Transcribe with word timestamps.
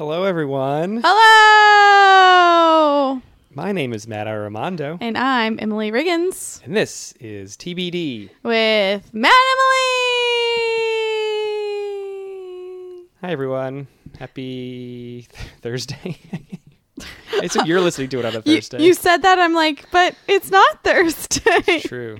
Hello, 0.00 0.24
everyone. 0.24 1.02
Hello! 1.04 1.20
My 3.54 3.70
name 3.72 3.92
is 3.92 4.08
Matt 4.08 4.26
Armando, 4.28 4.96
And 4.98 5.18
I'm 5.18 5.58
Emily 5.60 5.92
Riggins 5.92 6.64
and 6.64 6.74
this 6.74 7.12
is 7.20 7.54
TBD. 7.58 8.30
with 8.42 9.12
Matt 9.12 9.34
Emily! 9.52 9.68
Hi, 13.20 13.30
everyone. 13.30 13.88
Happy 14.18 15.28
th- 15.30 15.48
Thursday. 15.60 16.16
I 17.34 17.44
assume 17.44 17.66
you're 17.66 17.82
listening 17.82 18.08
to 18.08 18.20
it 18.20 18.24
on 18.24 18.34
a 18.36 18.40
Thursday. 18.46 18.82
you 18.82 18.94
said 18.94 19.18
that, 19.18 19.38
I'm 19.38 19.52
like, 19.52 19.84
but 19.92 20.14
it's 20.26 20.50
not 20.50 20.82
Thursday. 20.82 21.80
True. 21.80 22.16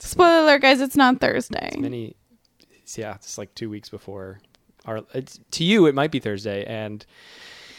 Spoiler 0.00 0.42
alert, 0.42 0.60
guys, 0.60 0.82
it's 0.82 0.94
not 0.96 1.22
Thursday. 1.22 1.74
Many, 1.78 2.16
it's- 2.70 2.98
yeah, 2.98 3.14
it's 3.14 3.38
like 3.38 3.54
two 3.54 3.70
weeks 3.70 3.88
before 3.88 4.40
our. 4.84 5.00
To 5.52 5.64
you, 5.64 5.86
it 5.86 5.94
might 5.94 6.10
be 6.10 6.18
Thursday, 6.20 6.64
and 6.64 7.04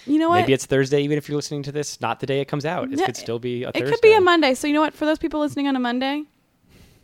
You 0.06 0.20
know 0.20 0.30
what? 0.30 0.42
maybe 0.42 0.54
it's 0.54 0.66
Thursday 0.66 1.02
even 1.02 1.18
if 1.18 1.28
you're 1.30 1.36
listening 1.36 1.64
to 1.64 1.72
this. 1.72 2.00
Not 2.02 2.20
the 2.20 2.26
day 2.26 2.42
it 2.42 2.46
comes 2.48 2.66
out. 2.66 2.92
It 2.92 3.00
Yeah, 3.00 3.06
could 3.06 3.18
still 3.18 3.40
be 3.40 3.64
a 3.64 3.72
Thursday. 3.72 3.88
it 3.88 3.92
could 3.92 4.02
be 4.02 4.14
a 4.14 4.22
Monday. 4.22 4.54
So, 4.54 4.68
you 4.68 4.74
know 4.74 4.82
what? 4.82 4.94
For 4.94 5.06
those 5.06 5.18
people 5.20 5.40
listening 5.40 5.68
on 5.68 5.76
a 5.76 5.80
Monday, 5.80 6.24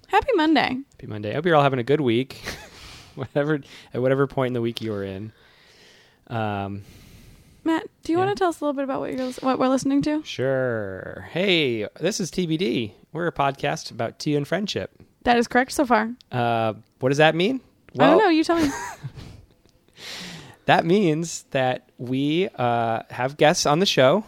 happy 0.08 0.32
Monday. 0.36 0.78
Happy 0.94 1.08
Monday. 1.08 1.32
I 1.32 1.34
hope 1.36 1.46
you're 1.46 1.56
all 1.56 1.64
having 1.64 1.80
a 1.80 1.84
good 1.84 2.02
week, 2.02 2.42
whatever 3.16 3.60
at 3.94 4.02
whatever 4.02 4.28
point 4.28 4.48
in 4.48 4.54
the 4.54 4.62
week 4.62 4.82
you're 4.82 5.04
in. 5.04 5.32
Um, 6.28 6.84
Matt, 7.64 7.84
do 8.04 8.12
you 8.12 8.18
Yeah. 8.18 8.26
want 8.26 8.38
to 8.38 8.42
tell 8.42 8.50
us 8.50 8.60
a 8.62 8.64
little 8.66 8.74
bit 8.74 8.84
about 8.84 9.02
what, 9.02 9.14
you're, 9.14 9.32
what 9.42 9.60
we're 9.60 9.68
listening 9.68 10.02
to? 10.04 10.24
sure. 10.24 11.28
Hey, 11.32 11.88
this 12.00 12.20
is 12.20 12.32
TBD. 12.32 12.94
We're 13.14 13.28
a 13.28 13.32
podcast 13.32 13.92
about 13.92 14.18
tea 14.20 14.36
and 14.36 14.48
friendship. 14.48 14.92
That 15.24 15.38
is 15.38 15.48
correct 15.48 15.72
so 15.74 15.86
far. 15.86 16.10
Uh, 16.32 16.74
what 17.00 17.10
does 17.10 17.18
that 17.20 17.36
mean? 17.36 17.62
I 18.00 18.06
don't 18.08 18.18
know. 18.20 18.30
You 18.30 18.44
tell 18.44 18.60
me. 18.60 18.70
that 20.66 20.86
means 20.86 21.46
that 21.52 21.90
we 21.98 22.50
uh, 22.56 23.04
have 23.10 23.38
guests 23.38 23.66
on 23.66 23.80
the 23.80 23.86
show, 23.86 24.24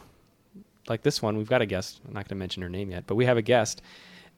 like 0.87 1.03
this 1.03 1.21
one. 1.21 1.37
We've 1.37 1.49
got 1.49 1.61
a 1.61 1.65
guest. 1.65 2.01
I'm 2.07 2.13
not 2.13 2.27
going 2.27 2.29
to 2.29 2.35
mention 2.35 2.63
her 2.63 2.69
name 2.69 2.91
yet, 2.91 3.05
but 3.07 3.15
we 3.15 3.25
have 3.25 3.37
a 3.37 3.41
guest, 3.41 3.81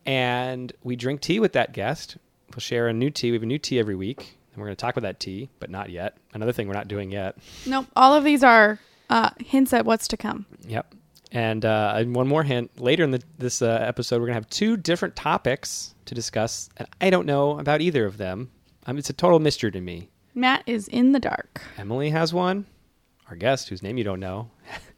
and 0.06 0.72
we 0.84 0.96
drink 0.96 1.22
tea 1.22 1.40
with 1.40 1.54
that 1.54 1.74
guest. 1.74 2.18
We'll 2.52 2.60
share 2.60 2.88
a 2.88 2.94
new 2.94 3.10
tea. 3.10 3.32
We 3.32 3.36
have 3.38 3.44
a 3.44 3.48
new 3.48 3.58
tea 3.58 3.80
every 3.80 3.96
week, 3.96 4.38
and 4.54 4.62
we're 4.62 4.68
going 4.68 4.76
to 4.76 4.82
talk 4.82 4.96
about 4.96 5.08
that 5.08 5.20
tea, 5.20 5.50
but 5.60 5.70
not 5.70 5.90
yet. 5.90 6.18
Another 6.34 6.52
thing 6.52 6.68
we're 6.68 6.74
not 6.74 6.88
doing 6.88 7.12
yet. 7.12 7.38
nope. 7.66 7.88
All 7.96 8.14
of 8.14 8.24
these 8.24 8.44
are 8.44 8.80
uh, 9.10 9.32
hints 9.40 9.74
at 9.74 9.86
what's 9.86 10.08
to 10.10 10.18
come. 10.18 10.46
Yep. 10.68 10.94
And, 11.32 11.66
uh, 11.66 11.96
and 11.98 12.16
one 12.16 12.28
more 12.28 12.44
hint 12.44 12.80
later 12.80 13.04
in 13.04 13.12
the, 13.12 13.22
this 13.38 13.62
uh, 13.62 13.80
episode, 13.82 14.16
we're 14.22 14.28
going 14.28 14.36
to 14.36 14.42
have 14.42 14.50
two 14.50 14.78
different 14.78 15.16
topics 15.16 15.94
to 16.06 16.16
discuss. 16.16 16.70
And 16.78 16.88
I 17.02 17.10
don't 17.10 17.26
know 17.26 17.60
about 17.60 17.82
either 17.82 18.06
of 18.06 18.18
them. 18.18 18.52
Um, 18.86 18.98
it's 18.98 19.10
a 19.10 19.14
total 19.14 19.40
mystery 19.40 19.72
to 19.72 19.82
me. 19.82 20.10
Matt 20.36 20.64
is 20.66 20.88
in 20.90 21.14
the 21.14 21.20
dark. 21.20 21.62
Emily 21.78 22.10
has 22.10 22.34
one. 22.34 22.66
Our 23.30 23.36
guest, 23.36 23.70
whose 23.70 23.82
name 23.82 23.98
you 23.98 24.04
don't 24.04 24.20
know, 24.20 24.52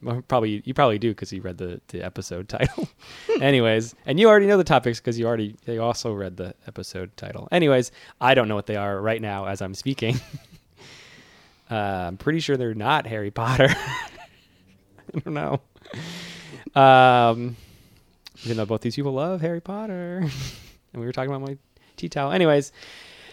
probably 0.28 0.62
you 0.66 0.74
probably 0.74 1.00
do 1.00 1.12
because 1.12 1.32
you 1.32 1.42
read 1.42 1.58
the, 1.58 1.80
the 1.88 2.04
episode 2.04 2.50
title. 2.50 2.90
Anyways, 3.42 3.96
and 4.06 4.20
you 4.20 4.28
already 4.28 4.48
know 4.48 4.58
the 4.58 4.66
topics 4.66 5.00
because 5.00 5.18
you 5.18 5.26
already 5.26 5.56
they 5.64 5.78
also 5.78 6.12
read 6.12 6.36
the 6.36 6.54
episode 6.68 7.16
title. 7.16 7.48
Anyways, 7.54 7.92
I 8.20 8.34
don't 8.34 8.50
know 8.50 8.56
what 8.56 8.66
they 8.66 8.76
are 8.76 9.00
right 9.00 9.22
now 9.22 9.46
as 9.46 9.62
I'm 9.62 9.74
speaking. 9.74 10.20
uh, 11.72 11.76
I'm 11.76 12.18
pretty 12.18 12.40
sure 12.42 12.58
they're 12.58 12.74
not 12.74 13.08
Harry 13.08 13.32
Potter. 13.32 13.70
I 13.70 15.20
don't 15.20 15.34
know. 15.34 15.62
Um, 16.82 17.56
even 18.44 18.58
though 18.58 18.66
both 18.66 18.82
these 18.82 18.96
people 18.96 19.14
love 19.14 19.40
Harry 19.40 19.62
Potter, 19.62 20.18
and 20.94 21.00
we 21.00 21.06
were 21.06 21.14
talking 21.14 21.32
about 21.32 21.48
my 21.48 21.58
tea 21.96 22.10
towel. 22.10 22.32
Anyways, 22.34 22.74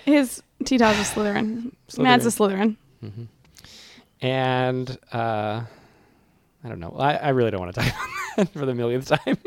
His 0.05 0.42
tea 0.64 0.78
towel's 0.78 0.98
a 0.98 1.02
Slytherin. 1.02 1.72
Matt's 1.98 2.27
a 2.27 2.28
Slytherin. 2.28 2.77
and 4.20 4.98
uh, 5.12 5.62
I 6.64 6.69
don't 6.69 6.80
know. 6.80 6.94
I, 6.98 7.14
I 7.14 7.28
really 7.30 7.50
don't 7.50 7.61
want 7.61 7.74
to 7.74 7.80
talk 7.80 7.92
about 8.34 8.46
that 8.52 8.58
for 8.58 8.66
the 8.66 8.74
millionth 8.74 9.08
time. 9.08 9.38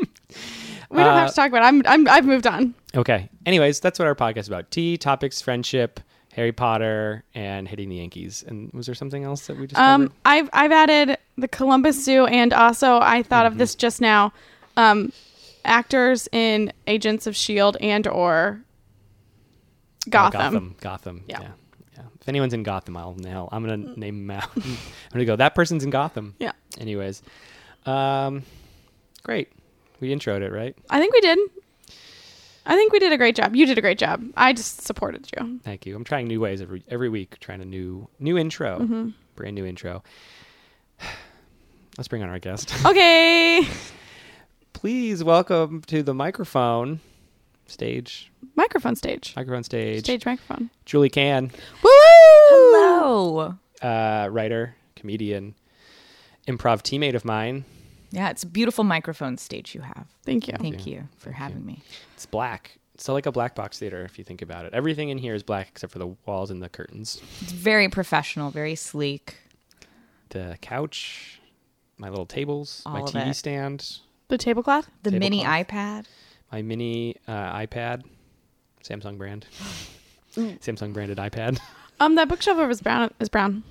We 0.90 0.96
don't 1.00 1.08
Uh, 1.08 1.16
have 1.18 1.28
to 1.30 1.36
talk 1.36 1.48
about 1.50 1.64
it. 1.64 1.66
I'm, 1.66 1.82
I'm, 1.84 2.08
I've 2.08 2.24
moved 2.24 2.46
on. 2.46 2.72
okay. 2.96 3.28
Anyways, 3.44 3.78
that's 3.80 3.98
what 3.98 4.08
our 4.08 4.14
podcast 4.14 4.38
is 4.38 4.48
about: 4.48 4.70
tea, 4.70 4.96
topics, 4.96 5.42
friendship, 5.42 6.00
Harry 6.32 6.50
Potter, 6.52 7.24
and 7.34 7.68
hitting 7.68 7.90
the 7.90 7.96
Yankees. 7.96 8.42
And 8.48 8.72
was 8.72 8.86
there 8.86 8.94
something 8.94 9.22
else 9.22 9.48
that 9.48 9.58
we 9.58 9.66
just 9.66 9.78
Um, 9.78 10.04
covered? 10.04 10.16
I've, 10.24 10.50
I've 10.54 10.72
added 10.72 11.18
the 11.36 11.46
Columbus 11.46 12.02
Zoo, 12.02 12.24
and 12.24 12.54
also 12.54 13.00
I 13.00 13.22
thought 13.22 13.44
of 13.44 13.58
this 13.58 13.74
just 13.74 14.00
now. 14.00 14.32
Um, 14.78 15.12
actors 15.62 16.26
in 16.32 16.72
Agents 16.86 17.26
of 17.26 17.36
Shield 17.36 17.76
and 17.82 18.06
or 18.06 18.62
Oh, 20.08 20.10
Gotham. 20.10 20.40
Gotham. 20.40 20.76
Gotham. 20.80 21.24
Yeah. 21.28 21.40
Yeah. 21.40 21.48
yeah. 21.96 22.02
If 22.20 22.28
anyone's 22.28 22.54
in 22.54 22.62
Gotham, 22.62 22.96
I'll 22.96 23.14
nail. 23.14 23.48
I'm 23.52 23.62
gonna 23.64 23.94
name 23.96 24.26
them 24.26 24.36
out. 24.38 24.50
I'm 24.56 24.76
gonna 25.12 25.24
go. 25.24 25.36
That 25.36 25.54
person's 25.54 25.84
in 25.84 25.90
Gotham. 25.90 26.34
Yeah, 26.38 26.52
Anyways, 26.78 27.22
um, 27.86 28.42
great. 29.22 29.50
We 30.00 30.10
introed 30.14 30.42
it, 30.42 30.52
right? 30.52 30.76
I 30.90 31.00
think 31.00 31.12
we 31.14 31.20
did. 31.20 31.38
I 32.66 32.74
think 32.76 32.92
we 32.92 32.98
did 32.98 33.12
a 33.12 33.16
great 33.16 33.34
job. 33.34 33.56
You 33.56 33.64
did 33.66 33.78
a 33.78 33.80
great 33.80 33.98
job. 33.98 34.22
I 34.36 34.52
just 34.52 34.82
supported 34.82 35.26
you. 35.36 35.58
Thank 35.64 35.86
you. 35.86 35.96
I'm 35.96 36.04
trying 36.04 36.28
new 36.28 36.38
ways 36.40 36.60
every 36.60 36.84
every 36.88 37.08
week, 37.08 37.38
trying 37.40 37.62
a 37.62 37.64
new 37.64 38.08
new 38.20 38.36
intro, 38.36 38.78
Mm-hmm. 38.78 39.08
brand 39.36 39.54
new 39.54 39.64
intro. 39.64 40.02
Let's 41.96 42.08
bring 42.08 42.22
on 42.22 42.28
our 42.28 42.38
guest. 42.38 42.72
Okay, 42.86 43.66
Please 44.72 45.24
welcome 45.24 45.82
to 45.88 46.02
the 46.04 46.14
microphone 46.14 47.00
stage, 47.68 48.30
microphone 48.56 48.96
stage. 48.96 49.32
microphone 49.36 49.62
stage, 49.62 50.04
Stage 50.04 50.26
microphone. 50.26 50.70
Julie 50.84 51.10
Can, 51.10 51.50
Woo! 51.82 51.90
Hello. 52.50 53.54
uh, 53.82 54.28
writer, 54.30 54.74
comedian, 54.96 55.54
improv 56.46 56.82
teammate 56.82 57.14
of 57.14 57.24
mine. 57.24 57.64
Yeah, 58.10 58.30
it's 58.30 58.42
a 58.42 58.46
beautiful 58.46 58.84
microphone 58.84 59.36
stage 59.36 59.74
you 59.74 59.82
have. 59.82 60.06
Thank 60.24 60.48
you. 60.48 60.54
Thank 60.58 60.86
you 60.86 61.08
for 61.18 61.30
having 61.30 61.64
me. 61.66 61.82
It's 62.14 62.24
black. 62.26 62.78
It's 62.94 63.04
so 63.04 63.12
like 63.12 63.26
a 63.26 63.32
black 63.32 63.54
box 63.54 63.78
theater 63.78 64.02
if 64.04 64.18
you 64.18 64.24
think 64.24 64.40
about 64.42 64.64
it. 64.64 64.72
Everything 64.72 65.10
in 65.10 65.18
here 65.18 65.34
is 65.34 65.42
black 65.42 65.68
except 65.68 65.92
for 65.92 65.98
the 65.98 66.08
walls 66.26 66.50
and 66.50 66.62
the 66.62 66.68
curtains. 66.70 67.20
It's 67.42 67.52
very 67.52 67.88
professional, 67.88 68.50
very 68.50 68.74
sleek. 68.74 69.36
The 70.30 70.56
couch, 70.62 71.40
my 71.98 72.08
little 72.08 72.26
tables, 72.26 72.82
my 72.86 73.00
All 73.00 73.04
of 73.04 73.12
TV 73.14 73.28
it. 73.30 73.34
stand, 73.34 73.98
The 74.28 74.38
tablecloth. 74.38 74.88
The 75.02 75.10
mini 75.12 75.44
iPad. 75.44 76.06
My 76.52 76.62
mini 76.62 77.16
uh, 77.26 77.52
iPad, 77.58 78.04
Samsung 78.82 79.18
brand, 79.18 79.46
Samsung 80.36 80.92
branded 80.92 81.18
iPad. 81.18 81.58
Um, 82.00 82.14
that 82.14 82.28
bookshelf 82.28 82.58
over 82.58 82.70
is 82.70 82.80
brown. 82.80 83.10
Is 83.18 83.28
brown. 83.28 83.64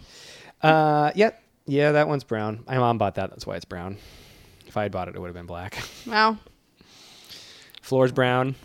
Uh, 0.61 1.11
yep, 1.15 1.41
yeah, 1.65 1.93
that 1.93 2.09
one's 2.09 2.25
brown. 2.25 2.61
My 2.67 2.77
mom 2.77 2.97
bought 2.97 3.15
that. 3.15 3.29
That's 3.29 3.47
why 3.47 3.55
it's 3.55 3.63
brown. 3.63 3.95
If 4.65 4.75
I 4.75 4.83
had 4.83 4.91
bought 4.91 5.07
it, 5.07 5.15
it 5.15 5.19
would 5.21 5.27
have 5.27 5.33
been 5.33 5.45
black. 5.45 5.77
Wow. 6.05 6.37
Floor's 7.81 8.11
brown. 8.11 8.55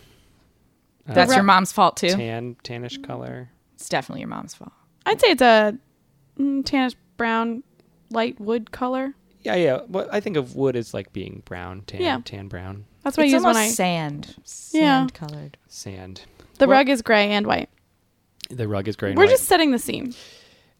Uh, 1.08 1.14
That's 1.14 1.32
your 1.32 1.44
mom's 1.44 1.70
fault 1.70 1.96
too. 1.96 2.08
tan, 2.08 2.56
tannish 2.64 3.00
color. 3.04 3.50
It's 3.74 3.88
definitely 3.88 4.22
your 4.22 4.28
mom's 4.30 4.52
fault. 4.54 4.72
I'd 5.06 5.20
say 5.20 5.28
it's 5.28 5.42
a 5.42 5.78
mm, 6.38 6.64
tannish 6.64 6.96
brown, 7.16 7.62
light 8.10 8.40
wood 8.40 8.72
color. 8.72 9.14
Yeah, 9.42 9.54
yeah. 9.54 9.80
What 9.86 10.12
I 10.12 10.18
think 10.18 10.36
of 10.36 10.56
wood 10.56 10.74
as 10.74 10.92
like 10.92 11.12
being 11.12 11.42
brown, 11.44 11.82
tan, 11.86 12.00
Yeah. 12.00 12.18
tan 12.24 12.48
brown, 12.48 12.86
That's 13.02 13.16
what 13.16 13.24
it's 13.24 13.32
I 13.32 13.36
use 13.36 13.44
almost 13.44 13.56
when 13.56 13.64
I. 13.64 13.68
sand. 13.68 14.34
Yeah. 14.72 15.00
Sand 15.00 15.14
colored. 15.14 15.56
sand. 15.68 16.22
The 16.58 16.66
Well- 16.68 16.78
rug 16.78 16.88
is 16.88 17.02
gray 17.02 17.30
and 17.32 17.46
white. 17.46 17.68
The 18.50 18.68
rug 18.68 18.86
is 18.88 18.96
gray. 18.96 19.10
And 19.10 19.18
We're 19.18 19.24
white. 19.24 19.30
just 19.30 19.44
setting 19.44 19.70
the 19.70 19.78
scene. 19.78 20.14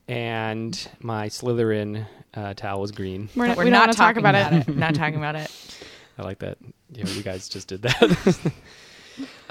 and 0.09 0.89
my 1.01 1.29
Slytherin 1.29 2.07
uh, 2.35 2.55
towel 2.55 2.81
was 2.81 2.91
green. 2.93 3.29
We're, 3.35 3.47
not, 3.49 3.57
We're 3.57 3.65
we 3.65 3.71
don't 3.71 3.79
not 3.79 3.81
want 3.89 3.93
to 3.93 3.97
talk 3.99 4.15
talking 4.17 4.19
about, 4.27 4.69
it. 4.69 4.77
not 4.77 4.95
talking 4.95 5.17
about 5.17 5.37
it. 5.37 5.51
I 6.19 6.23
like 6.23 6.39
that. 6.41 6.59
Yeah, 6.91 7.07
you 7.09 7.23
guys 7.23 7.49
just 7.49 7.69
did 7.69 7.83
that. 7.83 8.53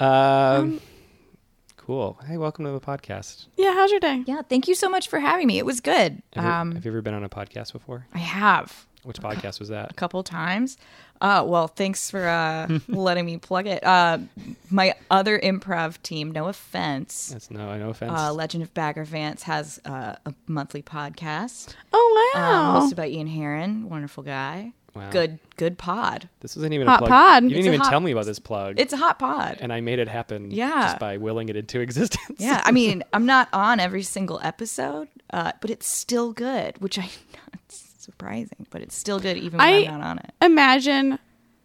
um, 0.00 0.80
cool. 1.76 2.18
Hey, 2.26 2.36
welcome 2.36 2.64
to 2.64 2.70
the 2.70 2.80
podcast. 2.80 3.46
Yeah. 3.56 3.72
How's 3.74 3.90
your 3.90 4.00
day? 4.00 4.22
Yeah, 4.26 4.42
thank 4.42 4.68
you 4.68 4.74
so 4.74 4.88
much 4.88 5.08
for 5.08 5.18
having 5.18 5.46
me. 5.48 5.58
It 5.58 5.66
was 5.66 5.80
good. 5.80 6.22
Have, 6.34 6.44
you, 6.44 6.50
Um, 6.50 6.72
have 6.72 6.84
you 6.84 6.90
ever 6.92 7.02
been 7.02 7.14
on 7.14 7.24
a 7.24 7.28
podcast 7.28 7.72
before? 7.72 8.06
I 8.14 8.18
have 8.18 8.86
Which 9.04 9.20
podcast 9.20 9.58
was 9.58 9.68
that? 9.70 9.90
a 9.90 9.94
couple 9.94 10.22
times. 10.22 10.76
Uh, 11.20 11.44
well, 11.46 11.68
thanks 11.68 12.10
for 12.10 12.26
uh, 12.26 12.78
letting 12.88 13.24
me 13.26 13.36
plug 13.36 13.66
it. 13.66 13.82
Uh, 13.84 14.18
my 14.70 14.94
other 15.10 15.38
improv 15.38 16.00
team, 16.02 16.30
no 16.32 16.48
offense, 16.48 17.28
That's 17.32 17.50
no, 17.50 17.76
no 17.78 17.90
offense. 17.90 18.12
uh, 18.14 18.32
Legend 18.32 18.62
of 18.64 18.74
Bagger 18.74 19.04
Vance 19.04 19.44
has 19.44 19.80
uh, 19.84 20.16
a 20.26 20.34
monthly 20.46 20.82
podcast 20.82 21.74
Oh 21.92 22.32
um, 22.34 22.42
wow. 22.42 22.80
hosted 22.80 22.96
by 22.96 23.08
Ian 23.08 23.26
Heron, 23.28 23.88
wonderful 23.88 24.22
guy. 24.24 24.72
Wow. 24.94 25.10
Good, 25.10 25.38
good 25.56 25.78
pod. 25.78 26.28
This 26.40 26.54
isn't 26.56 26.72
even 26.72 26.86
Hot 26.86 26.96
a 26.96 27.06
plug. 27.06 27.08
pod. 27.10 27.42
You 27.44 27.48
didn't 27.50 27.64
a 27.64 27.68
even 27.68 27.80
hot- 27.80 27.90
tell 27.90 28.00
me 28.00 28.10
about 28.12 28.26
this 28.26 28.38
plug. 28.38 28.78
It's 28.78 28.92
a 28.92 28.98
hot 28.98 29.18
pod. 29.18 29.56
and 29.60 29.72
I 29.72 29.80
made 29.80 29.98
it 30.00 30.08
happen 30.08 30.50
Yeah. 30.50 30.82
just 30.82 30.98
by 30.98 31.16
willing 31.16 31.48
it 31.48 31.56
into 31.56 31.80
existence. 31.86 32.38
yeah, 32.40 32.60
I 32.64 32.72
mean, 32.72 33.02
I'm 33.12 33.24
not 33.26 33.48
on 33.54 33.80
every 33.80 34.02
single 34.02 34.38
episode, 34.42 35.08
uh, 35.32 35.52
but 35.62 35.70
it's 35.70 35.86
still 35.88 36.32
good, 36.32 36.78
which 36.82 36.98
I 36.98 37.08
it's 37.51 37.51
surprising, 38.02 38.66
but 38.70 38.82
it's 38.82 38.94
still 38.96 39.18
good 39.20 39.36
even 39.36 39.58
when 39.58 39.66
I, 39.68 39.72
I- 39.72 39.78
am 39.82 40.00
not 40.00 40.06
on 40.06 40.18
it. 40.18 40.32
Imagine 40.42 41.18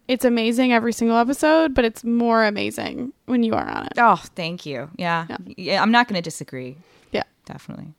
it's 0.06 0.24
amazing 0.24 0.72
every 0.72 0.92
single 0.92 1.16
episode, 1.18 1.74
but 1.74 1.84
it's 1.84 2.02
more 2.04 2.44
amazing 2.44 3.12
when 3.26 3.42
you 3.42 3.54
are 3.54 3.68
on 3.68 3.86
it. 3.86 3.92
Oh, 3.98 4.16
thank 4.34 4.64
you. 4.64 4.90
Yeah, 4.96 5.26
Yeah. 5.28 5.36
yeah, 5.56 5.82
I'm 5.82 5.90
not 5.90 6.08
going 6.08 6.16
to 6.16 6.22
disagree. 6.22 6.76
Yeah. 7.12 7.24
Definitely. 7.44 7.92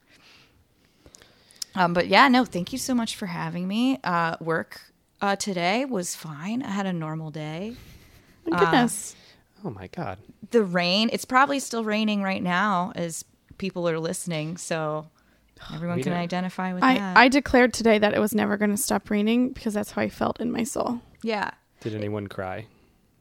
Um, 1.75 1.93
but 1.93 2.07
yeah, 2.07 2.27
no, 2.27 2.45
thank 2.45 2.71
you 2.73 2.79
so 2.79 2.93
much 2.95 3.15
for 3.15 3.27
having 3.27 3.67
me. 3.67 3.99
Uh, 4.03 4.35
work 4.39 4.81
uh, 5.21 5.35
today 5.35 5.85
was 5.85 6.15
fine. 6.15 6.63
I 6.63 6.71
had 6.71 6.85
a 6.85 6.93
normal 6.93 7.29
day. 7.31 7.75
My 8.47 8.57
goodness. 8.59 9.15
Oh 9.63 9.69
my 9.69 9.87
god. 9.87 10.17
The 10.51 10.63
rain, 10.63 11.09
it's 11.13 11.25
probably 11.25 11.59
still 11.59 11.83
raining 11.83 12.23
right 12.23 12.41
now 12.41 12.91
as 12.95 13.23
people 13.57 13.87
are 13.87 13.99
listening. 13.99 14.57
So 14.57 15.07
everyone 15.73 15.97
We 15.97 16.03
can 16.03 16.13
don't- 16.13 16.21
identify 16.21 16.73
with 16.73 16.83
I, 16.83 16.97
that. 16.97 17.17
I 17.17 17.27
declared 17.27 17.73
today 17.73 17.97
that 17.99 18.13
it 18.13 18.19
was 18.19 18.33
never 18.33 18.57
going 18.57 18.71
to 18.71 18.77
stop 18.77 19.09
raining 19.09 19.49
because 19.49 19.73
that's 19.73 19.91
how 19.91 20.01
I 20.01 20.09
felt 20.09 20.39
in 20.39 20.51
my 20.51 20.63
soul. 20.63 21.01
yeah. 21.23 21.51
Did 21.81 21.95
anyone 21.95 22.27
cry 22.27 22.65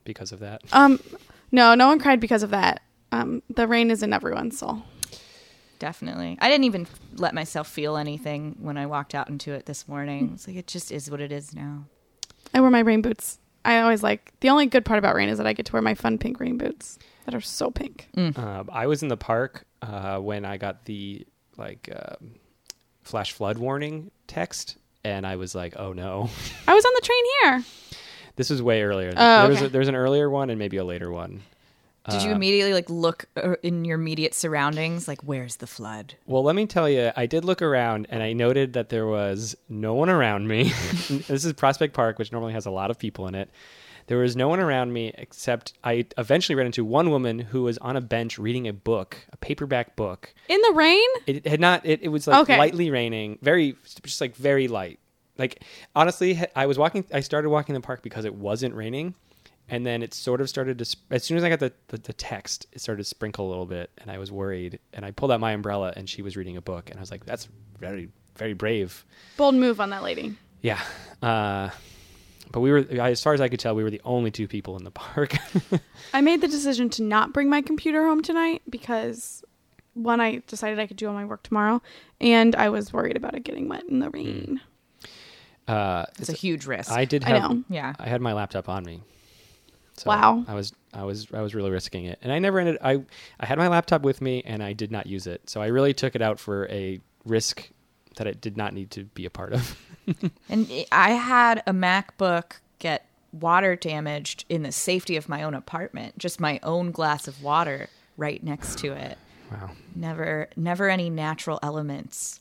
because 0.04 0.32
of 0.32 0.40
that? 0.40 0.62
Um, 0.72 0.98
no, 1.52 1.74
no 1.76 1.86
one 1.86 2.00
cried 2.00 2.18
because 2.20 2.42
of 2.42 2.50
that. 2.50 2.80
Um, 3.12 3.40
the 3.48 3.68
rain 3.68 3.90
is 3.92 4.02
in 4.02 4.12
everyone's 4.12 4.58
soul. 4.58 4.82
Definitely. 5.78 6.36
I 6.40 6.48
didn't 6.48 6.64
even 6.64 6.88
let 7.14 7.34
myself 7.34 7.68
feel 7.68 7.96
anything 7.96 8.56
when 8.60 8.76
I 8.76 8.86
walked 8.86 9.14
out 9.14 9.28
into 9.28 9.52
it 9.52 9.66
this 9.66 9.86
morning. 9.86 10.32
It's 10.34 10.48
like 10.48 10.56
it 10.56 10.66
just 10.66 10.90
is 10.90 11.08
what 11.08 11.20
it 11.20 11.30
is 11.30 11.54
now. 11.54 11.84
I 12.52 12.60
wear 12.60 12.70
my 12.70 12.80
rain 12.80 13.00
boots. 13.00 13.38
I 13.64 13.80
always 13.80 14.02
like 14.02 14.32
the 14.40 14.48
only 14.50 14.66
good 14.66 14.84
part 14.84 14.98
about 14.98 15.14
rain 15.14 15.28
is 15.28 15.38
that 15.38 15.46
I 15.46 15.52
get 15.52 15.66
to 15.66 15.72
wear 15.72 15.82
my 15.82 15.94
fun 15.94 16.18
pink 16.18 16.40
rain 16.40 16.58
boots 16.58 16.98
that 17.26 17.34
are 17.34 17.40
so 17.40 17.70
pink. 17.70 18.08
Uh, 18.16 18.64
I 18.72 18.86
was 18.88 19.02
in 19.04 19.08
the 19.08 19.16
park 19.16 19.66
uh, 19.82 20.18
when 20.18 20.44
I 20.44 20.56
got 20.56 20.84
the 20.86 21.24
like 21.58 21.88
um, 21.94 22.32
flash 23.02 23.32
flood 23.32 23.58
warning 23.58 24.10
text, 24.26 24.76
and 25.04 25.26
I 25.26 25.36
was 25.36 25.54
like, 25.54 25.74
"Oh 25.76 25.92
no!" 25.92 26.30
I 26.68 26.74
was 26.74 26.84
on 26.84 26.92
the 26.94 27.00
train 27.02 27.24
here. 27.42 27.64
this 28.36 28.50
was 28.50 28.62
way 28.62 28.82
earlier. 28.82 29.12
Oh, 29.16 29.40
there 29.40 29.48
was 29.48 29.58
okay. 29.58 29.66
a, 29.66 29.68
there's 29.68 29.88
an 29.88 29.96
earlier 29.96 30.30
one 30.30 30.50
and 30.50 30.58
maybe 30.58 30.76
a 30.76 30.84
later 30.84 31.10
one. 31.10 31.42
Did 32.08 32.22
you 32.22 32.30
Uh, 32.30 32.36
immediately 32.36 32.72
like 32.72 32.88
look 32.88 33.26
uh, 33.36 33.56
in 33.62 33.84
your 33.84 33.98
immediate 33.98 34.34
surroundings 34.34 35.06
like 35.06 35.20
where's 35.22 35.56
the 35.56 35.66
flood? 35.66 36.14
Well, 36.26 36.42
let 36.42 36.54
me 36.56 36.64
tell 36.64 36.88
you, 36.88 37.10
I 37.14 37.26
did 37.26 37.44
look 37.44 37.60
around 37.60 38.06
and 38.08 38.22
I 38.22 38.32
noted 38.32 38.72
that 38.72 38.88
there 38.88 39.06
was 39.06 39.54
no 39.68 39.92
one 39.92 40.08
around 40.08 40.48
me. 40.48 40.64
this 41.10 41.44
is 41.44 41.52
Prospect 41.52 41.92
Park, 41.92 42.18
which 42.18 42.32
normally 42.32 42.54
has 42.54 42.64
a 42.64 42.70
lot 42.70 42.90
of 42.90 42.98
people 42.98 43.26
in 43.26 43.34
it. 43.34 43.50
There 44.08 44.18
was 44.18 44.34
no 44.36 44.48
one 44.48 44.58
around 44.58 44.92
me 44.92 45.12
except 45.16 45.74
I 45.84 46.06
eventually 46.16 46.56
ran 46.56 46.66
into 46.66 46.84
one 46.84 47.10
woman 47.10 47.38
who 47.38 47.62
was 47.62 47.78
on 47.78 47.96
a 47.96 48.00
bench 48.00 48.38
reading 48.38 48.66
a 48.66 48.72
book, 48.72 49.18
a 49.32 49.36
paperback 49.36 49.96
book. 49.96 50.34
In 50.48 50.60
the 50.62 50.72
rain? 50.74 51.06
It 51.26 51.46
had 51.46 51.60
not. 51.60 51.86
It, 51.86 52.00
it 52.02 52.08
was 52.08 52.26
like 52.26 52.40
Okay. 52.42 52.58
lightly 52.58 52.90
raining, 52.90 53.38
very 53.42 53.76
just 54.02 54.20
like 54.20 54.34
very 54.34 54.66
light. 54.66 54.98
Like 55.36 55.62
honestly, 55.94 56.40
I 56.56 56.66
was 56.66 56.78
walking. 56.78 57.04
I 57.12 57.20
started 57.20 57.50
walking 57.50 57.74
in 57.76 57.80
the 57.80 57.86
park 57.86 58.02
because 58.02 58.24
it 58.24 58.34
wasn't 58.34 58.74
raining, 58.74 59.14
and 59.68 59.86
then 59.86 60.02
it 60.02 60.12
sort 60.14 60.40
of 60.40 60.48
started 60.48 60.78
to. 60.78 60.96
As 61.10 61.22
soon 61.22 61.36
as 61.36 61.44
I 61.44 61.48
got 61.50 61.60
the, 61.60 61.72
the 61.88 61.98
the 61.98 62.12
text, 62.14 62.66
it 62.72 62.80
started 62.80 63.02
to 63.02 63.08
sprinkle 63.08 63.46
a 63.46 63.50
little 63.50 63.66
bit, 63.66 63.90
and 63.98 64.10
I 64.10 64.18
was 64.18 64.32
worried. 64.32 64.80
And 64.94 65.04
I 65.04 65.10
pulled 65.12 65.30
out 65.30 65.38
my 65.38 65.52
umbrella, 65.52 65.92
and 65.96 66.08
she 66.08 66.22
was 66.22 66.36
reading 66.36 66.56
a 66.56 66.62
book, 66.62 66.88
and 66.90 66.98
I 66.98 67.00
was 67.02 67.10
like, 67.10 67.24
"That's 67.26 67.46
very 67.78 68.08
very 68.36 68.54
brave." 68.54 69.04
Bold 69.36 69.54
move 69.54 69.80
on 69.80 69.90
that 69.90 70.02
lady. 70.02 70.34
Yeah. 70.62 70.80
Uh, 71.22 71.68
but 72.52 72.60
we 72.60 72.70
were, 72.70 72.78
as 72.78 73.22
far 73.22 73.34
as 73.34 73.40
I 73.40 73.48
could 73.48 73.60
tell, 73.60 73.74
we 73.74 73.82
were 73.82 73.90
the 73.90 74.00
only 74.04 74.30
two 74.30 74.48
people 74.48 74.76
in 74.76 74.84
the 74.84 74.90
park. 74.90 75.36
I 76.14 76.20
made 76.20 76.40
the 76.40 76.48
decision 76.48 76.88
to 76.90 77.02
not 77.02 77.32
bring 77.32 77.48
my 77.50 77.62
computer 77.62 78.04
home 78.06 78.22
tonight 78.22 78.62
because 78.68 79.44
one, 79.94 80.20
I 80.20 80.42
decided 80.46 80.78
I 80.78 80.86
could 80.86 80.96
do 80.96 81.08
all 81.08 81.14
my 81.14 81.24
work 81.24 81.42
tomorrow, 81.42 81.82
and 82.20 82.54
I 82.54 82.68
was 82.68 82.92
worried 82.92 83.16
about 83.16 83.34
it 83.34 83.44
getting 83.44 83.68
wet 83.68 83.84
in 83.88 83.98
the 83.98 84.10
rain. 84.10 84.60
uh, 85.66 86.04
It's 86.18 86.28
a 86.28 86.32
huge 86.32 86.66
risk. 86.66 86.90
I 86.90 87.04
did 87.04 87.24
I 87.24 87.38
know. 87.38 87.62
yeah. 87.68 87.94
I 87.98 88.08
had 88.08 88.20
my 88.20 88.32
laptop 88.32 88.68
on 88.68 88.84
me. 88.84 89.02
So 89.94 90.08
Wow. 90.10 90.44
I 90.46 90.54
was 90.54 90.72
I 90.94 91.02
was 91.04 91.26
I 91.34 91.42
was 91.42 91.54
really 91.56 91.70
risking 91.70 92.04
it. 92.04 92.18
And 92.22 92.32
I 92.32 92.38
never 92.38 92.60
ended 92.60 92.78
I 92.80 93.02
I 93.40 93.46
had 93.46 93.58
my 93.58 93.66
laptop 93.66 94.02
with 94.02 94.20
me 94.22 94.42
and 94.46 94.62
I 94.62 94.72
did 94.72 94.92
not 94.92 95.06
use 95.08 95.26
it. 95.26 95.50
So 95.50 95.60
I 95.60 95.66
really 95.66 95.92
took 95.92 96.14
it 96.14 96.22
out 96.22 96.38
for 96.38 96.68
a 96.68 97.00
risk 97.24 97.68
that 98.16 98.28
it 98.28 98.40
did 98.40 98.56
not 98.56 98.72
need 98.74 98.92
to 98.92 99.04
be 99.04 99.24
a 99.26 99.30
part 99.30 99.52
of. 99.52 99.76
And 100.48 100.68
I 100.90 101.10
had 101.10 101.62
a 101.66 101.72
MacBook 101.72 102.60
get 102.78 103.06
water 103.32 103.76
damaged 103.76 104.44
in 104.48 104.62
the 104.62 104.72
safety 104.72 105.16
of 105.16 105.28
my 105.28 105.42
own 105.42 105.54
apartment, 105.54 106.18
just 106.18 106.40
my 106.40 106.58
own 106.62 106.90
glass 106.90 107.28
of 107.28 107.42
water 107.42 107.88
right 108.16 108.42
next 108.42 108.78
to 108.78 108.92
it. 108.92 109.18
wow. 109.50 109.70
Never 109.94 110.48
never 110.56 110.88
any 110.88 111.10
natural 111.10 111.58
elements. 111.62 112.40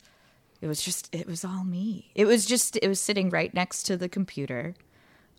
It 0.62 0.68
was 0.68 0.82
just 0.82 1.14
it 1.14 1.28
was 1.28 1.44
all 1.46 1.64
me. 1.64 2.10
It 2.16 2.26
was 2.26 2.46
just 2.46 2.78
it 2.82 2.88
was 2.88 3.00
sitting 3.00 3.30
right 3.30 3.54
next 3.54 3.84
to 3.84 3.98
the 3.98 4.10
computer. 4.10 4.76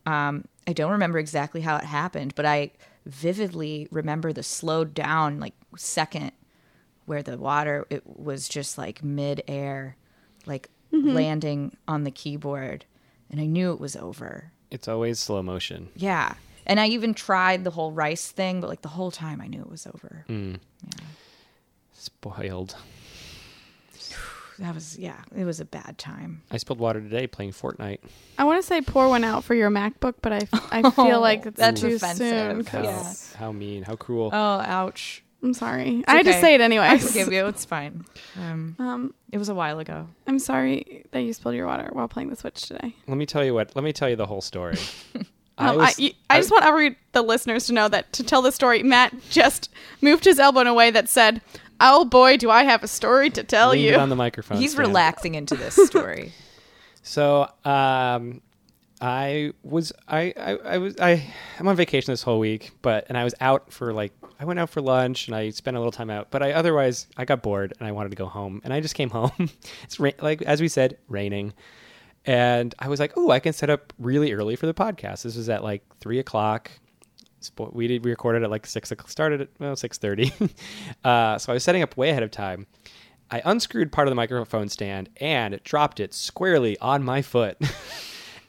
Um 0.07 0.45
I 0.67 0.73
don't 0.75 0.93
remember 0.93 1.19
exactly 1.19 1.63
how 1.63 1.77
it 1.77 1.85
happened, 1.85 2.35
but 2.35 2.45
I 2.45 2.73
vividly 3.07 3.89
remember 3.91 4.33
the 4.33 4.43
slowed 4.43 4.93
down 4.93 5.41
like 5.41 5.55
second 5.77 6.33
where 7.07 7.23
the 7.23 7.39
water 7.39 7.87
it 7.89 8.03
was 8.07 8.49
just 8.49 8.77
like 8.77 9.03
mid-air 9.03 9.97
like 10.45 10.69
Mm-hmm. 10.93 11.11
landing 11.15 11.77
on 11.87 12.05
the 12.05 12.11
keyboard 12.11 12.85
and 13.31 13.41
I 13.41 13.45
knew 13.47 13.73
it 13.73 13.81
was 13.81 13.95
over. 13.97 14.53
It's 14.71 14.89
always 14.89 15.19
slow 15.19 15.43
motion. 15.43 15.89
Yeah. 15.95 16.35
And 16.67 16.81
I 16.81 16.87
even 16.89 17.13
tried 17.15 17.65
the 17.65 17.71
whole 17.71 17.93
rice 17.93 18.31
thing, 18.31 18.61
but 18.63 18.69
like 18.71 18.81
the 18.83 18.89
whole 18.89 19.11
time 19.11 19.41
I 19.41 19.47
knew 19.49 19.61
it 19.61 19.71
was 19.71 19.87
over. 19.87 20.25
Mm. 20.29 20.59
Spoiled. 21.93 22.77
That 24.61 24.75
was 24.75 24.99
yeah, 24.99 25.21
it 25.37 25.45
was 25.45 25.61
a 25.61 25.65
bad 25.65 25.99
time. 25.99 26.43
I 26.51 26.57
spilled 26.57 26.81
water 26.81 27.01
today 27.01 27.29
playing 27.29 27.53
Fortnite. 27.53 28.01
I 28.39 28.43
want 28.43 28.61
to 28.61 28.67
say 28.67 28.81
pour 28.81 29.09
one 29.09 29.23
out 29.23 29.45
for 29.45 29.55
your 29.55 29.71
MacBook, 29.71 30.15
but 30.21 30.33
I, 30.33 30.49
I 30.73 30.91
feel 30.97 31.21
like 31.21 31.47
it's 31.47 31.57
That's 31.57 31.81
too 31.81 31.95
offensive. 31.95 32.27
soon. 32.29 32.65
'cause- 32.65 33.31
Yeah. 33.35 33.39
How 33.39 33.53
mean, 33.53 33.85
how 33.85 33.95
cruel. 33.95 34.31
Oh, 34.33 34.37
ouch. 34.37 35.23
I'm 35.43 35.55
sorry. 35.55 36.03
I 36.09 36.17
had 36.17 36.27
to 36.27 36.33
say 36.33 36.55
it 36.55 36.61
anyway. 36.61 36.87
I 36.87 36.99
forgive 36.99 37.33
you. 37.33 37.47
It's 37.47 37.65
fine. 37.65 38.05
Um, 38.37 38.75
Um, 38.79 39.15
it 39.33 39.39
was 39.39 39.49
a 39.49 39.55
while 39.55 39.79
ago. 39.79 40.09
I'm 40.27 40.39
sorry 40.41 41.05
that 41.13 41.21
you 41.21 41.33
spilled 41.33 41.55
your 41.55 41.67
water 41.67 41.89
while 41.93 42.09
playing 42.09 42.31
the 42.31 42.37
Switch 42.37 42.63
today. 42.63 42.97
let 43.07 43.17
me 43.17 43.25
tell 43.27 43.45
you 43.45 43.55
what 43.55 43.75
let 43.77 43.85
me 43.85 43.93
tell 43.93 44.09
you 44.09 44.17
the 44.17 44.27
whole 44.27 44.41
story. 44.41 44.77
Um, 45.15 45.27
I, 45.59 45.77
was- 45.77 45.99
you- 45.99 46.13
I 46.29 46.39
just 46.39 46.51
want 46.51 46.65
every 46.65 46.97
the 47.13 47.23
listeners 47.23 47.67
to 47.69 47.73
know 47.73 47.89
that 47.89 48.13
to 48.15 48.25
tell 48.25 48.43
the 48.43 48.51
story, 48.53 48.83
Matt 48.83 49.15
just 49.31 49.71
moved 50.01 50.25
his 50.25 50.39
elbow 50.41 50.61
in 50.61 50.67
a 50.67 50.75
way 50.75 50.91
that 50.91 51.09
said, 51.09 51.41
"Oh 51.81 52.05
boy, 52.05 52.37
do 52.37 52.51
I 52.51 52.65
have 52.65 52.83
a 52.83 52.89
story 52.89 53.31
to 53.31 53.45
tell 53.45 53.75
you." 53.75 53.91
it 53.91 53.97
on 53.97 54.09
the 54.09 54.17
microphone. 54.17 54.59
He's 54.59 54.73
stand. 54.73 54.89
relaxing 54.89 55.35
into 55.37 55.55
this 55.57 55.75
story. 55.87 56.33
So, 57.03 57.49
um, 57.65 58.43
I 59.01 59.53
was 59.63 59.93
I, 60.09 60.33
I 60.37 60.57
I 60.57 60.79
was 60.79 60.97
I 60.99 61.25
I'm 61.59 61.69
on 61.69 61.77
vacation 61.77 62.13
this 62.13 62.23
whole 62.23 62.39
week, 62.41 62.73
but 62.83 63.07
and 63.09 63.17
I 63.17 63.25
was 63.25 63.35
out 63.41 63.73
for 63.73 63.93
like 63.93 64.13
I 64.41 64.45
went 64.45 64.59
out 64.59 64.71
for 64.71 64.81
lunch 64.81 65.29
and 65.29 65.37
I 65.37 65.51
spent 65.51 65.77
a 65.77 65.81
little 65.81 65.93
time 65.93 66.11
out, 66.11 66.31
but 66.31 66.43
I 66.43 66.53
otherwise 66.53 67.07
I 67.17 67.25
got 67.25 67.43
bored 67.43 67.75
and 67.79 67.87
I 67.87 67.93
wanted 67.93 68.11
to 68.11 68.17
go 68.17 68.27
home 68.27 68.61
and 68.65 68.73
I 68.73 68.81
just 68.81 68.95
came 68.97 69.11
home. 69.19 69.51
it's 69.85 70.01
ra- 70.01 70.11
like 70.21 70.43
as 70.43 70.61
we 70.61 70.69
said, 70.69 70.99
raining, 71.09 71.55
and 72.25 72.75
I 72.79 72.89
was 72.89 72.99
like, 72.99 73.13
oh, 73.17 73.31
I 73.31 73.39
can 73.39 73.53
set 73.53 73.71
up 73.71 73.93
really 73.99 74.33
early 74.33 74.57
for 74.57 74.67
the 74.67 74.75
podcast. 74.75 75.23
This 75.23 75.37
was 75.37 75.49
at 75.49 75.63
like 75.63 75.85
three 76.01 76.19
o'clock. 76.19 76.71
We 77.73 77.87
did 77.87 78.05
we 78.05 78.11
recorded 78.11 78.43
at 78.43 78.51
like 78.51 78.67
six 78.67 78.91
o'clock. 78.91 79.11
Started 79.11 79.43
at 79.43 79.49
well 79.61 79.77
six 79.77 79.99
thirty. 79.99 80.33
uh, 81.05 81.39
so 81.39 81.53
I 81.53 81.55
was 81.55 81.63
setting 81.63 81.83
up 81.83 81.97
way 81.97 82.11
ahead 82.11 82.25
of 82.25 82.33
time. 82.33 82.67
I 83.31 83.43
unscrewed 83.45 83.93
part 83.93 84.09
of 84.09 84.11
the 84.11 84.17
microphone 84.17 84.69
stand 84.71 85.11
and 85.19 85.61
dropped 85.63 86.01
it 86.01 86.15
squarely 86.15 86.77
on 86.79 87.05
my 87.05 87.23
foot. 87.23 87.59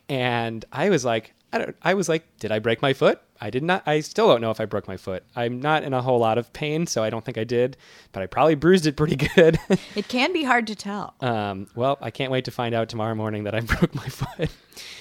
and 0.10 0.66
I 0.72 0.90
was 0.90 1.06
like, 1.06 1.34
I 1.54 1.58
don't 1.60 1.76
I 1.82 1.94
was 1.94 2.10
like, 2.10 2.26
did 2.40 2.52
I 2.52 2.60
break 2.60 2.82
my 2.82 2.94
foot? 2.94 3.22
I 3.42 3.50
did 3.50 3.64
not 3.64 3.84
I 3.88 4.02
still 4.02 4.28
don't 4.28 4.42
know 4.42 4.52
if 4.52 4.60
I 4.60 4.66
broke 4.66 4.88
my 4.88 4.98
foot. 4.98 5.24
I'm 5.36 5.62
not 5.62 5.84
in 5.84 5.94
a 5.94 6.02
whole 6.02 6.20
lot 6.20 6.38
of 6.38 6.52
pain, 6.52 6.86
so 6.88 7.04
I 7.04 7.10
don't 7.10 7.24
think 7.24 7.38
I 7.38 7.44
did, 7.46 7.78
but 8.12 8.22
I 8.22 8.26
probably 8.28 8.56
bruised 8.56 8.86
it 8.86 8.98
pretty 8.98 9.16
good. 9.36 9.58
it 9.96 10.08
can 10.10 10.34
be 10.34 10.44
hard 10.44 10.68
to 10.68 10.76
tell. 10.76 11.16
um, 11.22 11.68
well, 11.76 11.98
I 12.02 12.12
can't 12.12 12.32
wait 12.32 12.46
to 12.46 12.52
find 12.52 12.76
out 12.76 12.90
tomorrow 12.90 13.16
morning 13.16 13.46
that 13.46 13.56
I 13.56 13.60
broke 13.74 13.96
my 13.96 14.08
foot. 14.08 14.50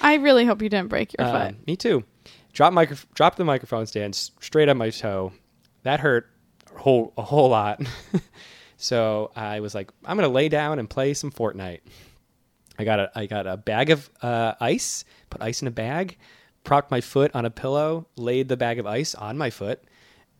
I 0.00 0.14
really 0.14 0.44
hope 0.44 0.62
you 0.62 0.68
didn't 0.68 0.88
break 0.88 1.14
your 1.18 1.26
Um, 1.26 1.32
foot. 1.54 1.66
me 1.66 1.76
too. 1.76 2.04
Drop 2.52 2.72
micro 2.72 2.96
drop 3.14 3.36
the 3.36 3.44
microphone 3.44 3.86
stand 3.86 4.14
straight 4.14 4.68
on 4.68 4.78
my 4.78 4.90
toe. 4.90 5.32
That 5.82 6.00
hurt 6.00 6.30
a 6.74 6.78
whole 6.78 7.12
a 7.16 7.22
whole 7.22 7.48
lot. 7.50 7.80
so 8.76 9.30
I 9.36 9.60
was 9.60 9.74
like, 9.74 9.90
I'm 10.04 10.16
gonna 10.16 10.28
lay 10.28 10.48
down 10.48 10.78
and 10.78 10.88
play 10.88 11.14
some 11.14 11.30
Fortnite. 11.30 11.80
I 12.78 12.84
got 12.84 13.00
a 13.00 13.10
I 13.14 13.26
got 13.26 13.46
a 13.46 13.56
bag 13.56 13.90
of 13.90 14.08
uh, 14.22 14.54
ice, 14.60 15.04
put 15.30 15.42
ice 15.42 15.62
in 15.62 15.68
a 15.68 15.72
bag, 15.72 16.16
propped 16.64 16.90
my 16.90 17.00
foot 17.00 17.32
on 17.34 17.44
a 17.44 17.50
pillow, 17.50 18.06
laid 18.16 18.48
the 18.48 18.56
bag 18.56 18.78
of 18.78 18.86
ice 18.86 19.14
on 19.14 19.36
my 19.36 19.50
foot, 19.50 19.82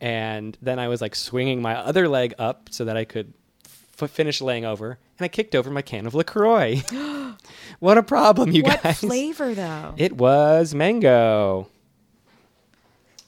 and 0.00 0.56
then 0.62 0.78
I 0.78 0.88
was 0.88 1.00
like 1.00 1.14
swinging 1.14 1.60
my 1.60 1.74
other 1.74 2.08
leg 2.08 2.34
up 2.38 2.68
so 2.70 2.84
that 2.84 2.96
I 2.96 3.04
could 3.04 3.32
f- 3.64 4.10
finish 4.10 4.40
laying 4.40 4.64
over, 4.64 4.98
and 5.18 5.24
I 5.24 5.28
kicked 5.28 5.56
over 5.56 5.70
my 5.70 5.82
can 5.82 6.06
of 6.06 6.14
LaCroix. 6.14 6.82
what 7.80 7.98
a 7.98 8.02
problem, 8.04 8.52
you 8.52 8.62
what 8.62 8.82
guys! 8.82 9.02
What 9.02 9.08
flavor 9.08 9.54
though? 9.54 9.94
It 9.96 10.16
was 10.16 10.74
mango. 10.74 11.68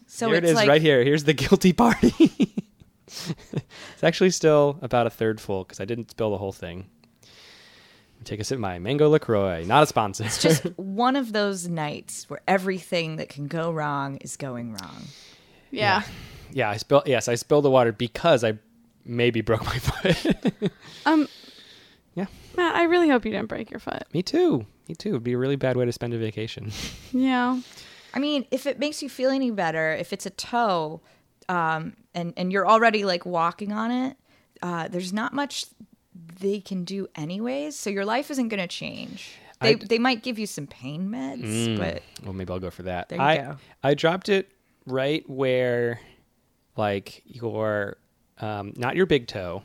so 0.07 0.29
here 0.29 0.37
it 0.37 0.45
it's 0.45 0.55
like 0.55 0.69
right 0.69 0.83
here. 0.83 1.03
Here's 1.03 1.25
the 1.25 1.35
guilty 1.35 1.73
party. 1.73 2.55
it's 3.09 4.05
actually 4.05 4.31
still 4.31 4.79
about 4.83 5.09
a 5.09 5.11
third 5.11 5.41
full 5.41 5.65
because 5.65 5.81
I 5.81 5.85
didn't 5.85 6.13
spill 6.13 6.31
the 6.31 6.39
whole 6.39 6.53
thing. 6.53 6.87
Take 8.25 8.41
a 8.41 8.45
sip 8.45 8.57
of 8.57 8.61
my 8.61 8.79
mango 8.79 9.09
LaCroix. 9.09 9.65
Not 9.65 9.83
a 9.83 9.87
sponsor. 9.87 10.25
it's 10.25 10.43
just 10.43 10.63
one 10.77 11.17
of 11.17 11.33
those 11.33 11.69
nights 11.69 12.29
where 12.29 12.41
everything 12.47 13.17
that 13.17 13.29
can 13.29 13.47
go 13.47 13.71
wrong 13.73 14.17
is 14.19 14.37
going 14.37 14.73
wrong. 14.75 15.05
yeah. 15.71 16.03
yeah, 16.53 16.69
I 16.71 16.77
spilled. 16.77 17.05
Yes, 17.07 17.29
I 17.29 17.35
spilled 17.37 17.65
the 17.65 17.71
water 17.71 17.93
because 17.93 18.45
I 18.45 18.59
maybe 19.05 19.41
broke 19.41 19.65
my 19.65 19.79
foot. 19.79 20.71
Um, 21.07 21.29
Yeah. 22.15 22.27
Matt, 22.57 22.75
I 22.77 22.85
really 22.85 23.09
hope 23.09 23.25
you 23.25 23.31
didn't 23.31 23.49
break 23.49 23.71
your 23.71 23.81
foot. 23.81 24.05
Me 24.13 24.23
too. 24.23 24.67
Me 24.89 24.95
too. 24.95 25.11
It'd 25.11 25.25
be 25.25 25.33
a 25.33 25.39
really 25.39 25.57
bad 25.57 25.77
way 25.77 25.85
to 25.87 25.93
spend 25.93 26.13
a 26.15 26.19
vacation. 26.19 26.71
Yeah. 27.13 27.61
I 28.13 28.19
mean, 28.19 28.45
if 28.51 28.67
it 28.67 28.79
makes 28.81 29.03
you 29.03 29.09
feel 29.09 29.31
any 29.31 29.51
better, 29.53 29.93
if 29.95 30.13
it's 30.13 30.27
a 30.27 30.31
toe, 30.31 31.01
um, 31.49 31.97
and 32.15 32.35
and 32.37 32.53
you're 32.53 32.69
already 32.69 33.05
like 33.05 33.25
walking 33.25 33.73
on 33.73 33.91
it, 33.93 34.17
uh, 34.63 34.89
there's 34.89 35.13
not 35.13 35.33
much 35.33 35.67
they 36.41 36.61
can 36.61 36.85
do 36.85 37.07
anyways. 37.15 37.77
So 37.77 37.91
your 37.91 38.05
life 38.05 38.31
isn't 38.31 38.49
going 38.49 38.61
to 38.61 38.67
change. 38.69 39.33
They 39.61 39.71
I'd- 39.71 39.87
they 39.87 39.99
might 39.99 40.23
give 40.23 40.39
you 40.39 40.47
some 40.47 40.67
pain 40.67 41.09
meds, 41.11 41.45
Mm. 41.45 41.79
but 41.79 42.03
Well, 42.25 42.33
maybe 42.33 42.53
I'll 42.53 42.59
go 42.61 42.71
for 42.71 42.85
that. 42.85 43.09
There 43.11 43.19
you 43.19 43.25
I, 43.25 43.37
go. 43.37 43.57
I 43.83 43.95
dropped 43.95 44.29
it 44.29 44.51
right 44.87 45.29
where, 45.29 46.01
like, 46.77 47.23
your, 47.27 47.97
um, 48.41 48.73
not 48.77 48.97
your 48.97 49.05
big 49.07 49.27
toe, 49.27 49.63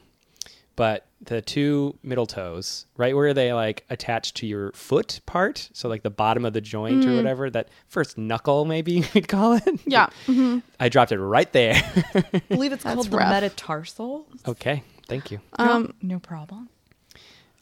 but 0.75 1.05
the 1.21 1.41
two 1.41 1.97
middle 2.03 2.25
toes, 2.25 2.85
right 2.97 3.15
where 3.15 3.33
they, 3.33 3.53
like, 3.53 3.85
attach 3.89 4.33
to 4.35 4.45
your 4.45 4.74
foot 4.74 5.21
part. 5.25 5.69
So, 5.71 5.88
like, 5.88 6.03
the 6.03 6.09
bottom 6.09 6.43
of 6.43 6.51
the 6.51 6.59
joint 6.62 7.05
or 7.05 7.15
whatever, 7.15 7.50
that 7.50 7.69
first 7.88 8.17
knuckle, 8.17 8.65
maybe 8.65 9.05
you'd 9.13 9.29
call 9.29 9.53
it. 9.53 9.63
Yeah. 9.88 10.09
hmm 10.25 10.59
I 10.77 10.89
dropped 10.89 11.13
it 11.13 11.19
right 11.19 11.51
there. 11.53 11.75
I 12.13 12.41
believe 12.50 12.74
it's 12.74 12.83
That's 12.83 12.95
called 12.95 13.12
the 13.12 13.17
metatarsal. 13.17 14.27
okay. 14.45 14.83
Thank 15.07 15.31
you. 15.31 15.39
Um, 15.53 15.93
no 16.01 16.19
problem. 16.19 16.69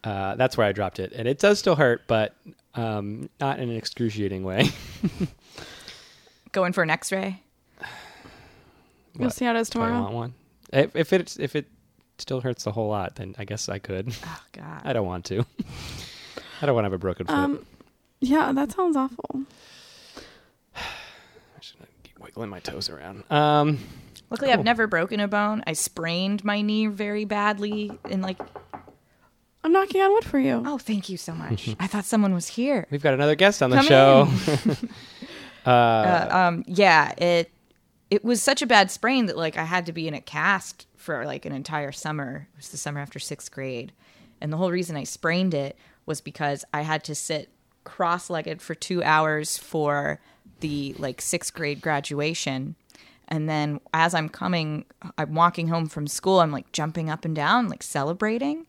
Uh, 0.04 0.36
that's 0.36 0.58
where 0.58 0.68
I 0.68 0.72
dropped 0.72 1.00
it. 1.00 1.14
And 1.14 1.28
it 1.28 1.40
does 1.40 1.60
still 1.60 1.76
hurt, 1.76 2.04
but 2.08 2.36
um, 2.76 3.30
not 3.40 3.60
in 3.60 3.70
an 3.70 3.76
excruciating 3.76 4.44
way. 4.44 4.70
Going 6.52 6.74
for 6.74 6.84
an 6.84 6.90
X-ray. 6.90 7.42
You'll 9.20 9.30
see 9.30 9.46
how 9.46 9.56
it 9.56 9.60
is 9.60 9.70
tomorrow. 9.70 9.92
Do 9.92 9.96
I 9.96 9.98
tomorrow. 9.98 10.16
want 10.16 10.34
one? 10.72 10.84
If, 10.84 10.96
if 10.96 11.14
it 11.14 11.38
if 11.40 11.56
it 11.56 11.68
still 12.18 12.42
hurts 12.42 12.66
a 12.66 12.72
whole 12.72 12.90
lot, 12.90 13.16
then 13.16 13.36
I 13.38 13.46
guess 13.46 13.70
I 13.70 13.80
could. 13.80 14.14
Oh 14.26 14.44
God. 14.54 14.82
I 14.86 14.94
don't 14.94 15.06
want 15.06 15.26
to. 15.26 15.46
I 16.62 16.66
don't 16.66 16.76
want 16.76 16.84
to 16.84 16.88
have 16.88 16.94
a 16.94 16.98
broken 16.98 17.28
foot. 17.28 17.34
Um, 17.34 17.66
yeah, 18.22 18.52
that 18.54 18.72
sounds 18.72 18.96
awful. 18.96 19.42
I 20.76 20.82
should 21.62 21.78
keep 22.04 22.20
wiggling 22.20 22.50
my 22.50 22.60
toes 22.60 22.90
around. 22.90 23.24
Um, 23.30 23.80
Luckily, 24.30 24.50
Cool. 24.52 24.60
I've 24.60 24.66
never 24.66 24.88
broken 24.88 25.20
a 25.20 25.28
bone. 25.28 25.64
I 25.68 25.74
sprained 25.74 26.44
my 26.44 26.62
knee 26.62 26.88
very 26.88 27.26
badly, 27.26 27.92
and 28.10 28.22
like, 28.22 28.40
I'm 29.64 29.72
knocking 29.72 30.02
on 30.02 30.12
wood 30.14 30.26
for 30.26 30.40
you. 30.40 30.64
oh, 30.66 30.78
thank 30.78 31.08
you 31.10 31.18
so 31.18 31.34
much. 31.34 31.76
I 31.80 31.88
thought 31.88 32.06
someone 32.06 32.34
was 32.34 32.48
here. 32.48 32.88
we've 32.90 33.04
got 33.04 33.14
another 33.14 33.36
guest 33.36 33.62
on 33.62 33.70
the 33.70 33.78
Come 33.78 33.86
show. 33.86 34.28
uh, 35.66 35.70
uh, 35.70 36.28
um, 36.32 36.64
yeah, 36.68 37.14
it 37.18 37.52
it 38.10 38.24
was 38.24 38.42
such 38.44 38.62
a 38.62 38.68
bad 38.68 38.92
sprain 38.92 39.28
that 39.28 39.38
like 39.38 39.58
I 39.58 39.64
had 39.64 39.86
to 39.88 39.94
be 39.94 40.08
in 40.08 40.14
a 40.14 40.22
cast 40.22 40.88
for 40.98 41.26
like 41.26 41.46
an 41.46 41.52
entire 41.54 41.92
summer. 41.92 42.48
It 42.54 42.58
was 42.58 42.70
the 42.70 42.78
summer 42.78 43.00
after 43.00 43.20
sixth 43.20 43.52
grade, 43.52 43.94
and 44.42 44.52
the 44.52 44.58
whole 44.58 44.72
reason 44.72 44.96
I 44.96 45.04
sprained 45.04 45.54
it 45.54 45.78
was 46.06 46.22
because 46.22 46.66
I 46.74 46.82
had 46.82 47.04
to 47.06 47.16
sit 47.16 47.50
cross-legged 47.86 48.62
for 48.62 48.76
two 48.76 49.04
hours 49.04 49.58
for 49.58 50.20
the 50.60 50.96
like 50.98 51.22
sixth 51.22 51.54
grade 51.54 51.82
graduation. 51.82 52.76
And 53.28 53.50
then 53.50 53.80
as 53.94 54.14
I'm 54.14 54.30
coming, 54.30 54.86
I'm 55.18 55.34
walking 55.34 55.68
home 55.68 55.88
from 55.88 56.08
school. 56.08 56.40
I'm 56.40 56.52
like 56.52 56.72
jumping 56.72 57.10
up 57.10 57.26
and 57.26 57.36
down, 57.36 57.70
like 57.70 57.84
celebrating. 57.84 58.68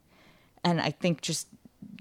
And 0.62 0.80
I 0.80 0.90
think 0.90 1.20
just 1.20 1.48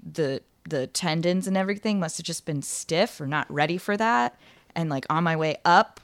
the 0.02 0.42
the 0.66 0.86
tendons 0.86 1.46
and 1.46 1.58
everything 1.58 2.00
must 2.00 2.16
have 2.16 2.24
just 2.24 2.46
been 2.46 2.62
stiff 2.62 3.20
or 3.20 3.26
not 3.26 3.50
ready 3.52 3.76
for 3.76 3.96
that. 3.96 4.38
And 4.74 4.88
like 4.88 5.04
on 5.10 5.24
my 5.24 5.36
way 5.36 5.56
up 5.64 6.00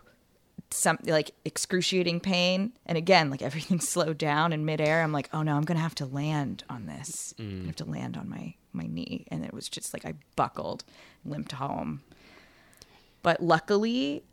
some 0.70 0.98
like 1.04 1.32
excruciating 1.44 2.20
pain. 2.20 2.72
And 2.84 2.98
again 2.98 3.30
like 3.30 3.42
everything 3.42 3.80
slowed 3.80 4.18
down 4.18 4.52
in 4.52 4.64
midair. 4.64 5.02
I'm 5.02 5.12
like 5.12 5.30
oh 5.32 5.42
no 5.42 5.56
i'm 5.56 5.62
gonna 5.62 5.80
have 5.80 5.94
to 5.96 6.06
land 6.06 6.64
on 6.68 6.86
this. 6.86 7.34
Mm. 7.38 7.62
I 7.62 7.66
have 7.66 7.76
to 7.76 7.84
land 7.84 8.16
on 8.16 8.28
my 8.28 8.54
my 8.72 8.84
knee. 8.84 9.24
And 9.28 9.44
it 9.44 9.54
was 9.54 9.68
just 9.68 9.94
like 9.94 10.04
i 10.04 10.14
buckled 10.36 10.84
limped 11.24 11.52
home. 11.52 12.02
But 13.22 13.42
luckily 13.42 14.24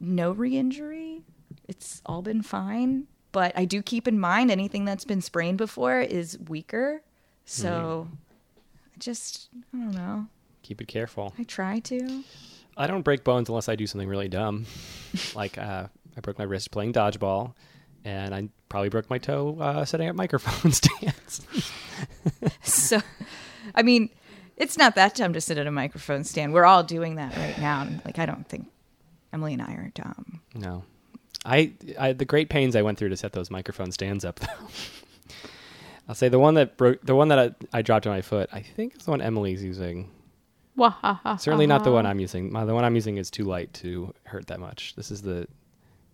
no 0.00 0.32
re-injury 0.32 1.22
it's 1.68 2.02
all 2.06 2.22
been 2.22 2.42
fine 2.42 3.06
but 3.32 3.52
i 3.56 3.64
do 3.64 3.82
keep 3.82 4.06
in 4.06 4.18
mind 4.18 4.50
anything 4.50 4.84
that's 4.84 5.04
been 5.04 5.20
sprained 5.20 5.58
before 5.58 6.00
is 6.00 6.38
weaker. 6.48 7.02
So 7.46 8.08
I 8.94 8.98
just 8.98 9.48
i 9.74 9.76
don't 9.76 9.92
know. 9.94 10.26
Keep 10.62 10.80
it 10.80 10.88
careful. 10.88 11.34
i 11.38 11.42
try 11.42 11.80
to. 11.80 12.22
I 12.76 12.86
don't 12.86 13.02
break 13.02 13.22
bones 13.22 13.48
unless 13.48 13.68
I 13.68 13.76
do 13.76 13.86
something 13.86 14.08
really 14.08 14.28
dumb, 14.28 14.66
like 15.34 15.58
uh, 15.58 15.86
I 16.16 16.20
broke 16.20 16.38
my 16.38 16.44
wrist 16.44 16.70
playing 16.70 16.92
dodgeball, 16.94 17.52
and 18.04 18.34
I 18.34 18.48
probably 18.68 18.88
broke 18.88 19.10
my 19.10 19.18
toe 19.18 19.58
uh, 19.60 19.84
setting 19.84 20.08
up 20.08 20.16
microphone 20.24 20.72
stands. 20.72 21.46
so 22.62 23.00
i 23.74 23.82
mean 23.82 24.08
it's 24.56 24.76
not 24.78 24.94
that 24.94 25.14
dumb 25.14 25.32
to 25.32 25.40
sit 25.40 25.58
at 25.58 25.66
a 25.66 25.70
microphone 25.70 26.22
stand. 26.24 26.52
We're 26.52 26.64
all 26.64 26.82
doing 26.84 27.16
that 27.16 27.36
right 27.36 27.58
now 27.58 27.82
and 27.82 28.00
like 28.04 28.18
i 28.18 28.26
don't 28.26 28.48
think 28.48 28.68
emily 29.32 29.52
and 29.52 29.62
i 29.62 29.72
are 29.74 29.90
dumb. 29.94 30.40
No, 30.54 30.84
I, 31.44 31.72
I 31.98 32.12
the 32.12 32.24
great 32.24 32.48
pains 32.48 32.74
I 32.76 32.82
went 32.82 32.98
through 32.98 33.10
to 33.10 33.16
set 33.16 33.32
those 33.32 33.50
microphone 33.50 33.92
stands 33.92 34.24
up. 34.24 34.40
Though, 34.40 34.48
I'll 36.08 36.14
say 36.14 36.28
the 36.28 36.38
one 36.38 36.54
that 36.54 36.76
broke, 36.76 37.00
the 37.04 37.14
one 37.14 37.28
that 37.28 37.38
I, 37.38 37.78
I 37.78 37.82
dropped 37.82 38.06
on 38.06 38.12
my 38.12 38.22
foot. 38.22 38.48
I 38.52 38.60
think 38.60 38.96
is 38.96 39.04
the 39.04 39.10
one 39.10 39.20
Emily's 39.20 39.62
using. 39.64 40.10
Wahaha. 40.76 41.38
Certainly 41.40 41.66
not 41.68 41.84
the 41.84 41.92
one 41.92 42.04
I'm 42.04 42.18
using. 42.18 42.52
My, 42.52 42.64
the 42.64 42.74
one 42.74 42.84
I'm 42.84 42.94
using 42.96 43.16
is 43.16 43.30
too 43.30 43.44
light 43.44 43.72
to 43.74 44.12
hurt 44.24 44.48
that 44.48 44.58
much. 44.58 44.94
This 44.96 45.10
is 45.12 45.22
the, 45.22 45.46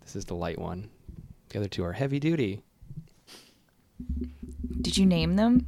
this 0.03 0.15
is 0.17 0.27
the 0.27 0.35
light 0.35 0.59
one. 0.59 0.91
The 1.49 1.59
other 1.61 1.69
two 1.69 1.83
are 1.83 1.93
heavy 1.95 2.21
duty. 2.21 2.63
did 4.83 4.97
you 4.99 5.07
name 5.07 5.37
them 5.37 5.67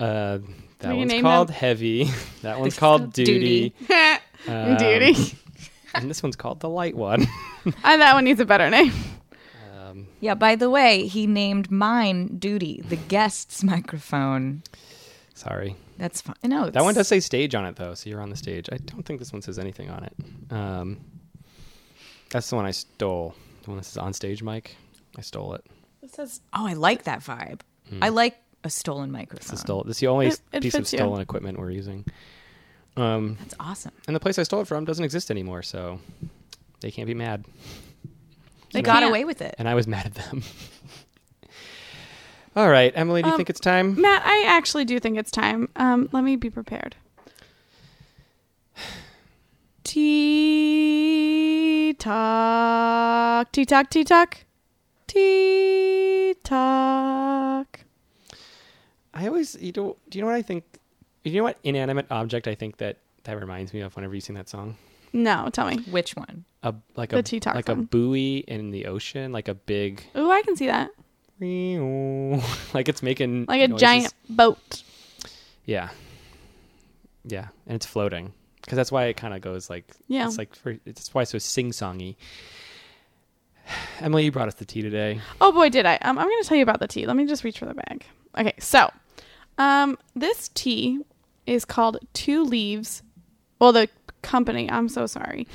Uh, 0.00 0.38
that 0.78 0.88
Will 0.88 0.92
you 0.94 0.98
one's 1.00 1.12
name 1.12 1.22
called 1.22 1.48
them? 1.48 1.54
heavy. 1.56 2.08
That 2.42 2.58
one's 2.58 2.72
is 2.72 2.78
called 2.78 3.00
called 3.02 3.12
duty. 3.12 3.74
Um, 4.48 4.76
Duty. 4.76 5.14
And 5.94 6.08
this 6.10 6.22
one's 6.22 6.36
called 6.36 6.60
the 6.60 6.68
light 6.68 6.96
one. 6.96 7.26
I, 7.84 7.96
that 7.96 8.14
one 8.14 8.24
needs 8.24 8.40
a 8.40 8.44
better 8.44 8.68
name. 8.70 8.92
Um, 9.74 10.06
yeah 10.20 10.34
by 10.34 10.54
the 10.56 10.70
way 10.70 11.06
he 11.06 11.26
named 11.26 11.70
mine 11.70 12.38
duty 12.38 12.80
the 12.88 12.96
guest's 12.96 13.62
microphone 13.64 14.62
sorry. 15.34 15.76
that's 15.98 16.20
fine 16.22 16.36
no 16.44 16.70
That 16.70 16.82
one 16.84 16.94
does 16.94 17.08
say 17.08 17.20
stage 17.20 17.54
on 17.54 17.64
it 17.66 17.76
though, 17.76 17.94
so 17.94 18.08
you're 18.08 18.20
on 18.22 18.30
the 18.30 18.36
stage. 18.36 18.68
I 18.72 18.76
don't 18.78 19.02
think 19.02 19.18
this 19.18 19.32
one 19.32 19.42
says 19.42 19.58
anything 19.58 19.90
on 19.90 20.04
it. 20.04 20.14
Um, 20.52 21.00
that's 22.30 22.48
the 22.48 22.56
one 22.56 22.64
I 22.64 22.70
stole. 22.70 23.34
The 23.64 23.70
one 23.70 23.76
that 23.78 23.84
says 23.84 23.98
on 23.98 24.12
stage 24.12 24.42
mic. 24.42 24.76
I 25.16 25.20
stole 25.20 25.54
it. 25.54 25.64
It 26.02 26.14
says 26.14 26.40
oh 26.52 26.66
i 26.66 26.72
like 26.74 27.04
that 27.04 27.20
vibe 27.20 27.60
i 28.00 28.08
like 28.08 28.36
a 28.64 28.70
stolen 28.70 29.10
It's 29.10 29.12
microphone 29.12 29.50
the 29.50 29.56
stole. 29.56 29.82
This 29.84 29.96
is 29.96 30.00
the 30.00 30.06
only 30.06 30.28
It- 30.28 30.40
it 30.52 30.62
piece 30.62 30.74
of 30.74 30.80
fits 30.80 30.92
you. 30.94 30.98
stolen 31.00 31.20
equipment 31.20 31.58
we're 31.58 31.70
using. 31.70 32.04
Um, 32.96 33.36
that's 33.40 33.54
awesome 33.58 33.92
and 34.06 34.14
the 34.14 34.20
place 34.20 34.38
I 34.38 34.42
stole 34.42 34.60
it 34.60 34.68
from 34.68 34.84
doesn't 34.84 35.04
exist 35.04 35.30
anymore, 35.30 35.62
so 35.62 35.98
they 36.80 36.90
can't 36.90 37.06
be 37.06 37.14
mad. 37.14 37.44
they 38.72 38.80
You 38.80 38.82
got 38.84 39.02
away 39.02 39.24
with 39.24 39.40
it 39.40 39.54
And 39.58 39.66
I 39.68 39.74
was 39.74 39.86
mad 39.86 40.04
at 40.06 40.14
them. 40.14 40.42
All 42.54 42.68
right, 42.68 42.92
Emily, 42.94 43.22
do 43.22 43.28
you 43.28 43.32
Um, 43.32 43.38
think 43.38 43.48
it's 43.48 43.60
time? 43.60 43.98
Matt, 43.98 44.22
I 44.26 44.44
actually 44.46 44.84
do 44.84 45.00
think 45.00 45.16
it's 45.16 45.30
time. 45.30 45.70
Um, 45.74 46.10
let 46.12 46.22
me 46.22 46.36
be 46.36 46.50
prepared. 46.50 46.96
Tea 50.62 51.94
talk, 51.98 53.50
tea 53.52 53.64
talk, 53.64 53.90
tea 53.90 54.04
talk, 54.04 54.38
tea 55.06 56.34
talk. 56.44 57.80
I 59.14 59.26
always, 59.28 59.56
you 59.60 59.72
know, 59.76 59.96
do 60.08 60.18
you 60.18 60.22
know 60.22 60.26
what 60.26 60.36
I 60.36 60.42
think? 60.42 60.64
You 61.24 61.34
know 61.36 61.42
what 61.44 61.58
inanimate 61.62 62.06
object 62.10 62.48
I 62.48 62.54
think 62.54 62.78
that 62.78 62.98
that 63.24 63.38
reminds 63.40 63.72
me 63.72 63.80
of 63.80 63.94
whenever 63.94 64.14
you 64.14 64.20
sing 64.20 64.34
that 64.34 64.48
song? 64.48 64.76
No, 65.12 65.48
tell 65.52 65.66
me. 65.68 65.76
which 65.90 66.16
one 66.16 66.44
A 66.62 66.74
like 66.96 67.10
The 67.10 67.18
a 67.18 67.22
tea 67.22 67.38
talk 67.38 67.54
like 67.54 67.66
song. 67.66 67.80
a 67.80 67.82
buoy 67.82 68.38
in 68.38 68.70
the 68.70 68.86
ocean, 68.86 69.30
like 69.30 69.46
a 69.48 69.54
big, 69.54 70.02
Ooh, 70.16 70.30
I 70.30 70.42
can 70.42 70.56
see 70.56 70.66
that. 70.66 70.90
like 72.74 72.88
it's 72.88 73.02
making 73.02 73.46
Like 73.48 73.60
a 73.62 73.68
noises. 73.68 73.80
giant 73.80 74.14
boat. 74.28 74.82
Yeah, 75.64 75.90
yeah, 77.24 77.48
and 77.66 77.76
it's 77.76 77.86
floating 77.86 78.32
because 78.60 78.76
that's 78.76 78.90
why 78.92 79.04
it 79.06 79.16
kind 79.16 79.34
of 79.34 79.40
goes 79.40 79.68
like 79.70 79.84
Yeah. 80.08 80.26
It's 80.26 80.38
like 80.38 80.54
for, 80.56 80.76
it's 80.86 81.12
why 81.14 81.22
it's 81.22 81.30
so 81.32 81.38
sing 81.38 81.70
songy. 81.70 82.16
Emily, 84.00 84.24
you 84.24 84.32
brought 84.32 84.48
us 84.48 84.54
the 84.54 84.64
tea 84.64 84.82
today. 84.82 85.20
Oh 85.40 85.52
boy, 85.52 85.68
did 85.68 85.86
I! 85.86 85.96
Um, 85.96 86.18
I'm 86.18 86.26
going 86.26 86.42
to 86.42 86.48
tell 86.48 86.56
you 86.56 86.62
about 86.64 86.80
the 86.80 86.88
tea. 86.88 87.06
Let 87.06 87.16
me 87.16 87.26
just 87.26 87.44
reach 87.44 87.58
for 87.58 87.66
the 87.66 87.74
bag. 87.74 88.04
Okay, 88.38 88.54
so, 88.58 88.90
um, 89.58 89.98
this 90.16 90.48
tea 90.54 91.00
is 91.46 91.64
called 91.64 91.98
Two 92.12 92.44
Leaves. 92.44 93.02
Well, 93.58 93.72
the 93.72 93.88
company. 94.22 94.70
I'm 94.70 94.88
so 94.88 95.06
sorry. 95.06 95.46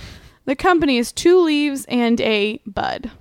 The 0.46 0.56
company 0.56 0.98
is 0.98 1.12
Two 1.12 1.42
Leaves 1.42 1.86
and 1.90 2.22
a 2.22 2.60
Bud, 2.66 3.12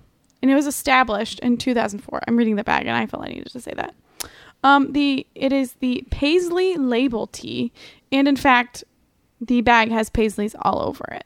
and 0.42 0.50
it 0.50 0.54
was 0.54 0.66
established 0.66 1.40
in 1.40 1.56
2004. 1.56 2.20
I'm 2.26 2.36
reading 2.36 2.56
the 2.56 2.64
bag, 2.64 2.86
and 2.86 2.96
I 2.96 3.06
felt 3.06 3.24
I 3.24 3.28
needed 3.28 3.50
to 3.50 3.60
say 3.60 3.72
that. 3.76 3.94
Um, 4.62 4.92
the 4.92 5.26
it 5.34 5.52
is 5.52 5.74
the 5.74 6.04
Paisley 6.10 6.76
label 6.76 7.26
tea, 7.26 7.72
and 8.12 8.26
in 8.28 8.36
fact, 8.36 8.84
the 9.40 9.60
bag 9.60 9.90
has 9.90 10.10
Paisleys 10.10 10.54
all 10.60 10.80
over 10.80 11.04
it. 11.12 11.24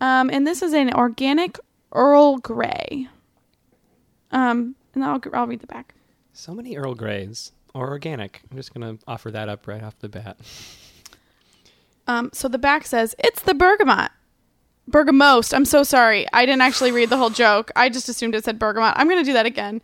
Um, 0.00 0.30
and 0.30 0.46
this 0.46 0.62
is 0.62 0.72
an 0.72 0.92
organic 0.94 1.58
Earl 1.92 2.38
Grey. 2.38 3.08
Um, 4.30 4.76
and 4.94 5.04
I'll, 5.04 5.20
I'll 5.32 5.46
read 5.46 5.60
the 5.60 5.66
back. 5.66 5.94
So 6.32 6.54
many 6.54 6.76
Earl 6.76 6.94
Greys. 6.94 7.52
Or 7.74 7.88
organic. 7.88 8.42
I'm 8.50 8.56
just 8.56 8.72
gonna 8.74 8.98
offer 9.06 9.30
that 9.30 9.48
up 9.48 9.66
right 9.66 9.82
off 9.82 9.98
the 9.98 10.08
bat. 10.08 10.38
Um, 12.08 12.30
so 12.32 12.48
the 12.48 12.58
back 12.58 12.86
says 12.86 13.14
it's 13.18 13.42
the 13.42 13.54
bergamot. 13.54 14.10
Bergamost. 14.90 15.52
I'm 15.52 15.66
so 15.66 15.82
sorry. 15.82 16.26
I 16.32 16.46
didn't 16.46 16.62
actually 16.62 16.90
read 16.90 17.10
the 17.10 17.18
whole 17.18 17.30
joke. 17.30 17.70
I 17.76 17.90
just 17.90 18.08
assumed 18.08 18.34
it 18.34 18.44
said 18.44 18.58
bergamot. 18.58 18.94
I'm 18.96 19.06
going 19.06 19.22
to 19.22 19.28
do 19.28 19.34
that 19.34 19.44
again. 19.44 19.82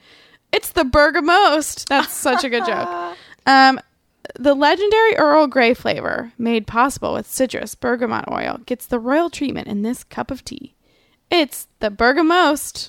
It's 0.51 0.71
the 0.71 0.85
bergamost. 0.85 1.87
That's 1.89 2.15
such 2.15 2.43
a 2.43 2.49
good 2.49 2.65
joke. 2.65 3.17
Um, 3.47 3.79
the 4.39 4.55
legendary 4.55 5.17
Earl 5.17 5.47
Grey 5.49 5.75
flavor, 5.75 6.33
made 6.39 6.67
possible 6.67 7.13
with 7.13 7.27
citrus 7.27 7.75
bergamot 7.75 8.25
oil, 8.31 8.59
gets 8.65 8.87
the 8.87 8.99
royal 8.99 9.29
treatment 9.29 9.69
in 9.69 9.83
this 9.83 10.03
cup 10.03 10.31
of 10.31 10.43
tea. 10.43 10.75
It's 11.31 11.69
the 11.81 11.91
bergamost. 11.91 12.89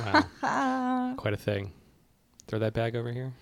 Wow, 0.00 1.14
quite 1.18 1.34
a 1.34 1.36
thing. 1.36 1.72
Throw 2.48 2.58
that 2.60 2.72
bag 2.72 2.96
over 2.96 3.12
here. 3.12 3.32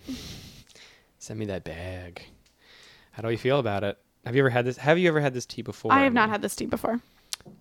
Send 1.18 1.38
me 1.38 1.46
that 1.46 1.64
bag. 1.64 2.22
How 3.12 3.22
do 3.22 3.30
you 3.30 3.38
feel 3.38 3.58
about 3.58 3.84
it? 3.84 3.98
Have 4.24 4.34
you 4.34 4.42
ever 4.42 4.50
had 4.50 4.64
this? 4.64 4.76
Have 4.78 4.98
you 4.98 5.08
ever 5.08 5.20
had 5.20 5.32
this 5.32 5.46
tea 5.46 5.62
before? 5.62 5.92
I 5.92 6.02
have 6.02 6.12
not 6.12 6.24
mean, 6.24 6.30
had 6.32 6.42
this 6.42 6.56
tea 6.56 6.66
before. 6.66 7.00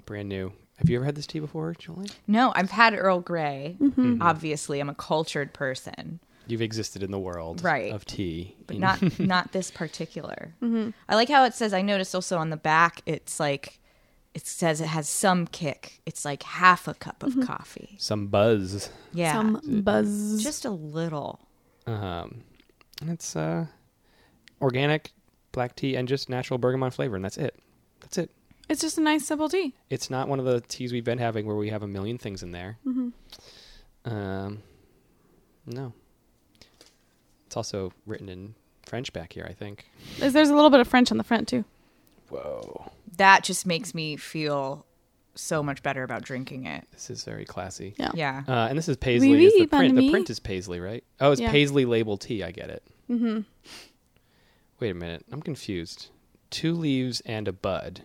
brand 0.06 0.28
new. 0.28 0.52
Have 0.78 0.90
you 0.90 0.98
ever 0.98 1.06
had 1.06 1.16
this 1.16 1.28
tea 1.28 1.40
before, 1.40 1.74
Julie? 1.78 2.10
No, 2.28 2.52
I've 2.56 2.72
had 2.72 2.94
Earl 2.96 3.22
Grey. 3.22 3.78
Mm-hmm. 3.80 4.22
Obviously, 4.22 4.80
I'm 4.82 4.90
a 4.90 4.96
cultured 4.96 5.54
person, 5.54 6.20
You've 6.48 6.62
existed 6.62 7.02
in 7.02 7.10
the 7.10 7.18
world 7.18 7.64
Right. 7.64 7.92
of 7.92 8.06
tea, 8.06 8.56
but 8.68 8.76
In- 8.76 8.82
not 8.82 9.20
not 9.20 9.52
this 9.52 9.72
particular. 9.72 10.54
Mm-hmm. 10.62 10.90
I 11.08 11.16
like 11.16 11.30
how 11.30 11.46
it 11.46 11.54
says. 11.54 11.74
I 11.74 11.82
noticed 11.82 12.14
also 12.14 12.38
on 12.38 12.50
the 12.50 12.58
back, 12.58 13.02
it's 13.06 13.40
like 13.40 13.80
it 14.36 14.46
says 14.46 14.82
it 14.82 14.88
has 14.88 15.08
some 15.10 15.48
kick. 15.48 16.02
It's 16.06 16.24
like 16.26 16.44
half 16.44 16.88
a 16.88 16.94
cup 16.94 17.24
of 17.24 17.40
coffee. 17.42 17.96
some 17.98 18.28
buzz. 18.28 18.90
Yeah, 19.14 19.34
Some 19.34 19.82
buzz. 19.82 20.44
just 20.44 20.66
a 20.66 20.70
little. 20.70 21.40
Um, 21.88 22.44
and 23.02 23.10
it's 23.10 23.36
uh, 23.36 23.66
organic 24.62 25.12
black 25.54 25.76
tea 25.76 25.96
and 25.96 26.08
just 26.08 26.30
natural 26.30 26.58
bergamot 26.58 26.94
flavor, 26.94 27.16
and 27.16 27.24
that's 27.24 27.38
it. 27.38 27.58
That's 28.02 28.18
it. 28.18 28.30
it's 28.70 28.82
just 28.82 28.98
a 28.98 29.02
nice 29.02 29.26
simple 29.26 29.48
tea. 29.50 29.74
It's 29.90 30.10
not 30.10 30.28
one 30.28 30.40
of 30.40 30.46
the 30.46 30.60
teas 30.62 30.92
we've 30.92 31.04
been 31.06 31.18
having 31.18 31.46
where 31.46 31.56
we 31.56 31.70
have 31.70 31.82
a 31.82 31.88
million 31.88 32.18
things 32.18 32.44
in 32.44 32.52
there. 32.52 32.78
Mm-hmm. 32.86 34.14
Um, 34.14 34.62
no. 35.66 35.94
It's 37.48 37.56
also 37.56 37.94
written 38.06 38.28
in 38.28 38.56
French 38.86 39.14
back 39.14 39.32
here, 39.34 39.48
I 39.50 39.54
think. 39.54 39.86
There's, 40.20 40.34
there's 40.34 40.50
a 40.50 40.56
little 40.56 40.70
bit 40.70 40.82
of 40.82 40.88
French 40.88 41.10
on 41.12 41.18
the 41.18 41.24
front 41.24 41.48
too. 41.48 41.64
Whoa, 42.30 42.92
That 43.18 43.44
just 43.44 43.66
makes 43.66 43.94
me 43.94 44.16
feel 44.18 44.86
so 45.36 45.62
much 45.62 45.84
better 45.84 46.04
about 46.04 46.22
drinking 46.24 46.66
it. 46.66 46.86
this 46.92 47.10
is 47.10 47.24
very 47.24 47.46
classy. 47.46 47.94
Yeah. 47.98 48.12
Yeah. 48.14 48.44
Uh, 48.48 48.68
and 48.70 48.78
this 48.78 48.88
is 48.88 48.96
Paisley. 48.98 49.32
Oui, 49.32 49.46
is 49.48 49.54
the 49.54 49.68
print. 49.68 49.96
The 49.96 50.10
print 50.10 50.30
is 50.30 50.40
Paisley, 50.40 50.80
right? 50.80 51.04
Oh, 51.20 51.32
it's 51.32 51.42
Yeah. 51.42 51.52
Paisley 51.52 51.86
label 51.86 52.18
tea. 52.18 52.42
I 52.44 52.52
get 52.52 52.70
it. 52.70 52.84
Mm-hmm. 53.10 53.42
Wait 54.80 54.92
a 54.92 54.94
minute. 54.94 55.26
I'm 55.32 55.42
confused. 55.42 56.08
Two 56.50 56.74
leaves 56.74 57.22
and 57.26 57.48
a 57.48 57.54
bud. 57.54 58.02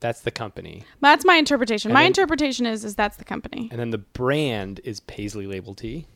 That's 0.00 0.20
the 0.22 0.30
company. 0.30 0.84
That's 1.00 1.24
my 1.24 1.36
interpretation. 1.36 1.90
And 1.90 1.94
my 1.94 2.00
then- 2.02 2.08
interpretation 2.08 2.66
is 2.66 2.84
is 2.84 2.94
that's 2.96 3.16
the 3.16 3.24
company. 3.24 3.68
And 3.70 3.78
then 3.78 3.90
the 3.90 3.98
brand 3.98 4.80
is 4.82 5.00
Paisley 5.00 5.46
label 5.46 5.74
tea. 5.74 6.06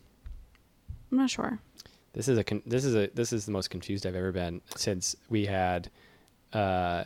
I'm 1.12 1.18
not 1.18 1.30
sure. 1.30 1.60
This 2.12 2.28
is 2.28 2.38
a 2.38 2.44
con- 2.44 2.62
this 2.66 2.84
is 2.84 2.94
a 2.94 3.08
this 3.14 3.32
is 3.32 3.44
the 3.46 3.52
most 3.52 3.70
confused 3.70 4.06
I've 4.06 4.14
ever 4.16 4.32
been 4.32 4.62
since 4.76 5.14
we 5.28 5.46
had 5.46 5.90
uh, 6.52 7.04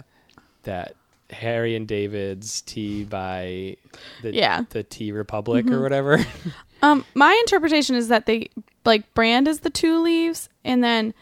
that 0.64 0.94
Harry 1.30 1.76
and 1.76 1.86
David's 1.86 2.62
tea 2.62 3.04
by 3.04 3.76
the 4.22 4.34
Yeah. 4.34 4.62
the 4.70 4.82
Tea 4.82 5.12
Republic 5.12 5.70
or 5.70 5.82
whatever. 5.82 6.18
Um, 6.80 7.04
my 7.12 7.32
interpretation 7.44 7.96
is 7.96 8.06
that 8.06 8.26
they 8.26 8.50
like 8.84 9.12
brand 9.12 9.48
is 9.48 9.60
the 9.60 9.68
two 9.70 10.00
leaves, 10.00 10.48
and 10.64 10.82
then 10.84 11.12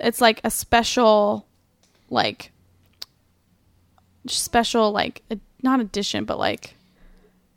it's 0.00 0.22
like 0.22 0.40
a 0.42 0.50
special, 0.50 1.44
like 2.08 2.50
special 4.26 4.90
like 4.92 5.22
a, 5.30 5.38
not 5.62 5.80
edition, 5.80 6.24
but 6.24 6.38
like 6.38 6.74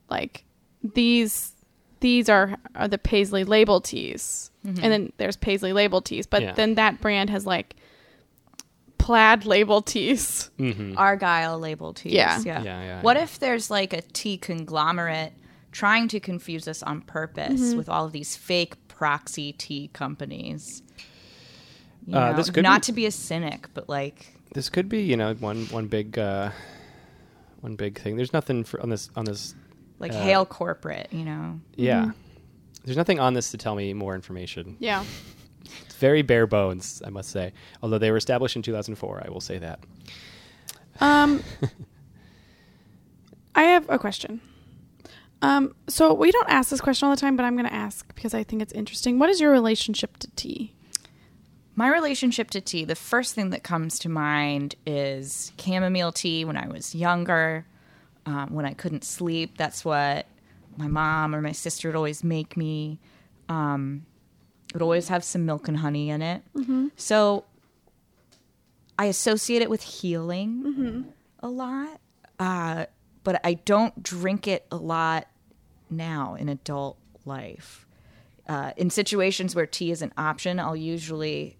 like 0.09 0.43
these 0.83 1.53
these 2.01 2.29
are 2.29 2.57
are 2.75 2.87
the 2.87 2.97
Paisley 2.97 3.43
label 3.43 3.81
teas, 3.81 4.51
and 4.63 4.77
then 4.77 5.13
there's 5.17 5.37
Paisley 5.37 5.73
label 5.73 6.01
teas, 6.01 6.27
but 6.27 6.41
Yeah. 6.41 6.51
then 6.53 6.75
that 6.75 7.01
brand 7.01 7.29
has 7.29 7.45
like 7.45 7.75
plaid 8.99 9.45
label 9.45 9.81
teas. 9.81 10.51
hmm 10.57 10.93
Argyle 10.95 11.57
label 11.59 11.93
teas. 11.93 12.13
Yeah. 12.13 12.39
yeah. 12.45 12.61
Yeah, 12.63 12.81
yeah, 12.83 13.01
What 13.01 13.17
yeah. 13.17 13.23
if 13.23 13.39
there's 13.39 13.71
like 13.71 13.91
a 13.93 14.01
tea 14.01 14.37
conglomerate 14.37 15.33
trying 15.71 16.07
to 16.09 16.19
confuse 16.19 16.67
us 16.67 16.83
on 16.83 17.01
purpose 17.01 17.59
Mm-hmm. 17.61 17.77
with 17.77 17.89
all 17.89 18.05
of 18.05 18.11
these 18.11 18.35
fake 18.35 18.75
proxy 18.87 19.53
tea 19.53 19.89
companies? 19.93 20.83
You 22.05 22.15
Uh, 22.15 22.31
know, 22.31 22.35
this 22.37 22.49
could 22.51 22.63
not 22.63 22.81
be- 22.81 22.85
to 22.85 22.91
be 22.93 23.05
a 23.07 23.11
cynic, 23.11 23.67
but 23.73 23.89
like 23.89 24.33
This 24.53 24.69
could 24.69 24.87
be 24.89 25.01
you 25.01 25.17
know 25.17 25.33
one 25.35 25.65
one 25.71 25.87
big 25.87 26.17
uh, 26.19 26.51
one 27.61 27.75
big 27.75 27.99
thing. 27.99 28.15
There's 28.17 28.33
nothing 28.33 28.63
for, 28.63 28.81
on 28.81 28.89
this 28.89 29.09
on 29.15 29.25
this. 29.25 29.55
like 29.99 30.13
Uh, 30.13 30.21
hail 30.23 30.45
corporate, 30.45 31.07
you 31.11 31.23
know. 31.25 31.59
Yeah. 31.75 32.11
There's 32.85 32.97
nothing 32.97 33.19
on 33.19 33.33
this 33.33 33.51
to 33.51 33.57
tell 33.57 33.75
me 33.75 33.93
more 33.93 34.15
information. 34.15 34.75
Yeah. 34.79 35.03
It's 35.99 36.01
very 36.01 36.21
bare 36.21 36.47
bones, 36.47 37.01
I 37.05 37.09
must 37.09 37.29
say. 37.29 37.51
Although 37.83 37.97
they 37.97 38.09
were 38.09 38.15
established 38.15 38.55
in 38.55 38.61
2004, 38.61 39.23
I 39.25 39.29
will 39.29 39.41
say 39.41 39.57
that. 39.57 39.81
Um, 41.01 41.43
I 43.55 43.63
have 43.63 43.89
a 43.89 43.99
question. 43.99 44.39
Um, 45.41 45.75
so 45.89 46.13
we 46.13 46.31
don't 46.31 46.49
ask 46.49 46.69
this 46.69 46.79
question 46.79 47.07
all 47.07 47.13
the 47.13 47.19
time, 47.19 47.35
but 47.35 47.43
I'm 47.43 47.57
going 47.57 47.67
to 47.67 47.73
ask 47.73 48.07
because 48.15 48.33
I 48.33 48.45
think 48.45 48.61
it's 48.61 48.71
interesting. 48.71 49.19
What 49.19 49.29
is 49.29 49.41
your 49.41 49.51
relationship 49.51 50.15
to 50.19 50.31
tea? 50.37 50.73
My 51.75 51.89
relationship 51.89 52.49
to 52.51 52.61
tea, 52.61 52.85
the 52.85 52.95
first 52.95 53.35
thing 53.35 53.49
that 53.49 53.63
comes 53.63 53.99
to 53.99 54.09
mind 54.09 54.75
is 54.85 55.51
chamomile 55.59 56.13
tea 56.13 56.45
when 56.45 56.55
I 56.55 56.69
was 56.69 56.95
younger. 56.95 57.65
Um, 58.25 58.53
when 58.53 58.65
I 58.65 58.73
couldn't 58.73 59.03
sleep, 59.03 59.57
that's 59.57 59.83
what 59.83 60.27
my 60.77 60.87
mom 60.87 61.35
or 61.35 61.41
my 61.41 61.51
sister 61.51 61.89
would 61.89 61.97
always 61.97 62.23
make 62.23 62.55
me. 62.55 62.99
Um, 63.49 64.05
it 64.05 64.08
would 64.73 64.81
always 64.81 65.07
have 65.07 65.23
some 65.23 65.45
milk 65.45 65.67
and 65.67 65.77
honey 65.77 66.09
in 66.09 66.21
it. 66.21 66.43
So 66.95 67.45
I 68.97 69.05
associate 69.05 69.61
it 69.61 69.69
with 69.69 69.81
healing 69.81 71.05
a 71.39 71.47
lot, 71.47 71.99
uh, 72.39 72.85
but 73.23 73.39
I 73.43 73.53
don't 73.55 74.01
drink 74.03 74.47
it 74.47 74.65
a 74.71 74.75
lot 74.75 75.27
now 75.89 76.35
in 76.35 76.49
adult 76.49 76.97
life. 77.25 77.85
Uh, 78.47 78.71
in 78.77 78.89
situations 78.89 79.55
where 79.55 79.65
tea 79.65 79.91
is 79.91 80.01
an 80.01 80.11
option, 80.17 80.59
I'll 80.59 80.75
usually 80.75 81.57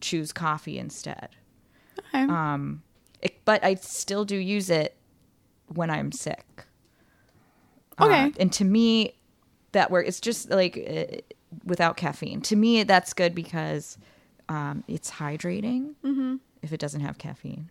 choose 0.00 0.32
coffee 0.32 0.78
instead. 0.78 1.28
Okay. 1.98 2.22
Um, 2.24 2.82
it, 3.20 3.44
but 3.44 3.64
I 3.64 3.74
still 3.76 4.24
do 4.24 4.36
use 4.36 4.68
it 4.70 4.96
when 5.68 5.88
I'm 5.90 6.10
sick. 6.12 6.64
Uh, 7.98 8.04
Okay. 8.06 8.32
and 8.40 8.52
to 8.54 8.64
me, 8.64 9.14
that 9.72 9.90
work. 9.90 10.06
It's 10.08 10.20
just 10.20 10.50
like 10.50 10.76
uh, 10.76 11.16
without 11.64 11.96
caffeine. 11.96 12.40
To 12.42 12.56
me, 12.56 12.82
that's 12.82 13.12
good 13.12 13.34
because 13.34 13.98
um, 14.48 14.84
it's 14.88 15.10
hydrating. 15.12 15.94
If 16.62 16.72
it 16.72 16.78
doesn't 16.80 17.00
have 17.00 17.18
caffeine, 17.18 17.70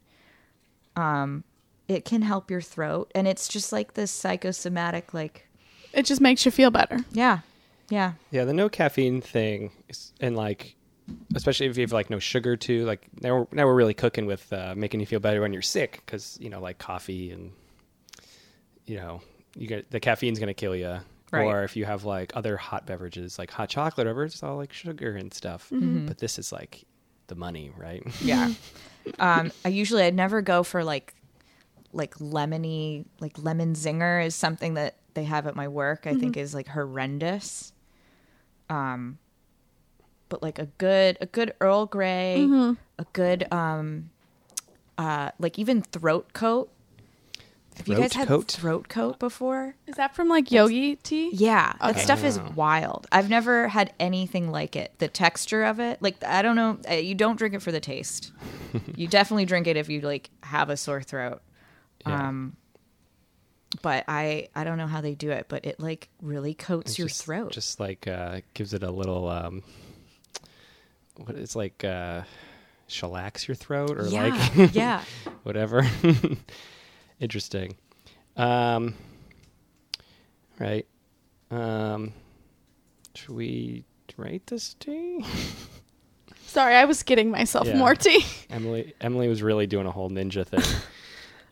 um, 0.96 1.44
it 1.88 2.06
can 2.06 2.22
help 2.22 2.50
your 2.52 2.62
throat, 2.62 3.12
and 3.15 3.28
it's 3.28 3.48
just 3.48 3.72
like 3.72 3.94
this 3.94 4.12
psychosomatic, 4.12 5.13
like 5.13 5.48
it 5.94 6.06
just 6.06 6.22
makes 6.22 6.46
you 6.46 6.52
feel 6.52 6.72
better. 6.72 7.00
yeah, 7.12 7.39
yeah, 7.89 8.13
Yeah, 8.32 8.46
the 8.46 8.54
no 8.54 8.70
caffeine 8.70 9.22
thing, 9.22 9.72
is, 9.89 10.13
and 10.22 10.36
like, 10.36 10.76
especially 11.36 11.67
if 11.67 11.78
you 11.78 11.82
have 11.82 11.91
like 11.91 12.10
no 12.10 12.20
sugar 12.20 12.56
too. 12.56 12.86
Like 12.86 13.06
now, 13.22 13.39
we're, 13.39 13.48
now 13.52 13.65
we're 13.65 13.76
really 13.76 13.94
cooking 13.94 14.26
with 14.26 14.52
uh, 14.54 14.74
making 14.76 15.00
you 15.02 15.06
feel 15.06 15.20
better 15.20 15.41
when 15.41 15.52
you're 15.54 15.62
sick, 15.62 16.02
because 16.06 16.38
you 16.41 16.50
know, 16.50 16.62
like 16.62 16.78
coffee 16.78 17.32
and 17.32 17.52
you 18.86 18.98
know, 18.98 19.22
you 19.56 19.67
get 19.67 19.89
the 19.91 20.00
caffeine's 20.00 20.39
gonna 20.39 20.54
kill 20.54 20.76
you. 20.76 21.00
Right. 21.32 21.46
Or 21.46 21.63
if 21.63 21.76
you 21.78 21.86
have 21.86 22.04
like 22.04 22.34
other 22.36 22.58
hot 22.58 22.86
beverages, 22.86 23.39
like 23.39 23.52
hot 23.52 23.70
chocolate, 23.70 24.06
or 24.06 24.10
whatever, 24.10 24.26
it's 24.26 24.44
all 24.44 24.58
like 24.58 24.74
sugar 24.74 25.15
and 25.15 25.34
stuff. 25.34 25.67
But 25.72 26.17
this 26.17 26.38
is 26.38 26.52
like 26.52 26.84
the 27.28 27.36
money, 27.36 27.72
right? 27.78 28.04
yeah. 28.22 28.52
um, 29.20 29.52
I 29.63 29.70
usually 29.70 30.04
I'd 30.04 30.15
never 30.15 30.41
go 30.41 30.63
for 30.63 30.84
like 30.84 31.15
like 31.94 32.15
lemony 32.15 33.06
like 33.20 33.38
lemon 33.38 33.74
zinger 33.76 34.26
is 34.26 34.36
something 34.36 34.74
that 34.76 34.96
they 35.13 35.24
have 35.24 35.48
at 35.48 35.56
my 35.56 35.67
work. 35.67 36.06
I 36.06 36.15
think 36.15 36.36
is 36.38 36.54
like 36.54 36.67
horrendous. 36.67 37.72
Um, 38.70 39.17
but 40.30 40.41
like 40.41 40.60
a 40.60 40.65
good 40.78 41.17
a 41.22 41.26
good 41.26 41.54
Earl 41.62 41.86
Grey, 41.86 42.41
a 43.00 43.06
good 43.13 43.52
um, 43.54 44.10
uh, 44.98 45.32
like 45.39 45.58
even 45.60 45.82
throat 45.82 46.34
coat. 46.34 46.70
Have 47.78 47.88
you 47.88 47.96
guys 47.96 48.14
had 48.14 48.28
coat? 48.28 48.52
throat 48.52 48.90
coat 48.90 49.18
before? 49.18 49.76
Is 49.88 49.96
that 49.96 50.16
from 50.16 50.28
like 50.28 50.52
yogi 50.52 50.98
tea? 50.98 51.30
Yeah, 51.34 51.74
that 51.82 51.98
stuff 51.98 52.24
is 52.24 52.40
wild. 52.40 53.08
I've 53.12 53.30
never 53.30 53.68
had 53.68 53.94
anything 54.00 54.52
like 54.52 54.76
it. 54.76 54.94
The 55.00 55.08
texture 55.08 55.64
of 55.64 55.80
it, 55.80 56.02
like 56.02 56.24
I 56.24 56.42
don't 56.42 56.56
know, 56.56 56.78
uh, 56.90 56.96
you 56.96 57.16
don't 57.16 57.38
drink 57.38 57.56
it 57.56 57.62
for 57.62 57.72
the 57.72 57.80
taste. 57.80 58.32
you 58.96 59.08
definitely 59.08 59.46
drink 59.46 59.68
it 59.68 59.78
if 59.78 59.90
you 59.90 60.02
like 60.02 60.30
have 60.44 60.70
a 60.70 60.78
sore 60.78 61.02
throat. 61.02 61.42
Yeah. 62.06 62.30
Um, 62.30 62.58
but 63.82 64.04
I 64.08 64.50
I 64.56 64.64
don't 64.64 64.78
know 64.78 64.88
how 64.88 65.02
they 65.02 65.16
do 65.16 65.32
it, 65.32 65.46
but 65.48 65.66
it 65.66 65.80
like 65.80 66.10
really 66.22 66.54
coats 66.54 66.92
It's 66.92 67.00
your 67.00 67.08
just, 67.08 67.24
throat. 67.24 67.52
Just 67.52 67.80
like 67.80 68.08
uh, 68.08 68.42
gives 68.54 68.74
it 68.74 68.84
a 68.84 68.92
little 68.92 69.30
um, 69.30 69.64
what 71.16 71.36
it's 71.36 71.56
like 71.56 71.84
uh, 71.84 72.22
shellacs 72.88 73.48
your 73.48 73.56
throat 73.56 73.98
or 73.98 74.08
yeah, 74.08 74.52
like 74.56 74.76
yeah. 74.76 75.04
whatever. 75.44 75.88
Interesting. 77.22 77.76
Um, 78.36 78.96
right. 80.60 80.86
Um, 81.50 82.14
should 83.16 83.30
we 83.36 83.84
rate 84.18 84.48
this 84.48 84.74
tea? 84.80 85.24
Sorry, 86.48 86.76
I 86.76 86.84
was 86.86 87.04
getting 87.04 87.32
myself 87.32 87.68
Yeah. 87.68 87.78
more 87.78 87.96
tea. 87.96 88.26
Emily 88.50 88.94
Emily 89.00 89.28
was 89.30 89.42
really 89.42 89.68
doing 89.68 89.86
a 89.88 89.92
whole 89.92 90.10
ninja 90.10 90.46
thing. 90.46 90.60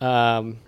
um, 0.06 0.58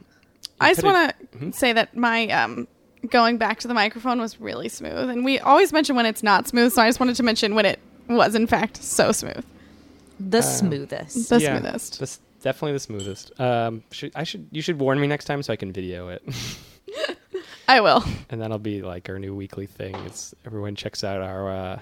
I 0.61 0.71
just 0.71 0.81
could've- 0.81 0.95
want 0.95 1.53
to 1.53 1.59
say 1.59 1.73
that 1.75 1.97
my 1.97 2.29
um, 2.29 2.67
going 3.11 3.37
back 3.37 3.59
to 3.61 3.69
the 3.69 3.75
microphone 3.75 4.21
was 4.21 4.41
really 4.41 4.69
smooth, 4.69 5.11
and 5.11 5.25
we 5.25 5.38
always 5.41 5.73
mention 5.73 5.97
when 5.97 6.07
it's 6.07 6.23
not 6.23 6.47
smooth. 6.49 6.73
So 6.73 6.81
I 6.83 6.88
just 6.88 7.01
wanted 7.01 7.17
to 7.17 7.23
mention 7.25 7.55
when 7.55 7.67
it 7.67 7.81
was 8.09 8.35
in 8.35 8.47
fact 8.47 8.83
so 8.83 9.12
smooth, 9.12 9.45
The 10.21 10.41
smoothest. 10.43 11.29
the 11.29 11.41
yeah, 11.41 11.59
smoothest. 11.59 11.99
This 12.01 12.21
definitely 12.42 12.72
the 12.72 12.81
smoothest. 12.81 13.38
Um, 13.40 13.83
should 13.90 14.12
I 14.14 14.24
should 14.24 14.48
you 14.50 14.62
should 14.62 14.78
warn 14.78 15.00
me 15.00 15.07
next 15.07 15.24
time 15.24 15.42
so 15.42 15.52
I 15.52 15.57
can 15.57 15.72
video 15.72 16.09
it, 16.09 16.22
I 17.68 17.81
will. 17.81 18.05
and 18.31 18.40
that'll 18.40 18.59
be 18.59 18.83
like 18.83 19.09
our 19.09 19.18
new 19.18 19.35
weekly 19.35 19.66
thing. 19.66 19.94
It's 20.07 20.35
everyone 20.44 20.74
checks 20.74 21.05
out 21.05 21.20
our 21.22 21.50
uh, 21.50 21.81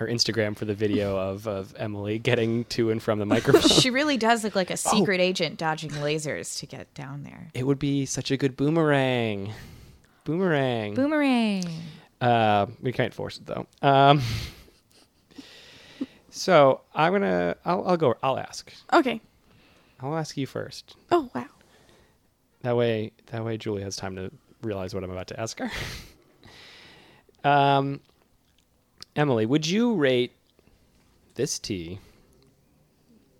our 0.00 0.06
Instagram 0.06 0.56
for 0.56 0.64
the 0.64 0.74
video 0.74 1.16
of 1.30 1.46
of 1.46 1.74
Emily 1.78 2.18
getting 2.18 2.64
to 2.66 2.90
and 2.90 3.02
from 3.02 3.18
the 3.18 3.26
microphone. 3.26 3.62
She 3.62 3.90
really 3.90 4.16
does 4.16 4.44
look 4.44 4.54
like 4.54 4.70
a 4.70 4.76
secret 4.76 5.20
agent 5.20 5.58
dodging 5.58 5.90
lasers 5.90 6.58
to 6.60 6.66
get 6.66 6.92
down 6.94 7.22
there. 7.24 7.50
it 7.54 7.66
would 7.66 7.78
be 7.78 8.06
such 8.06 8.30
a 8.30 8.36
good 8.36 8.56
boomerang. 8.56 9.52
Boomerang. 10.24 10.94
Boomerang. 10.94 11.64
Uh, 12.20 12.66
we 12.80 12.92
can't 12.92 13.12
force 13.12 13.38
it 13.38 13.46
though. 13.46 13.66
Um, 13.82 14.22
so 16.30 16.80
I'm 16.94 17.12
gonna. 17.12 17.56
I'll, 17.64 17.86
I'll 17.88 17.96
go. 17.96 18.14
I'll 18.22 18.38
ask. 18.38 18.72
Okay. 18.92 19.20
I'll 20.04 20.18
ask 20.18 20.36
you 20.36 20.46
first. 20.46 20.96
Oh 21.10 21.30
wow. 21.34 21.46
That 22.60 22.76
way, 22.76 23.12
that 23.26 23.44
way, 23.44 23.56
Julie 23.56 23.82
has 23.82 23.96
time 23.96 24.16
to 24.16 24.30
realize 24.62 24.94
what 24.94 25.02
I'm 25.02 25.10
about 25.10 25.28
to 25.28 25.40
ask 25.40 25.58
her. 25.58 25.70
um, 27.48 28.00
Emily, 29.16 29.46
would 29.46 29.66
you 29.66 29.94
rate 29.94 30.32
this 31.36 31.58
tea, 31.58 32.00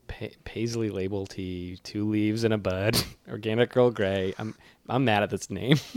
pa- 0.09 0.35
Paisley 0.44 0.88
label 0.88 1.27
tea, 1.27 1.79
two 1.83 2.09
leaves 2.09 2.44
and 2.44 2.55
a 2.55 2.59
bud, 2.59 2.96
organic 3.31 3.77
Earl 3.77 3.90
Grey? 3.90 4.35
I'm 4.38 4.55
I'm 4.88 5.05
mad 5.05 5.22
at 5.22 5.29
this 5.31 5.50
name. 5.50 5.79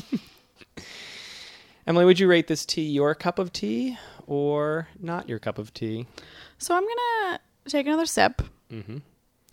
Emily, 1.87 2.03
would 2.03 2.19
you 2.19 2.27
rate 2.27 2.47
this 2.47 2.65
tea 2.65 2.89
your 2.89 3.15
cup 3.15 3.39
of 3.39 3.53
tea 3.53 3.97
or 4.25 4.89
not 4.99 5.29
your 5.29 5.39
cup 5.39 5.59
of 5.59 5.73
tea? 5.73 6.05
So 6.57 6.75
I'm 6.75 6.83
gonna 6.83 7.39
take 7.69 7.87
another 7.87 8.05
sip. 8.05 8.41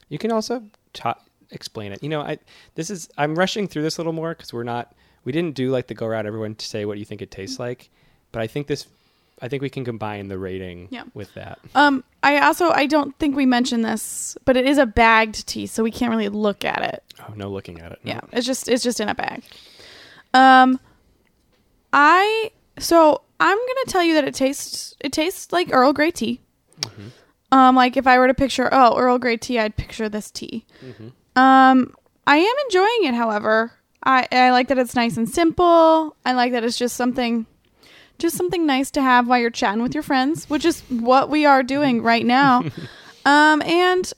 You 0.09 0.19
can 0.19 0.33
also 0.33 0.65
ta- 0.95 1.19
explain 1.51 1.93
it. 1.93 2.03
You 2.03 2.09
know, 2.09 2.21
I 2.23 2.39
this 2.75 2.89
is 2.91 3.09
I'm 3.19 3.35
rushing 3.35 3.69
through 3.69 3.83
this 3.83 3.99
a 3.99 4.01
little 4.01 4.13
more 4.15 4.35
because 4.35 4.53
we're 4.53 4.63
not 4.65 4.95
we 5.25 5.33
didn't 5.33 5.55
do 5.55 5.71
like 5.71 5.87
the 5.89 5.95
go 5.95 6.07
around 6.07 6.27
everyone 6.27 6.55
to 6.55 6.65
say 6.67 6.85
what 6.87 6.99
you 6.99 7.05
think 7.05 7.21
it 7.23 7.31
tastes 7.31 7.59
like, 7.59 7.91
but 8.33 8.41
I 8.41 8.47
think 8.47 8.67
this 8.67 8.87
I 9.43 9.49
think 9.49 9.63
we 9.63 9.69
can 9.69 9.85
combine 9.85 10.29
the 10.29 10.39
rating 10.39 10.89
Yeah. 10.91 11.03
with 11.13 11.35
that. 11.35 11.59
Um, 11.75 12.05
I 12.23 12.39
also 12.39 12.71
I 12.71 12.87
don't 12.87 13.17
think 13.19 13.37
we 13.37 13.47
mentioned 13.47 13.85
this, 13.85 14.37
but 14.45 14.57
it 14.57 14.65
is 14.67 14.79
a 14.79 14.87
bagged 14.87 15.47
tea, 15.47 15.67
so 15.67 15.83
we 15.83 15.91
can't 15.91 16.11
really 16.11 16.29
look 16.29 16.65
at 16.65 16.83
it. 16.83 17.03
Oh, 17.21 17.33
no 17.35 17.51
looking 17.51 17.81
at 17.81 17.93
it. 17.93 17.99
No. 18.05 18.13
Yeah, 18.13 18.21
it's 18.33 18.47
just 18.47 18.69
it's 18.69 18.83
just 18.85 19.01
in 19.01 19.09
a 19.09 19.15
bag. 19.15 19.43
Um, 20.33 20.79
I 21.93 22.51
so 22.79 23.23
I'm 23.41 23.57
gonna 23.59 23.85
tell 23.89 24.03
you 24.03 24.15
that 24.15 24.25
it 24.25 24.35
tastes 24.35 24.95
it 25.01 25.13
tastes 25.13 25.53
like 25.53 25.69
Earl 25.73 25.93
Grey 25.93 26.11
tea. 26.11 26.41
Um, 27.53 27.77
like 27.77 27.97
if 27.97 28.07
I 28.07 28.19
were 28.19 28.27
to 28.27 28.35
picture 28.35 28.69
oh 28.73 28.97
Earl 28.97 29.19
Grey 29.19 29.37
tea, 29.37 29.59
I'd 29.59 29.77
picture 29.77 30.09
this 30.09 30.31
tea. 30.31 30.65
Um, 31.37 31.95
I 32.27 32.37
am 32.39 32.55
enjoying 32.67 33.05
it. 33.05 33.15
However, 33.15 33.73
I 34.05 34.27
I 34.33 34.51
like 34.51 34.69
that 34.69 34.79
it's 34.79 34.95
nice 34.97 35.17
and 35.17 35.29
simple. 35.29 36.17
I 36.25 36.33
like 36.33 36.53
that 36.53 36.65
it's 36.65 36.79
just 36.79 36.97
something. 36.97 37.47
Just 38.19 38.37
something 38.37 38.65
nice 38.65 38.93
to 38.93 39.03
have 39.03 39.27
while 39.27 39.41
you're 39.41 39.51
chatting 39.51 39.83
with 39.83 39.93
your 39.93 40.03
friends, 40.05 40.49
which 40.49 40.65
is 40.65 40.83
what 40.89 41.29
we 41.31 41.45
are 41.47 41.65
doing 41.65 42.01
right 42.01 42.25
now. 42.25 42.63
um, 43.25 43.61
and 43.63 44.13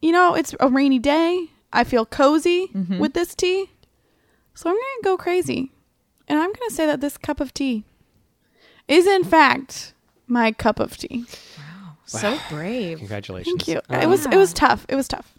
you 0.00 0.12
know, 0.12 0.34
it's 0.34 0.54
a 0.60 0.68
rainy 0.68 0.98
day. 0.98 1.48
I 1.72 1.84
feel 1.84 2.06
cozy 2.06 2.70
with 2.98 3.12
this 3.12 3.34
tea. 3.34 3.70
So 4.54 4.68
I'm 4.68 4.74
going 4.74 4.82
to 5.00 5.04
go 5.04 5.16
crazy. 5.16 5.70
And 6.26 6.38
I'm 6.38 6.52
going 6.52 6.68
to 6.68 6.74
say 6.74 6.86
that 6.86 7.00
this 7.00 7.16
cup 7.16 7.38
of 7.40 7.52
tea 7.54 7.84
is, 8.88 9.06
in 9.06 9.24
fact, 9.24 9.89
my 10.30 10.52
cup 10.52 10.78
of 10.80 10.96
tea. 10.96 11.24
Wow, 11.58 11.96
so 12.06 12.38
brave. 12.48 12.98
Congratulations. 12.98 13.64
Thank 13.64 13.68
you. 13.68 13.94
Um, 13.94 14.02
it 14.02 14.06
was 14.08 14.26
it 14.26 14.36
was 14.36 14.52
tough. 14.52 14.86
It 14.88 14.94
was 14.94 15.08
tough. 15.08 15.32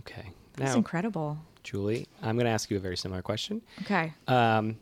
okay. 0.00 0.30
That's 0.56 0.72
Now, 0.72 0.76
incredible. 0.76 1.38
Julie, 1.62 2.06
I'm 2.22 2.36
going 2.36 2.46
to 2.46 2.50
ask 2.50 2.70
you 2.70 2.76
a 2.76 2.80
very 2.80 2.96
similar 2.96 3.22
question. 3.22 3.62
Okay. 3.82 4.12
Um, 4.26 4.76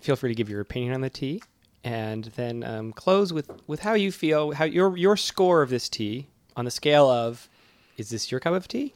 feel 0.00 0.16
free 0.16 0.30
to 0.30 0.34
give 0.34 0.48
your 0.48 0.60
opinion 0.60 0.92
on 0.94 1.00
the 1.00 1.10
tea, 1.10 1.42
and 1.84 2.24
then 2.36 2.62
um, 2.64 2.92
close 2.92 3.32
with 3.32 3.50
with 3.66 3.80
how 3.80 3.94
you 3.94 4.10
feel, 4.12 4.52
how 4.52 4.64
your 4.64 4.96
your 4.96 5.16
score 5.16 5.62
of 5.62 5.70
this 5.70 5.88
tea 5.88 6.26
on 6.56 6.64
the 6.64 6.70
scale 6.70 7.08
of 7.08 7.48
is 7.96 8.10
this 8.10 8.30
your 8.30 8.40
cup 8.40 8.54
of 8.54 8.68
tea, 8.68 8.94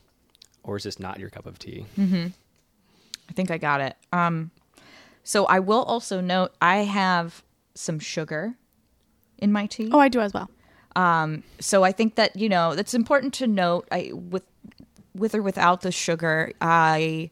or 0.62 0.76
is 0.76 0.84
this 0.84 0.98
not 1.00 1.18
your 1.18 1.30
cup 1.30 1.46
of 1.46 1.58
tea? 1.58 1.86
I 1.98 3.32
think 3.34 3.50
I 3.50 3.58
got 3.58 3.80
it. 3.80 3.96
Um, 4.12 4.50
so 5.24 5.46
I 5.46 5.60
will 5.60 5.82
also 5.84 6.20
note 6.20 6.52
I 6.60 6.78
have 6.78 7.42
some 7.74 7.98
sugar 7.98 8.54
in 9.42 9.52
my 9.52 9.66
tea. 9.66 9.90
Oh, 9.92 9.98
I 9.98 10.08
do 10.08 10.20
as 10.20 10.32
well. 10.32 10.48
Um, 10.94 11.42
so 11.58 11.82
I 11.82 11.92
think 11.92 12.14
that 12.14 12.36
you 12.36 12.48
know 12.48 12.74
that's 12.74 12.94
important 12.94 13.34
to 13.34 13.46
note. 13.46 13.88
I 13.90 14.12
with 14.12 14.44
with 15.14 15.34
or 15.34 15.42
without 15.42 15.82
the 15.82 15.92
sugar, 15.92 16.52
I 16.60 17.30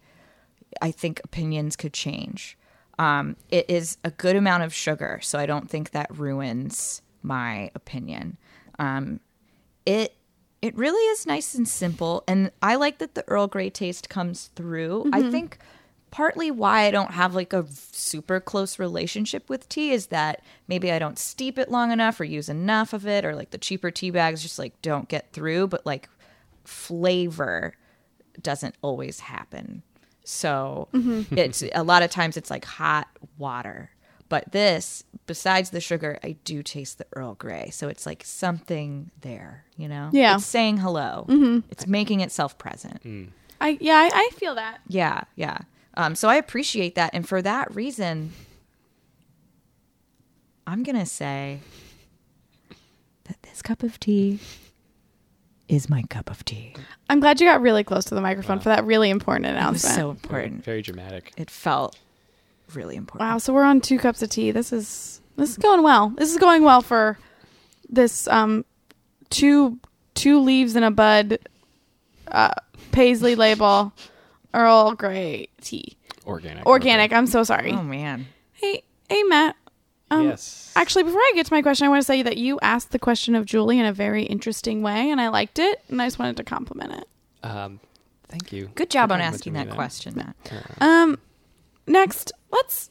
I 0.82 0.90
think 0.90 1.20
opinions 1.24 1.76
could 1.76 1.92
change. 1.92 2.58
Um, 2.98 3.36
it 3.48 3.64
is 3.68 3.96
a 4.04 4.10
good 4.10 4.36
amount 4.36 4.62
of 4.62 4.74
sugar, 4.74 5.20
so 5.22 5.38
I 5.38 5.46
don't 5.46 5.70
think 5.70 5.92
that 5.92 6.14
ruins 6.14 7.00
my 7.22 7.70
opinion. 7.74 8.36
Um, 8.78 9.20
it 9.86 10.14
it 10.60 10.76
really 10.76 11.02
is 11.12 11.26
nice 11.26 11.54
and 11.54 11.66
simple, 11.66 12.24
and 12.28 12.50
I 12.62 12.74
like 12.74 12.98
that 12.98 13.14
the 13.14 13.26
Earl 13.28 13.46
Grey 13.46 13.70
taste 13.70 14.08
comes 14.08 14.50
through. 14.54 15.10
I 15.12 15.30
think 15.30 15.58
partly 16.10 16.50
why 16.50 16.82
I 16.82 16.90
don't 16.90 17.12
have 17.12 17.34
like 17.34 17.52
a 17.52 17.66
super 17.70 18.40
close 18.40 18.78
relationship 18.78 19.48
with 19.48 19.68
tea 19.68 19.92
is 19.92 20.06
that 20.06 20.42
maybe 20.68 20.90
I 20.90 20.98
don't 20.98 21.18
steep 21.18 21.58
it 21.58 21.70
long 21.70 21.92
enough 21.92 22.20
or 22.20 22.24
use 22.24 22.48
enough 22.48 22.92
of 22.92 23.06
it, 23.06 23.24
or 23.24 23.34
like 23.34 23.50
the 23.50 23.58
cheaper 23.58 23.90
tea 23.90 24.10
bags 24.10 24.42
just 24.42 24.58
like 24.58 24.80
don't 24.82 25.08
get 25.08 25.32
through, 25.32 25.68
but 25.68 25.86
like 25.86 26.08
flavor 26.64 27.74
doesn't 28.40 28.74
always 28.82 29.20
happen. 29.20 29.82
So 30.24 30.88
mm-hmm. 30.92 31.36
it's 31.36 31.62
a 31.74 31.82
lot 31.82 32.02
of 32.02 32.10
times 32.10 32.36
it's 32.36 32.50
like 32.50 32.64
hot 32.64 33.08
water. 33.38 33.90
But 34.28 34.52
this, 34.52 35.02
besides 35.26 35.70
the 35.70 35.80
sugar, 35.80 36.20
I 36.22 36.36
do 36.44 36.62
taste 36.62 36.98
the 36.98 37.06
Earl 37.14 37.34
Grey. 37.34 37.70
So 37.70 37.88
it's 37.88 38.06
like 38.06 38.22
something 38.24 39.10
there, 39.22 39.64
you 39.76 39.88
know? 39.88 40.10
Yeah. 40.12 40.36
It's 40.36 40.46
saying 40.46 40.76
hello. 40.76 41.26
Mm-hmm. 41.28 41.68
It's 41.68 41.88
making 41.88 42.20
itself 42.20 42.56
present. 42.56 43.02
Mm. 43.02 43.30
I 43.60 43.76
yeah, 43.80 43.96
I, 43.96 44.10
I 44.14 44.30
feel 44.36 44.54
that. 44.54 44.78
Yeah, 44.86 45.24
yeah. 45.34 45.58
Um, 46.00 46.14
so 46.14 46.28
I 46.30 46.36
appreciate 46.36 46.94
that, 46.94 47.10
and 47.12 47.28
for 47.28 47.42
that 47.42 47.74
reason, 47.74 48.32
I'm 50.66 50.82
gonna 50.82 51.04
say 51.04 51.60
that 53.24 53.42
this 53.42 53.60
cup 53.60 53.82
of 53.82 54.00
tea 54.00 54.38
is 55.68 55.90
my 55.90 56.02
cup 56.08 56.30
of 56.30 56.42
tea. 56.46 56.74
I'm 57.10 57.20
glad 57.20 57.38
you 57.38 57.46
got 57.46 57.60
really 57.60 57.84
close 57.84 58.06
to 58.06 58.14
the 58.14 58.22
microphone 58.22 58.60
for 58.60 58.70
that 58.70 58.86
really 58.86 59.10
important 59.10 59.44
It 59.44 59.50
was 59.50 59.56
announcement. 59.84 59.94
so 59.94 60.12
Very, 60.28 60.44
important. 60.46 60.64
very 60.64 60.80
dramatic. 60.82 61.32
It 61.36 61.50
felt 61.50 61.98
really 62.74 62.96
important. 62.96 63.28
wow, 63.28 63.36
so 63.36 63.52
we're 63.52 63.64
on 63.64 63.82
two 63.82 63.98
cups 63.98 64.22
of 64.22 64.30
tea. 64.30 64.52
This 64.52 64.72
is 64.72 65.20
this 65.36 65.50
is 65.50 65.58
going 65.58 65.82
well. 65.82 66.14
This 66.16 66.32
is 66.32 66.38
going 66.38 66.62
well 66.64 66.80
for 66.80 67.18
this 67.90 68.26
um 68.28 68.64
two 69.28 69.78
two 70.14 70.40
leaves 70.40 70.76
in 70.76 70.82
a 70.82 70.90
bud 70.90 71.38
uh 72.28 72.54
Paisley 72.90 73.34
label 73.34 73.92
Earl 74.54 74.94
Grey 74.94 75.48
tea. 75.60 75.96
Organic. 76.26 76.66
Organic. 76.66 77.12
I'm 77.12 77.26
so 77.26 77.42
sorry. 77.44 77.72
Oh 77.72 77.82
man, 77.82 78.26
Hey, 78.52 78.82
hey, 79.08 79.22
Matt. 79.24 79.56
Um, 80.10 80.28
yes. 80.28 80.72
Actually, 80.76 81.04
before 81.04 81.20
I 81.20 81.32
get 81.34 81.46
to 81.46 81.54
my 81.54 81.62
question, 81.62 81.86
I 81.86 81.88
want 81.88 82.02
to 82.02 82.06
say 82.06 82.22
that 82.22 82.36
you 82.36 82.58
asked 82.62 82.90
the 82.90 82.98
question 82.98 83.34
of 83.36 83.46
Julie 83.46 83.78
in 83.78 83.86
a 83.86 83.92
very 83.92 84.24
interesting 84.24 84.82
way, 84.82 85.10
and 85.10 85.20
I 85.20 85.28
liked 85.28 85.58
it, 85.58 85.82
and 85.88 86.02
I 86.02 86.06
just 86.06 86.18
wanted 86.18 86.36
to 86.38 86.44
compliment 86.44 86.92
it. 86.94 87.08
Um, 87.46 87.80
thank 88.28 88.52
you. 88.52 88.70
good 88.74 88.90
job 88.90 89.12
on 89.12 89.20
asking 89.20 89.52
me 89.52 89.64
that 89.64 89.74
question, 89.74 90.14
Matt. 90.16 90.36
Um, 90.80 91.18
next, 91.86 92.32
let's 92.50 92.90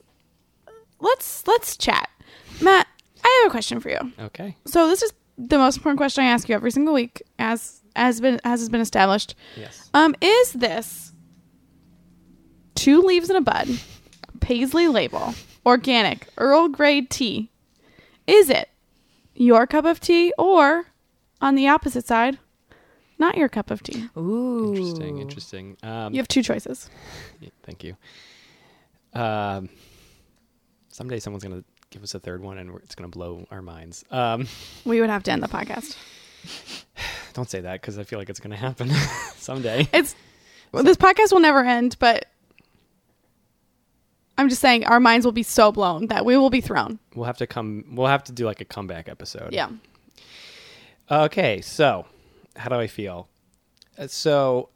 let's 1.00 1.46
let's 1.46 1.76
chat. 1.78 2.10
Matt, 2.62 2.88
I 3.24 3.40
have 3.44 3.50
a 3.50 3.52
question 3.52 3.80
for 3.80 3.90
you. 3.90 4.00
Okay. 4.20 4.56
So 4.66 4.88
this 4.88 5.02
is 5.04 5.12
the 5.38 5.58
most 5.58 5.78
important 5.78 5.98
question 5.98 6.24
I 6.24 6.28
ask 6.28 6.48
you 6.50 6.56
every 6.56 6.72
single 6.72 6.94
week, 6.94 7.22
as 7.38 7.82
as 7.96 8.22
been 8.22 8.40
as 8.46 8.62
has 8.62 8.70
been 8.70 8.82
established. 8.82 9.36
Yes. 9.58 9.90
Um, 9.94 10.16
is 10.22 10.54
this 10.54 11.09
two 12.80 13.02
leaves 13.02 13.30
in 13.30 13.36
a 13.36 13.42
bud, 13.42 13.68
Paisley 14.40 14.88
label, 14.88 15.34
organic, 15.66 16.28
Earl 16.38 16.70
Grey 16.70 17.02
tea? 17.02 17.50
Is 18.26 18.50
it 18.50 18.70
your 19.36 19.68
cup 19.68 19.86
of 19.86 20.00
tea, 20.00 20.34
or 20.38 20.86
on 21.42 21.56
the 21.56 21.68
opposite 21.68 22.06
side, 22.06 22.38
not 23.18 23.38
your 23.38 23.50
cup 23.50 23.72
of 23.72 23.82
tea. 23.84 24.08
Ooh. 24.18 24.74
Interesting, 24.74 25.20
interesting. 25.20 25.78
Um, 25.84 26.14
You 26.14 26.20
have 26.20 26.28
two 26.28 26.42
choices. 26.44 26.90
yeah, 27.40 27.50
thank 27.64 27.84
you. 27.84 27.96
Um, 29.14 29.70
someday 30.90 31.20
someone's 31.20 31.44
gonna 31.44 31.64
give 31.90 32.04
us 32.04 32.14
a 32.16 32.20
third 32.20 32.42
one, 32.42 32.58
and 32.58 32.76
it's 32.84 32.96
gonna 32.96 33.08
blow 33.10 33.46
our 33.52 33.62
minds. 33.62 34.04
Um, 34.12 34.48
We 34.86 35.02
would 35.02 35.10
have 35.10 35.24
to 35.24 35.32
end 35.32 35.42
the 35.44 35.48
podcast. 35.48 35.96
don't 37.34 37.50
say 37.50 37.62
that 37.62 37.82
because 37.82 37.98
I 37.98 38.04
feel 38.04 38.20
like 38.20 38.30
it's 38.30 38.40
gonna 38.40 38.56
happen 38.58 38.90
someday. 39.38 39.88
It's 39.94 40.16
well, 40.72 40.84
this 40.84 40.98
podcast 40.98 41.32
will 41.32 41.40
never 41.40 41.64
end, 41.64 41.96
but 42.00 42.26
I'm 44.40 44.48
just 44.48 44.62
saying 44.62 44.86
our 44.86 45.02
minds 45.02 45.26
will 45.26 45.34
be 45.34 45.44
so 45.44 45.70
blown 45.70 46.08
that 46.08 46.24
we 46.26 46.38
will 46.38 46.50
be 46.50 46.62
thrown. 46.62 46.98
We'll 47.14 47.26
have 47.26 47.38
to 47.40 47.46
come. 47.48 47.84
We'll 47.92 48.08
have 48.08 48.24
to 48.24 48.32
do 48.32 48.46
like 48.46 48.62
a 48.62 48.66
comeback 48.66 49.10
episode. 49.10 49.52
Yeah. 49.52 49.70
Okay, 51.12 51.60
so 51.60 52.06
how 52.56 52.70
do 52.70 52.76
I 52.76 52.88
feel? 52.88 53.28
Uh, 53.98 54.08
So 54.08 54.70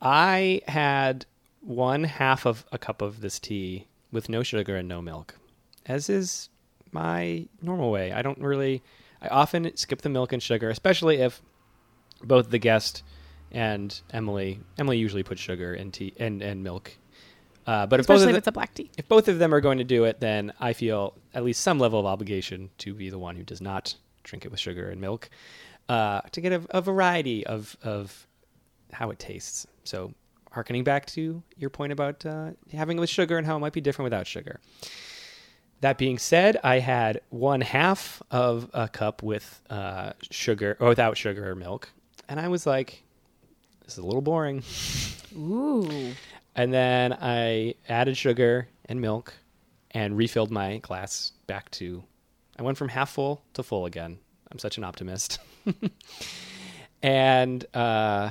I 0.00 0.62
had 0.68 1.26
one 1.60 2.04
half 2.04 2.46
of 2.46 2.64
a 2.70 2.78
cup 2.78 3.02
of 3.02 3.20
this 3.20 3.40
tea 3.40 3.88
with 4.12 4.28
no 4.28 4.44
sugar 4.44 4.76
and 4.76 4.88
no 4.88 5.02
milk, 5.02 5.34
as 5.86 6.08
is 6.08 6.48
my 6.92 7.48
normal 7.60 7.90
way. 7.90 8.12
I 8.12 8.22
don't 8.22 8.38
really. 8.38 8.80
I 9.20 9.26
often 9.26 9.76
skip 9.76 10.02
the 10.02 10.08
milk 10.08 10.32
and 10.32 10.40
sugar, 10.40 10.70
especially 10.70 11.16
if 11.16 11.42
both 12.22 12.50
the 12.50 12.58
guest 12.58 13.02
and 13.50 14.00
Emily. 14.12 14.60
Emily 14.78 14.98
usually 14.98 15.24
puts 15.24 15.40
sugar 15.40 15.74
and 15.74 15.92
tea 15.92 16.14
and 16.16 16.42
and 16.42 16.62
milk. 16.62 16.96
Uh, 17.70 17.86
but 17.86 18.00
if 18.00 18.08
both, 18.08 18.20
of 18.20 18.28
if 18.28 18.34
it's 18.34 18.48
a 18.48 18.52
black 18.52 18.74
tea. 18.74 18.90
if 18.98 19.06
both 19.06 19.28
of 19.28 19.38
them 19.38 19.54
are 19.54 19.60
going 19.60 19.78
to 19.78 19.84
do 19.84 20.02
it, 20.02 20.18
then 20.18 20.52
I 20.58 20.72
feel 20.72 21.16
at 21.32 21.44
least 21.44 21.60
some 21.60 21.78
level 21.78 22.00
of 22.00 22.06
obligation 22.06 22.70
to 22.78 22.92
be 22.92 23.10
the 23.10 23.18
one 23.18 23.36
who 23.36 23.44
does 23.44 23.60
not 23.60 23.94
drink 24.24 24.44
it 24.44 24.50
with 24.50 24.58
sugar 24.58 24.90
and 24.90 25.00
milk, 25.00 25.30
uh, 25.88 26.22
to 26.32 26.40
get 26.40 26.50
a, 26.52 26.62
a 26.70 26.80
variety 26.80 27.46
of 27.46 27.76
of 27.84 28.26
how 28.92 29.10
it 29.10 29.20
tastes. 29.20 29.68
So, 29.84 30.14
harkening 30.50 30.82
back 30.82 31.06
to 31.14 31.44
your 31.56 31.70
point 31.70 31.92
about 31.92 32.26
uh, 32.26 32.50
having 32.72 32.96
it 32.96 33.00
with 33.00 33.08
sugar 33.08 33.38
and 33.38 33.46
how 33.46 33.54
it 33.54 33.60
might 33.60 33.72
be 33.72 33.80
different 33.80 34.06
without 34.06 34.26
sugar. 34.26 34.58
That 35.80 35.96
being 35.96 36.18
said, 36.18 36.58
I 36.64 36.80
had 36.80 37.20
one 37.28 37.60
half 37.60 38.20
of 38.32 38.68
a 38.74 38.88
cup 38.88 39.22
with 39.22 39.62
uh, 39.70 40.14
sugar 40.28 40.76
or 40.80 40.88
without 40.88 41.16
sugar 41.16 41.48
or 41.48 41.54
milk, 41.54 41.90
and 42.28 42.40
I 42.40 42.48
was 42.48 42.66
like, 42.66 43.04
"This 43.84 43.92
is 43.92 43.98
a 43.98 44.04
little 44.04 44.22
boring." 44.22 44.64
Ooh. 45.36 46.14
And 46.60 46.74
then 46.74 47.14
I 47.14 47.76
added 47.88 48.18
sugar 48.18 48.68
and 48.84 49.00
milk 49.00 49.32
and 49.92 50.14
refilled 50.14 50.50
my 50.50 50.76
glass 50.76 51.32
back 51.46 51.70
to. 51.70 52.04
I 52.58 52.62
went 52.62 52.76
from 52.76 52.90
half 52.90 53.08
full 53.08 53.42
to 53.54 53.62
full 53.62 53.86
again. 53.86 54.18
I'm 54.52 54.58
such 54.58 54.76
an 54.76 54.84
optimist. 54.84 55.38
and 57.02 57.64
uh, 57.74 58.28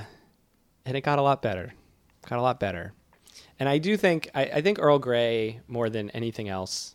and 0.86 0.96
it 0.96 1.02
got 1.02 1.18
a 1.18 1.24
lot 1.24 1.42
better. 1.42 1.74
Got 2.28 2.38
a 2.38 2.44
lot 2.44 2.60
better. 2.60 2.94
And 3.60 3.68
I 3.68 3.80
do 3.80 3.98
think 3.98 4.30
I, 4.36 4.44
I 4.44 4.62
think 4.62 4.78
Earl 4.80 5.00
Grey 5.00 5.62
more 5.68 5.90
than 5.90 6.12
anything 6.12 6.50
else 6.50 6.94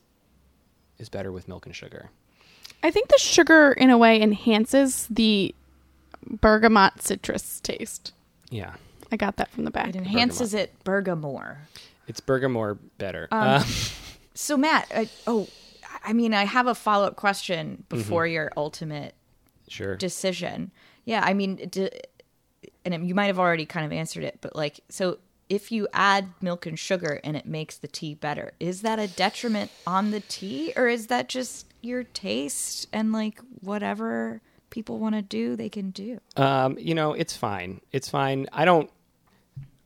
is 0.99 1.09
better 1.09 1.33
with 1.33 1.49
milk 1.49 1.67
and 1.67 1.75
sugar. 1.75 2.11
I 2.85 2.93
think 2.93 3.09
the 3.09 3.19
sugar, 3.19 3.73
in 3.73 3.91
a 3.91 3.99
way, 3.99 4.23
enhances 4.23 5.09
the 5.11 5.53
bergamot 6.25 7.03
citrus 7.03 7.59
taste. 7.59 8.13
Yeah, 8.51 8.75
I 9.15 9.17
got 9.17 9.37
that 9.37 9.49
from 9.53 9.63
the 9.65 9.71
back. 9.71 9.91
It 9.91 9.95
enhances 9.97 10.55
it 10.55 10.75
bergamore. 10.83 11.59
it's 12.09 12.19
Bergamore 12.19 12.75
better. 12.99 13.29
Um, 13.31 13.41
Uh, 13.49 13.65
So 14.35 14.57
Matt, 14.57 14.89
I, 14.93 15.09
oh, 15.29 15.47
I 16.03 16.13
mean, 16.13 16.35
I 16.35 16.45
have 16.45 16.67
a 16.67 16.75
follow 16.75 17.07
up 17.07 17.15
question 17.15 17.85
before 17.89 18.27
your 18.27 18.51
ultimate 18.57 19.15
sure. 19.69 19.95
decision. 19.95 20.73
Yeah, 21.05 21.23
I 21.25 21.33
mean, 21.35 21.69
d- 21.71 21.91
and 22.85 23.07
you 23.09 23.15
might 23.15 23.27
have 23.27 23.39
already 23.39 23.67
kind 23.67 23.87
of 23.87 23.93
answered 23.93 24.25
it, 24.25 24.39
but 24.41 24.57
like, 24.57 24.81
so 24.89 25.19
if 25.49 25.71
you 25.71 25.87
add 25.93 26.31
milk 26.41 26.67
and 26.67 26.77
sugar 26.77 27.21
and 27.23 27.37
it 27.37 27.47
makes 27.47 27.77
the 27.79 27.87
tea 27.87 28.15
better, 28.15 28.53
is 28.59 28.83
that 28.83 28.99
a 28.99 29.07
detriment 29.07 29.71
on 29.87 30.11
the 30.11 30.21
tea, 30.21 30.73
or 30.75 30.89
is 30.89 31.07
that 31.07 31.29
just 31.29 31.67
your 31.81 32.03
taste 32.03 32.89
and 32.93 33.13
like 33.13 33.39
whatever 33.61 34.41
people 34.71 34.99
want 34.99 35.15
to 35.15 35.23
do, 35.23 35.55
they 35.55 35.69
can 35.69 35.91
do? 35.91 36.19
Um, 36.37 36.77
you 36.81 36.95
know, 36.97 37.13
it's 37.13 37.37
fine. 37.37 37.81
It's 37.93 38.09
fine. 38.09 38.49
I 38.53 38.65
don't 38.65 38.91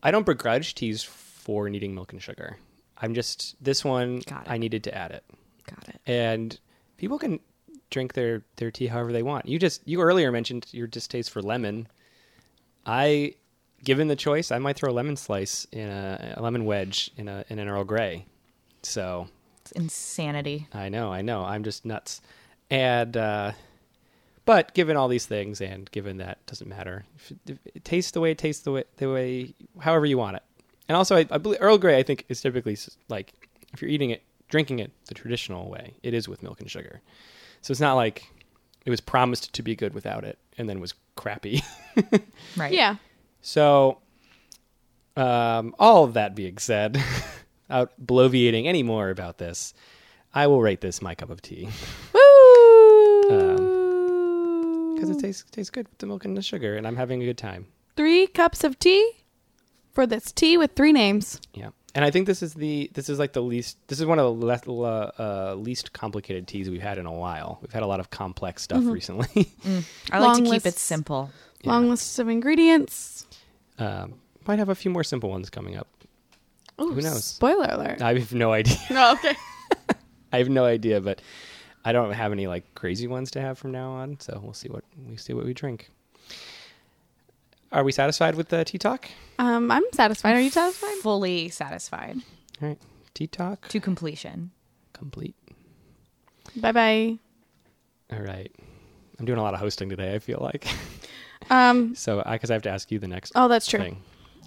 I 0.02 0.10
don't 0.10 0.26
begrudge 0.26 0.74
teas 0.74 1.02
for 1.02 1.68
needing 1.68 1.94
milk 1.94 2.12
and 2.12 2.22
sugar. 2.22 2.58
I'm 2.98 3.14
just 3.14 3.56
this 3.62 3.84
one. 3.84 4.22
I 4.48 4.58
needed 4.58 4.84
to 4.84 4.94
add 4.96 5.12
it. 5.12 5.24
Got 5.68 5.88
it. 5.88 6.00
And 6.06 6.58
people 6.96 7.18
can 7.18 7.40
drink 7.90 8.12
their 8.14 8.42
their 8.56 8.70
tea 8.70 8.86
however 8.86 9.12
they 9.12 9.22
want. 9.22 9.46
You 9.46 9.58
just 9.58 9.86
you 9.86 10.00
earlier 10.00 10.30
mentioned 10.32 10.66
your 10.72 10.86
distaste 10.86 11.30
for 11.30 11.42
lemon. 11.42 11.88
I 12.86 13.34
given 13.84 14.08
the 14.08 14.16
choice, 14.16 14.50
I 14.50 14.58
might 14.58 14.76
throw 14.76 14.90
a 14.90 14.92
lemon 14.92 15.16
slice 15.16 15.66
in 15.72 15.88
a, 15.88 16.34
a 16.36 16.42
lemon 16.42 16.64
wedge 16.64 17.10
in 17.16 17.28
a 17.28 17.44
in 17.48 17.58
an 17.58 17.68
Earl 17.68 17.84
Grey. 17.84 18.26
So, 18.82 19.28
It's 19.62 19.72
insanity. 19.72 20.68
I 20.72 20.88
know, 20.88 21.12
I 21.12 21.22
know. 21.22 21.44
I'm 21.44 21.64
just 21.64 21.84
nuts. 21.84 22.20
And 22.70 23.16
uh, 23.16 23.52
but 24.48 24.72
given 24.72 24.96
all 24.96 25.08
these 25.08 25.26
things, 25.26 25.60
and 25.60 25.90
given 25.90 26.16
that 26.16 26.38
doesn't 26.46 26.70
matter, 26.70 27.04
if 27.16 27.30
it, 27.32 27.38
if 27.48 27.58
it 27.66 27.84
tastes 27.84 28.12
the 28.12 28.20
way 28.20 28.30
it 28.30 28.38
tastes 28.38 28.62
the 28.62 28.72
way 28.72 28.84
the 28.96 29.12
way 29.12 29.54
however 29.78 30.06
you 30.06 30.16
want 30.16 30.36
it. 30.36 30.42
And 30.88 30.96
also, 30.96 31.16
I, 31.16 31.26
I 31.30 31.36
believe 31.36 31.58
Earl 31.60 31.76
Grey. 31.76 31.98
I 31.98 32.02
think 32.02 32.24
is 32.30 32.40
typically 32.40 32.74
like 33.10 33.34
if 33.74 33.82
you're 33.82 33.90
eating 33.90 34.08
it, 34.08 34.22
drinking 34.48 34.78
it 34.78 34.90
the 35.04 35.12
traditional 35.12 35.68
way, 35.68 35.96
it 36.02 36.14
is 36.14 36.28
with 36.30 36.42
milk 36.42 36.62
and 36.62 36.70
sugar. 36.70 37.02
So 37.60 37.72
it's 37.72 37.80
not 37.80 37.92
like 37.96 38.24
it 38.86 38.90
was 38.90 39.02
promised 39.02 39.52
to 39.52 39.62
be 39.62 39.76
good 39.76 39.92
without 39.92 40.24
it, 40.24 40.38
and 40.56 40.66
then 40.66 40.80
was 40.80 40.94
crappy. 41.14 41.62
Right. 42.56 42.72
Yeah. 42.72 42.96
So, 43.42 43.98
um, 45.14 45.74
all 45.78 46.04
of 46.04 46.14
that 46.14 46.34
being 46.34 46.56
said, 46.56 46.96
without 47.68 47.92
bloviating 48.02 48.64
any 48.64 48.82
more 48.82 49.10
about 49.10 49.36
this, 49.36 49.74
I 50.32 50.46
will 50.46 50.62
rate 50.62 50.80
this 50.80 51.02
my 51.02 51.14
cup 51.14 51.28
of 51.28 51.42
tea 51.42 51.68
Woo! 52.14 52.17
because 55.00 55.16
it 55.16 55.20
tastes 55.20 55.44
tastes 55.50 55.70
good 55.70 55.88
with 55.88 55.98
the 55.98 56.06
milk 56.06 56.24
and 56.24 56.36
the 56.36 56.42
sugar, 56.42 56.76
and 56.76 56.86
I'm 56.86 56.96
having 56.96 57.22
a 57.22 57.24
good 57.26 57.38
time. 57.38 57.66
three 57.96 58.26
cups 58.26 58.64
of 58.64 58.78
tea 58.78 59.12
for 59.92 60.06
this 60.06 60.32
tea 60.32 60.56
with 60.58 60.72
three 60.76 60.92
names. 60.92 61.40
Yeah, 61.54 61.70
and 61.94 62.04
I 62.04 62.10
think 62.10 62.26
this 62.26 62.42
is 62.42 62.54
the 62.54 62.90
this 62.94 63.08
is 63.08 63.18
like 63.18 63.32
the 63.32 63.42
least 63.42 63.78
this 63.88 63.98
is 64.00 64.06
one 64.06 64.18
of 64.18 64.38
the 64.38 64.46
less, 64.46 64.66
uh, 64.68 65.54
least 65.54 65.92
complicated 65.92 66.46
teas 66.46 66.68
we've 66.70 66.82
had 66.82 66.98
in 66.98 67.06
a 67.06 67.12
while. 67.12 67.58
We've 67.62 67.72
had 67.72 67.82
a 67.82 67.86
lot 67.86 68.00
of 68.00 68.10
complex 68.10 68.62
stuff 68.62 68.84
recently. 68.84 69.50
I 70.12 70.18
like 70.20 70.36
to 70.36 70.42
Long 70.42 70.44
keep 70.44 70.62
it 70.62 70.64
lists. 70.64 70.80
simple. 70.82 71.30
Yeah. 71.62 71.72
Long 71.72 71.90
lists 71.90 72.18
of 72.20 72.28
ingredients. 72.28 73.26
um, 73.78 74.14
might 74.46 74.58
have 74.60 74.68
a 74.68 74.74
few 74.74 74.90
more 74.90 75.02
simple 75.04 75.28
ones 75.30 75.50
coming 75.50 75.76
up. 75.76 75.88
Ooh, 76.80 76.92
Who 76.92 77.00
knows? 77.02 77.24
Spoiler 77.24 77.66
alert. 77.70 78.00
I 78.00 78.14
have 78.18 78.32
no 78.32 78.52
idea. 78.52 78.76
no, 78.90 79.12
okay. 79.14 79.34
I 80.32 80.38
have 80.38 80.48
no 80.48 80.64
idea, 80.64 81.00
but 81.00 81.20
I 81.88 81.92
don't 81.92 82.12
have 82.12 82.32
any 82.32 82.46
like 82.46 82.74
crazy 82.74 83.06
ones 83.06 83.30
to 83.30 83.40
have 83.40 83.56
from 83.58 83.72
now 83.72 83.90
on. 83.92 84.20
So 84.20 84.38
we'll 84.42 84.52
see 84.52 84.68
what 84.68 84.84
we 85.08 85.16
see 85.16 85.32
what 85.32 85.46
we 85.46 85.54
drink. 85.54 85.88
Are 87.72 87.82
we 87.82 87.92
satisfied 87.92 88.34
with 88.34 88.48
the 88.50 88.62
tea 88.64 88.76
talk? 88.76 89.08
Um, 89.38 89.70
I'm 89.70 89.84
satisfied. 89.94 90.34
Are 90.36 90.40
you 90.40 90.50
satisfied? 90.50 90.96
Fully 91.02 91.48
satisfied 91.48 92.16
All 92.60 92.68
right, 92.68 92.78
tea 93.14 93.26
talk 93.26 93.68
to 93.68 93.80
completion. 93.80 94.50
complete. 94.92 95.34
Bye 96.56 96.72
bye. 96.72 97.18
All 98.12 98.20
right, 98.22 98.54
I'm 99.18 99.24
doing 99.24 99.38
a 99.38 99.42
lot 99.42 99.54
of 99.54 99.60
hosting 99.60 99.88
today. 99.88 100.14
I 100.14 100.18
feel 100.18 100.40
like 100.42 100.66
Um. 101.50 101.94
so 102.04 102.22
I 102.26 102.34
because 102.34 102.50
I 102.50 102.54
have 102.54 102.62
to 102.64 102.70
ask 102.70 102.90
you 102.90 102.98
the 102.98 103.08
next 103.08 103.32
Oh, 103.34 103.48
that's 103.48 103.66
true. 103.66 103.80
thing. 103.80 104.02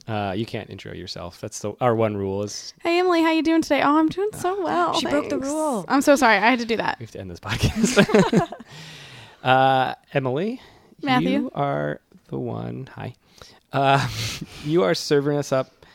Uh, 0.07 0.33
you 0.35 0.45
can't 0.45 0.69
intro 0.69 0.93
yourself. 0.93 1.39
That's 1.39 1.59
the 1.59 1.73
our 1.79 1.95
one 1.95 2.17
rule 2.17 2.43
is 2.43 2.73
Hey 2.81 2.99
Emily, 2.99 3.21
how 3.21 3.31
you 3.31 3.43
doing 3.43 3.61
today? 3.61 3.81
Oh, 3.81 3.97
I'm 3.97 4.09
doing 4.09 4.29
so 4.33 4.61
well. 4.61 4.93
She 4.99 5.05
broke 5.05 5.25
the 5.25 5.37
thanks. 5.37 5.47
rule. 5.47 5.85
I'm 5.87 6.01
so 6.01 6.15
sorry. 6.15 6.37
I 6.37 6.49
had 6.49 6.59
to 6.59 6.65
do 6.65 6.77
that. 6.77 6.99
we 6.99 7.05
have 7.05 7.11
to 7.11 7.19
end 7.19 7.29
this 7.29 7.39
podcast. 7.39 8.51
uh, 9.43 9.95
Emily, 10.13 10.61
Matthew. 11.01 11.29
you 11.29 11.51
are 11.53 12.01
the 12.27 12.39
one. 12.39 12.89
Hi, 12.95 13.13
uh, 13.73 14.07
you 14.65 14.83
are 14.83 14.95
serving 14.95 15.37
us 15.37 15.51
up 15.51 15.85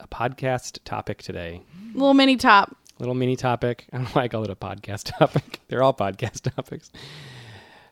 a 0.00 0.06
podcast 0.06 0.78
topic 0.84 1.22
today. 1.22 1.62
Little 1.94 2.14
mini 2.14 2.36
top. 2.36 2.76
Little 2.98 3.14
mini 3.14 3.36
topic. 3.36 3.86
I 3.92 3.96
don't 3.96 4.04
know 4.04 4.10
why 4.10 4.22
I 4.24 4.28
call 4.28 4.44
it 4.44 4.50
a 4.50 4.56
podcast 4.56 5.18
topic. 5.18 5.60
They're 5.68 5.82
all 5.82 5.94
podcast 5.94 6.54
topics. 6.54 6.92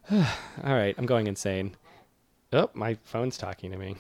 all 0.13 0.25
right, 0.63 0.95
I'm 0.97 1.07
going 1.07 1.27
insane. 1.27 1.75
Oh, 2.53 2.71
my 2.75 2.95
phone's 3.03 3.37
talking 3.37 3.73
to 3.73 3.77
me. 3.77 3.97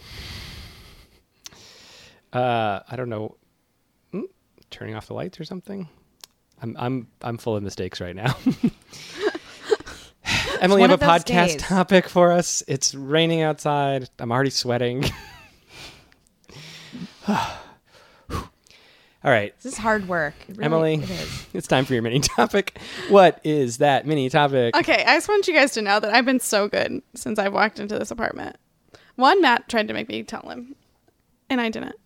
Uh, 2.32 2.80
I 2.88 2.96
don't 2.96 3.08
know. 3.08 3.36
Hmm, 4.12 4.22
turning 4.70 4.94
off 4.94 5.06
the 5.06 5.14
lights 5.14 5.40
or 5.40 5.44
something. 5.44 5.88
I'm 6.62 6.76
I'm 6.78 7.08
I'm 7.22 7.38
full 7.38 7.56
of 7.56 7.62
mistakes 7.62 8.00
right 8.00 8.16
now. 8.16 8.36
Emily, 10.60 10.82
you 10.82 10.88
have 10.88 11.02
a 11.02 11.04
podcast 11.04 11.24
days. 11.26 11.56
topic 11.56 12.08
for 12.08 12.32
us. 12.32 12.62
It's 12.66 12.94
raining 12.94 13.42
outside. 13.42 14.08
I'm 14.18 14.32
already 14.32 14.50
sweating. 14.50 15.04
All 19.24 19.32
right, 19.32 19.52
This 19.60 19.72
is 19.72 19.78
hard 19.78 20.06
work. 20.06 20.34
It 20.48 20.56
really- 20.56 20.64
Emily, 20.64 20.94
it 20.94 21.10
is. 21.10 21.46
it's 21.54 21.66
time 21.66 21.84
for 21.84 21.94
your 21.94 22.02
mini 22.02 22.20
topic. 22.20 22.78
What 23.08 23.40
is 23.42 23.78
that 23.78 24.06
mini 24.06 24.28
topic? 24.30 24.76
Okay, 24.76 25.02
I 25.04 25.16
just 25.16 25.26
want 25.28 25.48
you 25.48 25.54
guys 25.54 25.72
to 25.72 25.82
know 25.82 25.98
that 25.98 26.14
I've 26.14 26.24
been 26.24 26.38
so 26.38 26.68
good 26.68 27.02
since 27.14 27.36
I've 27.40 27.52
walked 27.52 27.80
into 27.80 27.98
this 27.98 28.12
apartment. 28.12 28.56
One, 29.16 29.42
Matt 29.42 29.68
tried 29.68 29.88
to 29.88 29.94
make 29.94 30.08
me 30.08 30.22
tell 30.22 30.48
him, 30.48 30.76
and 31.50 31.60
I 31.60 31.70
didn't. 31.70 31.96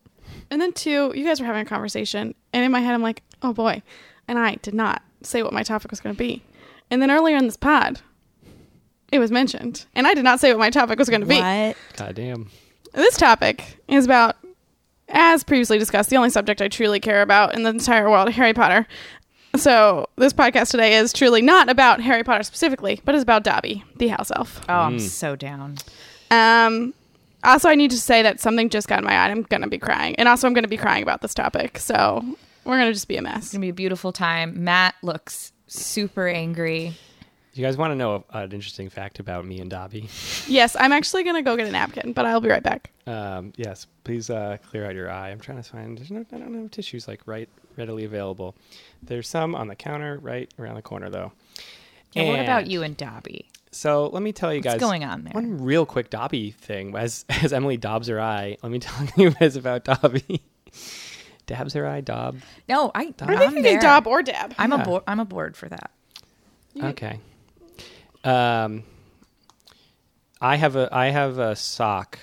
And 0.50 0.60
then 0.60 0.72
two, 0.72 1.12
you 1.14 1.24
guys 1.24 1.40
were 1.40 1.46
having 1.46 1.62
a 1.62 1.68
conversation, 1.68 2.34
and 2.52 2.64
in 2.64 2.72
my 2.72 2.80
head, 2.80 2.94
I'm 2.94 3.02
like, 3.02 3.22
oh 3.42 3.52
boy. 3.52 3.82
And 4.28 4.38
I 4.38 4.56
did 4.56 4.74
not 4.74 5.02
say 5.22 5.42
what 5.42 5.52
my 5.52 5.62
topic 5.62 5.90
was 5.90 6.00
going 6.00 6.14
to 6.14 6.18
be. 6.18 6.42
And 6.90 7.00
then 7.00 7.10
earlier 7.10 7.36
in 7.36 7.44
this 7.46 7.56
pod, 7.56 8.00
it 9.12 9.18
was 9.18 9.30
mentioned, 9.30 9.86
and 9.94 10.06
I 10.06 10.14
did 10.14 10.24
not 10.24 10.40
say 10.40 10.50
what 10.52 10.58
my 10.58 10.70
topic 10.70 10.98
was 10.98 11.08
going 11.08 11.20
to 11.20 11.26
be. 11.26 11.40
What? 11.40 11.76
God 11.96 12.14
damn. 12.14 12.50
This 12.92 13.16
topic 13.16 13.78
is 13.88 14.04
about, 14.04 14.36
as 15.08 15.42
previously 15.44 15.78
discussed, 15.78 16.10
the 16.10 16.16
only 16.16 16.30
subject 16.30 16.60
I 16.62 16.68
truly 16.68 17.00
care 17.00 17.22
about 17.22 17.54
in 17.54 17.62
the 17.62 17.70
entire 17.70 18.08
world, 18.10 18.30
Harry 18.30 18.54
Potter. 18.54 18.86
So 19.56 20.08
this 20.16 20.32
podcast 20.32 20.70
today 20.70 20.94
is 20.96 21.12
truly 21.12 21.42
not 21.42 21.68
about 21.68 22.00
Harry 22.00 22.22
Potter 22.22 22.44
specifically, 22.44 23.00
but 23.04 23.14
is 23.16 23.22
about 23.22 23.42
Dobby, 23.42 23.82
the 23.96 24.08
house 24.08 24.30
elf. 24.34 24.60
Oh, 24.68 24.74
I'm 24.74 24.98
Mm. 24.98 25.00
so 25.00 25.34
down. 25.34 25.78
Um, 26.30 26.94
also, 27.44 27.68
I 27.68 27.74
need 27.74 27.90
to 27.90 28.00
say 28.00 28.22
that 28.22 28.40
something 28.40 28.68
just 28.68 28.88
got 28.88 28.98
in 28.98 29.04
my 29.04 29.12
eye. 29.12 29.30
I'm 29.30 29.42
gonna 29.42 29.68
be 29.68 29.78
crying, 29.78 30.14
and 30.16 30.28
also 30.28 30.46
I'm 30.46 30.54
gonna 30.54 30.68
be 30.68 30.76
crying 30.76 31.02
about 31.02 31.22
this 31.22 31.34
topic. 31.34 31.78
So 31.78 32.24
we're 32.64 32.78
gonna 32.78 32.92
just 32.92 33.08
be 33.08 33.16
a 33.16 33.22
mess. 33.22 33.44
It's 33.44 33.52
gonna 33.52 33.62
be 33.62 33.70
a 33.70 33.74
beautiful 33.74 34.12
time. 34.12 34.64
Matt 34.64 34.94
looks 35.02 35.52
super 35.66 36.28
angry. 36.28 36.94
You 37.54 37.64
guys 37.64 37.76
want 37.76 37.90
to 37.90 37.96
know 37.96 38.24
an 38.30 38.52
interesting 38.52 38.88
fact 38.88 39.18
about 39.18 39.44
me 39.44 39.60
and 39.60 39.68
Dobby? 39.68 40.08
Yes, 40.46 40.76
I'm 40.78 40.92
actually 40.92 41.24
gonna 41.24 41.42
go 41.42 41.56
get 41.56 41.66
a 41.66 41.72
napkin, 41.72 42.12
but 42.12 42.24
I'll 42.24 42.40
be 42.40 42.48
right 42.48 42.62
back. 42.62 42.90
Um, 43.06 43.52
yes, 43.56 43.86
please 44.04 44.30
uh, 44.30 44.58
clear 44.68 44.86
out 44.86 44.94
your 44.94 45.10
eye. 45.10 45.30
I'm 45.30 45.40
trying 45.40 45.62
to 45.62 45.68
find. 45.68 45.98
There's 45.98 46.10
no, 46.10 46.24
I 46.32 46.38
don't 46.38 46.54
have 46.54 46.70
tissues 46.70 47.08
like 47.08 47.22
right 47.26 47.48
readily 47.76 48.04
available. 48.04 48.54
There's 49.02 49.28
some 49.28 49.54
on 49.54 49.68
the 49.68 49.74
counter 49.74 50.18
right 50.18 50.52
around 50.58 50.76
the 50.76 50.82
corner 50.82 51.10
though. 51.10 51.32
And 52.14 52.28
what 52.28 52.40
about 52.40 52.66
you 52.66 52.82
and 52.82 52.96
Dobby? 52.96 53.46
So 53.72 54.08
let 54.08 54.22
me 54.22 54.32
tell 54.32 54.52
you 54.52 54.58
What's 54.60 54.74
guys 54.74 54.80
going 54.80 55.04
on 55.04 55.22
there? 55.24 55.32
One 55.32 55.62
real 55.62 55.86
quick 55.86 56.10
Dobby 56.10 56.50
thing. 56.50 56.96
As 56.96 57.24
as 57.42 57.52
Emily 57.52 57.76
dobs 57.76 58.08
her 58.08 58.20
eye, 58.20 58.56
let 58.62 58.72
me 58.72 58.78
tell 58.80 59.06
you 59.16 59.30
guys 59.30 59.56
about 59.56 59.84
Dobby. 59.84 60.42
Dabs 61.46 61.74
her 61.74 61.86
eye, 61.86 62.00
Dob. 62.00 62.38
No, 62.68 62.90
I. 62.94 63.14
Are 63.22 63.26
they 63.26 63.34
I'm 63.34 63.38
thinking 63.38 63.62
there. 63.62 63.80
Dob 63.80 64.06
or 64.06 64.22
Dab? 64.22 64.54
I'm 64.58 64.72
Yeah. 64.72 64.82
a 64.82 64.84
board. 64.84 65.02
I'm 65.06 65.20
a 65.20 65.24
board 65.24 65.56
for 65.56 65.68
that. 65.68 65.90
Okay. 66.80 67.18
Um, 68.22 68.84
I 70.40 70.56
have 70.56 70.76
a 70.76 70.88
I 70.92 71.10
have 71.10 71.38
a 71.38 71.56
sock, 71.56 72.18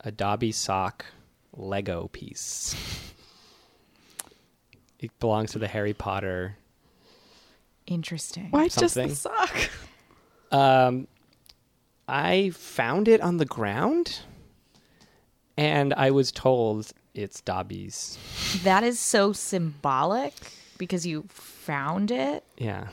a 0.00 0.10
Dobby 0.10 0.50
sock 0.52 1.04
Lego 1.56 2.08
piece. 2.12 2.74
It 4.98 5.16
belongs 5.18 5.52
to 5.52 5.58
the 5.58 5.68
Harry 5.68 5.94
Potter. 5.94 6.56
Interesting. 7.86 8.48
Why 8.50 8.64
it's 8.66 8.76
just 8.76 8.94
the 8.94 9.08
sock? 9.14 9.52
Um, 10.52 11.08
I 12.08 12.50
found 12.50 13.08
it 13.08 13.20
on 13.20 13.38
the 13.38 13.44
ground, 13.46 14.20
and 15.56 15.92
I 15.94 16.10
was 16.10 16.30
told 16.32 16.92
it's 17.14 17.40
Dobby's. 17.40 18.18
That 18.64 18.84
is 18.84 18.98
so 19.00 19.32
symbolic 19.32 20.34
because 20.78 21.06
you 21.06 21.24
found 21.28 22.10
it, 22.10 22.44
Yeah. 22.58 22.88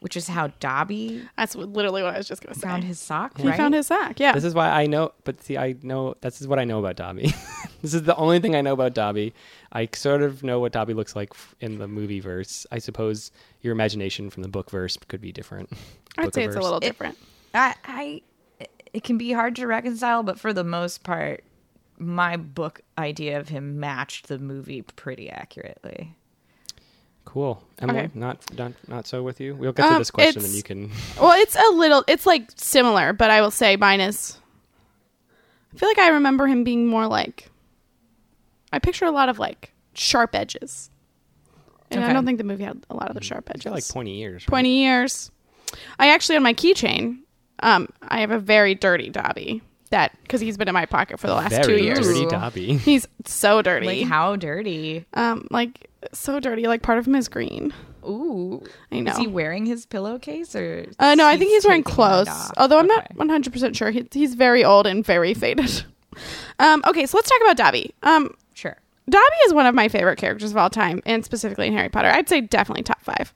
which 0.00 0.16
is 0.16 0.28
how 0.28 0.48
Dobby 0.60 1.22
That's 1.36 1.54
literally 1.54 2.02
what 2.02 2.14
I 2.14 2.18
was 2.18 2.28
just 2.28 2.42
gonna 2.42 2.54
say. 2.54 2.60
found 2.62 2.84
his 2.84 2.98
sock. 2.98 3.38
he 3.38 3.46
right? 3.48 3.56
found 3.56 3.74
his 3.74 3.86
sock. 3.88 4.18
Yeah. 4.20 4.32
This 4.32 4.44
is 4.44 4.54
why 4.54 4.68
I 4.70 4.86
know, 4.86 5.12
but 5.24 5.42
see, 5.42 5.56
I 5.58 5.74
know 5.82 6.14
this 6.20 6.40
is 6.40 6.48
what 6.48 6.58
I 6.58 6.64
know 6.64 6.78
about 6.78 6.96
Dobby. 6.96 7.34
this 7.82 7.92
is 7.94 8.02
the 8.04 8.16
only 8.16 8.38
thing 8.40 8.54
I 8.56 8.60
know 8.62 8.72
about 8.72 8.94
Dobby. 8.94 9.34
I 9.74 9.88
sort 9.92 10.22
of 10.22 10.42
know 10.44 10.60
what 10.60 10.72
Dobby 10.72 10.94
looks 10.94 11.16
like 11.16 11.32
in 11.60 11.78
the 11.78 11.88
movie 11.88 12.20
verse. 12.20 12.64
I 12.70 12.78
suppose 12.78 13.32
your 13.60 13.72
imagination 13.72 14.30
from 14.30 14.42
the 14.44 14.48
book 14.48 14.70
verse 14.70 14.96
could 15.08 15.20
be 15.20 15.32
different. 15.32 15.70
I'd 16.16 16.32
say 16.32 16.42
Book 16.42 16.46
it's 16.46 16.56
a 16.56 16.58
verse. 16.58 16.62
little 16.62 16.78
It- 16.78 16.82
different. 16.82 17.18
I, 17.54 17.74
I, 17.84 18.22
it 18.92 19.02
can 19.04 19.18
be 19.18 19.32
hard 19.32 19.56
to 19.56 19.66
reconcile, 19.66 20.22
but 20.22 20.38
for 20.38 20.52
the 20.52 20.64
most 20.64 21.02
part, 21.02 21.44
my 21.98 22.36
book 22.36 22.80
idea 22.98 23.38
of 23.40 23.48
him 23.48 23.78
matched 23.80 24.26
the 24.28 24.38
movie 24.38 24.82
pretty 24.82 25.28
accurately. 25.30 26.14
Cool. 27.24 27.62
Emily, 27.78 28.00
Okay. 28.00 28.10
not 28.14 28.38
not 28.56 28.72
not 28.86 29.06
so 29.06 29.22
with 29.22 29.40
you. 29.40 29.54
We'll 29.56 29.72
get 29.72 29.86
to 29.86 29.92
Um, 29.94 29.98
this 29.98 30.10
question, 30.10 30.44
and 30.44 30.52
you 30.52 30.62
can. 30.62 30.90
Well, 31.20 31.40
it's 31.40 31.56
a 31.56 31.72
little. 31.74 32.04
It's 32.06 32.26
like 32.26 32.50
similar, 32.56 33.12
but 33.12 33.30
I 33.30 33.40
will 33.40 33.50
say 33.50 33.76
mine 33.76 34.00
is. 34.00 34.36
I 35.74 35.78
feel 35.78 35.88
like 35.88 35.98
I 35.98 36.08
remember 36.10 36.46
him 36.46 36.62
being 36.64 36.86
more 36.86 37.06
like. 37.06 37.50
I 38.74 38.78
picture 38.78 39.04
a 39.04 39.10
lot 39.10 39.28
of 39.28 39.38
like 39.38 39.72
sharp 39.94 40.34
edges, 40.34 40.90
and 41.90 42.04
I 42.04 42.12
don't 42.12 42.26
think 42.26 42.38
the 42.38 42.44
movie 42.44 42.64
had 42.64 42.84
a 42.90 42.94
lot 42.94 43.08
of 43.08 43.14
the 43.14 43.22
sharp 43.22 43.48
edges. 43.50 43.70
Like 43.72 43.86
pointy 43.88 44.20
ears. 44.20 44.42
right? 44.42 44.48
Pointy 44.50 44.80
ears. 44.82 45.30
I 45.98 46.08
actually 46.10 46.36
on 46.36 46.42
my 46.42 46.54
keychain, 46.54 47.18
um, 47.60 47.88
I 48.02 48.20
have 48.20 48.30
a 48.30 48.38
very 48.38 48.74
dirty 48.74 49.08
Dobby 49.10 49.62
that 49.90 50.12
because 50.22 50.40
he's 50.40 50.56
been 50.56 50.68
in 50.68 50.74
my 50.74 50.86
pocket 50.86 51.20
for 51.20 51.26
the 51.28 51.34
last 51.34 51.50
Very 51.50 51.64
two 51.78 51.82
years. 51.84 52.06
dirty 52.06 52.26
Dobby. 52.26 52.76
He's 52.78 53.06
so 53.26 53.62
dirty. 53.62 53.86
Like 53.86 54.06
how 54.08 54.34
dirty? 54.36 55.04
um, 55.14 55.46
like 55.50 55.88
so 56.12 56.40
dirty. 56.40 56.66
Like 56.66 56.82
part 56.82 56.98
of 56.98 57.06
him 57.06 57.14
is 57.14 57.28
green. 57.28 57.72
Ooh, 58.04 58.62
I 58.92 59.00
know. 59.00 59.12
is 59.12 59.16
he 59.18 59.26
wearing 59.26 59.64
his 59.66 59.86
pillowcase 59.86 60.54
or? 60.54 60.86
Uh, 60.98 61.14
no, 61.14 61.26
I 61.26 61.36
think 61.38 61.50
he's 61.52 61.64
wearing 61.64 61.82
taking 61.82 61.94
clothes. 61.94 62.52
Although 62.58 62.78
I'm 62.78 62.90
Okay. 62.90 63.06
not 63.14 63.28
100% 63.42 63.74
sure. 63.76 63.90
He, 63.90 64.06
he's 64.12 64.34
very 64.34 64.62
old 64.64 64.86
and 64.86 65.04
very 65.06 65.32
faded. 65.32 65.84
um, 66.58 66.82
okay, 66.86 67.06
so 67.06 67.16
let's 67.16 67.30
talk 67.30 67.40
about 67.40 67.56
Dobby. 67.56 67.94
Um, 68.02 68.24
Sure. 68.24 68.36
Dobby 69.08 69.36
is 69.46 69.54
one 69.54 69.66
of 69.66 69.74
my 69.74 69.88
favorite 69.88 70.18
characters 70.18 70.50
of 70.50 70.56
all 70.56 70.70
time, 70.70 71.02
and 71.04 71.24
specifically 71.24 71.66
in 71.66 71.74
Harry 71.74 71.88
Potter. 71.88 72.08
I'd 72.08 72.28
say 72.28 72.40
definitely 72.40 72.82
top 72.82 73.02
five. 73.02 73.34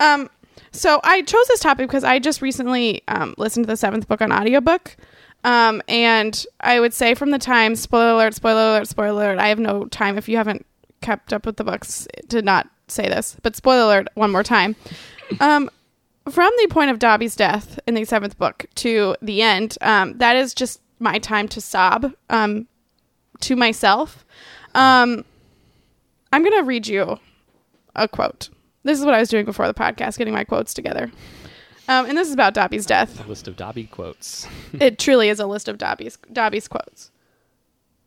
Um, 0.00 0.30
so 0.70 1.00
I 1.02 1.22
chose 1.22 1.46
this 1.48 1.60
topic 1.60 1.88
because 1.88 2.04
I 2.04 2.18
just 2.18 2.42
recently 2.42 3.02
um, 3.08 3.34
listened 3.38 3.66
to 3.66 3.72
the 3.72 3.76
seventh 3.76 4.06
book 4.06 4.20
on 4.20 4.32
audiobook. 4.32 4.96
Um, 5.44 5.82
and 5.88 6.44
I 6.60 6.80
would 6.80 6.92
say 6.92 7.14
from 7.14 7.30
the 7.30 7.38
time, 7.38 7.76
spoiler 7.76 8.12
alert, 8.12 8.34
spoiler 8.34 8.70
alert, 8.70 8.88
spoiler 8.88 9.30
alert, 9.30 9.38
I 9.38 9.48
have 9.48 9.58
no 9.58 9.86
time 9.86 10.18
if 10.18 10.28
you 10.28 10.36
haven't 10.36 10.66
kept 11.00 11.32
up 11.32 11.46
with 11.46 11.56
the 11.56 11.64
books 11.64 12.06
to 12.28 12.42
not 12.42 12.68
say 12.88 13.08
this, 13.08 13.36
but 13.42 13.56
spoiler 13.56 13.84
alert 13.84 14.08
one 14.14 14.30
more 14.32 14.42
time. 14.42 14.74
Um, 15.40 15.70
from 16.28 16.50
the 16.58 16.68
point 16.68 16.90
of 16.90 16.98
Dobby's 16.98 17.36
death 17.36 17.78
in 17.86 17.94
the 17.94 18.04
seventh 18.04 18.36
book 18.38 18.66
to 18.76 19.16
the 19.22 19.42
end, 19.42 19.78
um, 19.80 20.18
that 20.18 20.36
is 20.36 20.54
just 20.54 20.80
my 20.98 21.18
time 21.18 21.48
to 21.48 21.60
sob 21.60 22.12
um, 22.30 22.66
to 23.40 23.56
myself. 23.56 24.24
Um, 24.74 25.24
I'm 26.32 26.42
going 26.42 26.56
to 26.58 26.64
read 26.64 26.86
you 26.86 27.18
a 27.96 28.08
quote. 28.08 28.48
This 28.84 28.98
is 28.98 29.04
what 29.04 29.14
I 29.14 29.20
was 29.20 29.28
doing 29.28 29.44
before 29.44 29.66
the 29.66 29.74
podcast, 29.74 30.18
getting 30.18 30.34
my 30.34 30.44
quotes 30.44 30.72
together. 30.74 31.10
Um, 31.88 32.06
and 32.06 32.16
this 32.18 32.28
is 32.28 32.34
about 32.34 32.54
Dobby's 32.54 32.84
death. 32.86 33.24
A 33.24 33.28
list 33.28 33.48
of 33.48 33.56
Dobby 33.56 33.84
quotes. 33.84 34.46
It 34.80 34.98
truly 34.98 35.30
is 35.30 35.40
a 35.40 35.46
list 35.46 35.68
of 35.68 35.78
Dobby's 35.78 36.18
Dobby's 36.32 36.68
quotes. 36.68 37.10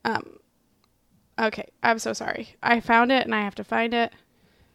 Um, 0.06 0.38
okay, 1.40 1.68
I'm 1.82 1.98
so 2.00 2.14
sorry. 2.14 2.56
I 2.62 2.80
found 2.80 3.12
it 3.12 3.26
and 3.26 3.34
I 3.34 3.42
have 3.42 3.56
to 3.56 3.64
find 3.64 3.94
it. 3.94 4.14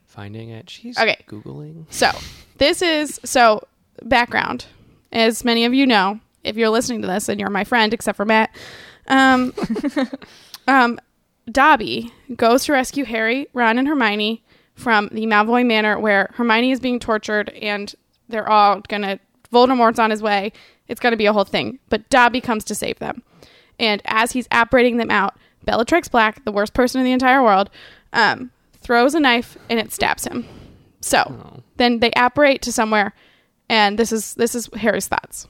Finding 0.06 0.50
it. 0.50 0.68
She's 0.70 0.98
Okay. 0.98 1.24
googling. 1.28 1.84
So, 1.90 2.10
this 2.58 2.82
is 2.82 3.20
so 3.24 3.66
background. 4.02 4.66
As 5.12 5.44
many 5.44 5.64
of 5.64 5.72
you 5.74 5.86
know, 5.86 6.20
if 6.44 6.56
you're 6.56 6.68
listening 6.68 7.00
to 7.02 7.08
this 7.08 7.28
and 7.28 7.38
you're 7.40 7.50
my 7.50 7.64
friend, 7.64 7.92
except 7.94 8.16
for 8.16 8.24
Matt, 8.24 8.50
um, 9.08 9.52
um, 10.68 10.98
Dobby 11.50 12.12
goes 12.34 12.64
to 12.64 12.72
rescue 12.72 13.04
Harry, 13.04 13.46
Ron, 13.52 13.78
and 13.78 13.86
Hermione 13.86 14.42
from 14.74 15.08
the 15.12 15.26
Malfoy 15.26 15.64
Manor, 15.64 15.98
where 15.98 16.30
Hermione 16.34 16.72
is 16.72 16.80
being 16.80 16.98
tortured, 16.98 17.50
and 17.50 17.94
they're 18.28 18.48
all 18.48 18.80
gonna. 18.88 19.18
Voldemort's 19.52 19.98
on 20.00 20.10
his 20.10 20.22
way. 20.22 20.52
It's 20.88 21.00
gonna 21.00 21.16
be 21.16 21.26
a 21.26 21.32
whole 21.32 21.44
thing, 21.44 21.78
but 21.88 22.08
Dobby 22.10 22.40
comes 22.40 22.64
to 22.64 22.74
save 22.74 22.98
them. 22.98 23.22
And 23.78 24.02
as 24.04 24.32
he's 24.32 24.48
apparating 24.50 24.96
them 24.96 25.10
out, 25.10 25.36
Bellatrix 25.64 26.08
Black, 26.08 26.44
the 26.44 26.52
worst 26.52 26.74
person 26.74 27.00
in 27.00 27.04
the 27.04 27.12
entire 27.12 27.42
world, 27.42 27.70
um, 28.12 28.50
throws 28.80 29.14
a 29.14 29.20
knife 29.20 29.56
and 29.68 29.78
it 29.78 29.92
stabs 29.92 30.24
him. 30.26 30.44
So 31.00 31.18
Oh. 31.18 31.62
then 31.76 32.00
they 32.00 32.10
apparate 32.16 32.60
to 32.62 32.72
somewhere, 32.72 33.14
and 33.68 33.98
this 33.98 34.10
is 34.12 34.34
this 34.34 34.54
is 34.56 34.68
Harry's 34.76 35.06
thoughts. 35.08 35.46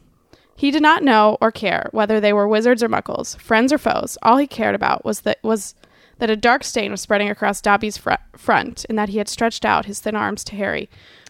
He 0.57 0.71
did 0.71 0.83
not 0.83 1.03
know 1.03 1.37
or 1.41 1.51
care 1.51 1.89
whether 1.93 2.19
they 2.21 2.33
were 2.33 2.49
wizards 2.49 2.83
or 2.83 2.89
muggles, 2.89 3.39
friends 3.41 3.73
or 3.73 3.79
foes. 3.79 4.17
All 4.23 4.37
he 4.37 4.47
cared 4.47 4.75
about 4.75 5.05
was 5.05 5.23
that 5.23 5.39
was 5.43 5.75
that 6.19 6.31
a 6.31 6.37
dark 6.37 6.65
stain 6.65 6.91
was 6.91 7.01
spreading 7.01 7.29
across 7.29 7.61
Dobby's 7.61 7.97
fr- 7.97 8.13
front, 8.37 8.87
and 8.89 8.99
that 8.99 9.11
he 9.11 9.19
had 9.19 9.29
stretched 9.29 9.65
out 9.65 9.87
his 9.87 10.01
thin 10.01 10.17
arms 10.17 10.43
to 10.45 10.57
Harry 10.57 10.89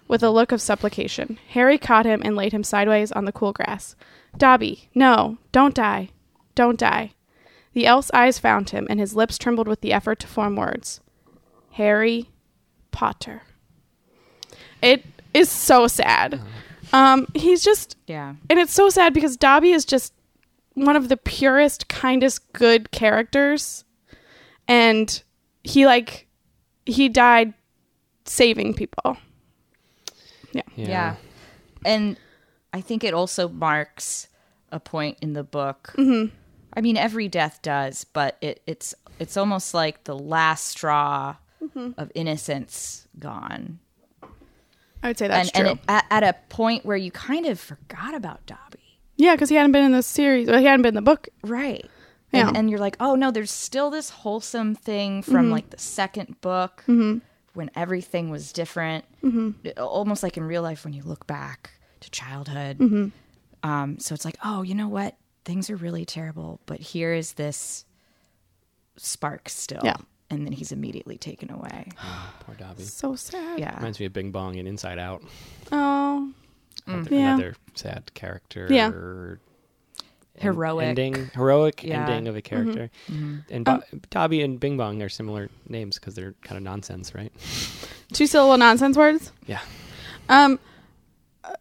with 0.09 0.22
a 0.22 0.30
look 0.30 0.53
of 0.53 0.62
supplication. 0.62 1.39
Harry 1.51 1.78
caught 1.78 2.07
him 2.07 2.22
and 2.24 2.37
laid 2.37 2.53
him 2.53 2.62
sideways 2.62 3.11
on 3.12 3.24
the 3.24 3.32
cool 3.32 3.53
grass. 3.53 3.97
Dobby, 4.37 4.89
no, 4.95 5.39
don't 5.53 5.74
die, 5.74 6.11
don't 6.55 6.78
die. 6.78 7.12
The 7.72 7.87
elf's 7.87 8.11
eyes 8.14 8.39
found 8.39 8.70
him, 8.70 8.87
and 8.89 9.01
his 9.01 9.14
lips 9.16 9.37
trembled 9.39 9.68
with 9.68 9.80
the 9.80 9.93
effort 9.93 10.20
to 10.20 10.26
form 10.26 10.57
words. 10.57 11.01
Harry 11.72 12.30
Potter. 12.93 13.43
It 14.80 15.05
is 15.34 15.51
so 15.51 15.87
sad. 15.87 16.41
Um, 16.93 17.26
he's 17.34 17.62
just, 17.64 17.97
Yeah. 18.07 18.34
and 18.49 18.59
it's 18.59 18.72
so 18.72 18.89
sad 18.89 19.12
because 19.12 19.37
Dobby 19.37 19.72
is 19.72 19.84
just 19.84 20.12
one 20.74 20.97
of 20.97 21.09
the 21.09 21.16
purest, 21.16 21.89
kindest, 21.89 22.53
good 22.53 22.91
characters, 22.93 23.84
and 24.69 25.23
he 25.64 25.87
like 25.87 26.27
he 26.85 27.09
died 27.09 27.55
saving 28.25 28.75
people. 28.75 29.17
Yeah. 30.53 30.62
Yeah. 30.77 31.17
And 31.85 32.17
I 32.73 32.81
think 32.81 33.05
it 33.05 33.14
also 33.14 33.49
marks 33.49 34.29
a 34.73 34.81
point 34.81 35.19
in 35.21 35.33
the 35.33 35.45
book. 35.45 35.93
Mm-hmm. 35.97 36.35
I 36.75 36.81
mean, 36.81 36.97
every 36.97 37.29
death 37.29 37.61
does, 37.62 38.05
but 38.05 38.37
it, 38.41 38.62
it's 38.67 38.95
it's 39.19 39.37
almost 39.37 39.75
like 39.75 40.05
the 40.05 40.17
last 40.19 40.67
straw 40.67 41.37
Mm-hmm. 41.62 41.99
of 41.99 42.12
innocence 42.14 43.09
gone. 43.19 43.81
I 45.03 45.09
would 45.09 45.19
say 45.19 45.27
that's 45.27 45.49
and 45.51 45.55
true. 45.64 45.71
and 45.71 45.79
it, 45.79 45.85
at, 45.89 46.05
at 46.11 46.23
a 46.23 46.35
point 46.51 46.85
where 46.85 46.97
you 46.99 47.11
kind 47.11 47.47
of 47.47 47.59
forgot 47.59 48.14
about 48.14 48.45
Dobby. 48.47 49.01
yeah, 49.17 49.35
because 49.35 49.49
he 49.49 49.57
hadn't 49.57 49.73
been 49.73 49.85
in 49.85 49.93
the 49.93 50.03
series. 50.03 50.49
Well, 50.49 50.59
he 50.59 50.67
hadn't 50.67 50.83
been 50.83 50.91
in 50.91 50.95
the 50.95 51.03
book. 51.03 51.29
Right. 51.43 51.85
Yeah. 52.37 52.43
Mm-hmm. 52.43 52.49
And, 52.49 52.57
and 52.59 52.70
you're 52.70 52.78
like, 52.78 52.97
oh 53.01 53.14
no, 53.14 53.30
there's 53.30 53.51
still 53.51 53.91
this 53.91 54.11
wholesome 54.11 54.74
thing 54.74 55.22
from 55.22 55.51
like 55.51 55.70
the 55.70 55.78
second 55.78 56.41
book 56.41 56.84
when 56.87 57.70
everything 57.74 58.30
was 58.30 58.53
different. 58.53 59.05
Mm-hmm. 59.24 59.82
Almost 59.82 60.22
like 60.22 60.37
in 60.37 60.45
real 60.45 60.62
life 60.62 60.84
when 60.84 60.93
you 60.93 61.03
look 61.03 61.26
back 61.26 61.70
to 62.01 62.11
childhood. 62.11 62.78
Mm-hmm. 62.78 63.68
Um, 63.68 63.99
so 63.99 64.14
it's 64.14 64.24
like, 64.24 64.37
oh, 64.45 64.62
you 64.62 64.74
know 64.74 64.89
what? 64.89 65.16
Things 65.45 65.70
are 65.70 65.76
really 65.76 66.05
terrible, 66.05 66.61
but 66.66 66.78
here 66.80 67.12
is 67.14 67.32
this 67.34 67.84
spark 68.97 69.49
still. 69.49 69.80
Yeah. 69.84 69.97
And 70.30 70.45
then 70.45 70.53
he's 70.53 70.72
immediately 70.72 71.18
taken 71.18 71.51
away. 71.53 71.89
Poor 72.41 72.55
Dobby. 72.57 72.82
So 72.82 73.14
sad. 73.14 73.59
Yeah. 73.61 73.76
Reminds 73.76 74.01
me 74.01 74.07
of 74.07 74.12
Bing 74.12 74.32
Bong 74.32 74.57
and 74.57 74.66
Inside 74.66 74.99
Out. 74.99 75.22
Oh, 75.72 76.32
Another, 76.87 77.14
Yeah. 77.14 77.34
another 77.34 77.55
sad 77.74 78.12
character. 78.14 78.66
Yeah. 78.70 78.91
Heroic. 80.39 80.84
ending, 80.87 81.30
heroic 81.34 81.82
Yeah. 81.82 82.03
ending 82.07 82.28
of 82.28 82.37
a 82.37 82.43
character. 82.43 82.91
And 83.09 83.64
Bo- 83.64 83.82
Dobby 84.11 84.43
and 84.43 84.59
Bing 84.61 84.76
Bong 84.76 85.03
are 85.03 85.09
similar 85.09 85.49
names 85.68 85.99
because 85.99 86.14
they're 86.14 86.34
kind 86.43 86.57
of 86.57 86.62
nonsense, 86.62 87.14
right? 87.14 87.32
two 88.12 88.26
syllable 88.26 88.57
nonsense 88.59 88.97
words. 88.97 89.32
Yeah. 89.47 89.61
Um, 90.28 90.59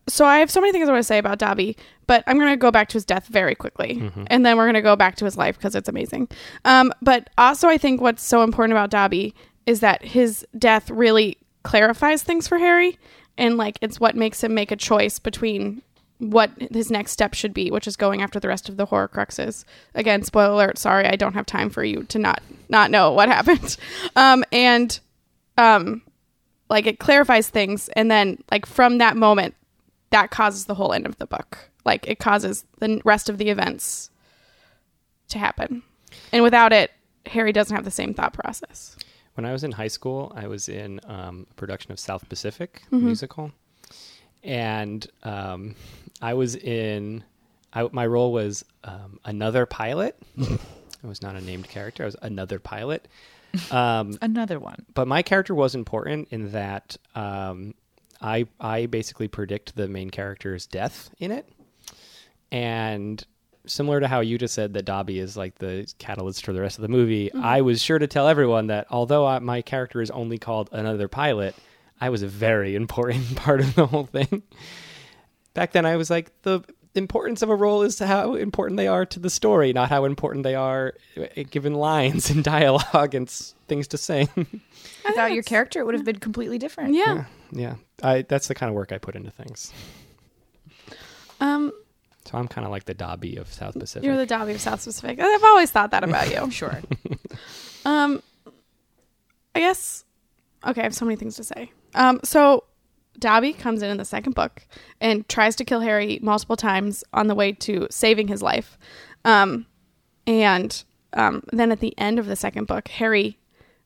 so 0.08 0.26
I 0.26 0.40
have 0.40 0.50
so 0.50 0.60
many 0.62 0.72
things 0.72 0.90
I 0.90 0.92
want 0.92 1.04
to 1.04 1.08
say 1.08 1.20
about 1.20 1.38
Dobby, 1.38 1.78
but 2.08 2.24
I'm 2.28 2.38
going 2.40 2.52
to 2.52 2.58
go 2.58 2.72
back 2.72 2.90
to 2.90 2.94
his 2.94 3.06
death 3.06 3.28
very 3.28 3.54
quickly, 3.56 4.12
and 4.28 4.44
then 4.46 4.58
we're 4.58 4.66
going 4.66 4.74
to 4.76 4.82
go 4.82 4.96
back 4.96 5.16
to 5.18 5.26
his 5.26 5.38
life 5.38 5.58
because 5.58 5.76
it's 5.76 5.88
amazing. 5.90 6.28
Um, 6.66 6.92
but 7.02 7.30
also 7.38 7.68
I 7.68 7.78
think 7.78 8.02
what's 8.02 8.24
so 8.24 8.42
important 8.44 8.74
about 8.74 8.90
Dobby 8.90 9.36
is 9.68 9.82
that 9.82 10.04
his 10.04 10.46
death 10.58 10.90
really 10.90 11.38
clarifies 11.64 12.24
things 12.24 12.48
for 12.48 12.58
Harry, 12.58 12.98
and 13.38 13.58
like 13.58 13.78
it's 13.82 14.00
what 14.00 14.16
makes 14.16 14.44
him 14.44 14.54
make 14.56 14.72
a 14.72 14.76
choice 14.76 15.20
between 15.20 15.82
what 16.20 16.52
his 16.72 16.90
next 16.90 17.12
step 17.12 17.34
should 17.34 17.54
be, 17.54 17.70
which 17.72 17.88
is 17.88 17.96
going 17.98 18.22
after 18.22 18.40
the 18.40 18.48
rest 18.48 18.70
of 18.70 18.78
the 18.78 18.88
Horcruxes. 18.88 19.66
Again, 19.94 20.24
spoiler 20.24 20.54
alert. 20.54 20.78
Sorry, 20.78 21.06
I 21.06 21.16
don't 21.16 21.34
have 21.34 21.46
time 21.46 21.70
for 21.70 21.84
you 21.84 22.04
to 22.04 22.20
not 22.20 22.42
not 22.70 22.90
know 22.92 23.12
what 23.12 23.28
happened. 23.38 23.76
Um, 24.16 24.44
and 24.52 24.98
um, 25.58 26.02
like 26.70 26.88
it 26.88 27.00
clarifies 27.00 27.50
things 27.50 27.90
and 27.90 28.10
then 28.10 28.44
like 28.52 28.66
from 28.66 28.98
that 28.98 29.16
moment 29.18 29.56
that 30.10 30.32
causes 30.32 30.66
the 30.66 30.76
whole 30.76 30.94
end 30.94 31.06
of 31.06 31.18
the 31.18 31.26
book 31.26 31.70
like 31.86 32.08
it 32.08 32.18
causes 32.20 32.66
the 32.80 33.02
rest 33.06 33.30
of 33.30 33.38
the 33.38 33.50
events 33.50 34.10
to 35.30 35.38
happen 35.38 35.84
and 36.32 36.44
without 36.44 36.74
it 36.74 36.92
harry 37.28 37.52
doesn't 37.52 37.76
have 37.76 37.86
the 37.86 37.92
same 37.92 38.14
thought 38.14 38.34
process 38.34 38.98
When 39.36 39.46
I 39.46 39.52
was 39.52 39.64
in 39.64 39.74
high 39.74 39.90
school, 39.90 40.32
I 40.36 40.48
was 40.48 40.68
in 40.70 41.00
um, 41.06 41.46
a 41.52 41.54
production 41.56 41.92
of 41.92 42.00
South 42.00 42.28
Pacific 42.30 42.82
Mm-hmm. 42.92 43.06
musical, 43.06 43.52
and 44.44 45.06
um, 45.24 45.76
I 46.22 46.34
was 46.34 46.56
in. 46.56 47.24
I, 47.74 47.88
my 47.92 48.06
role 48.06 48.32
was 48.32 48.64
um, 48.84 49.20
another 49.26 49.66
pilot. 49.66 50.18
I 50.42 51.08
was 51.08 51.22
not 51.22 51.36
a 51.36 51.42
named 51.42 51.68
character. 51.68 52.04
I 52.04 52.06
was 52.06 52.16
another 52.22 52.60
pilot. 52.60 53.08
Um, 53.72 54.18
Another 54.22 54.60
one. 54.60 54.86
but 54.94 55.08
my 55.08 55.22
character 55.22 55.56
was 55.56 55.76
important 55.76 56.28
in 56.32 56.52
that 56.52 56.98
um, 57.16 57.74
I 58.22 58.48
I 58.60 58.86
basically 58.88 59.28
predict 59.28 59.76
the 59.76 59.88
main 59.88 60.10
character's 60.10 60.68
death 60.68 61.10
in 61.20 61.32
it, 61.32 61.48
and 62.52 63.24
similar 63.66 64.00
to 64.00 64.08
how 64.08 64.20
you 64.20 64.38
just 64.38 64.54
said 64.54 64.74
that 64.74 64.86
Dobby 64.86 65.20
is 65.20 65.36
like 65.38 65.56
the 65.60 65.92
catalyst 66.00 66.46
for 66.46 66.54
the 66.54 66.62
rest 66.62 66.78
of 66.78 66.82
the 66.84 66.88
movie, 66.88 67.34
I 67.34 67.62
was 67.62 67.82
sure 67.82 67.98
to 67.98 68.08
tell 68.08 68.28
everyone 68.28 68.68
that 68.68 68.88
although 68.92 69.26
I, 69.26 69.40
my 69.40 69.62
character 69.62 70.02
is 70.02 70.12
only 70.12 70.38
called 70.38 70.70
another 70.72 71.08
pilot, 71.08 71.56
I 72.00 72.10
was 72.10 72.22
a 72.24 72.28
very 72.28 72.76
important 72.82 73.36
part 73.36 73.62
of 73.62 73.74
the 73.76 73.88
whole 73.88 74.06
thing. 74.06 74.44
Back 75.56 75.72
then, 75.72 75.86
I 75.88 75.96
was 75.96 76.12
like 76.12 76.32
the 76.44 76.62
importance 76.94 77.42
of 77.42 77.50
a 77.50 77.56
role 77.56 77.82
is 77.82 77.98
how 78.00 78.36
important 78.36 78.78
they 78.78 78.88
are 78.88 79.06
to 79.08 79.20
the 79.20 79.30
story, 79.30 79.74
not 79.74 79.90
how 79.90 80.06
important 80.06 80.44
they 80.44 80.54
are 80.56 80.94
uh, 81.18 81.44
given 81.50 81.74
lines 81.74 82.30
and 82.34 82.44
dialogue 82.44 83.16
and 83.16 83.28
things 83.68 83.88
to 83.90 83.98
sing. 83.98 84.30
Without 85.06 85.32
your 85.34 85.44
character, 85.44 85.80
it 85.80 85.86
would 85.86 85.96
have 85.96 86.06
been 86.06 86.20
completely 86.20 86.58
different. 86.60 86.94
yeah 86.94 87.26
yeah, 87.52 87.76
I 88.04 88.22
that's 88.24 88.48
the 88.48 88.56
kind 88.56 88.70
of 88.70 88.76
work 88.76 88.92
I 88.92 88.98
put 88.98 89.16
into 89.16 89.32
things. 89.32 89.72
um 91.40 91.72
So 92.26 92.38
I'm 92.38 92.48
kind 92.48 92.66
of 92.66 92.72
like 92.72 92.86
the 92.86 92.94
Dobby 92.94 93.38
of 93.38 93.52
South 93.52 93.74
Pacific. 93.80 94.06
you're 94.06 94.18
the 94.18 94.26
dobby 94.26 94.54
of 94.54 94.60
south 94.62 94.84
pacific 94.84 95.20
i've 95.20 95.44
always 95.44 95.72
thought 95.72 95.92
that 95.92 96.04
about 96.04 96.30
you 96.30 96.52
Sure. 96.62 96.82
um 97.86 98.22
i 99.54 99.60
guess 99.60 100.04
okay 100.68 100.82
i 100.82 100.84
have 100.84 100.96
so 100.96 101.06
many 101.06 101.16
things 101.16 101.36
to 101.36 101.44
say 101.44 101.72
um 101.94 102.20
so 102.24 102.65
dobby 103.20 103.54
comes 103.54 103.82
in 103.82 103.90
in 103.90 103.98
the 103.98 104.06
second 104.06 104.34
book 104.34 104.68
and 105.02 105.28
tries 105.28 105.56
to 105.56 105.66
kill 105.66 105.82
harry 105.82 106.20
multiple 106.22 106.56
times 106.56 107.04
on 107.14 107.28
the 107.28 107.36
way 107.36 107.52
to 107.52 107.88
saving 107.90 108.28
his 108.28 108.42
life 108.42 108.78
um 109.24 109.66
and 110.28 110.84
um 111.14 111.44
then 111.52 111.72
at 111.72 111.80
the 111.80 111.98
end 111.98 112.20
of 112.20 112.26
the 112.26 112.36
second 112.36 112.68
book 112.68 112.88
harry 112.88 113.38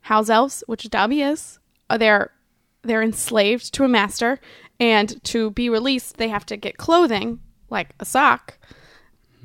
house 0.02 0.30
elves 0.30 0.64
which 0.68 0.90
dobby 0.90 1.22
is 1.22 1.60
uh, 1.90 1.98
they're 1.98 2.32
they're 2.84 3.04
enslaved 3.04 3.74
to 3.74 3.84
a 3.84 3.88
master 3.88 4.40
and 4.80 5.22
to 5.24 5.52
be 5.52 5.70
released 5.70 6.18
they 6.18 6.30
have 6.30 6.46
to 6.46 6.56
get 6.56 6.78
clothing 6.78 7.40
like 7.70 7.94
a 8.00 8.06
sock 8.06 8.58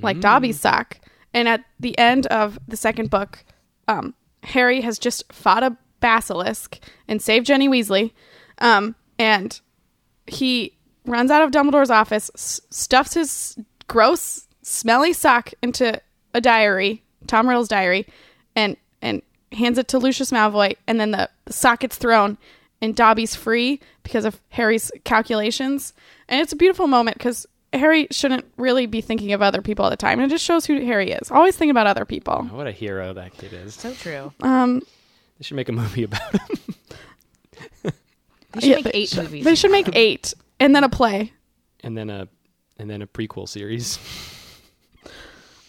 like 0.01 0.21
Dobby's 0.21 0.61
sock. 0.61 0.99
And 1.33 1.49
at 1.49 1.65
the 1.81 1.97
end 1.99 2.27
of 2.27 2.59
the 2.67 2.77
second 2.77 3.11
book, 3.11 3.45
um, 3.89 4.15
Harry 4.43 4.81
has 4.83 4.99
just 4.99 5.31
fought 5.33 5.63
a 5.63 5.77
basilisk 6.01 6.79
and 7.09 7.21
saved 7.21 7.47
Ginny 7.47 7.69
Weasley. 7.69 8.13
Um, 8.59 8.95
and 9.19 9.61
he 10.27 10.73
runs 11.07 11.31
out 11.31 11.43
of 11.43 11.51
Dumbledore's 11.51 11.91
office, 11.91 12.31
s- 12.35 12.61
stuffs 12.71 13.15
his 13.15 13.59
gross, 13.89 14.47
smelly 14.63 15.13
sock 15.13 15.53
into 15.63 16.01
a 16.33 16.41
diary, 16.41 17.03
Tom 17.27 17.49
Riddle's 17.49 17.69
diary, 17.69 18.07
and 18.57 18.77
and 19.03 19.23
hands 19.53 19.79
it 19.79 19.89
to 19.89 19.99
Lucius 19.99 20.31
Malfoy. 20.33 20.75
And 20.87 20.99
then 20.99 21.11
the, 21.13 21.29
the 21.45 21.53
sock 21.53 21.81
gets 21.81 21.97
thrown, 21.97 22.39
and 22.81 22.97
Dobby's 22.97 23.35
free 23.37 23.81
because 24.03 24.25
of 24.25 24.41
Harry's 24.49 24.91
calculations. 25.05 25.93
And 26.29 26.41
it's 26.41 26.53
a 26.53 26.57
beautiful 26.57 26.87
moment 26.87 27.19
because 27.19 27.47
Harry 27.73 28.07
shouldn't 28.11 28.47
really 28.57 28.87
be 28.87 29.01
thinking 29.01 29.33
of 29.33 29.43
other 29.43 29.61
people 29.61 29.85
at 29.87 29.91
the 29.91 29.97
time. 29.97 30.19
And 30.21 30.31
it 30.31 30.35
just 30.35 30.45
shows 30.45 30.65
who 30.65 30.81
Harry 30.85 31.11
is. 31.13 31.31
Always 31.31 31.57
think 31.57 31.71
about 31.71 31.87
other 31.87 32.05
people. 32.05 32.45
what 32.45 32.67
a 32.67 32.73
hero 32.73 33.13
that 33.13 33.35
kid 33.35 33.53
is. 33.53 33.75
so 33.75 33.93
true. 33.93 34.33
Um, 34.41 34.81
They 35.39 35.43
should 35.43 35.57
make 35.57 35.69
a 35.69 35.73
movie 35.73 36.05
about 36.05 36.33
him. 36.33 36.59
They 38.55 38.61
should 38.61 38.69
yeah, 38.71 38.75
make 38.77 38.85
they 38.85 38.91
eight 38.93 39.09
should- 39.09 39.25
movies. 39.25 39.45
They 39.45 39.55
should 39.55 39.71
make 39.71 39.89
eight 39.95 40.35
and 40.61 40.75
then 40.75 40.85
a 40.85 40.89
play. 40.89 41.33
and 41.83 41.97
then 41.97 42.11
a 42.11 42.29
and 42.77 42.89
then 42.91 43.03
a 43.03 43.07
prequel 43.07 43.49
series. 43.49 43.99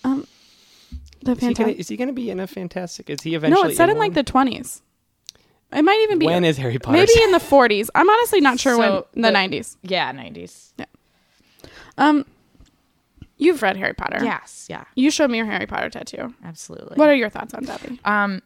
Um 0.03 0.27
the 1.23 1.31
Is 1.31 1.39
he, 1.39 1.45
gonna, 1.45 1.55
fantastic. 1.55 1.79
is 1.79 1.87
he 1.87 1.97
gonna 1.97 2.13
be 2.13 2.29
in 2.29 2.39
a 2.39 2.45
fantastic? 2.47 3.09
Is 3.09 3.21
he 3.21 3.33
eventually? 3.33 3.63
No, 3.63 3.67
it's 3.69 3.77
set 3.77 3.89
in 3.89 3.97
one? 3.97 4.07
like 4.07 4.13
the 4.13 4.23
twenties. 4.23 4.81
It 5.73 5.81
might 5.81 5.99
even 6.03 6.19
be 6.19 6.27
When 6.27 6.45
is 6.45 6.57
Harry 6.57 6.77
Potter? 6.77 6.97
maybe 6.99 7.11
in 7.23 7.31
the 7.31 7.39
forties. 7.39 7.89
I'm 7.95 8.07
honestly 8.09 8.39
not 8.39 8.59
sure 8.59 8.77
when 8.77 8.87
So 8.89 9.07
in 9.15 9.21
the 9.23 9.27
the- 9.29 9.31
nineties. 9.31 9.77
yeah, 9.81 10.11
90s. 10.13 10.71
Yeah. 10.77 10.85
Um, 11.97 12.25
you've 13.37 13.61
read 13.63 13.75
Harry 13.75 13.95
Potter. 13.95 14.23
Yes, 14.23 14.67
yeah, 14.69 14.83
You 14.95 15.09
showed 15.09 15.31
me 15.31 15.37
your 15.37 15.47
Harry 15.47 15.65
Potter 15.65 15.89
tattoo. 15.89 16.33
absolutely. 16.45 16.95
What 16.97 17.09
are 17.09 17.15
your 17.15 17.29
thoughts 17.29 17.53
on 17.55 17.65
Dobby? 17.65 17.99
Um, 18.05 18.43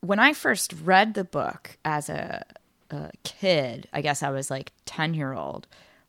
when 0.00 0.18
I 0.18 0.32
first 0.32 0.72
read 0.82 1.12
the 1.14 1.24
book 1.24 1.76
as 1.84 2.08
a, 2.08 2.44
a 2.90 3.10
kid, 3.24 3.88
I 3.92 4.00
guess 4.00 4.22
I 4.22 4.30
was 4.30 4.50
like 4.50 4.72
10 4.86 5.14
year 5.14 5.32
old. 5.32 5.66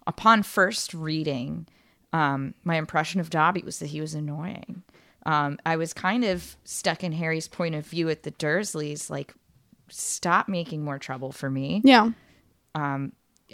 Upon 0.08 0.44
first 0.44 0.94
reading, 0.94 1.68
um, 2.14 2.54
my 2.64 2.76
impression 2.78 3.20
of 3.20 3.30
Dobby 3.30 3.62
was 3.64 3.80
that 3.80 3.88
he 3.88 4.02
was 4.02 4.14
annoying. 4.16 4.84
Um, 5.26 5.60
I 5.66 5.76
was 5.76 5.94
kind 5.94 6.24
of 6.24 6.56
stuck 6.64 7.04
in 7.04 7.12
Harry's 7.12 7.48
point 7.48 7.76
of 7.76 7.86
view 7.86 8.10
at 8.10 8.24
the 8.24 8.32
Dursleys, 8.32 9.10
like, 9.10 9.34
stop 9.90 10.48
making 10.48 10.84
more 10.84 10.98
trouble 10.98 11.32
for 11.32 11.50
me. 11.50 11.82
Yeah. 11.84 12.12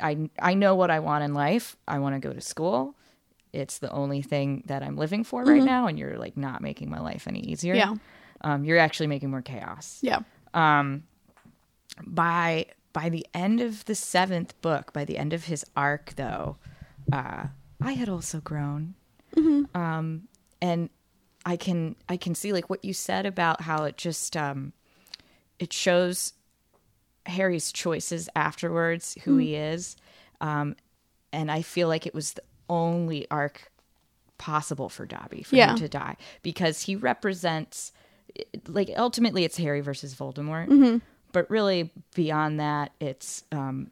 I 0.02 0.30
I 0.40 0.54
know 0.54 0.76
what 0.76 0.92
I 0.92 1.00
want 1.00 1.24
in 1.24 1.34
life. 1.34 1.78
I 1.88 2.00
want 2.00 2.16
to 2.16 2.20
go 2.20 2.34
to 2.34 2.42
school. 2.42 2.96
It's 3.54 3.80
the 3.80 3.90
only 3.92 4.22
thing 4.22 4.64
that 4.68 4.84
I'm 4.84 4.98
living 4.98 5.24
for 5.24 5.44
right 5.44 5.64
now, 5.64 5.88
and 5.88 5.98
you're 5.98 6.18
like 6.18 6.36
not 6.36 6.62
making 6.62 6.90
my 6.90 7.00
life 7.00 7.28
any 7.28 7.40
easier. 7.40 7.74
Yeah. 7.74 7.96
Um, 8.42 8.66
you're 8.66 8.78
actually 8.78 9.08
making 9.08 9.30
more 9.30 9.42
chaos. 9.42 10.00
Yeah. 10.02 10.20
By 12.06 12.66
by 12.96 13.10
the 13.10 13.28
end 13.34 13.60
of 13.60 13.84
the 13.86 13.94
seventh 13.94 14.60
book, 14.62 14.94
by 14.94 15.04
the 15.04 15.18
end 15.18 15.34
of 15.34 15.44
his 15.46 15.66
arc, 15.76 16.14
though, 16.16 16.56
uh, 17.12 17.48
I 17.82 17.92
had 17.92 18.08
also 18.08 18.40
grown, 18.40 18.96
um, 19.76 20.30
and 20.62 20.90
I 21.46 21.58
can 21.58 21.98
I 22.08 22.16
can 22.16 22.34
see 22.36 22.54
like 22.54 22.70
what 22.70 22.86
you 22.86 22.94
said 22.94 23.26
about 23.26 23.60
how 23.62 23.84
it 23.84 23.98
just 23.98 24.38
um, 24.38 24.72
it 25.60 25.74
shows 25.74 26.32
Harry's 27.26 27.74
choices 27.74 28.30
afterwards, 28.34 29.18
who 29.26 29.38
he 29.38 29.56
is. 29.56 29.98
Um, 30.40 30.76
and 31.34 31.52
I 31.52 31.64
feel 31.64 31.90
like 31.90 32.08
it 32.08 32.14
was 32.14 32.32
the 32.34 32.44
only 32.70 33.28
arc 33.30 33.72
possible 34.38 34.88
for 34.88 35.06
Dobby 35.06 35.44
for 35.44 35.58
Yeah. 35.58 35.72
him 35.72 35.78
to 35.80 35.90
die 35.90 36.16
because 36.44 36.84
he 36.84 36.96
represents, 36.96 37.92
like, 38.68 38.90
ultimately 38.98 39.44
it's 39.44 39.58
Harry 39.58 39.82
versus 39.82 40.16
Voldemort. 40.16 41.02
But 41.36 41.50
really, 41.52 41.92
beyond 42.16 42.62
that, 42.62 42.94
it's 43.02 43.44
um, 43.52 43.92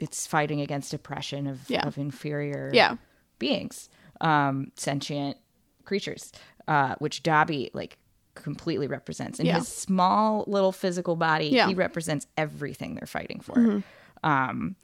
it's 0.00 0.26
fighting 0.26 0.62
against 0.62 0.94
oppression 0.94 1.46
of, 1.46 1.68
Yeah. 1.68 1.86
of 1.86 1.98
inferior 1.98 2.70
Yeah. 2.72 2.96
beings, 3.38 3.90
um, 4.22 4.72
sentient 4.74 5.36
creatures, 5.84 6.32
uh, 6.66 6.94
which 6.98 7.22
Dobby 7.22 7.70
like 7.74 7.98
completely 8.34 8.86
represents. 8.86 9.38
In 9.38 9.44
Yeah. 9.44 9.58
his 9.58 9.68
small 9.68 10.44
little 10.46 10.72
physical 10.72 11.14
body. 11.14 11.52
Mm-hmm. 11.52 11.68
he 11.68 11.74
represents 11.74 12.26
everything 12.38 12.94
they're 12.94 13.06
fighting 13.06 13.40
for. 13.40 13.82
Um, 14.24 14.76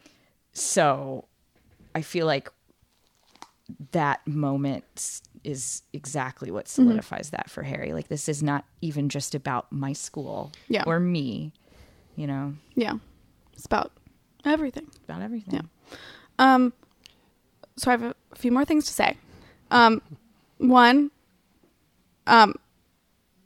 so 0.53 1.25
I 1.95 2.03
feel 2.03 2.27
like 2.27 2.51
that 3.93 4.27
moment 4.27 5.23
is 5.43 5.83
exactly 5.95 6.51
what 6.51 6.67
Mm-hmm. 6.67 6.83
solidifies 6.89 7.31
that 7.31 7.49
for 7.49 7.63
Harry. 7.63 7.93
Like 7.95 8.09
this 8.09 8.29
is 8.29 8.43
not 8.43 8.67
even 8.83 9.09
just 9.09 9.35
about 9.35 9.73
my 9.73 9.95
school 9.95 10.53
Yeah. 10.69 10.85
or 10.87 11.01
me, 11.01 11.53
you 12.19 12.27
know, 12.27 12.55
Yeah. 12.75 12.95
It's 13.55 13.65
about 13.67 13.93
everything. 14.45 14.87
about 15.09 15.23
everything. 15.23 15.55
Yeah. 15.55 15.95
Um, 16.39 16.73
so 17.77 17.91
I 17.91 17.93
have 17.93 18.03
a 18.03 18.15
few 18.35 18.53
more 18.53 18.65
things 18.65 18.87
to 18.87 18.93
say. 18.93 19.17
Um, 19.71 20.03
one, 20.59 21.11
um, 22.27 22.55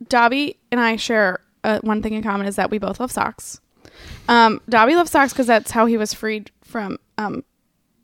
Dobby 0.08 0.58
and 0.70 0.80
I 0.80 0.96
share 0.96 1.40
uh, 1.64 1.78
one 1.82 2.02
thing 2.02 2.14
in 2.14 2.22
common 2.22 2.46
is 2.46 2.56
that 2.56 2.70
we 2.70 2.78
both 2.78 2.98
love 3.00 3.10
socks. 3.12 3.60
Um, 4.28 4.60
Dobby 4.68 4.94
loves 4.96 5.10
socks 5.10 5.32
because 5.32 5.46
that's 5.46 5.70
how 5.70 5.86
he 5.86 5.96
was 5.96 6.12
freed 6.14 6.50
from 6.62 6.98
um, 7.18 7.44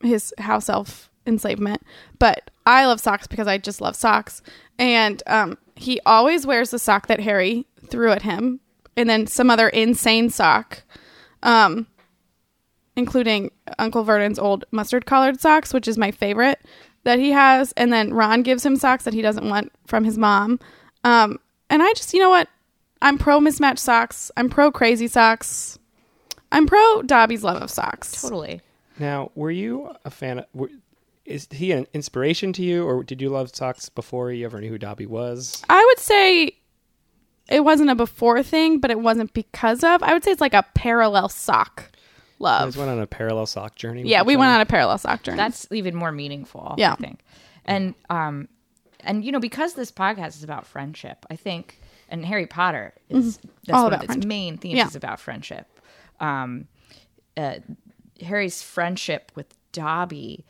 his 0.03 0.33
house 0.39 0.69
elf 0.69 1.11
enslavement. 1.27 1.83
But 2.19 2.51
I 2.67 2.87
love 2.87 3.01
socks 3.01 3.27
because 3.27 3.47
I 3.49 3.59
just 3.59 3.81
love 3.81 3.97
socks. 3.97 4.43
And 4.79 5.23
um, 5.27 5.59
he 5.77 6.01
always 6.07 6.47
wears 6.47 6.71
the 6.71 6.79
sock 6.79 7.07
that 7.09 7.21
Harry 7.21 7.67
threw 7.91 8.13
at 8.13 8.23
him, 8.23 8.61
and 8.99 9.09
then 9.09 9.27
some 9.27 9.49
other 9.49 9.69
insane 9.69 10.29
sock. 10.29 10.83
Um, 11.43 11.87
including 12.99 13.53
Uncle 13.79 14.03
Vernon's 14.03 14.41
old 14.41 14.65
mustard 14.73 15.07
collared 15.07 15.41
socks, 15.41 15.73
which 15.73 15.87
is 15.87 15.97
my 15.97 16.11
favorite 16.11 16.61
that 17.05 17.21
he 17.21 17.31
has. 17.31 17.73
And 17.73 17.93
then 17.93 18.13
Ron 18.13 18.43
gives 18.43 18.67
him 18.67 18.75
socks 18.77 19.05
that 19.05 19.15
he 19.15 19.23
doesn't 19.23 19.49
want 19.49 19.73
from 19.87 20.03
his 20.03 20.19
mom. 20.19 20.59
Um, 21.05 21.39
and 21.71 21.81
I 21.81 21.93
just, 21.93 22.13
you 22.13 22.19
know 22.19 22.29
what? 22.29 22.49
I'm 23.01 23.17
pro 23.17 23.39
mismatched 23.39 23.79
socks. 23.79 24.33
I'm 24.37 24.51
pro 24.51 24.73
crazy 24.73 25.07
socks. 25.07 25.79
I'm 26.51 26.67
pro 26.67 27.03
Dobby's 27.03 27.45
love 27.45 27.63
of 27.63 27.71
socks. 27.71 28.21
Totally. 28.21 28.61
Now, 28.99 29.31
were 29.37 29.53
you 29.53 29.95
a 30.05 30.11
fan 30.11 30.41
of? 30.41 30.47
Were, 30.53 30.71
is 31.25 31.47
he 31.53 31.71
an 31.73 31.87
inspiration 31.93 32.53
to 32.55 32.63
you, 32.63 32.85
or 32.85 33.05
did 33.05 33.21
you 33.21 33.29
love 33.29 33.55
socks 33.55 33.91
before 33.91 34.33
you 34.33 34.47
ever 34.47 34.61
knew 34.61 34.71
who 34.71 34.79
Dobby 34.79 35.07
was? 35.07 35.63
I 35.69 35.85
would 35.85 35.99
say 35.99 36.58
it 37.49 37.61
wasn't 37.65 37.91
a 37.91 37.95
before 37.95 38.43
thing, 38.43 38.79
but 38.81 38.91
it 38.91 39.01
wasn't 39.01 39.33
because 39.33 39.83
of. 39.85 40.03
I 40.03 40.13
would 40.13 40.25
say 40.25 40.31
it's 40.33 40.41
like 40.41 40.55
a 40.55 40.65
parallel 40.75 41.29
sock 41.29 41.91
You 42.39 42.45
love. 42.45 42.67
guys 42.67 42.77
went 42.77 42.91
on 42.91 42.99
a 43.01 43.07
parallel 43.07 43.47
sock 43.47 43.75
journey. 43.77 44.03
with 44.03 44.11
Yeah, 44.11 44.21
each 44.21 44.27
we 44.27 44.37
went 44.37 44.49
other? 44.51 44.57
on 44.57 44.61
a 44.63 44.67
parallel 44.67 44.99
sock 44.99 45.23
journey. 45.23 45.37
That's 45.39 45.67
even 45.73 45.95
more 45.95 46.13
meaningful. 46.13 46.75
Yeah. 46.79 46.93
I 46.93 46.97
think. 46.97 47.21
And 47.65 47.95
um, 48.11 48.49
and 49.01 49.25
you 49.25 49.33
know 49.33 49.41
because 49.41 49.75
this 49.75 49.91
podcast 49.93 50.29
is 50.37 50.43
about 50.45 50.67
friendship, 50.67 51.25
I 51.31 51.37
think, 51.37 51.81
and 52.09 52.25
Harry 52.25 52.47
Potter 52.47 52.95
is 53.09 53.37
that's 53.37 53.47
Mm-hmm. 53.47 53.75
All 53.75 53.83
one 53.85 53.93
about 53.93 53.99
of 53.99 54.05
its 54.05 54.13
friendship. 54.15 54.29
main 54.29 54.59
themes 54.59 54.77
Yeah. 54.77 54.87
is 54.87 54.97
about 54.97 55.21
friendship. 55.21 55.67
Um, 56.21 56.67
uh, 57.37 57.57
Harry's 58.21 58.63
friendship 58.63 59.31
with 59.37 59.55
Dobby 59.73 60.45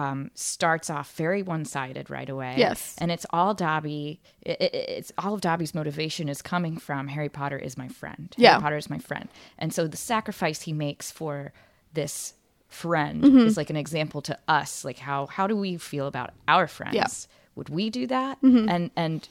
um, 0.00 0.30
starts 0.34 0.90
off 0.90 1.08
very 1.16 1.42
one-sided 1.42 2.10
right 2.10 2.28
away. 2.28 2.54
Yes. 2.58 2.94
and 2.98 3.10
it's 3.10 3.24
all 3.30 3.54
Dobby. 3.54 4.20
It, 4.42 4.60
it, 4.60 4.74
it's 4.74 5.12
all 5.16 5.32
of 5.34 5.40
Dobby's 5.40 5.74
motivation 5.74 6.28
is 6.28 6.42
coming 6.42 6.76
from 6.76 7.08
Harry 7.08 7.28
Potter 7.30 7.58
is 7.58 7.78
my 7.78 7.88
friend. 7.88 8.34
Yeah. 8.36 8.50
Harry 8.50 8.62
Potter 8.62 8.76
is 8.76 8.90
my 8.90 8.98
friend, 8.98 9.28
and 9.58 9.72
so 9.72 9.86
the 9.88 9.96
sacrifice 9.96 10.62
he 10.62 10.72
makes 10.72 11.10
for 11.10 11.52
this 11.94 12.34
friend 12.68 13.22
Mm-hmm. 13.22 13.46
is 13.46 13.56
like 13.56 13.70
an 13.70 13.76
example 13.76 14.20
to 14.22 14.36
us. 14.48 14.84
Like 14.84 14.98
how 14.98 15.26
how 15.26 15.46
do 15.46 15.56
we 15.56 15.76
feel 15.78 16.06
about 16.06 16.30
our 16.46 16.66
friends? 16.66 16.94
Yeah. 16.94 17.04
Mm-hmm. 17.04 17.32
Would 17.56 17.68
we 17.70 17.90
do 17.90 18.06
that? 18.08 18.38
And 18.42 18.90
and 18.96 19.28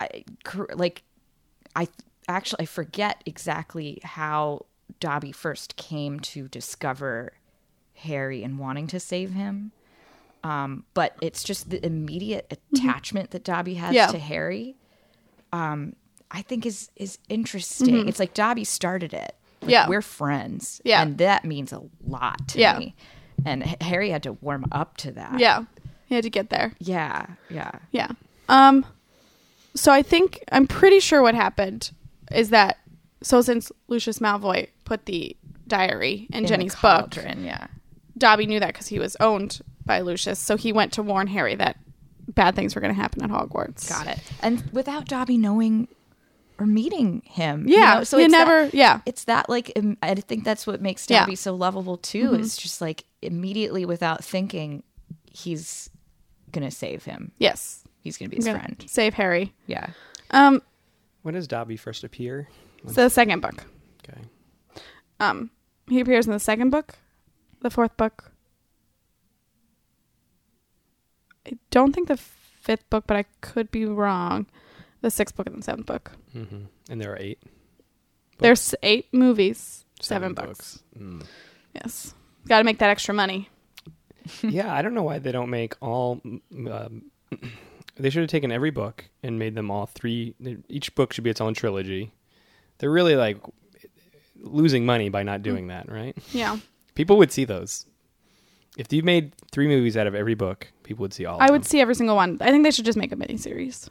I, 0.00 0.24
like 0.74 1.02
I 1.76 1.86
actually 2.26 2.62
I 2.64 2.66
forget 2.66 3.22
exactly 3.26 4.00
how 4.02 4.66
Dobby 4.98 5.30
first 5.32 5.76
came 5.76 6.18
to 6.20 6.48
discover 6.48 7.34
Harry 8.02 8.42
and 8.44 8.58
wanting 8.58 8.86
to 8.88 9.00
save 9.00 9.32
him. 9.32 9.72
Um, 10.44 10.84
but 10.94 11.16
it's 11.22 11.44
just 11.44 11.70
the 11.70 11.84
immediate 11.84 12.46
attachment 12.74 13.30
that 13.30 13.44
Dobby 13.44 13.74
has 13.74 13.88
Mm-hmm. 13.88 13.94
Yeah. 13.96 14.06
to 14.08 14.18
Harry. 14.18 14.76
Um, 15.52 15.94
I 16.30 16.42
think 16.42 16.64
is 16.66 16.90
is 16.96 17.18
interesting. 17.28 18.08
It's 18.08 18.18
like 18.18 18.34
Dobby 18.34 18.64
started 18.64 19.12
it. 19.14 19.18
Like, 19.20 19.34
Mm-hmm. 19.62 19.70
Yeah. 19.70 19.88
we're 19.88 20.02
friends. 20.02 20.80
Yeah. 20.84 21.02
and 21.02 21.18
that 21.18 21.44
means 21.44 21.72
a 21.72 21.82
lot 22.04 22.48
to 22.48 22.58
Yeah. 22.58 22.78
me. 22.78 22.94
And 23.44 23.62
Harry 23.82 24.10
had 24.10 24.22
to 24.24 24.32
warm 24.34 24.64
up 24.72 24.96
to 24.98 25.12
that. 25.12 25.38
yeah, 25.38 25.64
he 26.06 26.14
had 26.16 26.24
to 26.24 26.30
get 26.30 26.50
there. 26.50 26.74
yeah, 26.80 27.26
yeah. 27.48 27.70
Yeah. 27.92 28.08
Um 28.48 28.84
so 29.74 29.92
I 29.92 30.02
think 30.02 30.42
I'm 30.52 30.66
pretty 30.66 31.00
sure 31.00 31.22
what 31.22 31.34
happened 31.34 31.92
is 32.32 32.50
that 32.50 32.78
so 33.22 33.40
since 33.40 33.70
Lucius 33.88 34.18
Malfoy 34.18 34.68
put 34.84 35.06
the 35.06 35.36
diary 35.68 36.26
in, 36.32 36.40
In 36.40 36.46
Ginny's 36.46 36.74
book, 36.74 37.14
yeah. 37.16 37.68
Dobby 38.22 38.46
knew 38.46 38.60
that 38.60 38.74
cuz 38.74 38.86
he 38.86 38.98
was 38.98 39.16
owned 39.20 39.60
by 39.84 40.00
Lucius, 40.00 40.38
so 40.38 40.56
he 40.56 40.72
went 40.72 40.92
to 40.94 41.02
warn 41.02 41.26
Harry 41.26 41.54
that 41.56 41.76
bad 42.28 42.54
things 42.54 42.74
were 42.74 42.80
going 42.80 42.94
to 42.94 43.00
happen 43.00 43.22
at 43.22 43.30
Hogwarts. 43.30 43.88
Got 43.88 44.06
it. 44.06 44.18
And 44.40 44.62
without 44.72 45.06
Dobby 45.06 45.36
knowing 45.36 45.88
or 46.58 46.66
meeting 46.66 47.22
him, 47.26 47.66
you 47.66 47.76
Yeah, 47.76 47.94
know, 47.96 48.04
so 48.04 48.16
he 48.18 48.24
it's 48.24 48.32
never- 48.32 48.66
That, 48.66 48.74
yeah. 48.74 49.00
it's 49.04 49.24
that 49.24 49.48
like 49.48 49.72
im- 49.74 49.96
I 50.02 50.14
think 50.14 50.44
that's 50.44 50.66
what 50.66 50.80
makes 50.80 51.06
Yeah. 51.10 51.20
Dobby 51.20 51.34
so 51.36 51.54
lovable 51.54 51.96
too. 51.96 52.30
Mm-hmm. 52.30 52.40
Is 52.42 52.56
just 52.56 52.80
like 52.80 53.04
immediately 53.22 53.84
without 53.84 54.24
thinking, 54.24 54.82
he's 55.32 55.90
gonna 56.52 56.70
save 56.70 57.04
him. 57.04 57.32
Yes. 57.38 57.82
He's 58.02 58.16
gonna 58.18 58.28
be 58.28 58.36
his 58.36 58.48
friend. 58.48 58.82
Save 58.86 59.14
Harry. 59.14 59.52
Yeah. 59.66 59.88
Um 60.30 60.62
When 61.22 61.34
does 61.34 61.48
Dobby 61.48 61.76
first 61.76 62.04
appear? 62.04 62.48
it's 62.84 62.94
the 62.94 63.08
second 63.08 63.40
book. 63.40 63.64
Okay. 64.08 64.20
Um 65.18 65.50
he 65.88 65.98
appears 66.00 66.26
in 66.26 66.32
the 66.32 66.38
second 66.40 66.70
book, 66.70 66.94
the 67.62 67.70
fourth 67.70 67.96
book. 67.96 68.32
I 71.46 71.52
don't 71.70 71.92
think 71.92 72.08
the 72.08 72.16
fifth 72.16 72.88
book, 72.90 73.04
but 73.06 73.16
I 73.16 73.24
could 73.40 73.70
be 73.70 73.84
wrong. 73.84 74.46
The 75.00 75.10
sixth 75.10 75.34
book 75.36 75.46
and 75.46 75.58
the 75.58 75.62
seventh 75.62 75.86
book. 75.86 76.12
hmm 76.32 76.64
And 76.88 77.00
there 77.00 77.12
are 77.12 77.18
eight. 77.18 77.40
There's 78.38 78.74
eight 78.82 79.06
movies, 79.12 79.84
seven, 80.00 80.34
books. 80.34 80.82
Mm. 80.98 81.24
Yes, 81.74 82.14
got 82.48 82.58
to 82.58 82.64
make 82.64 82.78
that 82.78 82.90
extra 82.90 83.14
money. 83.14 83.48
yeah, 84.42 84.72
I 84.72 84.82
don't 84.82 84.94
know 84.94 85.02
why 85.02 85.18
they 85.18 85.32
don't 85.32 85.50
make 85.50 85.74
all. 85.80 86.20
Um, 86.24 87.10
they 87.96 88.10
should 88.10 88.22
have 88.22 88.30
taken 88.30 88.50
every 88.52 88.70
book 88.70 89.04
and 89.22 89.38
made 89.38 89.54
them 89.54 89.70
all 89.70 89.86
three. 89.86 90.34
Each 90.68 90.94
book 90.94 91.12
should 91.12 91.24
be 91.24 91.30
its 91.30 91.40
own 91.40 91.54
trilogy. 91.54 92.12
They're 92.78 92.90
really 92.90 93.16
like 93.16 93.38
losing 94.40 94.84
money 94.86 95.08
by 95.08 95.22
not 95.22 95.42
doing 95.42 95.68
that, 95.68 95.90
right? 95.90 96.16
Yeah, 96.32 96.58
People 96.94 97.16
would 97.18 97.32
see 97.32 97.44
those. 97.44 97.86
If 98.76 98.92
you 98.92 99.02
made 99.02 99.34
three 99.50 99.68
movies 99.68 99.96
out 99.96 100.06
of 100.06 100.14
every 100.14 100.34
book, 100.34 100.68
people 100.82 101.02
would 101.02 101.12
see 101.12 101.26
all. 101.26 101.38
I 101.40 101.46
of 101.46 101.50
would 101.52 101.62
them. 101.62 101.68
see 101.68 101.80
every 101.80 101.94
single 101.94 102.16
one. 102.16 102.38
I 102.40 102.50
think 102.50 102.64
they 102.64 102.70
should 102.70 102.84
just 102.86 102.96
make 102.98 103.12
a 103.12 103.16
miniseries. 103.16 103.88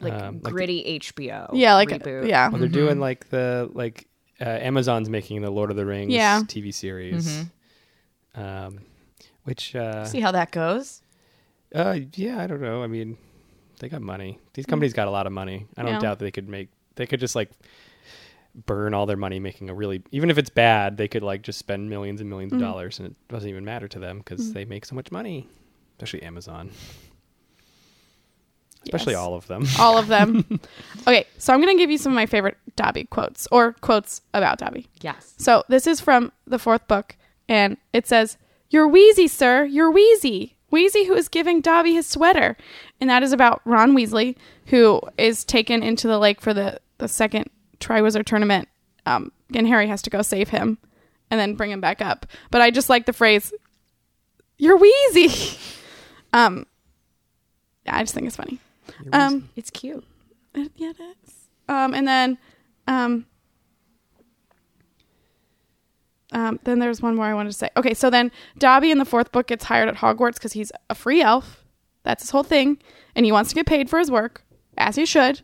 Like 0.00 0.12
Um, 0.12 0.34
like 0.36 0.42
the- 0.44 0.50
gritty 0.50 0.98
HBO. 1.00 1.50
Yeah, 1.54 1.74
like 1.74 1.88
reboot. 1.90 2.28
yeah, 2.28 2.48
Well, 2.48 2.58
they're 2.58 2.68
doing 2.68 2.98
like 3.00 3.28
the 3.30 3.70
like 3.72 4.08
uh, 4.40 4.44
Amazon's 4.44 5.08
making 5.08 5.40
the 5.42 5.50
Lord 5.50 5.70
of 5.70 5.76
the 5.76 5.86
Rings 5.86 6.12
Yeah. 6.12 6.40
TV 6.40 6.74
series, 6.74 7.44
um, 8.34 8.80
which 9.44 9.74
uh, 9.76 10.04
See 10.04 10.20
how 10.20 10.32
that 10.32 10.50
goes. 10.50 11.02
uh, 11.74 11.98
yeah, 12.14 12.40
I 12.42 12.46
don't 12.46 12.60
know. 12.60 12.82
I 12.82 12.86
mean, 12.86 13.16
they 13.78 13.88
got 13.88 14.02
money. 14.02 14.38
These 14.54 14.66
companies 14.66 14.92
got 14.92 15.08
a 15.08 15.10
lot 15.10 15.26
of 15.26 15.32
money. 15.32 15.66
I 15.76 15.82
don't 15.82 15.92
Yeah. 15.92 15.98
doubt 16.00 16.18
that 16.18 16.24
they 16.24 16.30
could 16.30 16.48
make. 16.48 16.68
They 16.96 17.06
could 17.06 17.20
just 17.20 17.34
like 17.36 17.50
burn 18.54 18.94
all 18.94 19.06
their 19.06 19.16
money 19.16 19.40
making 19.40 19.70
a 19.70 19.74
really 19.74 20.02
even 20.10 20.30
if 20.30 20.38
it's 20.38 20.50
bad, 20.50 20.96
they 20.96 21.08
could 21.08 21.22
like 21.22 21.42
just 21.42 21.58
spend 21.58 21.88
millions 21.88 22.20
and 22.20 22.30
1000000s 22.30 22.52
of 22.52 22.52
mm. 22.52 22.60
dollars 22.60 22.98
and 22.98 23.08
it 23.08 23.14
doesn't 23.28 23.48
even 23.48 23.64
matter 23.64 23.88
to 23.88 23.98
them 23.98 24.18
because 24.18 24.50
mm. 24.50 24.54
they 24.54 24.64
make 24.64 24.84
so 24.84 24.94
much 24.94 25.10
money, 25.10 25.48
especially 25.96 26.22
Amazon, 26.22 26.70
especially 28.84 29.12
Yes. 29.12 29.20
all 29.20 29.34
of 29.34 29.46
them. 29.46 29.66
all 29.78 29.98
of 29.98 30.08
them. 30.08 30.60
okay, 31.06 31.26
so 31.38 31.52
I'm 31.52 31.60
gonna 31.60 31.76
give 31.76 31.90
you 31.90 31.98
some 31.98 32.12
of 32.12 32.16
my 32.16 32.26
favorite 32.26 32.58
Dobby 32.76 33.04
quotes 33.04 33.48
or 33.50 33.72
quotes 33.74 34.20
about 34.34 34.58
Dobby. 34.58 34.88
Yes. 35.00 35.34
So 35.38 35.64
this 35.68 35.86
is 35.86 36.00
from 36.00 36.32
the 36.46 36.58
fourth 36.58 36.86
book, 36.88 37.16
and 37.48 37.76
it 37.92 38.06
says, 38.06 38.36
You're 38.70 38.88
wheezy, 38.88 39.28
sir. 39.28 39.64
You're 39.64 39.90
wheezy. 39.90 40.56
Wheezy, 40.70 41.04
who 41.04 41.14
is 41.14 41.28
giving 41.28 41.60
Dobby 41.60 41.92
his 41.92 42.06
sweater. 42.06 42.56
And 42.98 43.10
that 43.10 43.22
is 43.22 43.32
about 43.32 43.60
Ron 43.66 43.94
Weasley, 43.94 44.36
who 44.66 45.02
is 45.18 45.44
taken 45.44 45.82
into 45.82 46.08
the 46.08 46.18
lake 46.18 46.40
for 46.40 46.54
the, 46.54 46.80
the 46.96 47.08
second 47.08 47.50
Triwizard 47.82 48.24
tournament 48.24 48.68
um, 49.06 49.32
and 49.54 49.66
Harry 49.66 49.88
has 49.88 50.00
to 50.02 50.10
go 50.10 50.22
save 50.22 50.48
him 50.50 50.78
and 51.30 51.38
then 51.40 51.54
bring 51.54 51.70
him 51.70 51.80
back 51.80 52.00
up. 52.00 52.26
But 52.50 52.60
I 52.62 52.70
just 52.70 52.88
like 52.88 53.06
the 53.06 53.12
phrase, 53.12 53.52
"You're 54.58 54.76
wheezy." 54.76 55.58
um, 56.32 56.66
yeah, 57.84 57.96
I 57.96 58.02
just 58.02 58.14
think 58.14 58.26
it's 58.26 58.36
funny. 58.36 58.58
Um, 59.12 59.48
It's 59.56 59.70
cute. 59.70 60.04
it- 60.54 60.72
yeah, 60.76 60.90
it 60.90 60.96
is. 61.26 61.34
Um, 61.68 61.94
and 61.94 62.06
then, 62.06 62.38
um, 62.86 63.26
um, 66.32 66.58
then 66.64 66.78
there's 66.78 67.02
one 67.02 67.14
more 67.16 67.26
I 67.26 67.34
wanted 67.34 67.50
to 67.50 67.56
say. 67.58 67.68
Okay, 67.76 67.94
so 67.94 68.08
then 68.10 68.30
Dobby 68.58 68.90
in 68.90 68.98
the 68.98 69.04
fourth 69.04 69.32
book 69.32 69.48
gets 69.48 69.64
hired 69.64 69.88
at 69.88 69.96
Hogwarts 69.96 70.34
because 70.34 70.52
he's 70.52 70.72
a 70.88 70.94
free 70.94 71.20
elf. 71.22 71.64
That's 72.04 72.22
his 72.22 72.30
whole 72.30 72.42
thing, 72.42 72.78
and 73.14 73.24
he 73.26 73.32
wants 73.32 73.50
to 73.50 73.54
get 73.54 73.66
paid 73.66 73.88
for 73.90 73.98
his 73.98 74.10
work, 74.10 74.42
as 74.78 74.96
he 74.96 75.04
should. 75.06 75.40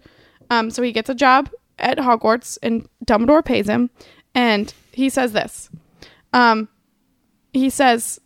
Um, 0.51 0.71
so 0.71 0.83
he 0.83 0.93
gets 0.93 1.09
a 1.11 1.15
job 1.15 1.51
at 1.79 1.99
Hogwarts, 1.99 2.59
and 2.63 2.89
Dumbledore 3.05 3.45
pays 3.45 3.69
him. 3.69 3.91
And 4.35 4.73
he 4.93 5.09
says 5.09 5.33
this. 5.33 5.71
Um, 6.33 6.69
he 7.53 7.71
says, 7.71 8.21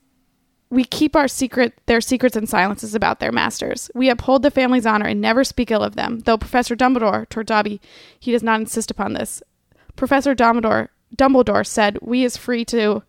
"We 0.70 0.84
keep 0.84 1.14
our 1.14 1.28
secret, 1.28 1.74
their 1.86 2.00
secrets 2.00 2.36
and 2.36 2.48
silences 2.48 2.94
about 2.94 3.20
their 3.20 3.32
masters. 3.32 3.90
We 3.94 4.10
uphold 4.10 4.42
the 4.42 4.50
family's 4.50 4.86
honor 4.86 5.06
and 5.06 5.20
never 5.20 5.44
speak 5.44 5.70
ill 5.70 5.82
of 5.82 5.96
them. 5.96 6.20
Though 6.20 6.38
Professor 6.38 6.74
Dumbledore, 6.74 7.28
Dobby, 7.46 7.80
he 8.18 8.32
does 8.32 8.42
not 8.42 8.60
insist 8.60 8.90
upon 8.90 9.12
this. 9.12 9.42
Professor 9.96 10.34
Dumbledore, 10.34 10.88
Dumbledore 11.16 11.66
said, 11.66 11.98
"We 12.02 12.24
is 12.24 12.36
free 12.36 12.64
to." 12.66 13.02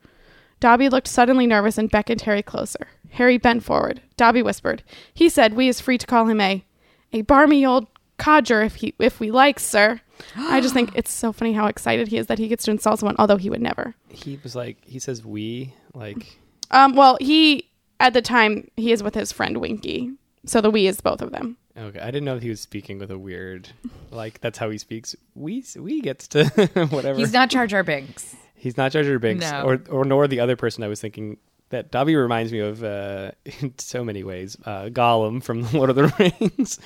Dobby 0.59 0.87
looked 0.87 1.07
suddenly 1.07 1.47
nervous 1.47 1.77
and 1.77 1.89
beckoned 1.89 2.21
Harry 2.21 2.43
closer. 2.43 2.87
Harry 3.11 3.37
bent 3.37 3.63
forward. 3.63 4.01
Dobby 4.17 4.41
whispered, 4.41 4.83
"He 5.13 5.29
said 5.29 5.55
we 5.55 5.67
is 5.67 5.81
free 5.81 5.97
to 5.97 6.07
call 6.07 6.27
him 6.27 6.39
a, 6.39 6.63
a 7.11 7.21
barmy 7.21 7.65
old 7.65 7.87
codger 8.23 8.61
if 8.61 8.75
he 8.75 8.93
if 8.99 9.19
we 9.19 9.31
like, 9.31 9.59
sir." 9.59 9.99
I 10.37 10.61
just 10.61 10.73
think 10.73 10.91
it's 10.99 11.11
so 11.11 11.31
funny 11.33 11.53
how 11.53 11.67
excited 11.67 12.07
he 12.07 12.17
is 12.17 12.27
that 12.27 12.39
he 12.39 12.47
gets 12.47 12.63
to 12.65 12.71
insult 12.71 12.99
someone, 12.99 13.15
although 13.19 13.37
he 13.37 13.49
would 13.49 13.61
never. 13.61 13.95
he 14.09 14.39
was 14.43 14.55
like 14.55 14.77
he 14.85 14.99
says 14.99 15.23
we 15.25 15.73
like 15.93 16.39
Um, 16.71 16.95
well, 16.95 17.17
he 17.19 17.69
at 17.99 18.13
the 18.13 18.21
time 18.21 18.67
he 18.77 18.91
is 18.91 19.03
with 19.03 19.15
his 19.15 19.31
friend 19.31 19.57
Winky, 19.57 20.11
so 20.45 20.61
the 20.61 20.71
we 20.71 20.87
is 20.87 20.99
both 21.01 21.21
of 21.21 21.31
them. 21.31 21.57
okay 21.77 21.99
i 21.99 22.05
didn't 22.11 22.25
know 22.25 22.35
if 22.35 22.43
he 22.43 22.49
was 22.49 22.61
speaking 22.61 22.99
with 22.99 23.09
a 23.11 23.17
weird 23.17 23.69
like 24.11 24.39
that's 24.41 24.59
how 24.59 24.69
he 24.69 24.77
speaks 24.77 25.15
we 25.35 25.63
we 25.79 26.01
gets 26.01 26.27
to 26.27 26.45
whatever 26.91 27.17
He's 27.17 27.33
not 27.33 27.49
Jar 27.49 27.65
Jar 27.67 27.83
Binks. 27.83 28.35
He's 28.55 28.77
not 28.77 28.91
Jar 28.93 29.03
Jar 29.03 29.19
Binks, 29.19 29.49
No. 29.49 29.63
or 29.67 29.81
or 29.89 30.05
nor 30.05 30.27
the 30.27 30.39
other 30.39 30.55
person 30.55 30.83
I 30.83 30.87
was 30.87 31.01
thinking 31.01 31.37
that 31.69 31.89
Dobby 31.91 32.15
reminds 32.15 32.51
me 32.51 32.59
of 32.59 32.83
uh, 32.83 33.31
in 33.61 33.73
so 33.79 34.03
many 34.03 34.23
ways. 34.23 34.55
Uh, 34.65 34.89
Gollum 34.99 35.41
from 35.41 35.65
Lord 35.73 35.89
of 35.89 35.95
the 35.95 36.07
Rings. 36.19 36.79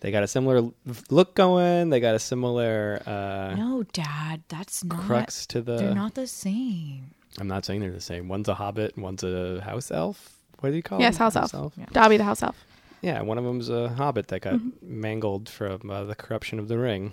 They 0.00 0.10
got 0.10 0.22
a 0.22 0.26
similar 0.26 0.62
look 1.10 1.34
going. 1.34 1.90
They 1.90 2.00
got 2.00 2.14
a 2.14 2.18
similar 2.18 3.02
uh, 3.06 3.54
No, 3.56 3.82
Dad, 3.92 4.42
that's 4.48 4.84
not. 4.84 5.00
crux 5.00 5.46
to 5.48 5.62
the. 5.62 5.76
They're 5.76 5.94
not 5.94 6.14
the 6.14 6.26
same. 6.26 7.12
I'm 7.38 7.48
not 7.48 7.64
saying 7.64 7.80
they're 7.80 7.90
the 7.92 8.00
same. 8.00 8.28
One's 8.28 8.48
a 8.48 8.54
hobbit, 8.54 8.94
and 8.94 9.02
one's 9.04 9.22
a 9.22 9.60
house 9.62 9.90
elf. 9.90 10.38
What 10.60 10.70
do 10.70 10.76
you 10.76 10.82
call? 10.82 10.98
It? 10.98 11.02
Yes, 11.02 11.18
them? 11.18 11.30
house 11.32 11.52
elf. 11.54 11.72
Yeah. 11.76 11.84
Dobby 11.92 12.16
the 12.16 12.24
house 12.24 12.42
elf. 12.42 12.56
Yeah, 13.02 13.20
one 13.22 13.36
of 13.38 13.44
them's 13.44 13.68
a 13.68 13.90
hobbit 13.90 14.28
that 14.28 14.40
got 14.40 14.54
Mm-hmm. 14.54 15.00
mangled 15.00 15.48
from 15.48 15.90
uh, 15.90 16.04
the 16.04 16.14
corruption 16.14 16.58
of 16.58 16.68
the 16.68 16.78
ring. 16.78 17.12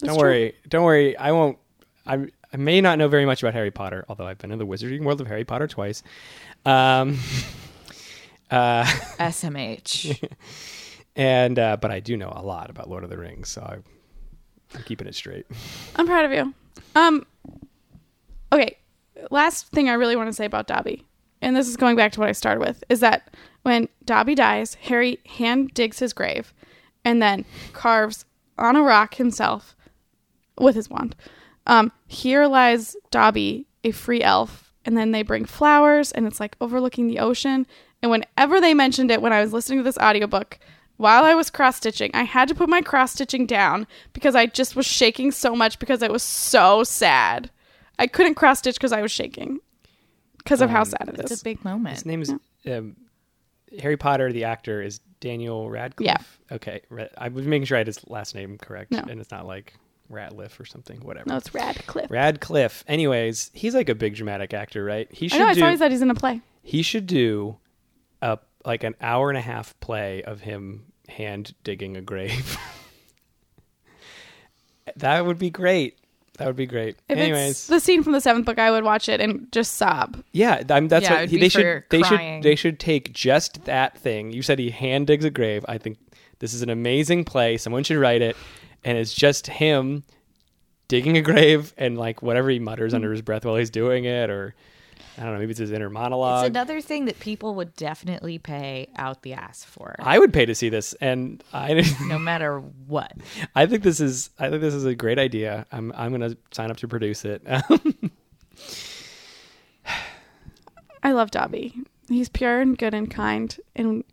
That's 0.00 0.08
don't 0.12 0.18
true. 0.20 0.28
worry, 0.28 0.54
don't 0.68 0.84
worry. 0.84 1.16
I 1.16 1.30
won't. 1.32 1.58
I 2.06 2.26
I 2.52 2.56
may 2.56 2.80
not 2.80 2.98
know 2.98 3.06
very 3.08 3.24
much 3.24 3.42
about 3.42 3.54
Harry 3.54 3.70
Potter, 3.70 4.04
although 4.08 4.26
I've 4.26 4.38
been 4.38 4.50
in 4.50 4.58
the 4.58 4.66
Wizarding 4.66 5.04
World 5.04 5.20
of 5.20 5.28
Harry 5.28 5.44
Potter 5.44 5.68
twice. 5.68 6.02
Um, 6.66 7.18
uh, 8.50 8.84
SMH. 9.18 10.28
and 11.16 11.58
uh, 11.58 11.76
but 11.76 11.90
I 11.90 12.00
do 12.00 12.16
know 12.16 12.32
a 12.34 12.42
lot 12.42 12.70
about 12.70 12.88
Lord 12.88 13.04
of 13.04 13.10
the 13.10 13.18
Rings, 13.18 13.48
so 13.48 13.62
I, 13.62 13.76
I'm 14.76 14.82
keeping 14.84 15.06
it 15.06 15.14
straight. 15.14 15.46
I'm 15.96 16.06
proud 16.06 16.24
of 16.24 16.32
you. 16.32 16.54
Um, 16.94 17.26
okay, 18.52 18.78
last 19.30 19.68
thing 19.68 19.88
I 19.88 19.94
really 19.94 20.16
want 20.16 20.28
to 20.28 20.32
say 20.32 20.44
about 20.44 20.66
Dobby, 20.66 21.04
and 21.40 21.56
this 21.56 21.68
is 21.68 21.76
going 21.76 21.96
back 21.96 22.12
to 22.12 22.20
what 22.20 22.28
I 22.28 22.32
started 22.32 22.60
with, 22.60 22.82
is 22.88 23.00
that 23.00 23.34
when 23.62 23.88
Dobby 24.04 24.34
dies, 24.34 24.74
Harry 24.82 25.18
hand 25.26 25.72
digs 25.74 25.98
his 25.98 26.12
grave, 26.12 26.52
and 27.04 27.22
then 27.22 27.44
carves 27.72 28.24
on 28.58 28.76
a 28.76 28.82
rock 28.82 29.14
himself 29.16 29.76
with 30.58 30.74
his 30.74 30.88
wand. 30.88 31.16
Um, 31.66 31.92
here 32.06 32.46
lies 32.46 32.96
Dobby, 33.10 33.66
a 33.84 33.92
free 33.92 34.22
elf, 34.22 34.72
and 34.84 34.96
then 34.96 35.12
they 35.12 35.22
bring 35.22 35.44
flowers, 35.44 36.12
and 36.12 36.26
it's 36.26 36.40
like 36.40 36.56
overlooking 36.60 37.06
the 37.06 37.18
ocean. 37.18 37.66
And 38.02 38.10
whenever 38.10 38.60
they 38.60 38.74
mentioned 38.74 39.10
it 39.10 39.22
when 39.22 39.32
I 39.32 39.40
was 39.40 39.52
listening 39.52 39.78
to 39.78 39.84
this 39.84 39.98
audiobook, 39.98 40.58
while 40.96 41.24
I 41.24 41.34
was 41.34 41.50
cross 41.50 41.76
stitching, 41.76 42.10
I 42.14 42.22
had 42.24 42.48
to 42.48 42.54
put 42.54 42.68
my 42.68 42.80
cross 42.82 43.12
stitching 43.12 43.46
down 43.46 43.86
because 44.12 44.34
I 44.34 44.46
just 44.46 44.76
was 44.76 44.86
shaking 44.86 45.30
so 45.32 45.54
much 45.56 45.78
because 45.78 46.02
it 46.02 46.12
was 46.12 46.22
so 46.22 46.84
sad. 46.84 47.50
I 47.98 48.06
couldn't 48.06 48.34
cross 48.34 48.58
stitch 48.60 48.76
because 48.76 48.92
I 48.92 49.02
was 49.02 49.10
shaking 49.12 49.58
because 50.38 50.60
of 50.60 50.70
how 50.70 50.80
Um, 50.80 50.84
sad 50.86 51.08
it 51.08 51.18
It's 51.20 51.32
is. 51.32 51.40
a 51.40 51.44
big 51.44 51.64
moment. 51.64 51.94
His 51.96 52.06
name 52.06 52.22
is 52.22 52.32
um, 52.66 52.96
Harry 53.80 53.96
Potter. 53.96 54.32
The 54.32 54.44
actor 54.44 54.82
is 54.82 55.00
Daniel 55.20 55.70
Radcliffe. 55.70 56.40
Yeah. 56.50 56.54
Okay, 56.56 56.82
Ra- 56.88 57.06
I 57.16 57.28
was 57.28 57.46
making 57.46 57.66
sure 57.66 57.76
I 57.76 57.80
had 57.80 57.86
his 57.86 58.06
last 58.08 58.34
name 58.34 58.58
correct, 58.58 58.90
No. 58.92 59.04
and 59.08 59.20
it's 59.20 59.30
not 59.30 59.46
like 59.46 59.74
Ratliff 60.10 60.58
or 60.60 60.64
something. 60.64 61.00
Whatever. 61.00 61.28
no, 61.30 61.36
it's 61.36 61.54
Radcliffe. 61.54 62.10
Radcliffe. 62.10 62.84
Anyways, 62.88 63.50
he's 63.54 63.74
like 63.74 63.88
a 63.88 63.94
big 63.94 64.14
dramatic 64.16 64.52
actor, 64.52 64.84
right? 64.84 65.10
He 65.12 65.26
I 65.26 65.28
should 65.28 65.38
know. 65.38 65.46
I 65.46 65.54
do. 65.54 65.60
saw 65.60 65.70
he 65.70 65.76
said 65.76 65.90
he's 65.92 66.02
in 66.02 66.10
a 66.10 66.14
play. 66.14 66.40
he 66.62 66.82
should 66.82 67.06
do 67.06 67.56
a 68.20 68.38
like 68.64 68.84
an 68.84 68.94
hour 69.00 69.28
and 69.30 69.38
a 69.38 69.42
half 69.42 69.78
play 69.80 70.22
of 70.22 70.40
him 70.40 70.84
hand 71.08 71.54
digging 71.64 71.96
a 71.96 72.00
grave. 72.00 72.56
that 74.96 75.24
would 75.24 75.38
be 75.38 75.50
great. 75.50 75.98
That 76.38 76.46
would 76.46 76.56
be 76.56 76.66
great. 76.66 76.96
If 77.08 77.18
Anyways, 77.18 77.66
the 77.66 77.78
scene 77.78 78.02
from 78.02 78.14
the 78.14 78.20
seventh 78.20 78.46
book, 78.46 78.58
I 78.58 78.70
would 78.70 78.84
watch 78.84 79.08
it 79.08 79.20
and 79.20 79.50
just 79.52 79.74
sob. 79.74 80.22
yeah, 80.32 80.62
I'm, 80.70 80.88
that's 80.88 81.04
Yeah, 81.04 81.20
what 81.20 81.28
he, 81.28 81.38
they 81.38 81.48
should. 81.48 81.84
They 81.90 82.00
crying. 82.00 82.42
should. 82.42 82.48
They 82.48 82.56
should 82.56 82.80
take 82.80 83.12
just 83.12 83.64
that 83.64 83.98
thing. 83.98 84.32
You 84.32 84.42
said 84.42 84.58
he 84.58 84.70
hand 84.70 85.06
digs 85.06 85.24
a 85.24 85.30
grave. 85.30 85.64
I 85.68 85.78
think 85.78 85.98
this 86.38 86.54
is 86.54 86.62
an 86.62 86.70
amazing 86.70 87.24
play. 87.24 87.58
Someone 87.58 87.84
should 87.84 87.98
write 87.98 88.22
it, 88.22 88.36
and 88.82 88.96
it's 88.96 89.12
just 89.12 89.46
him 89.46 90.04
digging 90.88 91.16
a 91.16 91.22
grave 91.22 91.74
and 91.76 91.98
like 91.98 92.22
whatever 92.22 92.48
he 92.48 92.58
mutters 92.58 92.94
under 92.94 93.12
his 93.12 93.22
breath 93.22 93.44
while 93.44 93.56
he's 93.56 93.70
doing 93.70 94.04
it, 94.04 94.30
or 94.30 94.54
I 95.18 95.24
don't 95.24 95.34
know. 95.34 95.38
Maybe 95.38 95.50
it's 95.50 95.60
his 95.60 95.72
inner 95.72 95.90
monologue. 95.90 96.46
It's 96.46 96.50
another 96.50 96.80
thing 96.80 97.04
that 97.04 97.20
people 97.20 97.54
would 97.56 97.74
definitely 97.76 98.38
pay 98.38 98.88
out 98.96 99.22
the 99.22 99.34
ass 99.34 99.64
for, 99.64 99.94
I 99.98 100.18
would 100.18 100.32
pay 100.32 100.46
to 100.46 100.54
see 100.54 100.68
this, 100.70 100.94
and 100.94 101.44
I, 101.52 101.84
no 102.06 102.18
matter 102.18 102.60
what. 102.60 103.12
I 103.54 103.66
think 103.66 103.82
this 103.82 104.00
is, 104.00 104.30
I 104.38 104.48
think 104.48 104.62
this 104.62 104.74
is 104.74 104.84
a 104.86 104.94
great 104.94 105.18
idea. 105.18 105.66
I'm, 105.70 105.92
I'm 105.94 106.16
going 106.16 106.30
to 106.30 106.36
sign 106.52 106.70
up 106.70 106.78
to 106.78 106.88
produce 106.88 107.24
it. 107.24 107.42
I 111.02 111.12
love 111.12 111.30
Dobby. 111.30 111.74
He's 112.08 112.28
pure 112.28 112.60
and 112.60 112.78
good 112.78 112.94
and 112.94 113.10
kind, 113.10 113.56
and 113.74 114.04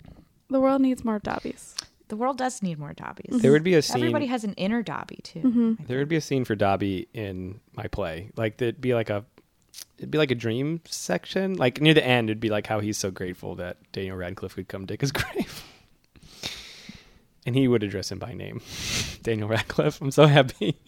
the 0.49 0.59
world 0.59 0.81
needs 0.81 1.05
more 1.05 1.19
Dobbies. 1.19 1.75
The 2.07 2.17
world 2.17 2.37
does 2.39 2.63
need 2.63 2.79
more 2.79 2.93
Dobbies. 2.93 3.41
there 3.41 3.51
would 3.51 3.63
be 3.63 3.75
a 3.75 3.81
scene. 3.83 3.97
Everybody 3.97 4.25
has 4.25 4.43
an 4.43 4.53
inner 4.53 4.81
Dobby 4.81 5.19
too. 5.23 5.41
Mm-hmm. 5.41 5.73
there 5.85 5.99
would 5.99 6.09
be 6.09 6.15
a 6.15 6.21
scene 6.21 6.43
for 6.43 6.55
Dobby 6.55 7.07
in 7.13 7.59
my 7.75 7.85
play. 7.87 8.31
Like 8.35 8.57
there'd 8.57 8.81
be 8.81 8.95
like 8.95 9.11
a, 9.11 9.23
it'd 9.97 10.11
be 10.11 10.17
like 10.17 10.31
a 10.31 10.35
dream 10.35 10.81
section. 10.85 11.55
Like 11.55 11.81
near 11.81 11.93
the 11.93 12.05
end, 12.05 12.29
it'd 12.29 12.39
be 12.39 12.49
like 12.49 12.67
how 12.67 12.79
he's 12.79 12.97
so 12.97 13.11
grateful 13.11 13.55
that 13.55 13.77
Daniel 13.91 14.17
Radcliffe 14.17 14.55
could 14.55 14.67
come 14.67 14.85
dig 14.85 15.01
his 15.01 15.11
grave, 15.13 15.63
and 17.45 17.55
he 17.55 17.67
would 17.67 17.83
address 17.83 18.11
him 18.11 18.19
by 18.19 18.33
name, 18.33 18.61
Daniel 19.23 19.47
Radcliffe. 19.47 20.01
I'm 20.01 20.11
so 20.11 20.25
happy. 20.25 20.77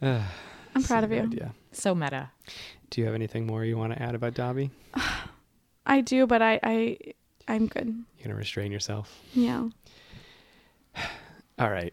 Ah, 0.00 0.32
I'm 0.76 0.84
proud 0.84 1.02
of 1.02 1.10
you. 1.10 1.28
Yeah. 1.32 1.48
So 1.72 1.92
meta. 1.92 2.30
Do 2.90 3.00
you 3.00 3.06
have 3.06 3.16
anything 3.16 3.46
more 3.46 3.64
you 3.64 3.76
want 3.76 3.92
to 3.94 4.00
add 4.00 4.14
about 4.14 4.34
Dobby? 4.34 4.70
I 5.86 6.02
do, 6.02 6.24
but 6.28 6.40
I, 6.40 6.60
I, 6.62 6.98
I'm 7.48 7.66
good. 7.66 7.86
You're 7.88 8.24
gonna 8.26 8.36
restrain 8.36 8.70
yourself. 8.70 9.12
Yeah. 9.34 9.68
All 11.58 11.68
right. 11.68 11.92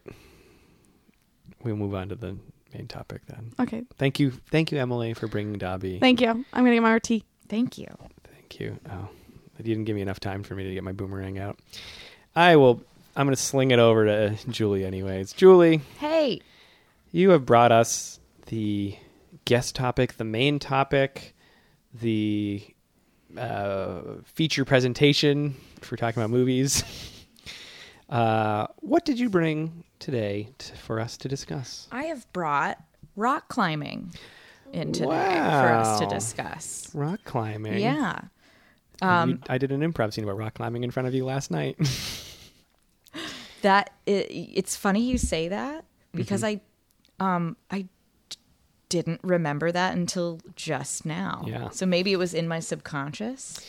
We'll 1.64 1.76
move 1.78 1.96
on 1.96 2.10
to 2.10 2.16
the 2.16 2.38
main 2.76 2.88
topic 2.88 3.22
then. 3.28 3.54
Okay. 3.60 3.84
Thank 3.98 4.20
you, 4.20 4.32
thank 4.52 4.72
you, 4.72 4.80
Emily, 4.80 5.14
for 5.14 5.28
bringing 5.28 5.58
Dobby. 5.58 6.00
Thank 6.00 6.22
you. 6.22 6.30
I'm 6.30 6.46
gonna 6.54 6.74
get 6.74 6.84
my 6.84 6.94
RT. 6.94 7.24
Thank 7.48 7.78
you. 7.78 7.88
Thank 8.32 8.60
you. 8.60 8.80
Oh, 8.92 9.10
you 9.58 9.64
didn't 9.64 9.86
give 9.86 9.96
me 9.96 10.02
enough 10.02 10.20
time 10.20 10.44
for 10.44 10.56
me 10.56 10.64
to 10.66 10.74
get 10.74 10.84
my 10.84 10.92
boomerang 10.92 11.40
out. 11.40 11.60
I 12.36 12.56
will. 12.56 12.82
I'm 13.16 13.26
going 13.28 13.36
to 13.36 13.42
sling 13.42 13.72
it 13.72 13.80
over 13.80 14.06
to 14.06 14.36
Julie, 14.50 14.84
anyways. 14.84 15.32
Julie, 15.32 15.78
Hey, 16.00 16.42
you 17.14 17.30
have 17.30 17.46
brought 17.46 17.72
us 17.72 18.20
the 18.48 18.98
guest 19.46 19.74
topic, 19.74 20.18
the 20.18 20.26
main 20.26 20.60
topic, 20.60 21.34
the 21.94 22.62
uh, 23.38 24.02
feature 24.26 24.66
presentation 24.66 25.56
for 25.80 25.96
talking 25.96 26.22
about 26.22 26.30
movies. 26.30 26.84
Uh, 28.10 28.68
what 28.78 29.04
did 29.06 29.20
you 29.20 29.30
bring 29.30 29.84
today 30.00 30.50
to, 30.60 30.76
for 30.76 31.00
us 31.00 31.18
to 31.18 31.28
discuss? 31.28 31.88
I 31.92 32.06
have 32.06 32.32
brought 32.34 32.78
rock 33.16 33.48
climbing 33.48 34.14
in 34.74 34.92
today 34.94 35.06
for 35.08 35.10
us 35.70 36.00
to 36.00 36.06
discuss. 36.08 36.90
Rock 36.94 37.20
climbing. 37.24 37.80
Yeah. 37.80 38.20
You- 39.02 39.08
Um, 39.08 39.42
I 39.50 39.58
did 39.58 39.72
an 39.72 39.82
improv 39.82 40.14
scene 40.14 40.24
about 40.24 40.38
rock 40.38 40.54
climbing 40.54 40.84
in 40.84 40.92
front 40.92 41.08
of 41.08 41.14
you 41.14 41.26
last 41.26 41.52
night. 41.52 41.78
that 43.62 43.92
it, 44.06 44.28
it's 44.30 44.76
funny 44.76 45.02
you 45.02 45.18
say 45.18 45.48
that 45.50 45.86
because 46.14 46.44
I 46.44 46.62
um 47.20 47.58
I 47.72 47.88
didn't 48.90 49.20
remember 49.24 49.72
that 49.72 49.96
until 49.98 50.40
just 50.56 51.06
now. 51.06 51.44
Yeah. 51.48 51.70
So 51.72 51.86
maybe 51.86 52.14
it 52.14 52.18
was 52.18 52.34
in 52.34 52.48
my 52.48 52.60
subconscious. 52.60 53.60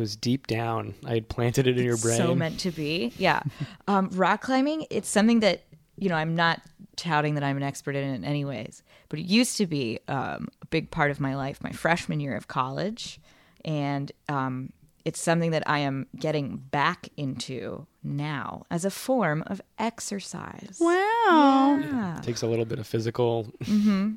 It 0.00 0.04
was 0.04 0.16
deep 0.16 0.46
down. 0.46 0.94
I 1.04 1.14
had 1.14 1.28
planted 1.28 1.66
it 1.66 1.78
in 1.78 1.84
your 1.84 1.98
brain. 1.98 2.16
So 2.16 2.34
meant 2.34 2.58
to 2.60 2.70
be. 2.70 3.12
Yeah. 3.18 3.42
um, 3.86 4.08
rock 4.14 4.40
climbing, 4.40 4.86
it's 4.88 5.08
something 5.10 5.40
that, 5.40 5.60
you 5.98 6.08
know, 6.08 6.14
I'm 6.14 6.34
not 6.34 6.62
touting 6.96 7.34
that 7.34 7.44
I'm 7.44 7.58
an 7.58 7.62
expert 7.62 7.94
in 7.96 8.02
it 8.08 8.14
in 8.14 8.24
any 8.24 8.44
ways, 8.46 8.82
but 9.10 9.18
it 9.18 9.26
used 9.26 9.58
to 9.58 9.66
be 9.66 9.98
um, 10.08 10.48
a 10.62 10.66
big 10.66 10.90
part 10.90 11.10
of 11.10 11.20
my 11.20 11.36
life, 11.36 11.62
my 11.62 11.70
freshman 11.72 12.18
year 12.20 12.34
of 12.34 12.48
college. 12.48 13.20
And 13.62 14.10
um, 14.30 14.72
it's 15.04 15.20
something 15.20 15.50
that 15.50 15.64
I 15.68 15.80
am 15.80 16.06
getting 16.18 16.56
back 16.56 17.10
into 17.18 17.86
now 18.02 18.64
as 18.70 18.86
a 18.86 18.90
form 18.90 19.44
of 19.48 19.60
exercise. 19.78 20.78
Wow. 20.80 21.78
Yeah. 21.82 22.18
It 22.18 22.22
takes 22.22 22.40
a 22.40 22.46
little 22.46 22.64
bit 22.64 22.78
of 22.78 22.86
physical 22.86 23.52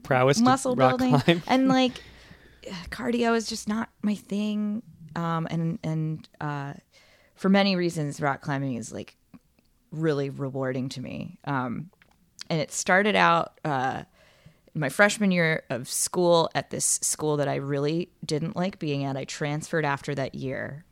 prowess 0.04 0.38
Mm-hmm. 0.38 0.46
muscle 0.46 0.76
to 0.76 0.80
rock 0.80 0.98
building 1.00 1.20
climb. 1.20 1.44
and 1.48 1.68
like 1.80 1.94
cardio 2.92 3.36
is 3.36 3.48
just 3.48 3.68
not 3.68 3.90
my 4.02 4.16
thing 4.16 4.82
um 5.16 5.48
and 5.50 5.80
and 5.84 6.30
uh 6.42 6.74
for 7.36 7.50
many 7.50 7.76
reasons 7.76 8.22
rock 8.22 8.42
climbing 8.42 8.76
is 8.76 8.92
like 8.92 9.16
really 9.92 10.30
rewarding 10.30 10.90
to 10.90 11.02
me 11.02 11.38
um 11.46 11.90
and 12.50 12.60
it 12.60 12.72
started 12.72 13.16
out 13.16 13.60
uh 13.66 14.04
in 14.74 14.82
my 14.82 14.90
freshman 14.90 15.32
year 15.32 15.64
of 15.70 15.88
school 15.88 16.50
at 16.56 16.72
this 16.72 17.00
school 17.04 17.38
that 17.38 17.48
I 17.48 17.58
really 17.58 18.10
didn't 18.26 18.56
like 18.56 18.80
being 18.80 19.04
at. 19.04 19.16
I 19.16 19.24
transferred 19.24 19.86
after 19.86 20.16
that 20.16 20.34
year. 20.34 20.84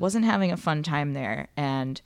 Wasn't 0.00 0.24
having 0.24 0.52
a 0.52 0.56
fun 0.56 0.82
time 0.82 1.12
there 1.12 1.48
and 1.56 2.00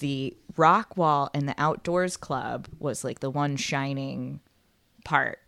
the 0.00 0.36
rock 0.56 0.96
wall 0.96 1.30
and 1.34 1.48
the 1.48 1.54
outdoors 1.56 2.16
club 2.16 2.66
was 2.80 3.04
like 3.04 3.20
the 3.20 3.30
one 3.30 3.56
shining 3.56 4.40
part 5.04 5.38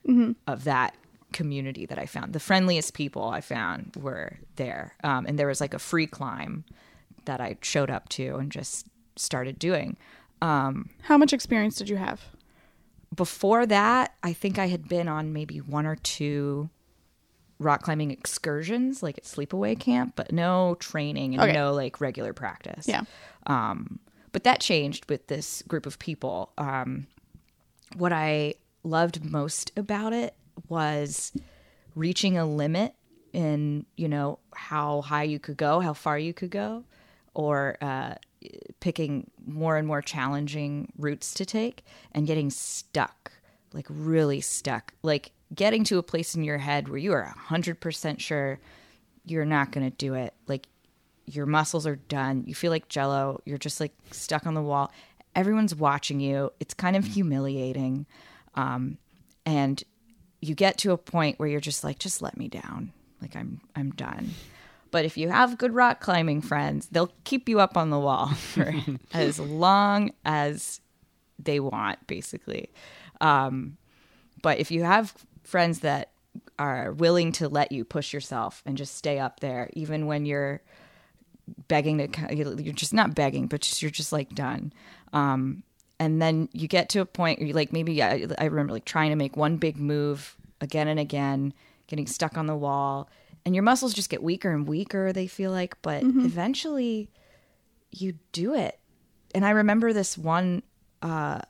of 0.46 0.64
that 0.64 0.94
community 1.34 1.84
that 1.84 1.98
I 1.98 2.06
found. 2.06 2.32
The 2.32 2.40
friendliest 2.40 2.94
people 2.94 3.24
I 3.28 3.42
found 3.42 3.94
were 4.00 4.38
there. 4.56 4.94
Um, 5.04 5.26
and 5.26 5.38
there 5.38 5.46
was 5.48 5.60
like 5.60 5.74
a 5.74 5.78
free 5.78 6.06
climb 6.06 6.64
that 7.26 7.40
I 7.42 7.58
showed 7.60 7.90
up 7.90 8.08
to 8.10 8.36
and 8.36 8.50
just 8.50 8.86
started 9.16 9.58
doing. 9.58 9.98
How 10.40 11.16
much 11.18 11.32
experience 11.32 11.76
did 11.76 11.88
you 11.88 11.96
have? 11.96 12.22
Before 13.14 13.64
that, 13.66 14.14
I 14.22 14.32
think 14.32 14.58
I 14.58 14.66
had 14.68 14.88
been 14.88 15.08
on 15.08 15.32
maybe 15.32 15.58
one 15.58 15.86
or 15.86 15.96
two 15.96 16.68
rock 17.58 17.82
climbing 17.82 18.10
excursions, 18.10 19.02
like 19.02 19.16
at 19.16 19.24
sleepaway 19.24 19.78
camp, 19.78 20.14
but 20.16 20.32
no 20.32 20.76
training 20.80 21.34
and 21.34 21.42
Okay. 21.42 21.52
no 21.52 21.72
like 21.72 22.00
regular 22.00 22.32
practice. 22.32 22.86
Yeah. 22.88 23.02
Um, 23.46 24.00
but 24.32 24.44
that 24.44 24.60
changed 24.60 25.08
with 25.08 25.28
this 25.28 25.62
group 25.68 25.86
of 25.86 25.98
people. 25.98 26.52
Um, 26.58 27.06
what 27.96 28.12
I 28.12 28.54
loved 28.82 29.24
most 29.24 29.70
about 29.76 30.12
it 30.12 30.34
was 30.68 31.32
reaching 31.94 32.38
a 32.38 32.46
limit 32.46 32.94
in, 33.32 33.86
you 33.96 34.08
know, 34.08 34.38
how 34.54 35.02
high 35.02 35.24
you 35.24 35.38
could 35.38 35.56
go, 35.56 35.80
how 35.80 35.92
far 35.92 36.18
you 36.18 36.32
could 36.32 36.50
go, 36.50 36.84
or 37.34 37.76
uh, 37.80 38.14
picking 38.80 39.30
more 39.46 39.76
and 39.76 39.86
more 39.86 40.02
challenging 40.02 40.92
routes 40.96 41.34
to 41.34 41.44
take 41.44 41.84
and 42.12 42.26
getting 42.26 42.50
stuck, 42.50 43.32
like 43.72 43.86
really 43.88 44.40
stuck, 44.40 44.92
like 45.02 45.32
getting 45.54 45.84
to 45.84 45.98
a 45.98 46.02
place 46.02 46.34
in 46.34 46.44
your 46.44 46.58
head 46.58 46.88
where 46.88 46.98
you 46.98 47.12
are 47.12 47.34
100% 47.48 48.20
sure 48.20 48.60
you're 49.24 49.44
not 49.44 49.72
going 49.72 49.88
to 49.88 49.96
do 49.96 50.14
it. 50.14 50.34
Like 50.46 50.68
your 51.26 51.46
muscles 51.46 51.86
are 51.86 51.96
done. 51.96 52.44
You 52.46 52.54
feel 52.54 52.70
like 52.70 52.88
jello. 52.88 53.40
You're 53.44 53.58
just 53.58 53.80
like 53.80 53.92
stuck 54.10 54.46
on 54.46 54.54
the 54.54 54.62
wall. 54.62 54.92
Everyone's 55.34 55.74
watching 55.74 56.20
you. 56.20 56.52
It's 56.60 56.74
kind 56.74 56.96
of 56.96 57.04
humiliating. 57.04 58.06
Um, 58.54 58.98
and 59.46 59.82
you 60.44 60.54
get 60.54 60.78
to 60.78 60.92
a 60.92 60.98
point 60.98 61.38
where 61.38 61.48
you're 61.48 61.60
just 61.60 61.84
like, 61.84 61.98
just 61.98 62.22
let 62.22 62.36
me 62.36 62.48
down. 62.48 62.92
Like 63.20 63.36
I'm, 63.36 63.60
I'm 63.74 63.90
done. 63.90 64.30
But 64.90 65.04
if 65.04 65.16
you 65.16 65.28
have 65.28 65.58
good 65.58 65.74
rock 65.74 66.00
climbing 66.00 66.40
friends, 66.40 66.88
they'll 66.92 67.12
keep 67.24 67.48
you 67.48 67.58
up 67.58 67.76
on 67.76 67.90
the 67.90 67.98
wall 67.98 68.28
for 68.34 68.72
as 69.12 69.40
long 69.40 70.12
as 70.24 70.80
they 71.38 71.60
want, 71.60 72.06
basically. 72.06 72.70
Um, 73.20 73.76
but 74.42 74.58
if 74.58 74.70
you 74.70 74.84
have 74.84 75.14
friends 75.42 75.80
that 75.80 76.10
are 76.58 76.92
willing 76.92 77.32
to 77.32 77.48
let 77.48 77.72
you 77.72 77.84
push 77.84 78.12
yourself 78.12 78.62
and 78.66 78.76
just 78.76 78.96
stay 78.96 79.18
up 79.18 79.40
there, 79.40 79.70
even 79.72 80.06
when 80.06 80.26
you're 80.26 80.60
begging 81.68 81.98
to, 81.98 82.34
you're 82.34 82.72
just 82.72 82.94
not 82.94 83.14
begging, 83.14 83.46
but 83.46 83.62
just, 83.62 83.82
you're 83.82 83.90
just 83.90 84.12
like 84.12 84.34
done. 84.34 84.72
Um, 85.12 85.62
and 85.98 86.20
then 86.20 86.48
you 86.52 86.68
get 86.68 86.88
to 86.90 87.00
a 87.00 87.06
point 87.06 87.38
where 87.38 87.48
you 87.48 87.54
like 87.54 87.72
maybe 87.72 88.02
I, 88.02 88.26
I 88.38 88.44
remember 88.44 88.72
like 88.72 88.84
trying 88.84 89.10
to 89.10 89.16
make 89.16 89.36
one 89.36 89.56
big 89.56 89.76
move 89.78 90.36
again 90.60 90.88
and 90.88 90.98
again, 90.98 91.54
getting 91.86 92.06
stuck 92.06 92.36
on 92.36 92.46
the 92.46 92.56
wall, 92.56 93.08
and 93.44 93.54
your 93.54 93.62
muscles 93.62 93.94
just 93.94 94.10
get 94.10 94.22
weaker 94.22 94.50
and 94.50 94.66
weaker. 94.66 95.12
They 95.12 95.26
feel 95.26 95.50
like, 95.50 95.80
but 95.82 96.02
eventually 96.02 97.10
you 97.90 98.14
do 98.32 98.54
it. 98.54 98.78
And 99.34 99.44
I 99.44 99.50
remember 99.50 99.92
this 99.92 100.16
one 100.16 100.62
uh, 101.02 101.40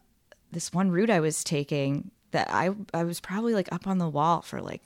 this 0.51 0.73
one 0.73 0.91
route 0.91 1.11
I 1.11 1.21
was 1.21 1.45
taking 1.45 2.11
that 2.33 2.49
I 2.51 2.71
I 2.93 3.05
was 3.05 3.21
probably 3.21 3.55
like 3.55 3.73
up 3.73 3.87
on 3.87 3.99
the 3.99 4.09
wall 4.09 4.43
for 4.43 4.61
like 4.61 4.83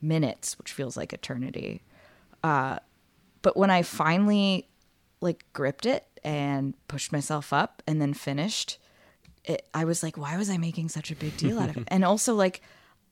minutes, 0.00 0.58
which 0.58 0.72
feels 0.72 0.96
like 0.96 1.12
eternity. 1.12 1.82
Uh, 2.42 2.78
but 3.42 3.56
when 3.56 3.70
I 3.70 3.82
finally 3.82 4.68
like 5.20 5.44
gripped 5.52 5.86
it 5.86 6.04
and 6.26 6.74
pushed 6.88 7.12
myself 7.12 7.52
up 7.52 7.84
and 7.86 8.02
then 8.02 8.12
finished, 8.12 8.78
it, 9.44 9.66
I 9.72 9.84
was 9.84 10.02
like, 10.02 10.18
why 10.18 10.36
was 10.36 10.50
I 10.50 10.58
making 10.58 10.88
such 10.88 11.12
a 11.12 11.16
big 11.16 11.36
deal 11.36 11.60
out 11.60 11.70
of 11.70 11.76
it? 11.76 11.84
and 11.88 12.04
also 12.04 12.34
like, 12.34 12.60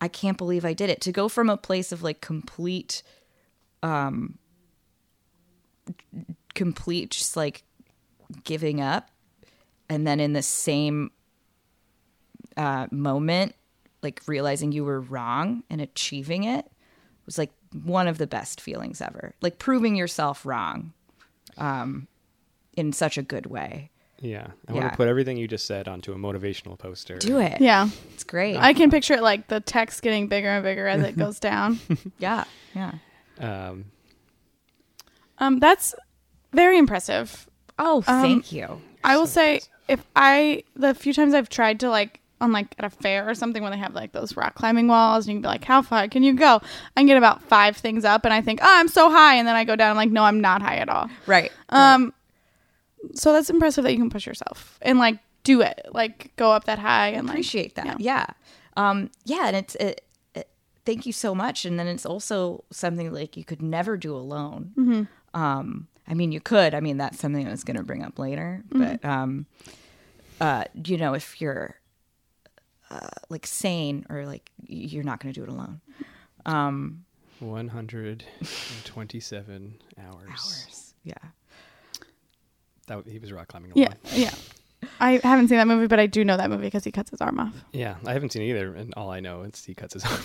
I 0.01 0.09
can't 0.09 0.37
believe 0.37 0.65
I 0.65 0.73
did 0.73 0.91
it. 0.91 1.01
To 1.03 1.13
go 1.13 1.29
from 1.29 1.49
a 1.49 1.57
place 1.57 1.93
of 1.93 2.03
like 2.03 2.21
complete, 2.21 3.05
um, 3.85 4.37
complete 6.55 7.13
just 7.13 7.37
like 7.37 7.63
giving 8.43 8.81
up, 8.81 9.13
and 9.89 10.05
then 10.05 10.19
in 10.19 10.33
the 10.33 10.43
same 10.43 11.13
uh, 12.57 12.89
moment, 12.91 13.55
like 14.03 14.23
realizing 14.27 14.73
you 14.73 14.85
were 14.85 15.01
wrong 15.01 15.63
and 15.71 15.81
achieving 15.81 16.43
it 16.43 16.67
was 17.27 17.39
like 17.39 17.53
one 17.85 18.09
of 18.09 18.19
the 18.19 18.27
best 18.27 18.61
feelings 18.61 19.01
ever. 19.01 19.35
Like 19.41 19.59
proving 19.61 19.95
yourself 19.95 20.45
wrong, 20.45 20.93
um, 21.57 22.09
in 22.77 22.93
such 22.93 23.17
a 23.19 23.23
good 23.23 23.47
way. 23.47 23.91
Yeah. 24.21 24.47
I 24.69 24.73
want 24.73 24.91
to 24.91 24.97
put 24.97 25.09
everything 25.09 25.37
you 25.37 25.47
just 25.49 25.67
said 25.67 25.87
onto 25.89 26.13
a 26.13 26.17
motivational 26.17 26.79
poster. 26.79 27.17
Do 27.19 27.39
it. 27.41 27.61
Yeah. 27.61 27.89
It's 28.15 28.25
great. 28.25 28.57
I 28.57 28.73
can 28.73 28.91
picture 28.91 29.15
it 29.15 29.23
like 29.23 29.49
the 29.49 29.61
text 29.61 30.01
getting 30.03 30.29
bigger 30.29 30.49
and 30.49 30.63
bigger 30.63 30.87
as 30.87 31.03
it 31.03 31.19
goes 31.19 31.39
down. 31.51 31.79
yeah. 32.19 32.45
Yeah. 32.75 32.93
Um, 33.41 33.87
Um, 35.39 35.59
that's 35.59 35.95
very 36.53 36.79
impressive. 36.79 37.49
Oh, 37.79 37.99
Um, 38.07 38.23
thank 38.23 38.53
you. 38.53 38.81
I 39.03 39.17
will 39.17 39.27
say 39.27 39.61
if 39.89 40.03
I 40.17 40.63
the 40.77 40.95
few 40.95 41.13
times 41.13 41.35
I've 41.35 41.49
tried 41.51 41.81
to 41.81 41.91
like 41.91 42.21
on 42.41 42.53
like 42.53 42.75
at 42.79 42.85
a 42.85 42.91
fair 42.91 43.29
or 43.29 43.35
something 43.35 43.63
when 43.63 43.73
they 43.73 43.79
have 43.79 43.95
like 43.95 44.13
those 44.13 44.37
rock 44.37 44.55
climbing 44.55 44.87
walls 44.89 45.27
and 45.27 45.33
you 45.33 45.37
can 45.39 45.43
be 45.43 45.49
like, 45.49 45.65
How 45.65 45.83
far 45.83 46.09
can 46.09 46.23
you 46.23 46.33
go? 46.35 46.61
I 46.97 47.01
can 47.01 47.07
get 47.07 47.17
about 47.19 47.43
five 47.43 47.77
things 47.77 48.05
up 48.05 48.25
and 48.25 48.33
I 48.33 48.41
think, 48.41 48.61
Oh, 48.63 48.67
I'm 48.81 48.89
so 48.89 49.11
high 49.11 49.35
and 49.35 49.47
then 49.47 49.57
I 49.57 49.65
go 49.65 49.77
down, 49.77 49.91
I'm 49.91 49.97
like, 49.97 50.11
No, 50.11 50.23
I'm 50.25 50.41
not 50.41 50.63
high 50.63 50.77
at 50.77 50.89
all. 50.89 51.11
Right. 51.27 51.53
Um 51.69 52.15
so 53.15 53.33
that's 53.33 53.51
impressive 53.51 53.85
that 53.85 53.93
you 53.93 53.99
can 53.99 54.11
push 54.11 54.27
yourself 54.27 54.79
and 54.83 54.99
like 54.99 55.19
do 55.43 55.61
it. 55.61 55.87
Like 55.93 56.33
go 56.37 56.53
up 56.53 56.65
that 56.65 56.79
high 56.79 57.09
and 57.09 57.27
like 57.27 57.35
appreciate 57.35 57.75
that. 57.77 58.01
Yeah. 58.01 58.27
Um, 58.77 59.11
yeah. 59.25 59.47
And 59.47 59.57
it's, 59.57 59.75
it, 59.77 60.03
it, 60.35 60.49
thank 60.85 61.07
you 61.07 61.13
so 61.13 61.35
much. 61.35 61.65
And 61.65 61.79
then 61.79 61.87
it's 61.87 62.07
also 62.07 62.65
something 62.71 63.13
like 63.13 63.37
you 63.37 63.45
could 63.45 63.63
never 63.63 63.97
do 63.97 64.17
alone. 64.17 65.09
Um, 65.35 65.89
I 66.07 66.15
mean, 66.15 66.33
you 66.33 66.41
could, 66.41 66.75
I 66.75 66.81
mean, 66.81 66.99
that's 66.99 67.19
something 67.19 67.47
I 67.47 67.51
was 67.51 67.65
going 67.65 67.77
to 67.77 67.83
bring 67.83 68.03
up 68.03 68.19
later, 68.19 68.63
but, 68.71 69.03
um, 69.05 69.47
uh, 70.41 70.65
you 70.85 70.99
know, 70.99 71.15
if 71.15 71.41
you're, 71.41 71.81
uh, 72.91 73.09
like 73.31 73.47
sane 73.47 74.05
or 74.11 74.27
like 74.27 74.51
you're 74.67 75.03
not 75.03 75.19
going 75.21 75.33
to 75.33 75.41
do 75.41 75.45
it 75.45 75.49
alone. 75.49 75.81
Um, 76.45 77.05
127 77.41 79.75
hours. 79.99 80.29
hours. 80.29 80.95
Yeah. 81.03 81.15
That 82.87 83.07
he 83.07 83.19
was 83.19 83.33
rock 83.33 83.49
climbing 83.49 83.73
Yeah. 83.75 83.89
alone. 83.89 83.97
Yeah. 84.13 84.35
I 85.01 85.13
haven't 85.23 85.49
seen 85.49 85.59
that 85.59 85.67
movie, 85.67 85.87
but 85.87 85.99
I 85.99 86.07
do 86.07 86.25
know 86.25 86.37
that 86.37 86.51
movie 86.51 86.65
because 86.65 86.85
he 86.85 86.93
cuts 86.93 87.11
his 87.11 87.21
arm 87.21 87.41
off. 87.41 87.55
Yeah, 87.73 87.97
I 88.07 88.13
haven't 88.13 88.33
seen 88.33 88.43
it 88.43 88.51
either, 88.51 88.75
and 88.75 88.93
all 88.95 89.11
I 89.11 89.21
know 89.21 89.43
is 89.43 89.65
he 89.65 89.75
cuts 89.75 89.95
his 89.95 90.05
arm. 90.11 90.21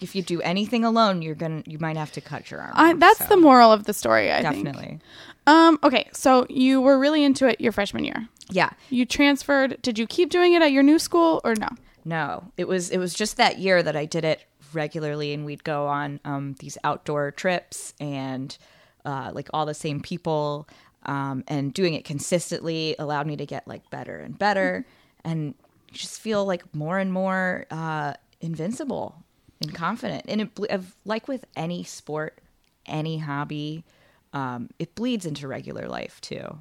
If 0.00 0.14
you 0.14 0.22
do 0.22 0.40
anything 0.42 0.84
alone, 0.84 1.20
you're 1.22 1.34
going 1.34 1.62
to, 1.62 1.70
you 1.70 1.78
might 1.78 1.96
have 1.96 2.12
to 2.12 2.20
cut 2.20 2.50
your 2.50 2.60
arm. 2.60 2.72
I, 2.74 2.92
off, 2.92 3.00
that's 3.00 3.18
so 3.18 3.26
the 3.26 3.36
moral 3.36 3.72
of 3.72 3.84
the 3.84 3.92
story, 3.92 4.32
I 4.32 4.42
think. 4.42 4.64
Definitely. 4.64 5.00
Um, 5.46 5.78
okay, 5.82 6.08
so 6.12 6.46
you 6.48 6.80
were 6.80 6.98
really 6.98 7.24
into 7.24 7.48
it 7.48 7.60
your 7.60 7.72
freshman 7.72 8.04
year. 8.04 8.28
Yeah. 8.50 8.70
You 8.90 9.04
transferred. 9.04 9.80
Did 9.82 9.98
you 9.98 10.06
keep 10.06 10.30
doing 10.30 10.52
it 10.54 10.62
at 10.62 10.70
your 10.72 10.82
new 10.84 10.98
school 11.00 11.40
or 11.44 11.54
no? 11.56 11.68
No, 12.04 12.50
it 12.56 12.66
was 12.66 12.90
it 12.90 12.98
was 12.98 13.14
just 13.14 13.36
that 13.36 13.58
year 13.58 13.80
that 13.82 13.94
I 13.96 14.06
did 14.06 14.24
it 14.24 14.42
regularly, 14.72 15.32
and 15.32 15.44
we'd 15.44 15.62
go 15.62 15.86
on 15.86 16.18
um, 16.24 16.54
these 16.58 16.76
outdoor 16.82 17.30
trips 17.30 17.94
and 18.00 18.56
uh, 19.04 19.30
like 19.32 19.48
all 19.54 19.66
the 19.66 19.74
same 19.74 20.00
people, 20.00 20.68
um, 21.06 21.44
and 21.48 21.72
doing 21.74 21.94
it 21.94 22.04
consistently 22.04 22.94
allowed 22.98 23.26
me 23.26 23.36
to 23.36 23.46
get 23.46 23.66
like 23.68 23.88
better 23.90 24.18
and 24.18 24.38
better, 24.38 24.86
and 25.24 25.54
just 25.92 26.20
feel 26.20 26.44
like 26.46 26.74
more 26.74 26.98
and 26.98 27.12
more 27.12 27.66
uh, 27.70 28.14
invincible. 28.40 29.22
and 29.60 29.74
confident. 29.74 30.24
And 30.28 30.40
it 30.40 30.54
ble- 30.54 30.66
like 31.04 31.28
with 31.28 31.44
any 31.56 31.84
sport, 31.84 32.38
any 32.86 33.18
hobby, 33.18 33.84
um, 34.32 34.70
it 34.78 34.94
bleeds 34.94 35.24
into 35.26 35.46
regular 35.46 35.86
life 35.88 36.20
too. 36.20 36.58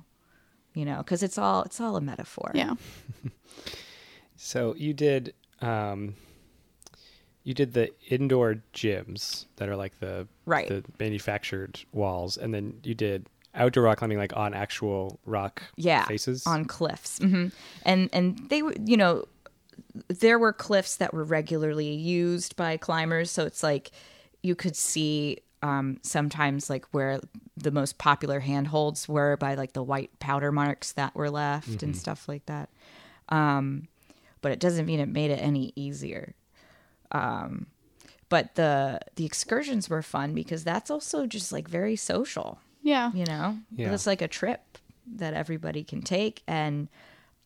You 0.74 0.86
know, 0.86 0.98
because 0.98 1.22
it's 1.24 1.38
all 1.38 1.64
it's 1.64 1.82
all 1.82 1.96
a 1.98 2.02
metaphor. 2.02 2.52
Yeah. 2.54 2.76
So 4.38 4.74
you 4.76 4.94
did 4.94 5.34
um 5.62 6.16
you 7.44 7.54
did 7.54 7.74
the 7.74 7.92
indoor 8.10 8.62
gyms 8.74 9.46
that 9.58 9.70
are 9.70 9.76
like 9.76 10.00
the 10.00 10.28
Right. 10.46 10.68
the 10.68 10.84
manufactured 11.00 11.80
walls 11.92 12.38
and 12.38 12.54
then 12.54 12.80
you 12.84 12.94
did 12.96 13.28
outdoor 13.56 13.84
rock 13.84 13.98
climbing 13.98 14.18
like 14.18 14.36
on 14.36 14.54
actual 14.54 15.20
rock 15.26 15.62
yeah 15.76 16.06
faces. 16.06 16.46
on 16.48 16.66
cliffs 16.66 17.18
hmm 17.20 17.48
and 17.84 18.10
and 18.14 18.50
they 18.50 18.58
you 18.86 18.98
know 18.98 19.26
there 20.08 20.40
were 20.40 20.54
cliffs 20.54 20.96
that 20.98 21.14
were 21.14 21.24
regularly 21.24 21.92
used 21.94 22.56
by 22.56 22.78
climbers 22.78 23.30
so 23.30 23.46
it's 23.46 23.62
like 23.62 23.92
you 24.42 24.56
could 24.56 24.76
see 24.76 25.40
um, 25.64 26.00
sometimes 26.02 26.70
like 26.70 26.86
where 26.92 27.20
the 27.56 27.72
most 27.72 27.98
popular 27.98 28.40
handholds 28.40 29.08
were 29.08 29.38
by 29.38 29.56
like 29.56 29.74
the 29.74 29.84
white 29.84 30.18
powder 30.20 30.52
marks 30.52 30.94
that 30.94 31.16
were 31.16 31.30
left 31.30 31.84
and 31.84 31.96
stuff 31.96 32.28
like 32.28 32.46
that. 32.48 32.70
Um, 33.30 33.88
but 34.42 34.52
it 34.52 34.60
doesn't 34.60 34.86
mean 34.86 35.00
it 35.00 35.08
made 35.08 35.30
it 35.30 35.36
any 35.36 35.72
easier. 35.76 36.34
Um, 37.12 37.68
but 38.30 38.56
the 38.56 39.00
the 39.18 39.26
excursions 39.26 39.90
were 39.90 40.02
fun 40.02 40.34
because 40.34 40.64
that's 40.64 40.90
also 40.90 41.28
just 41.28 41.52
like 41.52 41.68
very 41.68 41.96
social 41.96 42.60
Yeah. 42.84 43.12
you 43.14 43.26
know 43.26 43.58
Yeah. 43.76 43.94
it's 43.94 44.08
like 44.08 44.22
a 44.22 44.28
trip 44.28 44.62
that 45.16 45.34
everybody 45.34 45.84
can 45.84 46.02
take 46.02 46.42
and 46.48 46.88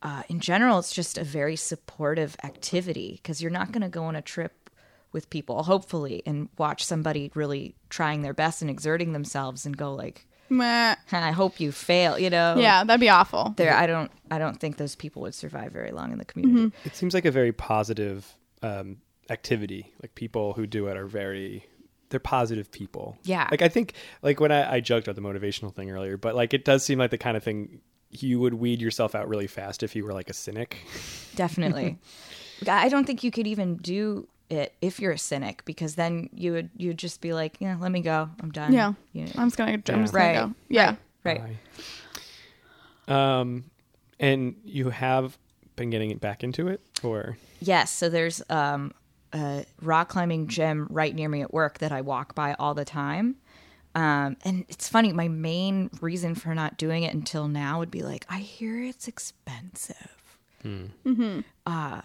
uh, 0.03 0.23
in 0.29 0.39
general 0.39 0.77
it's 0.79 0.93
just 0.93 1.17
a 1.17 1.23
very 1.23 1.55
supportive 1.55 2.35
activity 2.43 3.19
because 3.21 3.41
you're 3.41 3.51
not 3.51 3.71
going 3.71 3.81
to 3.81 3.89
go 3.89 4.03
on 4.05 4.15
a 4.15 4.21
trip 4.21 4.69
with 5.11 5.29
people 5.29 5.63
hopefully 5.63 6.21
and 6.25 6.49
watch 6.57 6.83
somebody 6.85 7.31
really 7.33 7.75
trying 7.89 8.21
their 8.21 8.33
best 8.33 8.61
and 8.61 8.69
exerting 8.69 9.13
themselves 9.13 9.65
and 9.65 9.77
go 9.77 9.93
like 9.95 10.27
Meh. 10.49 10.95
i 11.11 11.31
hope 11.31 11.59
you 11.59 11.71
fail 11.71 12.19
you 12.19 12.29
know 12.29 12.55
Yeah, 12.57 12.83
that'd 12.83 12.99
be 12.99 13.09
awful. 13.09 13.53
there 13.57 13.73
i 13.73 13.87
don't 13.87 14.11
i 14.29 14.37
don't 14.37 14.59
think 14.59 14.77
those 14.77 14.95
people 14.95 15.21
would 15.23 15.33
survive 15.33 15.71
very 15.71 15.91
long 15.91 16.11
in 16.11 16.17
the 16.19 16.25
community 16.25 16.75
it 16.85 16.95
seems 16.95 17.13
like 17.13 17.25
a 17.25 17.31
very 17.31 17.51
positive 17.51 18.31
um 18.61 18.97
activity. 19.31 19.91
Like 20.03 20.13
people 20.13 20.53
who 20.53 20.67
do 20.67 20.85
it 20.85 20.97
are 20.97 21.07
very 21.07 21.65
they're 22.09 22.19
positive 22.19 22.71
people. 22.71 23.17
Yeah. 23.23 23.47
Like 23.51 23.61
I 23.61 23.67
think 23.69 23.93
like 24.21 24.39
when 24.39 24.51
I, 24.51 24.75
I 24.75 24.79
joked 24.79 25.07
about 25.07 25.15
the 25.21 25.27
motivational 25.27 25.73
thing 25.73 25.89
earlier, 25.91 26.17
but 26.17 26.35
like 26.35 26.53
it 26.53 26.63
does 26.65 26.83
seem 26.85 26.99
like 26.99 27.11
the 27.11 27.17
kind 27.17 27.35
of 27.35 27.43
thing 27.43 27.81
you 28.11 28.39
would 28.39 28.53
weed 28.53 28.81
yourself 28.81 29.13
out 29.15 29.27
really 29.27 29.47
fast 29.47 29.83
if 29.83 29.95
you 29.95 30.05
were 30.05 30.13
like 30.13 30.29
a 30.29 30.33
cynic. 30.33 30.77
definitely 31.35 31.97
i 32.67 32.87
don't 32.87 33.03
think 33.05 33.23
you 33.25 33.31
could 33.31 33.45
even 33.47 33.75
do 33.75 34.25
it 34.49 34.73
if 34.81 34.99
you're 35.01 35.11
a 35.11 35.17
cynic 35.17 35.63
because 35.65 35.95
then 35.95 36.29
you 36.33 36.53
would 36.53 36.69
you'd 36.77 36.97
just 36.97 37.19
be 37.19 37.33
like 37.33 37.57
yeah 37.59 37.75
let 37.81 37.91
me 37.91 37.99
go 37.99 38.29
i'm 38.41 38.51
done 38.51 38.71
Yeah. 38.71 38.93
You 39.11 39.25
know, 39.25 39.31
I'm 39.35 39.47
just 39.47 39.57
gonna. 39.57 39.71
I'm 39.73 39.83
Yeah. 39.85 40.01
just 40.01 40.13
gonna 40.13 40.25
Right. 40.25 40.33
go. 40.47 40.53
Yeah. 40.69 40.95
right 41.25 41.41
Um, 43.07 43.65
and 44.19 44.55
you 44.63 44.89
have 44.89 45.37
been 45.75 45.89
getting 45.89 46.15
back 46.17 46.43
into 46.43 46.67
it, 46.67 46.81
or 47.03 47.37
Yes, 47.59 47.91
so 47.91 48.07
there's 48.09 48.41
um, 48.49 48.93
a 49.35 49.65
rock 49.81 50.09
climbing 50.09 50.47
gym 50.47 50.87
right 50.89 51.13
near 51.13 51.29
me 51.29 51.41
at 51.41 51.53
work 51.53 51.77
that 51.79 51.91
I 51.91 52.01
walk 52.01 52.33
by 52.33 52.55
all 52.57 52.73
the 52.73 52.85
time. 52.85 53.35
Um, 53.93 54.37
and 54.43 54.65
it's 54.69 54.89
funny, 54.89 55.13
my 55.13 55.27
main 55.27 55.89
reason 56.01 56.35
for 56.35 56.53
not 56.55 56.77
doing 56.77 57.03
it 57.03 57.13
until 57.13 57.47
now 57.47 57.79
would 57.79 57.91
be 57.91 58.01
like, 58.01 58.25
I 58.29 58.39
hear 58.39 58.81
it's 58.83 59.07
expensive. 59.07 60.23
Uh, 61.65 62.01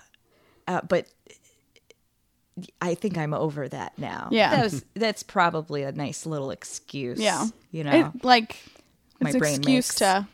uh, 0.68 0.80
but 0.88 1.06
I 2.80 2.94
think 2.94 3.16
I'm 3.16 3.32
over 3.34 3.68
that 3.68 3.98
now. 3.98 4.28
Yeah. 4.30 4.50
That 4.56 4.64
was, 4.64 4.84
that's 4.94 5.22
probably 5.22 5.82
a 5.82 5.92
nice 5.92 6.26
little 6.26 6.50
excuse. 6.50 7.18
Yeah. 7.18 7.46
You 7.72 7.84
know? 7.84 8.12
It, 8.14 8.24
like 8.24 8.56
My 9.20 9.30
it's 9.30 9.38
brain 9.38 9.56
excuse 9.56 9.88
makes- 9.88 9.94
to. 9.96 10.28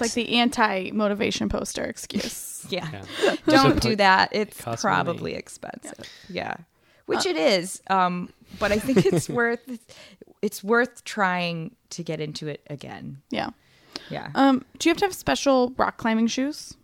It's 0.00 0.16
like 0.16 0.26
the 0.26 0.36
anti 0.36 0.90
motivation 0.90 1.48
poster 1.48 1.84
excuse. 1.84 2.46
Yeah. 2.70 3.02
yeah. 3.22 3.36
Don't 3.46 3.80
do 3.80 3.96
that. 3.96 4.30
It's 4.32 4.60
costs 4.60 4.82
probably 4.82 5.34
expensive. 5.34 6.06
Yeah. 6.28 6.56
Which 7.06 7.24
it 7.24 7.36
is. 7.36 7.80
Um, 7.88 8.30
but 8.58 8.72
I 8.72 8.78
think 8.78 9.06
it's 9.06 9.28
worth 9.28 9.96
it's 10.42 10.62
worth 10.62 11.04
trying 11.04 11.76
to 11.90 12.02
get 12.02 12.20
into 12.20 12.46
it 12.48 12.60
again. 12.68 13.22
Yeah. 13.30 13.50
Yeah. 14.10 14.30
Um. 14.34 14.64
Do 14.78 14.88
you 14.88 14.90
have 14.90 14.98
to 14.98 15.04
have 15.06 15.14
special 15.14 15.72
rock 15.78 15.96
climbing 15.96 16.26
shoes? 16.26 16.74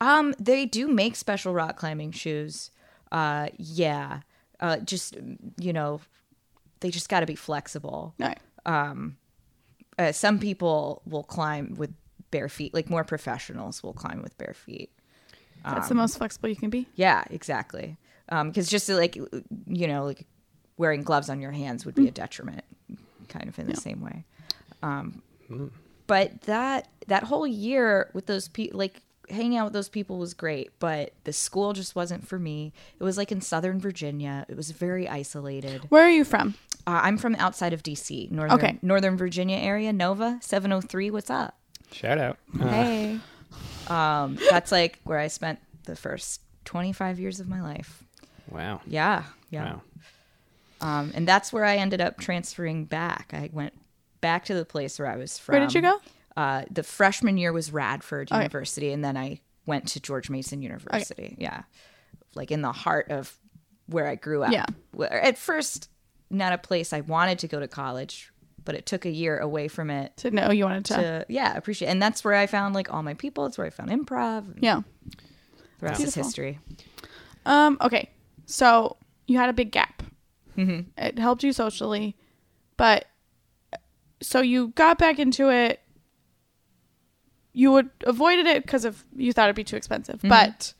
Um, 0.00 0.34
they 0.38 0.64
do 0.64 0.88
make 0.88 1.16
special 1.16 1.52
rock 1.52 1.76
climbing 1.76 2.12
shoes. 2.12 2.70
Uh, 3.10 3.48
yeah. 3.58 4.20
Uh, 4.60 4.78
just 4.78 5.16
you 5.58 5.72
know, 5.72 6.00
they 6.80 6.90
just 6.90 7.08
got 7.08 7.20
to 7.20 7.26
be 7.26 7.36
flexible. 7.36 8.14
No. 8.18 8.32
Uh, 9.98 10.12
some 10.12 10.38
people 10.38 11.02
will 11.06 11.22
climb 11.24 11.74
with 11.76 11.92
bare 12.30 12.48
feet, 12.48 12.72
like 12.74 12.88
more 12.88 13.04
professionals 13.04 13.82
will 13.82 13.92
climb 13.92 14.22
with 14.22 14.36
bare 14.38 14.54
feet. 14.54 14.90
That's 15.64 15.84
Um, 15.84 15.88
the 15.90 15.94
most 16.02 16.18
flexible 16.18 16.48
you 16.48 16.56
can 16.56 16.70
be. 16.70 16.86
Yeah, 16.96 17.24
exactly. 17.30 17.96
Because 18.28 18.68
just 18.68 18.88
like 18.88 19.16
you 19.16 19.86
know, 19.86 20.04
like 20.04 20.26
wearing 20.78 21.02
gloves 21.02 21.28
on 21.28 21.40
your 21.40 21.52
hands 21.52 21.84
would 21.84 21.94
be 21.94 22.08
a 22.08 22.10
detriment, 22.10 22.64
kind 23.28 23.48
of 23.48 23.58
in 23.58 23.66
the 23.66 23.76
same 23.76 24.00
way. 24.00 24.24
Um, 24.82 25.22
but 26.06 26.40
that 26.42 26.88
that 27.08 27.24
whole 27.24 27.46
year 27.46 28.10
with 28.14 28.26
those 28.26 28.48
people, 28.48 28.78
like 28.78 29.02
hanging 29.28 29.56
out 29.58 29.64
with 29.66 29.72
those 29.74 29.88
people 29.90 30.18
was 30.18 30.32
great. 30.34 30.70
But 30.78 31.12
the 31.24 31.32
school 31.32 31.74
just 31.74 31.94
wasn't 31.94 32.26
for 32.26 32.38
me. 32.38 32.72
It 32.98 33.04
was 33.04 33.16
like 33.18 33.30
in 33.30 33.40
Southern 33.42 33.78
Virginia. 33.78 34.46
It 34.48 34.56
was 34.56 34.70
very 34.70 35.06
isolated. 35.08 35.82
Where 35.90 36.04
are 36.04 36.10
you 36.10 36.24
from? 36.24 36.54
Uh, 36.86 37.00
I'm 37.04 37.16
from 37.18 37.34
outside 37.36 37.72
of 37.72 37.82
DC, 37.82 38.30
northern 38.30 38.58
Okay. 38.58 38.78
Northern 38.82 39.16
Virginia 39.16 39.56
area. 39.56 39.92
Nova 39.92 40.38
seven 40.40 40.70
hundred 40.70 40.88
three. 40.88 41.10
What's 41.10 41.30
up? 41.30 41.56
shout 41.92 42.18
out. 42.18 42.38
Uh, 42.60 42.68
Hey. 42.68 43.20
Um, 43.88 44.38
that's 44.50 44.72
like 44.72 44.98
where 45.04 45.18
I 45.18 45.28
spent 45.28 45.58
the 45.84 45.94
first 45.96 46.40
25 46.64 47.18
years 47.20 47.38
of 47.40 47.48
my 47.48 47.60
life. 47.60 48.02
wow. 48.50 48.80
Yeah. 48.86 49.24
Yeah. 49.50 49.64
Wow. 49.64 49.82
Um, 50.80 51.12
and 51.14 51.28
that's 51.28 51.52
where 51.52 51.64
I 51.64 51.76
ended 51.76 52.00
up 52.00 52.18
transferring 52.18 52.86
back. 52.86 53.30
I 53.34 53.50
went 53.52 53.74
back 54.20 54.46
to 54.46 54.54
the 54.54 54.64
place 54.64 54.98
where 54.98 55.08
I 55.08 55.16
was 55.16 55.38
from. 55.38 55.52
Where 55.54 55.60
did 55.66 55.74
you 55.74 55.82
go? 55.82 56.00
Uh, 56.36 56.64
the 56.70 56.82
freshman 56.82 57.36
year 57.36 57.52
was 57.52 57.72
Radford 57.72 58.30
Okay. 58.32 58.38
University, 58.40 58.92
and 58.92 59.04
then 59.04 59.16
I 59.16 59.40
went 59.66 59.86
to 59.88 60.00
George 60.00 60.30
Mason 60.30 60.62
University. 60.62 61.36
Yeah. 61.38 61.62
Like 62.34 62.50
in 62.50 62.62
the 62.62 62.72
heart 62.72 63.10
of 63.10 63.36
where 63.86 64.06
I 64.06 64.14
grew 64.14 64.42
up. 64.44 64.52
Yeah. 64.52 64.64
Where 64.92 65.12
at 65.22 65.36
first, 65.36 65.88
not 66.32 66.52
a 66.52 66.58
place 66.58 66.92
I 66.92 67.00
wanted 67.02 67.38
to 67.40 67.48
go 67.48 67.60
to 67.60 67.68
college, 67.68 68.32
but 68.64 68.74
it 68.74 68.86
took 68.86 69.04
a 69.04 69.10
year 69.10 69.38
away 69.38 69.68
from 69.68 69.90
it 69.90 70.16
To 70.18 70.30
know 70.30 70.50
you 70.50 70.64
wanted 70.64 70.84
to. 70.86 70.94
to, 70.94 71.26
yeah, 71.28 71.56
appreciate 71.56 71.88
And 71.88 72.00
that's 72.02 72.24
where 72.24 72.34
I 72.34 72.46
found 72.46 72.74
like 72.74 72.92
all 72.92 73.02
my 73.02 73.14
people. 73.14 73.46
It's 73.46 73.58
where 73.58 73.66
I 73.66 73.70
found 73.70 73.90
improv. 73.90 74.58
yeah. 74.60 74.82
Rest 75.80 76.00
is 76.02 76.14
history. 76.14 76.58
Um. 77.44 77.76
Okay. 77.80 78.10
So 78.46 78.96
you 79.26 79.36
had 79.38 79.48
a 79.50 79.52
big 79.52 79.72
gap. 79.72 80.02
Mm-hmm. 80.56 80.90
It 80.96 81.18
helped 81.18 81.42
you 81.42 81.52
socially, 81.52 82.16
but 82.76 83.06
so 84.20 84.40
you 84.40 84.68
got 84.68 84.96
back 84.98 85.18
into 85.18 85.50
it. 85.50 85.80
You 87.52 87.72
would 87.72 87.90
avoided 88.04 88.46
it 88.46 88.62
because 88.62 88.84
of 88.84 89.04
you 89.16 89.32
thought 89.32 89.44
it'd 89.46 89.56
be 89.56 89.64
too 89.64 89.76
expensive. 89.76 90.16
Mm-hmm. 90.18 90.28
But 90.28 90.72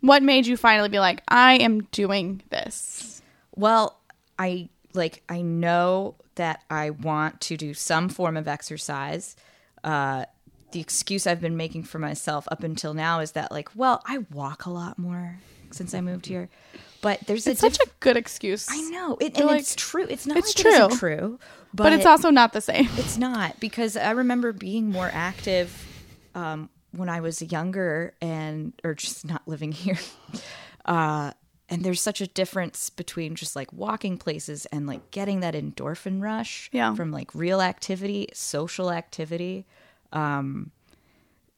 what 0.00 0.22
made 0.22 0.46
you 0.46 0.56
finally 0.56 0.88
be 0.88 0.98
like, 0.98 1.22
I 1.28 1.54
am 1.54 1.82
doing 1.92 2.42
this? 2.50 3.22
Well, 3.54 4.00
I 4.38 4.68
like 4.94 5.22
I 5.28 5.42
know 5.42 6.16
that 6.36 6.62
I 6.70 6.90
want 6.90 7.40
to 7.42 7.56
do 7.56 7.74
some 7.74 8.08
form 8.08 8.36
of 8.36 8.48
exercise. 8.48 9.36
Uh 9.84 10.24
the 10.72 10.80
excuse 10.80 11.26
I've 11.26 11.40
been 11.40 11.56
making 11.56 11.82
for 11.82 11.98
myself 11.98 12.46
up 12.52 12.62
until 12.62 12.94
now 12.94 13.18
is 13.20 13.32
that 13.32 13.50
like, 13.50 13.68
well, 13.74 14.02
I 14.06 14.18
walk 14.32 14.66
a 14.66 14.70
lot 14.70 14.98
more 15.00 15.38
since 15.72 15.94
I 15.94 16.00
moved 16.00 16.26
here. 16.26 16.48
But 17.02 17.20
there's 17.26 17.46
It's 17.48 17.60
a 17.62 17.70
such 17.72 17.78
a 17.84 17.90
good 17.98 18.16
excuse. 18.16 18.68
I 18.70 18.80
know. 18.82 19.16
It, 19.20 19.36
and 19.36 19.46
like- 19.46 19.60
it's 19.60 19.74
true. 19.74 20.06
It's 20.08 20.26
not 20.26 20.36
It's 20.36 20.56
like 20.56 20.66
it 20.66 20.88
true. 20.90 20.98
true. 20.98 21.38
But, 21.74 21.84
but 21.84 21.92
it's 21.94 22.06
also 22.06 22.30
not 22.30 22.52
the 22.52 22.60
same. 22.60 22.88
it's 22.96 23.16
not 23.18 23.58
because 23.58 23.96
I 23.96 24.10
remember 24.12 24.52
being 24.52 24.90
more 24.90 25.10
active 25.12 25.72
um, 26.36 26.68
when 26.92 27.08
I 27.08 27.20
was 27.20 27.40
younger 27.42 28.14
and 28.20 28.72
or 28.84 28.94
just 28.94 29.24
not 29.24 29.42
living 29.48 29.72
here. 29.84 29.98
Uh, 30.84 31.32
and 31.70 31.84
there's 31.84 32.00
such 32.02 32.20
a 32.20 32.26
difference 32.26 32.90
between 32.90 33.34
just 33.36 33.54
like 33.56 33.72
walking 33.72 34.18
places 34.18 34.66
and 34.66 34.86
like 34.86 35.10
getting 35.12 35.40
that 35.40 35.54
endorphin 35.54 36.20
rush 36.20 36.68
Yeah. 36.72 36.94
from 36.94 37.12
like 37.12 37.34
real 37.34 37.60
activity, 37.62 38.28
social 38.34 38.90
activity. 38.90 39.64
Um, 40.12 40.72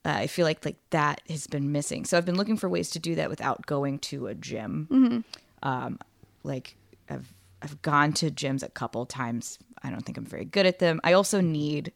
uh, 0.05 0.09
I 0.09 0.27
feel 0.27 0.45
like 0.45 0.63
like 0.65 0.77
that 0.91 1.21
has 1.29 1.47
been 1.47 1.71
missing. 1.71 2.05
So 2.05 2.17
I've 2.17 2.25
been 2.25 2.35
looking 2.37 2.57
for 2.57 2.69
ways 2.69 2.89
to 2.91 2.99
do 2.99 3.15
that 3.15 3.29
without 3.29 3.65
going 3.65 3.99
to 3.99 4.27
a 4.27 4.35
gym. 4.35 5.23
Um, 5.63 5.97
like 6.43 6.75
I've 7.09 7.33
I've 7.61 7.81
gone 7.81 8.11
to 8.13 8.29
gyms 8.29 8.61
a 8.63 8.69
couple 8.69 9.05
times. 9.05 9.57
I 9.81 9.89
don't 9.89 10.05
think 10.05 10.17
I'm 10.17 10.25
very 10.25 10.45
good 10.45 10.65
at 10.65 10.79
them. 10.79 10.99
I 11.03 11.13
also 11.13 11.39
need 11.41 11.91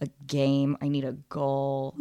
a 0.00 0.06
game. 0.28 0.76
I 0.80 0.86
need 0.88 1.04
a 1.04 1.12
goal. 1.28 1.94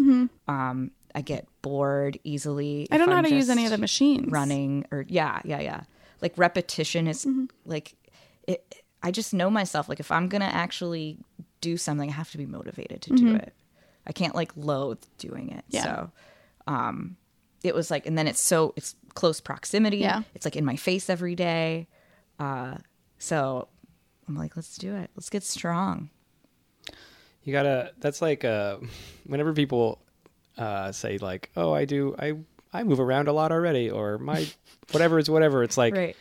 Um, 0.47 0.91
I 1.17 1.21
get 1.21 1.47
bored 1.63 2.19
easily. 2.23 2.87
I 2.91 2.97
don't 2.99 3.07
know 3.07 3.13
how 3.13 3.17
I'm 3.19 3.23
to 3.25 3.33
use 3.33 3.49
any 3.49 3.65
of 3.65 3.71
the 3.71 3.79
machines. 3.79 4.31
running 4.31 4.85
or 4.91 5.03
yeah, 5.07 5.41
yeah, 5.43 5.59
yeah. 5.59 5.81
like 6.21 6.37
repetition 6.37 7.07
is 7.07 7.25
Mm-hmm. 7.25 7.45
like 7.65 7.95
it. 8.47 8.83
I 9.01 9.09
just 9.09 9.33
know 9.33 9.49
myself. 9.49 9.89
Like 9.89 9.99
if 9.99 10.11
I'm 10.11 10.27
gonna 10.29 10.45
actually 10.45 11.17
do 11.59 11.75
something, 11.75 12.07
I 12.09 12.13
have 12.13 12.29
to 12.33 12.37
be 12.37 12.45
motivated 12.45 13.01
to 13.01 13.15
do 13.15 13.33
it. 13.33 13.51
I 14.05 14.11
can't 14.11 14.35
like 14.35 14.51
loathe 14.55 15.01
doing 15.17 15.49
it. 15.49 15.65
Mm-hmm. 15.71 15.75
Yeah. 15.75 15.83
So, 15.83 16.11
um, 16.67 17.17
it 17.63 17.73
was 17.73 17.89
like, 17.89 18.05
and 18.05 18.15
then 18.15 18.27
it's 18.27 18.39
so 18.39 18.73
it's 18.75 18.95
close 19.15 19.41
proximity. 19.41 19.97
Yeah. 19.97 20.21
It's 20.35 20.45
like 20.45 20.55
in 20.55 20.65
my 20.65 20.75
face 20.75 21.09
every 21.09 21.33
day. 21.33 21.87
Uh, 22.39 22.75
so 23.17 23.67
I'm 24.27 24.35
like, 24.35 24.55
let's 24.55 24.77
do 24.77 24.95
it. 24.95 25.09
Let's 25.15 25.31
get 25.31 25.41
strong. 25.41 26.11
You 27.43 27.53
gotta. 27.53 27.93
That's 27.97 28.21
like 28.21 28.45
uh, 28.45 28.77
whenever 29.25 29.53
people 29.53 29.99
uh, 30.57 30.91
say 30.91 31.17
like, 31.17 31.49
"Oh, 31.55 31.71
I 31.73 31.85
do. 31.85 32.15
I 32.19 32.33
I 32.73 32.83
move 32.83 32.99
around 32.99 33.27
a 33.27 33.33
lot 33.33 33.51
already," 33.51 33.89
or 33.89 34.17
my 34.17 34.47
whatever 34.91 35.19
is 35.19 35.29
whatever. 35.29 35.63
It's 35.63 35.77
like 35.77 35.93
right. 35.95 36.15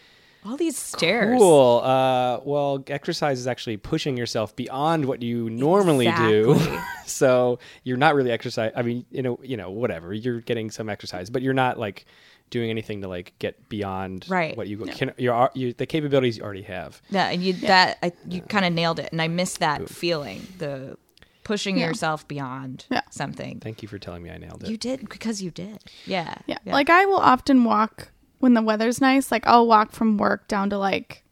All 0.44 0.56
these 0.56 0.78
stairs. 0.78 1.36
cool. 1.40 1.80
Uh, 1.82 2.38
well, 2.44 2.84
exercise 2.86 3.40
is 3.40 3.48
actually 3.48 3.78
pushing 3.78 4.16
yourself 4.16 4.54
beyond 4.54 5.04
what 5.06 5.20
you 5.22 5.50
normally 5.50 6.10
do. 6.12 6.60
So 7.08 7.60
you're 7.84 7.96
not 7.96 8.16
really 8.16 8.32
exercise. 8.32 8.72
I 8.74 8.82
mean, 8.82 9.06
you 9.12 9.22
know, 9.22 9.38
you 9.42 9.56
know, 9.56 9.70
whatever. 9.70 10.12
You're 10.12 10.40
getting 10.40 10.72
some 10.72 10.88
exercise, 10.88 11.30
but 11.30 11.40
you're 11.40 11.54
not 11.54 11.78
like 11.78 12.04
doing 12.50 12.68
anything 12.68 13.00
to 13.02 13.08
like 13.08 13.32
get 13.38 13.68
beyond 13.68 14.26
Right. 14.28 14.56
what 14.56 14.66
you 14.66 14.76
can. 14.78 15.12
You're 15.16 15.48
you, 15.54 15.72
the 15.72 15.86
capabilities 15.86 16.36
you 16.36 16.42
already 16.42 16.62
have. 16.62 17.00
Yeah, 17.10 17.28
and 17.28 17.42
you 17.42 17.52
that 17.54 17.98
I, 18.02 18.12
you 18.28 18.40
kind 18.42 18.64
of 18.64 18.72
nailed 18.72 18.98
it, 18.98 19.10
and 19.12 19.22
I 19.22 19.28
miss 19.28 19.56
that 19.58 19.88
feeling 19.88 20.46
the 20.58 20.98
pushing 21.46 21.78
Yeah. 21.78 21.86
yourself 21.86 22.26
beyond 22.26 22.86
Yeah. 22.90 23.02
something. 23.10 23.60
Thank 23.60 23.80
you 23.80 23.88
for 23.88 23.98
telling 24.00 24.22
me 24.24 24.30
I 24.30 24.36
nailed 24.36 24.64
it. 24.64 24.68
You 24.68 24.76
did 24.76 25.08
because 25.08 25.40
you 25.40 25.52
did. 25.52 25.78
Yeah, 26.04 26.34
Yeah. 26.46 26.58
Like 26.66 26.90
I 26.90 27.06
will 27.06 27.20
often 27.20 27.62
walk 27.62 28.10
when 28.40 28.54
the 28.54 28.62
weather's 28.62 29.00
nice. 29.00 29.30
Like 29.30 29.46
I'll 29.46 29.66
walk 29.66 29.92
from 29.92 30.18
work 30.18 30.48
down 30.48 30.70
to 30.70 30.78
like 30.78 31.22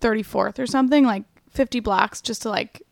34th 0.00 0.58
or 0.58 0.66
something, 0.66 1.04
like 1.04 1.22
50 1.50 1.78
blocks 1.80 2.20
just 2.20 2.42
to 2.42 2.48
like 2.48 2.82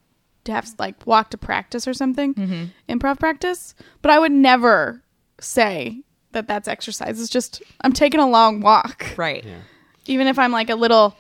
to 0.45 0.53
have 0.53 0.69
like 0.79 1.05
walk 1.07 1.31
to 1.31 1.39
practice 1.39 1.89
or 1.89 1.95
something, 1.95 2.35
mm-hmm. 2.35 2.65
improv 2.89 3.19
practice. 3.19 3.75
But 4.01 4.13
I 4.13 4.21
would 4.21 4.31
never 4.33 5.03
say 5.41 6.03
that 6.33 6.47
that's 6.47 6.69
exercise. 6.69 7.21
It's 7.21 7.31
just 7.31 7.63
I'm 7.81 7.93
taking 7.93 8.21
a 8.21 8.29
long 8.29 8.61
walk, 8.61 9.07
right. 9.17 9.45
yeah. 9.45 9.59
even 10.07 10.29
if 10.29 10.39
I'm 10.39 10.53
like 10.53 10.71
a 10.71 10.77
little. 10.77 11.17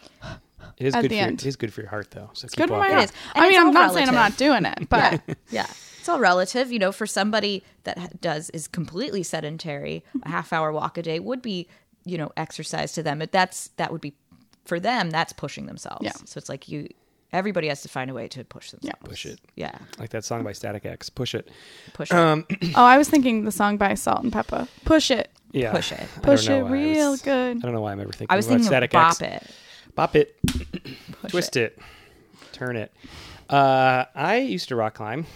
It 0.79 0.87
is 0.87 0.95
At 0.95 1.03
good 1.03 1.11
the 1.11 1.15
for 1.17 1.19
your, 1.21 1.27
end. 1.29 1.41
it 1.41 1.47
is 1.47 1.57
good 1.57 1.73
for 1.73 1.81
your 1.81 1.91
heart 1.91 2.11
though. 2.11 2.31
So 2.35 2.45
It's 2.47 2.55
keep 2.55 2.65
good 2.65 2.69
for 2.69 2.79
my 2.79 2.91
walking. 2.91 2.93
It 2.97 2.99
health. 3.01 3.11
is. 3.11 3.17
And 3.35 3.45
I 3.45 3.49
mean, 3.49 3.61
I'm 3.61 3.67
all 3.69 3.73
not 3.73 3.95
saying 3.95 4.09
I'm 4.09 4.15
not 4.15 4.37
doing 4.37 4.65
it, 4.67 4.89
but 4.89 5.21
Yeah, 5.51 5.67
it's 5.99 6.09
all 6.09 6.19
relative. 6.21 6.71
You 6.71 6.79
know, 6.79 6.93
for 6.93 7.07
somebody 7.07 7.65
that 7.85 8.21
does 8.21 8.51
is 8.51 8.69
completely 8.69 9.23
sedentary, 9.23 10.05
a 10.23 10.29
half 10.29 10.53
hour 10.53 10.71
walk 10.73 10.99
a 10.99 11.03
day 11.03 11.19
would 11.19 11.41
be 11.43 11.69
you 12.05 12.19
know 12.19 12.31
exercise 12.37 12.93
to 12.93 13.03
them. 13.03 13.19
But 13.21 13.33
that's 13.33 13.69
that 13.77 13.91
would 13.91 14.01
be 14.03 14.15
for 14.65 14.79
them. 14.79 15.11
That's 15.11 15.33
pushing 15.33 15.67
themselves. 15.67 16.05
Yeah. 16.05 16.13
So 16.25 16.39
it's 16.39 16.49
like 16.49 16.69
you. 16.69 16.89
Everybody 17.33 17.67
has 17.69 17.83
to 17.83 17.89
find 17.89 18.09
a 18.09 18.15
way 18.15 18.29
to 18.29 18.45
push 18.45 18.71
themselves. 18.71 18.87
Yeah. 19.03 19.09
Push 19.09 19.27
it. 19.27 19.41
Yeah. 19.57 19.77
Like 19.99 20.11
that 20.11 20.25
song 20.25 20.45
by 20.45 20.53
Static 20.53 20.87
X. 20.87 21.11
Push 21.11 21.35
it. 21.35 21.49
Push 21.93 22.11
it. 22.11 22.15
Um, 22.17 22.47
oh, 22.77 22.85
I 22.85 22.97
was 22.99 23.09
thinking 23.11 23.45
the 23.45 23.51
song 23.51 23.77
by 23.77 23.95
Salt-N-Pepa. 23.95 24.69
Push 24.85 25.11
it, 25.11 25.29
yeah. 25.51 25.73
Push 25.73 25.91
it. 25.93 26.07
Push 26.23 26.49
it 26.49 26.63
real 26.63 27.11
was- 27.11 27.23
good. 27.23 27.57
I 27.57 27.61
don't 27.61 27.73
know 27.75 27.81
why 27.81 27.93
I'm 27.93 28.01
ever 28.01 28.13
thinking. 28.13 28.29
I 28.31 28.37
was 28.37 28.47
about 28.47 28.55
thinking 28.55 28.67
Static 28.69 28.91
of 28.91 28.93
bop 28.93 29.21
X. 29.21 29.45
it. 29.45 29.51
Bop 29.97 30.15
it. 30.15 30.37
Twist 31.29 31.57
it. 31.57 31.79
Turn 32.53 32.77
it. 32.77 32.93
Uh, 33.49 34.05
I 34.15 34.37
used 34.37 34.69
to 34.69 34.77
rock 34.77 34.95
climb. 34.95 35.27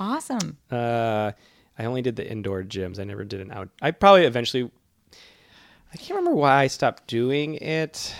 Awesome. 0.00 0.56
Uh, 0.70 1.32
I 1.78 1.84
only 1.84 2.02
did 2.02 2.16
the 2.16 2.28
indoor 2.28 2.62
gyms. 2.62 2.98
I 2.98 3.04
never 3.04 3.24
did 3.24 3.40
an 3.40 3.52
out. 3.52 3.68
I 3.80 3.90
probably 3.90 4.24
eventually. 4.24 4.70
I 5.92 5.96
can't 5.98 6.18
remember 6.18 6.34
why 6.34 6.62
I 6.62 6.66
stopped 6.66 7.06
doing 7.06 7.54
it. 7.56 8.14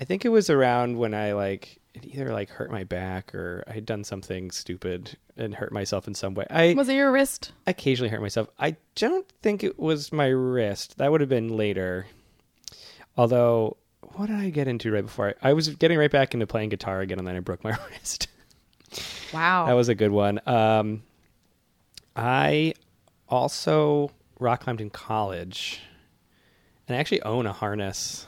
I 0.00 0.04
think 0.04 0.24
it 0.24 0.30
was 0.30 0.48
around 0.48 0.96
when 0.96 1.12
I 1.12 1.32
like 1.32 1.80
it 1.94 2.06
either 2.06 2.32
like 2.32 2.48
hurt 2.48 2.70
my 2.70 2.84
back 2.84 3.34
or 3.34 3.64
I 3.66 3.72
had 3.72 3.84
done 3.84 4.04
something 4.04 4.50
stupid 4.50 5.16
and 5.36 5.54
hurt 5.54 5.72
myself 5.72 6.08
in 6.08 6.14
some 6.14 6.34
way. 6.34 6.46
I 6.50 6.74
Was 6.74 6.88
it 6.88 6.94
your 6.94 7.12
wrist? 7.12 7.52
I 7.66 7.72
occasionally 7.72 8.10
hurt 8.10 8.22
myself. 8.22 8.48
I 8.58 8.76
don't 8.94 9.26
think 9.42 9.62
it 9.62 9.78
was 9.78 10.12
my 10.12 10.28
wrist. 10.28 10.98
That 10.98 11.10
would 11.10 11.20
have 11.20 11.28
been 11.28 11.56
later. 11.56 12.06
Although, 13.16 13.76
what 14.14 14.26
did 14.26 14.36
I 14.36 14.50
get 14.50 14.68
into 14.68 14.90
right 14.92 15.02
before? 15.04 15.34
I, 15.42 15.50
I 15.50 15.52
was 15.52 15.68
getting 15.68 15.98
right 15.98 16.10
back 16.10 16.34
into 16.34 16.46
playing 16.46 16.68
guitar 16.70 17.00
again, 17.00 17.18
and 17.18 17.26
then 17.26 17.36
I 17.36 17.40
broke 17.40 17.64
my 17.64 17.76
wrist. 17.90 18.28
Wow. 19.32 19.66
That 19.66 19.72
was 19.74 19.88
a 19.88 19.94
good 19.94 20.10
one. 20.10 20.40
Um, 20.46 21.02
I 22.14 22.74
also 23.28 24.10
rock 24.38 24.62
climbed 24.64 24.80
in 24.80 24.90
college, 24.90 25.80
and 26.86 26.96
I 26.96 27.00
actually 27.00 27.22
own 27.22 27.46
a 27.46 27.52
harness. 27.52 28.26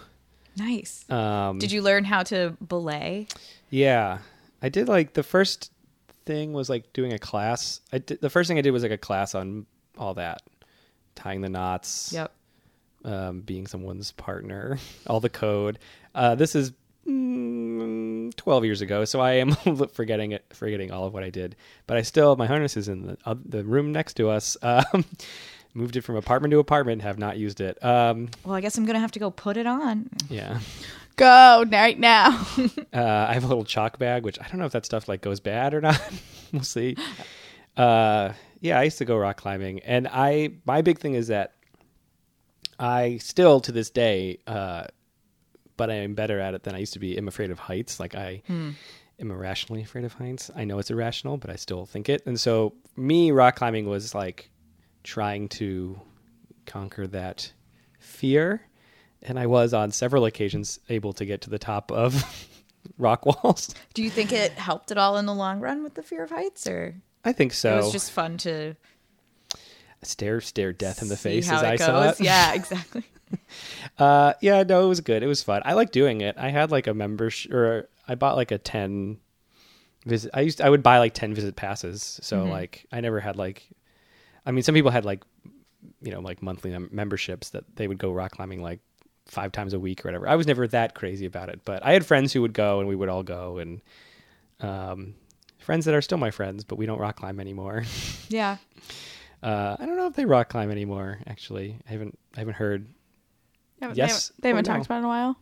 nice. 0.56 1.04
Um, 1.10 1.58
Did 1.58 1.72
you 1.72 1.82
learn 1.82 2.04
how 2.04 2.22
to 2.24 2.56
belay? 2.66 3.26
Yeah, 3.70 4.18
I 4.62 4.68
did. 4.68 4.88
Like 4.88 5.12
the 5.12 5.22
first 5.22 5.70
thing 6.24 6.52
was 6.52 6.70
like 6.70 6.92
doing 6.94 7.12
a 7.12 7.18
class. 7.18 7.80
I 7.92 7.98
did, 7.98 8.20
the 8.20 8.30
first 8.30 8.48
thing 8.48 8.56
I 8.56 8.62
did 8.62 8.70
was 8.70 8.82
like 8.82 8.92
a 8.92 8.98
class 8.98 9.34
on 9.34 9.66
all 9.98 10.14
that, 10.14 10.42
tying 11.14 11.42
the 11.42 11.50
knots. 11.50 12.12
Yep. 12.12 12.32
Um, 13.04 13.40
being 13.40 13.66
someone's 13.66 14.12
partner, 14.12 14.78
all 15.06 15.20
the 15.20 15.28
code. 15.30 15.78
Uh, 16.14 16.34
this 16.34 16.54
is 16.54 16.72
mm, 17.06 18.34
12 18.36 18.64
years 18.64 18.80
ago, 18.80 19.04
so 19.04 19.20
I 19.20 19.32
am 19.34 19.52
forgetting 19.92 20.32
it, 20.32 20.44
forgetting 20.52 20.90
all 20.90 21.06
of 21.06 21.12
what 21.14 21.22
I 21.22 21.30
did. 21.30 21.56
But 21.86 21.96
I 21.96 22.02
still, 22.02 22.36
my 22.36 22.46
harness 22.46 22.76
is 22.76 22.88
in 22.88 23.06
the, 23.06 23.18
uh, 23.24 23.34
the 23.44 23.64
room 23.64 23.92
next 23.92 24.14
to 24.14 24.28
us. 24.28 24.56
Um, 24.94 25.04
moved 25.76 25.96
it 25.96 26.02
from 26.02 26.14
apartment 26.14 26.52
to 26.52 26.60
apartment, 26.60 27.02
have 27.02 27.18
not 27.18 27.36
used 27.36 27.60
it. 27.60 27.82
Um, 27.84 28.28
Well, 28.44 28.54
I 28.54 28.60
guess 28.60 28.78
I'm 28.78 28.84
gonna 28.86 29.00
have 29.00 29.10
to 29.12 29.18
go 29.18 29.30
put 29.32 29.56
it 29.56 29.66
on. 29.66 30.08
yeah. 30.28 30.60
Go 31.16 31.64
right 31.70 31.98
now. 31.98 32.46
Uh, 32.92 33.26
I 33.28 33.34
have 33.34 33.42
a 33.44 33.48
little 33.48 33.64
chalk 33.64 33.98
bag, 33.98 34.24
which 34.24 34.38
I 34.40 34.46
don't 34.48 34.58
know 34.58 34.66
if 34.66 34.72
that 34.72 34.84
stuff 34.86 35.08
like 35.08 35.20
goes 35.20 35.40
bad 35.40 35.74
or 35.74 35.80
not. 35.80 36.00
we'll 36.52 36.62
see. 36.62 36.96
Uh, 37.76 38.32
yeah, 38.60 38.78
I 38.78 38.84
used 38.84 38.98
to 38.98 39.04
go 39.04 39.16
rock 39.16 39.36
climbing, 39.36 39.80
and 39.80 40.06
I 40.10 40.52
my 40.64 40.80
big 40.82 40.98
thing 40.98 41.14
is 41.14 41.26
that 41.28 41.53
I 42.78 43.18
still 43.18 43.60
to 43.60 43.72
this 43.72 43.90
day, 43.90 44.38
uh, 44.46 44.84
but 45.76 45.90
I 45.90 45.94
am 45.94 46.14
better 46.14 46.40
at 46.40 46.54
it 46.54 46.62
than 46.62 46.74
I 46.74 46.78
used 46.78 46.92
to 46.94 46.98
be. 46.98 47.16
I'm 47.16 47.28
afraid 47.28 47.50
of 47.50 47.58
heights. 47.58 47.98
Like 48.00 48.14
I 48.14 48.42
am 48.48 48.76
irrationally 49.18 49.82
afraid 49.82 50.04
of 50.04 50.12
heights. 50.14 50.50
I 50.54 50.64
know 50.64 50.78
it's 50.78 50.90
irrational, 50.90 51.36
but 51.36 51.50
I 51.50 51.56
still 51.56 51.86
think 51.86 52.08
it. 52.08 52.24
And 52.26 52.38
so 52.38 52.74
me 52.96 53.30
rock 53.30 53.56
climbing 53.56 53.88
was 53.88 54.14
like 54.14 54.50
trying 55.02 55.48
to 55.48 56.00
conquer 56.66 57.06
that 57.08 57.52
fear. 57.98 58.62
And 59.22 59.38
I 59.38 59.46
was 59.46 59.72
on 59.72 59.90
several 59.90 60.26
occasions 60.26 60.78
able 60.88 61.12
to 61.14 61.24
get 61.24 61.42
to 61.42 61.50
the 61.50 61.58
top 61.58 61.90
of 61.90 62.24
rock 62.98 63.24
walls. 63.26 63.74
Do 63.94 64.02
you 64.02 64.10
think 64.10 64.32
it 64.32 64.52
helped 64.52 64.90
at 64.90 64.98
all 64.98 65.16
in 65.16 65.26
the 65.26 65.34
long 65.34 65.60
run 65.60 65.82
with 65.82 65.94
the 65.94 66.02
fear 66.02 66.24
of 66.24 66.30
heights, 66.30 66.66
or 66.66 66.94
I 67.24 67.32
think 67.32 67.52
so. 67.52 67.74
it 67.74 67.82
was 67.84 67.92
just 67.92 68.12
fun 68.12 68.36
to 68.38 68.76
stare, 70.06 70.40
stare 70.40 70.72
death 70.72 71.02
in 71.02 71.08
the 71.08 71.16
see 71.16 71.28
face 71.40 71.50
as 71.50 71.62
I 71.62 71.76
goes? 71.76 71.86
saw 71.86 72.08
it. 72.10 72.20
Yeah, 72.20 72.52
exactly. 72.54 73.04
Uh, 73.98 74.34
yeah, 74.40 74.62
no, 74.62 74.84
it 74.84 74.88
was 74.88 75.00
good. 75.00 75.22
It 75.22 75.26
was 75.26 75.42
fun. 75.42 75.62
I 75.64 75.72
like 75.74 75.90
doing 75.92 76.20
it. 76.20 76.36
I 76.38 76.50
had 76.50 76.70
like 76.70 76.86
a 76.86 76.94
membership, 76.94 77.52
or 77.52 77.88
I 78.06 78.14
bought 78.14 78.36
like 78.36 78.50
a 78.50 78.58
ten 78.58 79.18
visit. 80.04 80.30
I 80.34 80.40
used 80.42 80.60
I 80.60 80.70
would 80.70 80.82
buy 80.82 80.98
like 80.98 81.14
ten 81.14 81.34
visit 81.34 81.56
passes. 81.56 82.20
So 82.22 82.38
Mm-hmm. 82.38 82.50
like 82.50 82.86
I 82.92 83.00
never 83.00 83.20
had 83.20 83.36
like, 83.36 83.68
I 84.46 84.50
mean, 84.52 84.62
some 84.62 84.74
people 84.74 84.90
had 84.90 85.04
like, 85.04 85.22
you 86.00 86.12
know, 86.12 86.20
like 86.20 86.42
monthly 86.42 86.70
mem- 86.70 86.90
memberships 86.92 87.50
that 87.50 87.64
they 87.76 87.88
would 87.88 87.98
go 87.98 88.12
rock 88.12 88.32
climbing 88.32 88.62
like 88.62 88.80
five 89.26 89.52
times 89.52 89.72
a 89.72 89.80
week 89.80 90.04
or 90.04 90.08
whatever. 90.08 90.28
I 90.28 90.36
was 90.36 90.46
never 90.46 90.68
that 90.68 90.94
crazy 90.94 91.26
about 91.26 91.48
it, 91.48 91.60
but 91.64 91.84
I 91.84 91.92
had 91.92 92.04
friends 92.06 92.32
who 92.32 92.42
would 92.42 92.52
go, 92.52 92.78
and 92.80 92.88
we 92.88 92.94
would 92.94 93.08
all 93.08 93.22
go, 93.22 93.58
and 93.58 93.80
um, 94.60 95.14
friends 95.58 95.86
that 95.86 95.94
are 95.94 96.02
still 96.02 96.18
my 96.18 96.30
friends, 96.30 96.62
but 96.62 96.76
we 96.76 96.86
don't 96.86 96.98
rock 97.00 97.16
climb 97.16 97.40
anymore. 97.40 97.84
Yeah. 98.28 98.56
Uh, 99.44 99.76
I 99.78 99.86
don't 99.86 99.96
know 99.96 100.06
if 100.06 100.14
they 100.14 100.24
rock 100.24 100.48
climb 100.48 100.70
anymore. 100.70 101.18
Actually, 101.26 101.78
I 101.86 101.92
haven't 101.92 102.18
I 102.36 102.40
haven't 102.40 102.54
heard 102.54 102.86
They 103.78 103.86
haven't- 103.86 103.96
Yes 103.98 104.32
They 104.40 104.48
haven't, 104.48 104.64
they 104.64 104.68
haven't 104.68 104.68
no? 104.68 104.72
talked 104.74 104.86
about 104.86 104.94
it 104.96 104.98
in 104.98 105.04
a 105.04 105.08
while. 105.08 105.36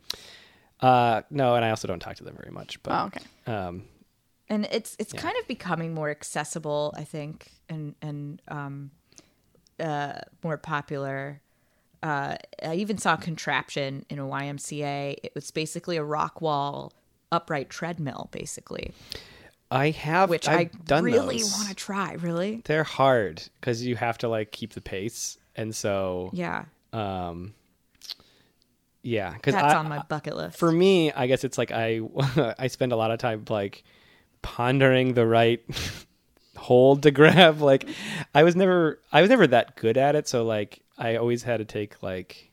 Uh, 0.80 1.22
no, 1.30 1.54
and 1.54 1.64
I 1.64 1.70
also 1.70 1.86
don't 1.86 2.00
talk 2.00 2.16
to 2.16 2.24
them 2.24 2.36
very 2.36 2.50
much. 2.52 2.82
But 2.82 2.92
Oh, 2.92 3.06
okay. 3.06 3.20
um, 3.52 3.84
and 4.48 4.66
it's 4.72 4.96
it's 4.98 5.14
Yeah. 5.14 5.20
kind 5.20 5.36
of 5.40 5.46
becoming 5.46 5.94
more 5.94 6.10
accessible, 6.10 6.92
I 6.96 7.04
think, 7.04 7.52
and 7.68 7.94
and 8.02 8.42
um, 8.48 8.90
uh, 9.78 10.20
more 10.42 10.58
popular. 10.58 11.40
Uh, 12.02 12.34
I 12.64 12.74
even 12.74 12.98
saw 12.98 13.14
a 13.14 13.16
contraption 13.18 14.04
in 14.10 14.18
a 14.18 14.26
YMCA. 14.26 15.18
It 15.22 15.32
was 15.36 15.52
basically 15.52 15.96
a 15.96 16.02
rock 16.02 16.40
wall 16.40 16.92
upright 17.30 17.70
treadmill, 17.70 18.28
basically, 18.32 18.92
I 19.72 19.90
have 19.90 20.28
which 20.28 20.46
I've 20.48 20.70
I 20.90 20.98
really 21.00 21.42
want 21.42 21.68
to 21.68 21.74
try. 21.74 22.12
Really, 22.14 22.60
They're 22.64 22.84
hard 22.84 23.42
because 23.58 23.84
you 23.84 23.96
have 23.96 24.18
to 24.18 24.28
like 24.28 24.52
keep 24.52 24.74
the 24.74 24.82
pace, 24.82 25.38
and 25.56 25.74
so 25.74 26.30
yeah, 26.34 26.66
um, 26.92 27.54
yeah, 29.02 29.32
because 29.32 29.54
that's 29.54 29.74
on 29.74 29.88
my 29.88 30.00
bucket 30.08 30.36
list. 30.36 30.58
for 30.58 30.70
me, 30.70 31.10
I 31.10 31.26
guess 31.26 31.42
it's 31.42 31.56
like 31.56 31.72
I 31.72 32.00
I 32.58 32.66
spend 32.66 32.92
a 32.92 32.96
lot 32.96 33.10
of 33.10 33.18
time 33.18 33.46
like 33.48 33.82
pondering 34.42 35.14
the 35.14 35.26
right 35.26 35.62
hold 36.56 37.04
to 37.04 37.10
grab. 37.10 37.62
Like 37.62 37.88
I 38.34 38.42
was 38.42 38.54
never 38.54 39.00
I 39.10 39.22
was 39.22 39.30
never 39.30 39.46
that 39.46 39.76
good 39.76 39.96
at 39.96 40.14
it, 40.16 40.28
so 40.28 40.44
like 40.44 40.82
I 40.98 41.16
always 41.16 41.42
had 41.42 41.56
to 41.58 41.64
take 41.64 42.02
like 42.02 42.51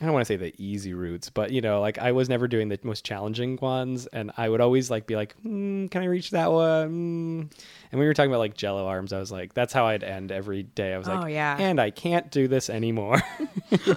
I 0.00 0.06
don't 0.06 0.12
want 0.12 0.26
to 0.26 0.32
say 0.32 0.36
the 0.36 0.54
easy 0.58 0.92
routes, 0.92 1.30
but 1.30 1.52
you 1.52 1.60
know, 1.60 1.80
like 1.80 1.98
I 1.98 2.12
was 2.12 2.28
never 2.28 2.48
doing 2.48 2.68
the 2.68 2.78
most 2.82 3.04
challenging 3.04 3.58
ones, 3.62 4.06
and 4.08 4.32
I 4.36 4.48
would 4.48 4.60
always 4.60 4.90
like 4.90 5.06
be 5.06 5.14
like, 5.14 5.36
mm, 5.44 5.88
"Can 5.90 6.02
I 6.02 6.06
reach 6.06 6.30
that 6.32 6.50
one?" 6.50 7.48
Mm. 7.48 7.58
And 7.92 8.00
we 8.00 8.06
were 8.06 8.14
talking 8.14 8.30
about 8.30 8.40
like 8.40 8.56
Jello 8.56 8.86
arms, 8.86 9.12
I 9.12 9.20
was 9.20 9.30
like, 9.30 9.54
"That's 9.54 9.72
how 9.72 9.86
I'd 9.86 10.02
end 10.02 10.32
every 10.32 10.64
day." 10.64 10.92
I 10.94 10.98
was 10.98 11.06
like, 11.06 11.24
Oh, 11.24 11.26
yeah. 11.26 11.56
and 11.58 11.80
I 11.80 11.90
can't 11.90 12.30
do 12.30 12.48
this 12.48 12.68
anymore." 12.70 13.22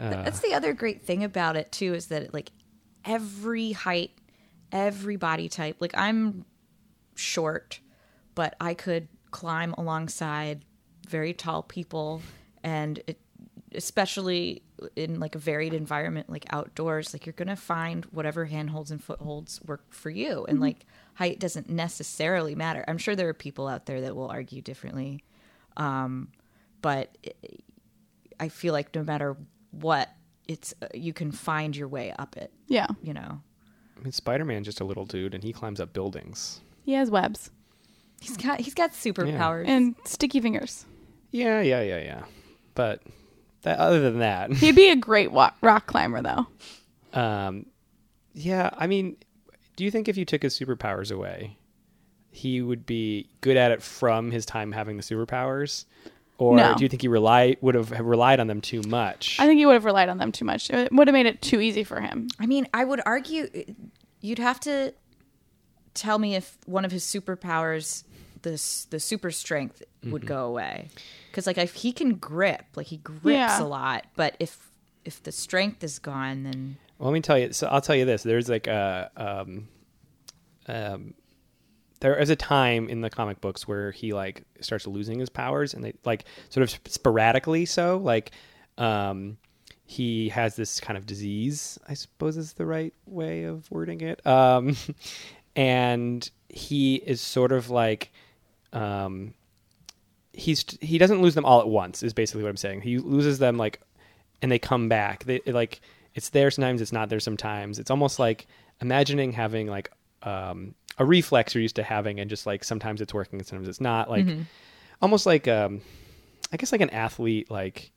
Uh. 0.00 0.10
That's 0.24 0.40
the 0.40 0.54
other 0.54 0.72
great 0.72 1.02
thing 1.02 1.22
about 1.22 1.54
it 1.54 1.70
too 1.70 1.94
is 1.94 2.06
that 2.06 2.32
like 2.34 2.50
every 3.04 3.72
height, 3.72 4.10
every 4.72 5.16
body 5.16 5.48
type. 5.48 5.76
Like 5.80 5.96
I'm 5.96 6.44
short, 7.14 7.78
but 8.34 8.56
I 8.60 8.74
could 8.74 9.06
climb 9.30 9.74
alongside 9.74 10.64
very 11.08 11.34
tall 11.34 11.62
people, 11.62 12.22
and 12.64 12.98
it, 13.06 13.20
especially 13.74 14.62
in 14.96 15.20
like 15.20 15.34
a 15.34 15.38
varied 15.38 15.74
environment 15.74 16.28
like 16.30 16.46
outdoors, 16.50 17.12
like 17.12 17.26
you're 17.26 17.32
gonna 17.32 17.56
find 17.56 18.04
whatever 18.06 18.44
handholds 18.44 18.90
and 18.90 19.02
footholds 19.02 19.60
work 19.62 19.84
for 19.90 20.10
you, 20.10 20.44
and 20.48 20.60
like 20.60 20.86
height 21.14 21.38
doesn't 21.38 21.68
necessarily 21.68 22.54
matter. 22.54 22.84
I'm 22.88 22.98
sure 22.98 23.16
there 23.16 23.28
are 23.28 23.34
people 23.34 23.68
out 23.68 23.86
there 23.86 24.00
that 24.02 24.16
will 24.16 24.28
argue 24.28 24.62
differently, 24.62 25.24
um, 25.76 26.28
but 26.80 27.16
I 28.40 28.48
feel 28.48 28.72
like 28.72 28.94
no 28.94 29.02
matter 29.02 29.36
what, 29.70 30.10
it's 30.48 30.74
uh, 30.82 30.88
you 30.94 31.12
can 31.12 31.32
find 31.32 31.76
your 31.76 31.88
way 31.88 32.14
up 32.18 32.36
it. 32.36 32.52
Yeah. 32.66 32.88
You 33.02 33.14
know, 33.14 33.40
I 33.96 34.00
mean, 34.02 34.12
Spider 34.12 34.44
Man's 34.44 34.66
just 34.66 34.80
a 34.80 34.84
little 34.84 35.04
dude, 35.04 35.34
and 35.34 35.42
he 35.42 35.52
climbs 35.52 35.80
up 35.80 35.92
buildings. 35.92 36.60
He 36.84 36.94
has 36.94 37.10
webs 37.10 37.50
he's 38.22 38.36
got 38.36 38.60
he's 38.60 38.74
got 38.74 38.92
superpowers. 38.92 39.66
and 39.66 39.94
sticky 40.04 40.40
fingers. 40.40 40.86
Yeah, 41.30 41.60
yeah, 41.60 41.82
yeah, 41.82 41.98
yeah. 41.98 42.22
But 42.74 43.02
that, 43.62 43.78
other 43.78 44.00
than 44.00 44.18
that, 44.20 44.52
He'd 44.54 44.76
be 44.76 44.88
a 44.90 44.96
great 44.96 45.32
wa- 45.32 45.52
rock 45.60 45.86
climber, 45.86 46.22
though. 46.22 46.46
Um, 47.18 47.66
yeah, 48.34 48.70
I 48.76 48.86
mean, 48.86 49.16
do 49.76 49.84
you 49.84 49.90
think 49.90 50.08
if 50.08 50.16
you 50.16 50.24
took 50.24 50.42
his 50.42 50.58
superpowers 50.58 51.10
away, 51.12 51.56
he 52.30 52.62
would 52.62 52.86
be 52.86 53.28
good 53.40 53.56
at 53.56 53.70
it 53.72 53.82
from 53.82 54.30
his 54.30 54.46
time 54.46 54.72
having 54.72 54.96
the 54.96 55.02
superpowers, 55.02 55.84
or 56.38 56.56
No. 56.56 56.74
do 56.74 56.82
you 56.84 56.88
think 56.88 57.02
he 57.02 57.08
rely 57.08 57.56
would 57.60 57.74
have 57.74 57.90
relied 58.00 58.40
on 58.40 58.46
them 58.46 58.60
too 58.60 58.80
much? 58.88 59.36
I 59.38 59.46
think 59.46 59.58
he 59.58 59.66
would 59.66 59.74
have 59.74 59.84
relied 59.84 60.08
on 60.08 60.18
them 60.18 60.32
too 60.32 60.44
much. 60.46 60.70
It 60.70 60.90
would 60.92 61.08
have 61.08 61.12
made 61.12 61.26
it 61.26 61.42
too 61.42 61.60
easy 61.60 61.84
for 61.84 62.00
him. 62.00 62.28
I 62.40 62.46
mean, 62.46 62.66
I 62.72 62.84
would 62.84 63.00
argue 63.04 63.48
you'd 64.20 64.38
have 64.38 64.58
to 64.60 64.94
tell 65.94 66.18
me 66.18 66.34
if 66.34 66.56
one 66.64 66.84
of 66.86 66.90
his 66.90 67.04
superpowers, 67.04 68.04
this 68.42 68.84
the 68.86 69.00
super 69.00 69.30
strength, 69.30 69.82
would 70.04 70.26
go 70.26 70.46
away. 70.46 70.88
Because 71.30 71.46
like 71.46 71.58
if 71.58 71.74
he 71.74 71.92
can 71.92 72.14
grip, 72.14 72.64
like 72.76 72.86
he 72.88 72.96
grips 72.98 73.24
Yeah. 73.26 73.62
a 73.62 73.64
lot, 73.64 74.04
but 74.16 74.36
if 74.40 74.70
if 75.04 75.22
the 75.22 75.32
strength 75.32 75.82
is 75.82 75.98
gone, 75.98 76.42
then 76.44 76.76
Well, 76.98 77.10
let 77.10 77.14
me 77.14 77.20
tell 77.20 77.38
you. 77.38 77.52
So 77.52 77.66
I'll 77.68 77.80
tell 77.80 77.96
you 77.96 78.04
this. 78.04 78.22
There's 78.22 78.48
like 78.48 78.66
a 78.66 79.10
um, 79.16 79.68
um, 80.66 81.14
there 82.00 82.16
is 82.18 82.30
a 82.30 82.36
time 82.36 82.88
in 82.88 83.00
the 83.00 83.10
comic 83.10 83.40
books 83.40 83.66
where 83.68 83.90
he 83.92 84.12
like 84.12 84.44
starts 84.60 84.86
losing 84.86 85.18
his 85.18 85.28
powers, 85.28 85.74
and 85.74 85.84
they 85.84 85.94
like 86.04 86.24
sort 86.48 86.62
of 86.62 86.80
sporadically. 86.90 87.64
So 87.64 87.98
like, 87.98 88.32
um, 88.78 89.38
he 89.84 90.28
has 90.30 90.56
this 90.56 90.80
kind 90.80 90.96
of 90.96 91.06
disease. 91.06 91.78
I 91.88 91.94
suppose 91.94 92.36
is 92.36 92.54
the 92.54 92.66
right 92.66 92.92
way 93.06 93.44
of 93.44 93.70
wording 93.70 94.00
it. 94.00 94.24
Um, 94.26 94.76
and 95.56 96.28
he 96.48 96.96
is 96.96 97.20
sort 97.20 97.52
of 97.52 97.70
like, 97.70 98.12
um, 98.72 99.34
he's 100.32 100.64
he 100.80 100.98
doesn't 100.98 101.22
lose 101.22 101.34
them 101.34 101.44
all 101.44 101.60
at 101.60 101.68
once. 101.68 102.02
Is 102.02 102.12
basically 102.12 102.42
what 102.42 102.50
I'm 102.50 102.56
saying. 102.56 102.82
He 102.82 102.98
loses 102.98 103.38
them 103.38 103.56
like 103.56 103.80
and 104.40 104.50
they 104.50 104.58
come 104.58 104.88
back. 104.88 105.24
They 105.24 105.40
like 105.46 105.80
it's 106.14 106.30
there 106.30 106.50
sometimes, 106.50 106.80
it's 106.80 106.92
not 106.92 107.08
there 107.08 107.20
sometimes. 107.20 107.78
It's 107.78 107.90
almost 107.90 108.18
like 108.18 108.46
imagining 108.80 109.32
having 109.32 109.66
like 109.66 109.90
um, 110.22 110.74
a 110.98 111.04
reflex 111.04 111.54
you're 111.54 111.62
used 111.62 111.76
to 111.76 111.82
having, 111.82 112.20
and 112.20 112.28
just 112.28 112.46
like 112.46 112.64
sometimes 112.64 113.00
it's 113.00 113.14
working 113.14 113.38
and 113.38 113.46
sometimes 113.46 113.68
it's 113.68 113.80
not. 113.80 114.10
Like 114.10 114.26
almost 115.00 115.24
like 115.24 115.48
um, 115.48 115.80
I 116.52 116.56
guess 116.56 116.72
like 116.72 116.80
an 116.80 116.90
athlete, 116.90 117.50
like 117.50 117.92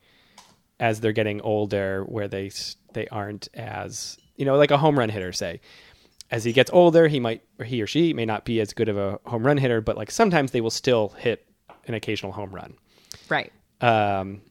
as 0.80 1.00
they're 1.02 1.12
getting 1.12 1.42
older, 1.42 2.04
where 2.04 2.28
they 2.28 2.52
they 2.94 3.08
aren't 3.08 3.50
as 3.54 4.18
you 4.36 4.46
know 4.46 4.56
like 4.56 4.72
a 4.72 4.78
home 4.78 4.98
run 4.98 5.10
hitter, 5.10 5.34
say. 5.34 5.60
As 6.32 6.44
he 6.44 6.54
gets 6.54 6.72
older, 6.74 7.08
he 7.08 7.20
might 7.20 7.44
or 7.60 7.66
he 7.66 7.82
or 7.82 7.88
she 7.88 8.14
may 8.14 8.26
not 8.26 8.46
be 8.46 8.60
as 8.60 8.74
good 8.74 8.90
of 8.90 8.98
a 8.98 9.20
home 9.26 9.46
run 9.46 9.58
hitter, 9.58 9.82
but 9.82 9.96
like 9.96 10.12
sometimes 10.12 10.52
they 10.52 10.62
will 10.62 10.72
still 10.72 11.10
hit 11.18 11.48
an 11.88 11.94
occasional 11.94 12.32
home 12.32 12.54
run 12.54 12.74
right. 13.30 13.52
um, 13.82 14.42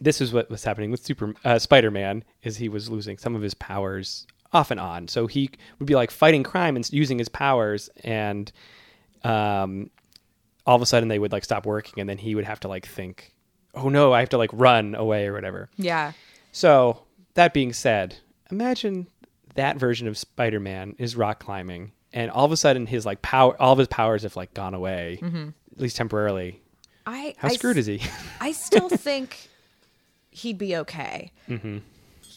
this 0.00 0.20
is 0.20 0.32
what 0.32 0.50
was 0.50 0.64
happening 0.64 0.90
with 0.90 1.04
Super 1.04 1.34
uh, 1.44 1.58
Spider-Man 1.58 2.24
is 2.42 2.56
he 2.56 2.68
was 2.68 2.88
losing 2.88 3.18
some 3.18 3.36
of 3.36 3.42
his 3.42 3.54
powers 3.54 4.26
off 4.52 4.70
and 4.70 4.80
on. 4.80 5.08
So 5.08 5.26
he 5.26 5.50
would 5.78 5.86
be 5.86 5.94
like 5.94 6.10
fighting 6.10 6.42
crime 6.42 6.76
and 6.76 6.90
using 6.92 7.18
his 7.18 7.28
powers, 7.28 7.90
and 8.02 8.50
um, 9.22 9.90
all 10.66 10.76
of 10.76 10.82
a 10.82 10.86
sudden 10.86 11.08
they 11.08 11.18
would 11.18 11.32
like 11.32 11.44
stop 11.44 11.66
working, 11.66 12.00
and 12.00 12.08
then 12.08 12.18
he 12.18 12.34
would 12.34 12.44
have 12.44 12.60
to 12.60 12.68
like 12.68 12.86
think, 12.86 13.34
"Oh 13.74 13.88
no, 13.88 14.12
I 14.12 14.20
have 14.20 14.30
to 14.30 14.38
like 14.38 14.50
run 14.52 14.94
away 14.94 15.26
or 15.26 15.34
whatever." 15.34 15.68
Yeah. 15.76 16.12
So 16.52 17.02
that 17.34 17.52
being 17.52 17.72
said, 17.72 18.16
imagine 18.50 19.06
that 19.60 19.76
version 19.76 20.08
of 20.08 20.16
Spider-Man 20.16 20.96
is 20.96 21.16
rock 21.16 21.38
climbing, 21.38 21.92
and 22.14 22.30
all 22.30 22.46
of 22.46 22.52
a 22.52 22.56
sudden 22.56 22.86
his 22.86 23.04
like 23.04 23.20
power, 23.20 23.60
all 23.60 23.74
of 23.74 23.78
his 23.78 23.88
powers 23.88 24.22
have 24.22 24.34
like 24.34 24.54
gone 24.54 24.72
away, 24.72 25.18
mm-hmm. 25.20 25.50
at 25.72 25.80
least 25.80 25.96
temporarily. 25.96 26.62
I 27.06 27.34
How 27.36 27.48
I 27.48 27.52
screwed 27.52 27.76
s- 27.76 27.86
is 27.86 27.86
he? 27.86 28.02
I 28.40 28.52
still 28.52 28.88
think 28.88 29.50
he'd 30.30 30.56
be 30.56 30.76
okay 30.76 31.32
mm-hmm. 31.46 31.78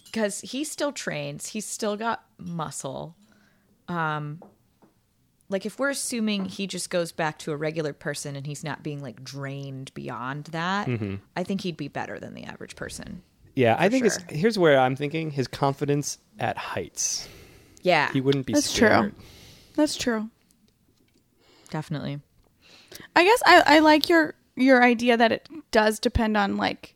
because 0.05 0.41
he 0.41 0.65
still 0.65 0.91
trains. 0.91 1.47
He's 1.47 1.65
still 1.65 1.95
got 1.95 2.25
muscle. 2.37 3.15
Um, 3.87 4.43
like 5.47 5.65
if 5.65 5.79
we're 5.79 5.91
assuming 5.91 6.45
he 6.45 6.67
just 6.67 6.89
goes 6.89 7.13
back 7.13 7.39
to 7.39 7.53
a 7.53 7.55
regular 7.55 7.93
person 7.93 8.35
and 8.35 8.45
he's 8.45 8.65
not 8.65 8.83
being 8.83 9.01
like 9.01 9.23
drained 9.23 9.93
beyond 9.93 10.45
that, 10.45 10.87
mm-hmm. 10.87 11.15
I 11.37 11.43
think 11.45 11.61
he'd 11.61 11.77
be 11.77 11.87
better 11.87 12.19
than 12.19 12.33
the 12.33 12.43
average 12.43 12.75
person. 12.75 13.21
Yeah, 13.55 13.77
I 13.79 13.87
think 13.87 14.05
sure. 14.05 14.13
it's 14.27 14.39
here's 14.39 14.59
where 14.59 14.77
I'm 14.77 14.97
thinking 14.97 15.31
his 15.31 15.47
confidence 15.47 16.17
at 16.39 16.57
heights. 16.57 17.27
Yeah, 17.81 18.11
He 18.11 18.21
wouldn't 18.21 18.45
be 18.45 18.53
That's 18.53 18.73
true. 18.73 19.11
That's 19.75 19.95
true. 19.97 20.29
definitely. 21.69 22.19
I 23.15 23.23
guess 23.23 23.41
I, 23.45 23.63
I 23.65 23.79
like 23.79 24.07
your 24.09 24.35
your 24.55 24.83
idea 24.83 25.17
that 25.17 25.31
it 25.31 25.49
does 25.71 25.99
depend 25.99 26.37
on 26.37 26.57
like 26.57 26.95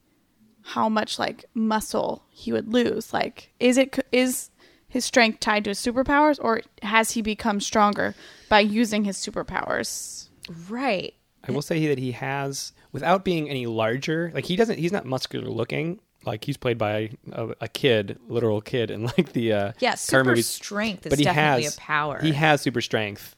how 0.62 0.88
much 0.90 1.18
like 1.18 1.46
muscle 1.54 2.24
he 2.30 2.52
would 2.52 2.72
lose. 2.72 3.14
Like, 3.14 3.52
is 3.60 3.78
it 3.78 3.98
is 4.12 4.50
his 4.88 5.06
strength 5.06 5.40
tied 5.40 5.64
to 5.66 5.72
his 5.72 5.80
superpowers, 5.80 6.38
or 6.42 6.62
has 6.84 7.12
he 7.12 7.22
become 7.22 7.60
stronger 7.60 8.16
by 8.50 8.60
using 8.62 9.04
his 9.06 9.18
superpowers? 9.18 10.30
Right. 10.70 11.14
I 11.48 11.52
will 11.52 11.62
say 11.62 11.88
that 11.88 11.98
he 11.98 12.12
has, 12.12 12.74
without 12.92 13.24
being 13.26 13.50
any 13.50 13.66
larger, 13.66 14.32
like 14.34 14.46
he 14.46 14.56
doesn't. 14.56 14.80
He's 14.80 14.92
not 14.92 15.06
muscular 15.06 15.48
looking. 15.50 16.00
Like 16.28 16.44
he's 16.44 16.58
played 16.58 16.78
by 16.78 17.12
a, 17.32 17.50
a 17.62 17.68
kid, 17.68 18.20
literal 18.28 18.62
kid, 18.62 18.92
in 18.92 19.06
like 19.06 19.34
the 19.34 19.54
uh, 19.54 19.72
Yeah, 19.80 19.96
super 19.96 20.24
movies. 20.26 20.48
strength 20.48 21.06
is 21.06 21.10
But 21.12 21.20
he 21.20 21.26
definitely 21.26 21.64
has 21.64 21.76
a 21.76 21.80
power. 21.80 22.20
He 22.22 22.34
has 22.34 22.62
super 22.62 22.82
strength 22.82 23.36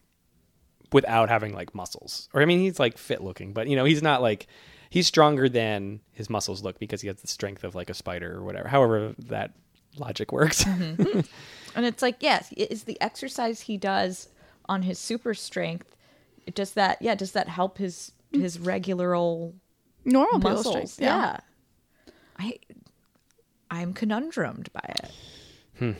without 0.91 1.30
having 1.30 1.53
like 1.53 1.76
muscles. 1.76 2.30
Or 2.34 2.41
I 2.41 2.45
mean, 2.45 2.60
he's 2.60 2.80
like 2.80 2.98
fit 2.98 3.24
looking, 3.24 3.53
but 3.53 3.68
you 3.68 3.76
know, 3.76 3.86
he's 3.86 4.02
not 4.02 4.22
like 4.22 4.48
he's 4.90 5.07
stronger 5.07 5.48
than 5.48 6.02
his 6.11 6.30
muscles 6.30 6.64
look 6.64 6.80
because 6.80 7.02
he 7.02 7.07
has 7.07 7.22
the 7.22 7.28
strength 7.28 7.64
of 7.64 7.76
like 7.76 7.90
a 7.90 7.94
spider 7.94 8.36
or 8.36 8.44
whatever. 8.44 8.68
However, 8.68 9.14
that 9.28 9.53
logic 9.98 10.32
works. 10.32 10.64
Mm-hmm. 10.64 11.20
And 11.76 11.86
it's 11.86 12.02
like, 12.02 12.18
yes, 12.22 12.52
is 12.53 12.86
the 12.86 12.99
exercise 12.99 13.61
he 13.61 13.78
does 13.78 14.30
on 14.68 14.82
his 14.82 14.98
super 14.99 15.34
strength 15.36 15.95
does 16.56 16.72
that 16.72 16.99
yeah, 16.99 17.14
does 17.14 17.34
that 17.34 17.48
help 17.48 17.78
his 17.78 18.11
his 18.32 18.57
regular 18.60 19.14
old 19.14 19.53
Normal 20.03 20.40
people's 20.40 20.66
muscles? 20.66 20.94
strength, 20.94 20.99
Yeah. 20.99 21.38
I 22.40 22.57
I'm 23.72 23.94
conundrumed 23.94 24.68
by 24.74 24.96
it. 25.82 25.96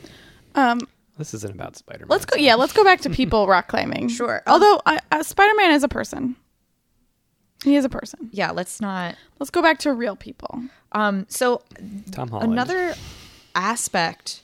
Um, 0.54 0.80
this 1.16 1.34
isn't 1.34 1.52
about 1.54 1.76
Spider 1.76 2.00
Man. 2.00 2.08
let's 2.08 2.24
go. 2.24 2.36
Yeah, 2.36 2.54
let's 2.56 2.72
go 2.72 2.84
back 2.84 3.00
to 3.02 3.10
people 3.20 3.46
rock 3.46 3.68
climbing. 3.68 4.08
Sure. 4.08 4.42
Um, 4.46 4.52
Although 4.54 4.80
I, 4.86 4.98
uh, 5.12 5.22
Spider 5.22 5.54
Man 5.56 5.72
is 5.72 5.82
a 5.84 5.88
person. 5.88 6.36
He 7.64 7.76
is 7.76 7.84
a 7.84 7.88
person. 7.90 8.30
Yeah, 8.32 8.52
let's 8.52 8.80
not 8.80 9.16
Let's 9.38 9.50
go 9.50 9.60
back 9.62 9.78
to 9.80 9.92
real 9.92 10.16
people. 10.16 10.62
um 10.92 11.26
so 11.28 11.62
Tom 12.10 12.28
Holland. 12.30 12.52
another 12.52 12.94
aspect 13.54 14.42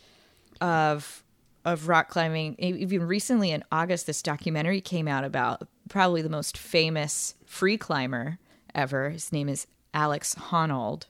of 0.61 1.23
of 1.65 1.89
rock 1.89 2.09
climbing 2.09 2.55
even 2.59 3.03
recently 3.03 3.51
in 3.51 3.63
august 3.73 4.07
this 4.07 4.23
documentary 4.23 4.81
came 4.81 5.07
out 5.09 5.25
about 5.25 5.67
probably 5.89 6.23
the 6.23 6.29
most 6.29 6.57
famous 6.59 7.35
free 7.45 7.77
climber 7.77 8.39
ever 8.75 9.11
his 9.11 9.33
name 9.33 9.49
is 9.49 9.67
alex 9.95 10.35
honnold 10.51 11.05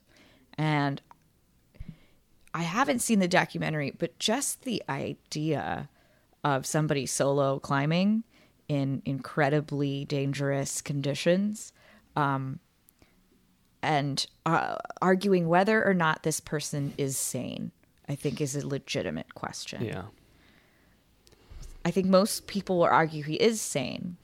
and 0.58 1.00
i 2.56 2.62
haven't 2.62 2.98
seen 3.00 3.20
the 3.20 3.28
documentary 3.28 3.92
but 3.96 4.18
just 4.18 4.62
the 4.62 4.82
idea 4.88 5.88
of 6.42 6.66
somebody 6.66 7.06
solo 7.06 7.58
climbing 7.60 8.24
in 8.68 9.00
incredibly 9.04 10.04
dangerous 10.04 10.80
conditions 10.80 11.72
and 13.82 14.26
uh, 14.44 14.76
arguing 15.00 15.48
whether 15.48 15.84
or 15.84 15.94
not 15.94 16.24
this 16.24 16.40
person 16.40 16.92
is 16.98 17.16
sane. 17.16 17.70
I 18.08 18.14
think 18.14 18.40
is 18.40 18.54
a 18.56 18.66
legitimate 18.66 19.34
question. 19.34 19.84
Yeah. 19.84 20.04
I 21.84 21.90
think 21.90 22.06
most 22.06 22.46
people 22.46 22.78
will 22.78 22.84
argue 22.84 23.22
he 23.22 23.34
is 23.34 23.60
sane. 23.60 24.16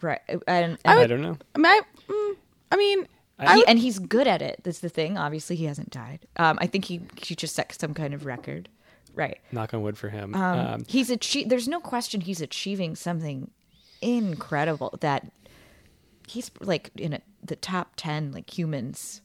Right. 0.00 0.20
And, 0.28 0.78
I 0.84 0.92
and, 0.92 1.00
I 1.00 1.06
don't 1.06 1.22
know. 1.22 1.38
I 1.54 1.58
mean, 1.58 1.66
I, 1.66 1.80
mm, 2.08 2.36
I 2.72 2.76
mean, 2.76 3.08
I- 3.38 3.56
he, 3.56 3.66
and 3.66 3.78
he's 3.78 3.98
good 3.98 4.26
at 4.28 4.40
it. 4.42 4.60
That's 4.62 4.80
the 4.80 4.88
thing. 4.88 5.16
Obviously, 5.18 5.56
he 5.56 5.64
hasn't 5.64 5.90
died. 5.90 6.26
Um, 6.36 6.58
I 6.60 6.66
think 6.66 6.84
he 6.84 7.00
he 7.20 7.34
just 7.34 7.54
set 7.54 7.72
some 7.78 7.94
kind 7.94 8.14
of 8.14 8.24
record. 8.26 8.68
Right. 9.14 9.38
Knock 9.50 9.74
on 9.74 9.82
wood 9.82 9.98
for 9.98 10.08
him. 10.08 10.34
Um, 10.34 10.58
Um, 10.58 10.84
he's 10.88 11.10
achieved. 11.10 11.50
There's 11.50 11.68
no 11.68 11.80
question 11.80 12.20
he's 12.22 12.40
achieving 12.40 12.94
something 12.96 13.50
incredible. 14.00 14.96
That 15.00 15.30
he's 16.28 16.50
like 16.60 16.90
in 16.96 17.14
a, 17.14 17.20
the 17.44 17.56
top 17.56 17.92
ten 17.96 18.32
like 18.32 18.56
humans. 18.56 19.20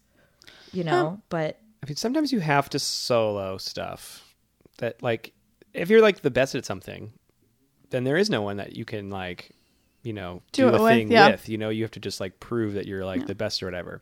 You 0.73 0.84
know, 0.84 1.21
but 1.29 1.59
I 1.81 1.88
mean, 1.88 1.95
sometimes 1.95 2.31
you 2.34 2.39
have 2.41 2.69
to 2.71 2.79
solo 2.79 3.57
stuff 3.57 4.35
that, 4.79 5.01
like, 5.01 5.31
if 5.73 5.89
you're 5.89 6.01
like 6.01 6.21
the 6.21 6.29
best 6.29 6.55
at 6.55 6.65
something, 6.65 7.13
then 7.89 8.03
there 8.03 8.17
is 8.17 8.29
no 8.29 8.41
one 8.41 8.57
that 8.57 8.75
you 8.75 8.84
can 8.84 9.09
like, 9.09 9.51
you 10.07 10.13
know, 10.13 10.41
Do 10.53 10.63
do, 10.63 10.75
a 10.75 10.81
with, 10.81 10.91
thing 10.91 11.11
yeah. 11.11 11.31
with. 11.31 11.49
You 11.49 11.57
know, 11.57 11.69
you 11.69 11.84
have 11.84 11.91
to 11.91 11.99
just 11.99 12.19
like 12.19 12.39
prove 12.39 12.73
that 12.75 12.88
you're 12.88 13.05
like 13.05 13.27
the 13.27 13.35
best 13.35 13.61
or 13.61 13.65
whatever. 13.67 14.01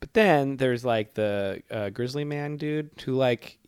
But 0.00 0.12
then 0.14 0.56
there's 0.56 0.84
like 0.84 1.14
the 1.14 1.62
uh, 1.70 1.90
grizzly 1.90 2.24
man 2.24 2.56
dude 2.56 2.90
who 3.04 3.12
like 3.14 3.58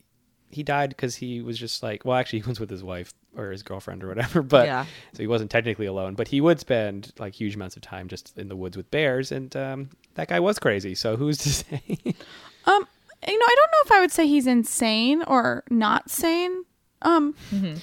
he 0.50 0.62
died 0.62 0.88
because 0.90 1.14
he 1.16 1.42
was 1.42 1.58
just 1.58 1.82
like, 1.82 2.04
well, 2.04 2.16
actually, 2.16 2.40
he 2.40 2.48
was 2.48 2.58
with 2.60 2.70
his 2.70 2.82
wife 2.82 3.12
or 3.36 3.50
his 3.50 3.62
girlfriend 3.62 4.02
or 4.02 4.08
whatever, 4.08 4.42
but 4.42 4.66
Yeah. 4.66 4.84
so 5.12 5.18
he 5.22 5.26
wasn't 5.26 5.50
technically 5.50 5.86
alone. 5.86 6.14
But 6.14 6.28
he 6.28 6.40
would 6.40 6.58
spend 6.58 7.12
like 7.18 7.34
huge 7.34 7.54
amounts 7.54 7.76
of 7.76 7.82
time 7.82 8.08
just 8.08 8.36
in 8.38 8.48
the 8.48 8.56
woods 8.56 8.76
with 8.76 8.90
bears, 8.90 9.30
and 9.30 9.54
um, 9.56 9.90
that 10.14 10.28
guy 10.28 10.40
was 10.40 10.58
crazy. 10.58 10.94
So 10.94 11.16
who's 11.16 11.38
to 11.38 11.48
say? 11.60 11.82
um, 11.84 12.86
you 13.26 13.38
know, 13.38 13.46
I 13.46 13.54
don't 13.56 13.70
know 13.72 13.82
if 13.84 13.92
I 13.92 14.00
would 14.00 14.10
say 14.12 14.26
he's 14.26 14.46
insane 14.46 15.22
or 15.24 15.64
not 15.70 16.10
sane. 16.10 16.64
Um, 17.02 17.34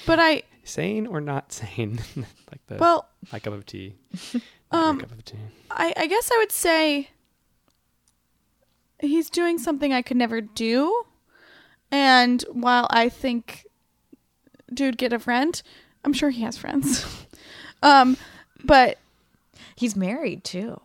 but 0.05 0.19
I, 0.19 0.43
sane 0.65 1.07
or 1.07 1.21
not 1.21 1.53
sane? 1.53 1.99
like 2.17 2.65
the 2.67 2.75
well, 2.75 3.07
my 3.31 3.39
cup 3.39 3.53
of 3.53 3.65
tea. 3.65 3.95
Um, 4.71 4.99
cup 4.99 5.11
of 5.11 5.23
tea. 5.23 5.37
I, 5.71 5.93
I 5.95 6.07
guess 6.07 6.29
I 6.33 6.37
would 6.39 6.51
say 6.51 7.09
he's 8.99 9.29
doing 9.29 9.57
something 9.57 9.93
I 9.93 10.01
could 10.01 10.17
never 10.17 10.41
do. 10.41 11.05
And 11.91 12.41
while 12.51 12.87
I 12.89 13.07
think, 13.07 13.65
dude, 14.73 14.97
get 14.97 15.13
a 15.13 15.19
friend, 15.19 15.61
I'm 16.03 16.13
sure 16.13 16.29
he 16.29 16.41
has 16.41 16.57
friends. 16.57 17.05
um, 17.83 18.17
but 18.63 18.97
he's 19.75 19.95
married 19.95 20.43
too. 20.43 20.81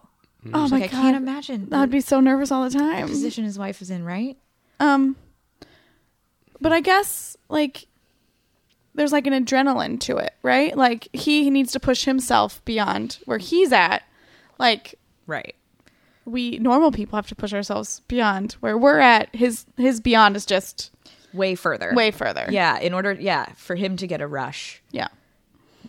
oh 0.52 0.68
my 0.68 0.78
Like 0.78 0.82
I 0.84 0.88
can't 0.88 1.16
imagine 1.16 1.68
I'd 1.72 1.90
be 1.90 2.00
so 2.02 2.20
nervous 2.20 2.52
all 2.52 2.68
the 2.68 2.78
time. 2.78 3.08
position 3.08 3.44
his 3.44 3.58
wife 3.58 3.82
is 3.82 3.90
in. 3.90 4.04
Right. 4.04 4.36
Um, 4.78 5.16
but 6.60 6.72
I 6.72 6.80
guess 6.80 7.36
like 7.48 7.86
there's 8.94 9.12
like 9.12 9.26
an 9.26 9.32
adrenaline 9.44 9.98
to 10.00 10.16
it, 10.18 10.34
right? 10.42 10.76
Like 10.76 11.08
he 11.12 11.48
needs 11.50 11.72
to 11.72 11.80
push 11.80 12.04
himself 12.04 12.64
beyond 12.64 13.18
where 13.24 13.38
he's 13.38 13.72
at. 13.72 14.02
Like 14.58 14.96
Right. 15.26 15.54
we 16.24 16.58
normal 16.58 16.90
people 16.90 17.16
have 17.16 17.28
to 17.28 17.34
push 17.36 17.52
ourselves 17.54 18.00
beyond 18.08 18.52
where 18.60 18.76
we're 18.76 18.98
at. 18.98 19.34
His 19.34 19.64
his 19.76 20.00
beyond 20.00 20.36
is 20.36 20.44
just 20.44 20.90
Way 21.32 21.54
further. 21.54 21.92
way 21.94 22.10
further. 22.10 22.46
Yeah. 22.50 22.78
In 22.80 22.92
order. 22.92 23.12
Yeah. 23.12 23.46
For 23.56 23.76
him 23.76 23.96
to 23.98 24.06
get 24.08 24.20
a 24.20 24.26
rush. 24.26 24.82
Yeah. 24.90 25.08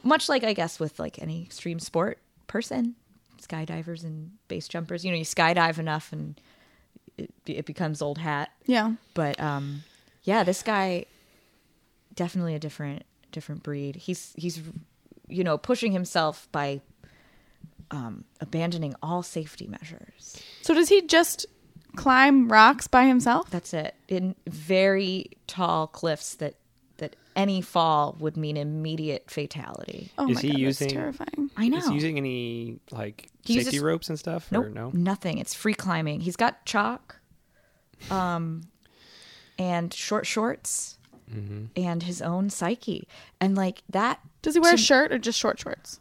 much 0.04 0.30
like 0.30 0.44
I 0.44 0.54
guess 0.54 0.80
with 0.80 1.00
like 1.00 1.20
any 1.22 1.42
extreme 1.44 1.80
sport 1.80 2.20
person, 2.48 2.96
skydivers 3.42 4.04
and 4.04 4.32
base 4.48 4.68
jumpers. 4.68 5.04
You 5.04 5.12
know, 5.12 5.18
you 5.18 5.26
skydive 5.26 5.80
enough 5.80 6.14
and 6.14 6.40
it, 7.18 7.32
it 7.48 7.66
becomes 7.66 8.02
old 8.02 8.20
hat. 8.20 8.52
Yeah. 8.68 8.94
But 9.16 9.40
um, 9.40 9.84
yeah, 10.24 10.44
this 10.44 10.62
guy 10.62 11.06
definitely 12.16 12.56
a 12.56 12.60
different 12.60 13.04
different 13.32 13.64
breed. 13.64 13.96
He's 13.96 14.34
he's 14.38 14.62
you 15.28 15.44
know 15.44 15.58
pushing 15.58 15.92
himself 15.92 16.48
by 16.52 16.82
um, 17.92 18.24
abandoning 18.40 18.96
all 19.02 19.24
safety 19.24 19.68
measures. 19.68 20.38
So 20.62 20.74
does 20.74 20.90
he 20.90 21.02
just 21.02 21.46
climb 21.96 22.50
rocks 22.52 22.88
by 22.88 23.06
himself? 23.06 23.50
That's 23.50 23.74
it. 23.74 23.96
In 24.08 24.36
very 24.48 25.32
tall 25.48 25.88
cliffs 25.88 26.36
that 26.36 26.56
that 26.98 27.16
any 27.36 27.62
fall 27.62 28.16
would 28.20 28.38
mean 28.38 28.56
immediate 28.58 29.30
fatality. 29.32 30.12
Oh 30.18 30.30
Is 30.30 30.36
my 30.36 30.42
he 30.42 30.48
god, 30.52 30.60
using- 30.60 30.88
that's 30.88 30.94
terrifying. 30.94 31.50
I 31.58 31.68
know. 31.68 31.78
Is 31.78 31.88
he 31.88 31.94
using 31.96 32.18
any 32.18 32.80
like 32.92 33.30
He 33.44 33.56
safety 33.56 33.76
uses- 33.78 33.82
ropes 33.82 34.10
and 34.10 34.20
stuff? 34.20 34.52
Nope, 34.52 34.66
Or 34.66 34.70
no? 34.70 34.92
nothing. 34.94 35.38
It's 35.38 35.54
free 35.54 35.74
climbing. 35.74 36.22
He's 36.22 36.36
got 36.36 36.64
chalk, 36.66 37.18
um, 38.10 38.64
and 39.58 39.94
short 39.94 40.26
shorts, 40.26 40.98
Mm-hmm. 41.34 41.66
and 41.82 42.04
his 42.04 42.22
own 42.22 42.50
psyche, 42.50 43.08
and 43.40 43.56
like 43.56 43.84
that. 43.90 44.20
Does 44.42 44.54
he 44.56 44.60
wear 44.60 44.74
a 44.74 44.78
shirt 44.78 45.12
or 45.14 45.18
just 45.20 45.40
short 45.40 45.60
shorts? 45.60 46.00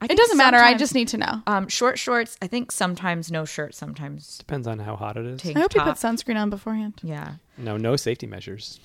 I 0.00 0.06
It 0.10 0.16
doesn't 0.18 0.36
matter. 0.36 0.58
I 0.58 0.74
just 0.74 0.94
need 0.94 1.08
to 1.08 1.16
know. 1.16 1.42
um 1.46 1.68
short 1.68 1.98
shorts. 1.98 2.36
I 2.42 2.46
think 2.48 2.70
sometimes 2.70 3.30
no 3.32 3.44
shirt, 3.46 3.74
sometimes 3.74 4.36
Depends 4.38 4.66
on 4.66 4.78
how 4.78 4.94
hot 4.96 5.16
it 5.16 5.24
is. 5.24 5.40
I 5.56 5.58
hope 5.58 5.72
he 5.72 5.78
top. 5.78 5.88
puts 5.88 6.02
sunscreen 6.02 6.36
on 6.36 6.50
beforehand. 6.50 6.94
Yeah, 7.02 7.36
No, 7.56 7.76
no 7.78 7.96
safety 7.96 8.26
measures. 8.26 8.78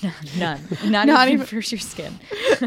none. 0.38 0.60
Not, 0.84 1.06
Not 1.08 1.28
even, 1.28 1.34
even- 1.42 1.46
for 1.46 1.56
your 1.56 1.62
skin. 1.80 2.18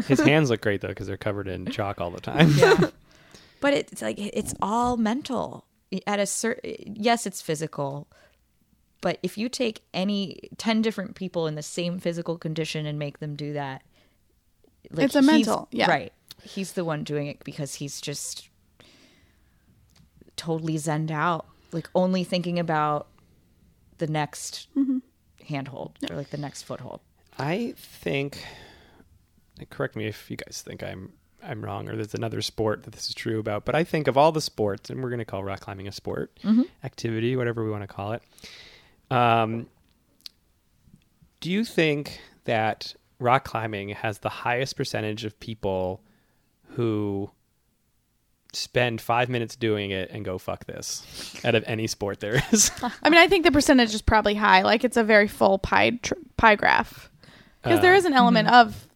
His 0.06 0.20
hands 0.32 0.50
look 0.50 0.60
great 0.60 0.80
though 0.82 0.88
because 0.88 1.06
they're 1.06 1.16
covered 1.16 1.48
in 1.48 1.64
chalk 1.66 2.00
all 2.00 2.10
the 2.10 2.20
time. 2.20 2.50
Yeah, 2.56 2.90
but 3.60 3.72
it's 3.72 4.02
like 4.02 4.18
it's 4.18 4.54
all 4.60 4.96
mental. 4.98 5.64
At 6.06 6.20
a 6.20 6.26
certain, 6.26 6.72
yes, 6.96 7.26
it's 7.26 7.40
physical. 7.42 8.06
But 9.02 9.18
if 9.22 9.36
you 9.36 9.50
take 9.50 9.82
any 9.92 10.48
10 10.56 10.80
different 10.80 11.14
people 11.16 11.46
in 11.46 11.54
the 11.56 11.62
same 11.62 11.98
physical 11.98 12.38
condition 12.38 12.86
and 12.86 12.98
make 12.98 13.18
them 13.18 13.36
do 13.36 13.52
that, 13.52 13.82
It's 14.96 15.14
a 15.14 15.20
mental, 15.22 15.68
yeah. 15.70 15.90
Right. 15.90 16.12
He's 16.42 16.72
the 16.72 16.84
one 16.84 17.04
doing 17.04 17.26
it 17.26 17.44
because 17.44 17.74
he's 17.74 18.00
just 18.00 18.48
totally 20.36 20.74
zened 20.76 21.10
out, 21.10 21.46
like 21.72 21.88
only 21.94 22.24
thinking 22.24 22.58
about 22.58 23.08
the 23.98 24.06
next 24.06 24.68
Mm-hmm. 24.76 24.98
handhold 25.48 25.98
or 26.10 26.16
like 26.16 26.30
the 26.30 26.36
next 26.38 26.62
foothold. 26.62 27.00
I 27.38 27.74
think. 27.76 28.38
Correct 29.70 29.94
me 29.96 30.06
if 30.06 30.30
you 30.30 30.36
guys 30.36 30.62
think 30.62 30.82
I'm 30.82 31.12
I'm 31.42 31.62
wrong 31.64 31.88
or 31.88 31.94
there's 31.96 32.14
another 32.14 32.40
sport 32.42 32.84
that 32.84 32.92
this 32.92 33.08
is 33.08 33.14
true 33.14 33.38
about, 33.40 33.64
but 33.64 33.74
I 33.74 33.82
think 33.84 34.06
of 34.08 34.16
all 34.16 34.30
the 34.32 34.40
sports, 34.40 34.90
and 34.90 35.02
we're 35.02 35.10
going 35.10 35.18
to 35.18 35.24
call 35.24 35.42
rock 35.44 35.60
climbing 35.60 35.88
a 35.88 35.92
sport, 35.92 36.38
activity, 36.84 37.36
whatever 37.36 37.64
we 37.64 37.70
want 37.70 37.82
to 37.82 37.88
call 37.88 38.12
it. 38.12 38.22
Um, 39.12 39.66
do 41.40 41.50
you 41.50 41.64
think 41.64 42.20
that 42.44 42.94
rock 43.18 43.44
climbing 43.44 43.90
has 43.90 44.18
the 44.18 44.28
highest 44.28 44.76
percentage 44.76 45.24
of 45.24 45.38
people 45.40 46.00
who 46.70 47.30
spend 48.54 49.00
five 49.00 49.28
minutes 49.28 49.56
doing 49.56 49.90
it 49.90 50.10
and 50.10 50.24
go 50.24 50.36
fuck 50.38 50.66
this 50.66 51.04
out 51.44 51.54
of 51.54 51.64
any 51.66 51.86
sport 51.86 52.20
there 52.20 52.42
is? 52.52 52.70
I 53.02 53.10
mean, 53.10 53.18
I 53.20 53.26
think 53.26 53.44
the 53.44 53.52
percentage 53.52 53.94
is 53.94 54.02
probably 54.02 54.34
high. 54.34 54.62
Like 54.62 54.84
it's 54.84 54.96
a 54.96 55.04
very 55.04 55.28
full 55.28 55.58
pie 55.58 55.90
tr- 56.02 56.14
pie 56.36 56.54
graph 56.56 57.10
because 57.62 57.80
there 57.80 57.94
Uh, 57.94 57.98
is 57.98 58.04
an 58.04 58.12
element 58.14 58.48
of 58.48 58.88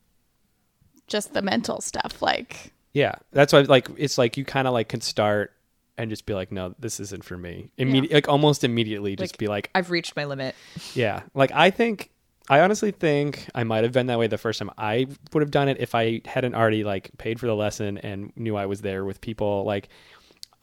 just 1.06 1.32
the 1.34 1.42
mental 1.42 1.80
stuff. 1.80 2.20
Like 2.22 2.72
Yeah, 2.92 3.14
that's 3.32 3.52
why 3.52 3.60
like 3.62 3.88
it's 3.96 4.18
like 4.18 4.36
you 4.36 4.44
kind 4.44 4.66
of 4.68 4.74
like 4.74 4.88
can 4.88 5.00
start 5.00 5.52
and 5.98 6.10
just 6.10 6.26
be 6.26 6.34
like, 6.34 6.52
no, 6.52 6.74
this 6.78 7.00
isn't 7.00 7.24
for 7.24 7.36
me. 7.38 7.70
Immediate, 7.78 8.12
like 8.12 8.28
almost 8.28 8.64
immediately, 8.64 9.16
just 9.16 9.34
Like- 9.34 9.38
be 9.38 9.46
like, 9.46 9.70
I've 9.74 9.90
reached 9.90 10.14
my 10.16 10.24
limit. 10.24 10.54
yeah. 10.94 11.22
Like 11.34 11.50
I 11.52 11.70
think, 11.70 12.10
I 12.48 12.60
honestly 12.60 12.90
think 12.92 13.48
I 13.54 13.64
might 13.64 13.82
have 13.82 13.92
been 13.92 14.06
that 14.06 14.18
way 14.18 14.26
the 14.28 14.38
first 14.38 14.58
time. 14.58 14.70
I 14.78 15.06
would 15.32 15.40
have 15.40 15.50
done 15.50 15.68
it 15.68 15.78
if 15.80 15.94
I 15.94 16.20
hadn't 16.24 16.54
already 16.54 16.84
like 16.84 17.10
paid 17.18 17.40
for 17.40 17.46
the 17.46 17.56
lesson 17.56 17.98
and 17.98 18.32
knew 18.36 18.56
I 18.56 18.66
was 18.66 18.82
there 18.82 19.04
with 19.04 19.20
people. 19.20 19.64
Like, 19.64 19.88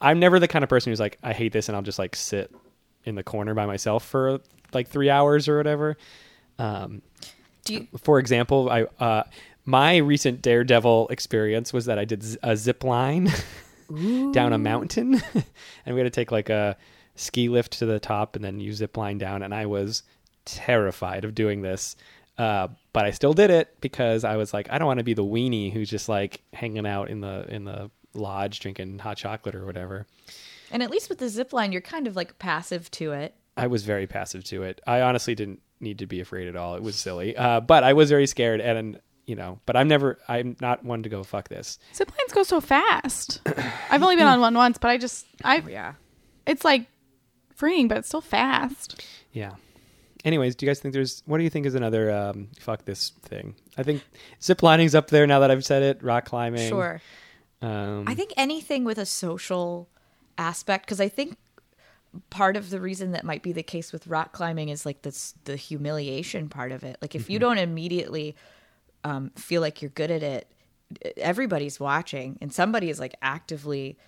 I'm 0.00 0.18
never 0.18 0.38
the 0.38 0.48
kind 0.48 0.62
of 0.62 0.68
person 0.68 0.90
who's 0.92 1.00
like, 1.00 1.18
I 1.22 1.32
hate 1.32 1.52
this, 1.52 1.68
and 1.68 1.76
I'll 1.76 1.82
just 1.82 1.98
like 1.98 2.16
sit 2.16 2.50
in 3.04 3.16
the 3.16 3.22
corner 3.22 3.52
by 3.54 3.66
myself 3.66 4.04
for 4.04 4.40
like 4.72 4.88
three 4.88 5.10
hours 5.10 5.46
or 5.48 5.56
whatever. 5.58 5.96
Um, 6.58 7.02
Do 7.64 7.74
you 7.74 7.88
for 8.02 8.18
example, 8.18 8.70
I 8.70 8.82
uh, 9.02 9.24
my 9.66 9.96
recent 9.98 10.40
Daredevil 10.42 11.08
experience 11.08 11.72
was 11.72 11.84
that 11.86 11.98
I 11.98 12.04
did 12.04 12.22
z- 12.22 12.38
a 12.42 12.56
zip 12.56 12.82
line 12.84 13.30
down 14.32 14.52
a 14.52 14.58
mountain, 14.58 15.20
and 15.86 15.94
we 15.94 16.00
had 16.00 16.04
to 16.04 16.10
take 16.10 16.32
like 16.32 16.50
a 16.50 16.76
ski 17.16 17.48
lift 17.48 17.78
to 17.78 17.86
the 17.86 18.00
top 18.00 18.34
and 18.36 18.44
then 18.44 18.60
you 18.60 18.72
zip 18.72 18.96
line 18.96 19.18
down, 19.18 19.42
and 19.42 19.54
I 19.54 19.66
was 19.66 20.02
terrified 20.44 21.24
of 21.24 21.34
doing 21.34 21.62
this. 21.62 21.96
Uh, 22.36 22.68
but 22.92 23.04
I 23.04 23.12
still 23.12 23.32
did 23.32 23.50
it 23.50 23.76
because 23.80 24.24
I 24.24 24.36
was 24.36 24.52
like, 24.52 24.68
I 24.70 24.78
don't 24.78 24.86
want 24.86 24.98
to 24.98 25.04
be 25.04 25.14
the 25.14 25.24
weenie 25.24 25.72
who's 25.72 25.88
just 25.88 26.08
like 26.08 26.42
hanging 26.52 26.86
out 26.86 27.08
in 27.08 27.20
the 27.20 27.46
in 27.48 27.64
the 27.64 27.90
lodge 28.14 28.60
drinking 28.60 28.98
hot 28.98 29.16
chocolate 29.16 29.54
or 29.54 29.66
whatever. 29.66 30.06
And 30.70 30.82
at 30.82 30.90
least 30.90 31.08
with 31.08 31.18
the 31.18 31.28
zip 31.28 31.52
line, 31.52 31.72
you're 31.72 31.80
kind 31.80 32.06
of 32.06 32.16
like 32.16 32.38
passive 32.38 32.90
to 32.92 33.12
it. 33.12 33.34
I 33.56 33.68
was 33.68 33.84
very 33.84 34.06
passive 34.06 34.42
to 34.44 34.64
it. 34.64 34.80
I 34.86 35.02
honestly 35.02 35.34
didn't 35.34 35.60
need 35.78 35.98
to 36.00 36.06
be 36.06 36.20
afraid 36.20 36.48
at 36.48 36.56
all. 36.56 36.74
It 36.74 36.82
was 36.82 36.96
silly, 36.96 37.36
uh, 37.36 37.60
but 37.60 37.84
I 37.84 37.92
was 37.92 38.10
very 38.10 38.26
scared, 38.26 38.60
and 38.60 39.00
you 39.26 39.34
know, 39.36 39.58
but 39.66 39.76
I'm 39.76 39.88
never, 39.88 40.18
I'm 40.28 40.56
not 40.60 40.84
one 40.84 41.02
to 41.02 41.08
go 41.08 41.22
fuck 41.22 41.48
this. 41.48 41.78
zip 41.94 42.10
lines 42.18 42.32
go 42.32 42.42
so 42.42 42.60
fast. 42.60 43.40
I've 43.90 44.02
only 44.02 44.16
been 44.16 44.26
on 44.26 44.40
one 44.40 44.54
once, 44.54 44.78
but 44.78 44.90
I 44.90 44.98
just 44.98 45.26
I 45.42 45.62
Yeah. 45.68 45.94
it's 46.46 46.64
like 46.64 46.86
freeing, 47.54 47.88
but 47.88 47.98
it's 47.98 48.08
still 48.08 48.20
fast. 48.20 49.02
Yeah. 49.32 49.52
Anyways, 50.24 50.54
do 50.56 50.64
you 50.64 50.70
guys 50.70 50.80
think 50.80 50.94
there's 50.94 51.22
what 51.26 51.38
do 51.38 51.44
you 51.44 51.50
think 51.50 51.66
is 51.66 51.74
another 51.74 52.10
um, 52.10 52.48
fuck 52.58 52.84
this 52.84 53.10
thing? 53.22 53.54
I 53.76 53.82
think 53.82 54.02
zip 54.42 54.62
lining's 54.62 54.94
up 54.94 55.08
there 55.08 55.26
now 55.26 55.40
that 55.40 55.50
I've 55.50 55.64
said 55.64 55.82
it. 55.82 56.02
Rock 56.02 56.24
climbing. 56.26 56.68
Sure. 56.68 57.00
Um, 57.60 58.04
I 58.06 58.14
think 58.14 58.32
anything 58.36 58.84
with 58.84 58.98
a 58.98 59.06
social 59.06 59.88
aspect, 60.38 60.86
because 60.86 61.00
I 61.00 61.08
think 61.08 61.36
part 62.30 62.56
of 62.56 62.70
the 62.70 62.80
reason 62.80 63.12
that 63.12 63.24
might 63.24 63.42
be 63.42 63.52
the 63.52 63.62
case 63.62 63.92
with 63.92 64.06
rock 64.06 64.32
climbing 64.32 64.68
is 64.68 64.86
like 64.86 65.02
this 65.02 65.34
the 65.44 65.56
humiliation 65.56 66.48
part 66.48 66.72
of 66.72 66.84
it. 66.84 66.96
Like 67.02 67.14
if 67.14 67.28
you 67.28 67.38
don't 67.38 67.58
immediately 67.58 68.34
um, 69.04 69.30
feel 69.36 69.60
like 69.60 69.82
you're 69.82 69.90
good 69.90 70.10
at 70.10 70.22
it, 70.22 70.50
everybody's 71.16 71.78
watching, 71.78 72.38
and 72.40 72.52
somebody 72.52 72.90
is 72.90 72.98
like 72.98 73.14
actively, 73.22 73.98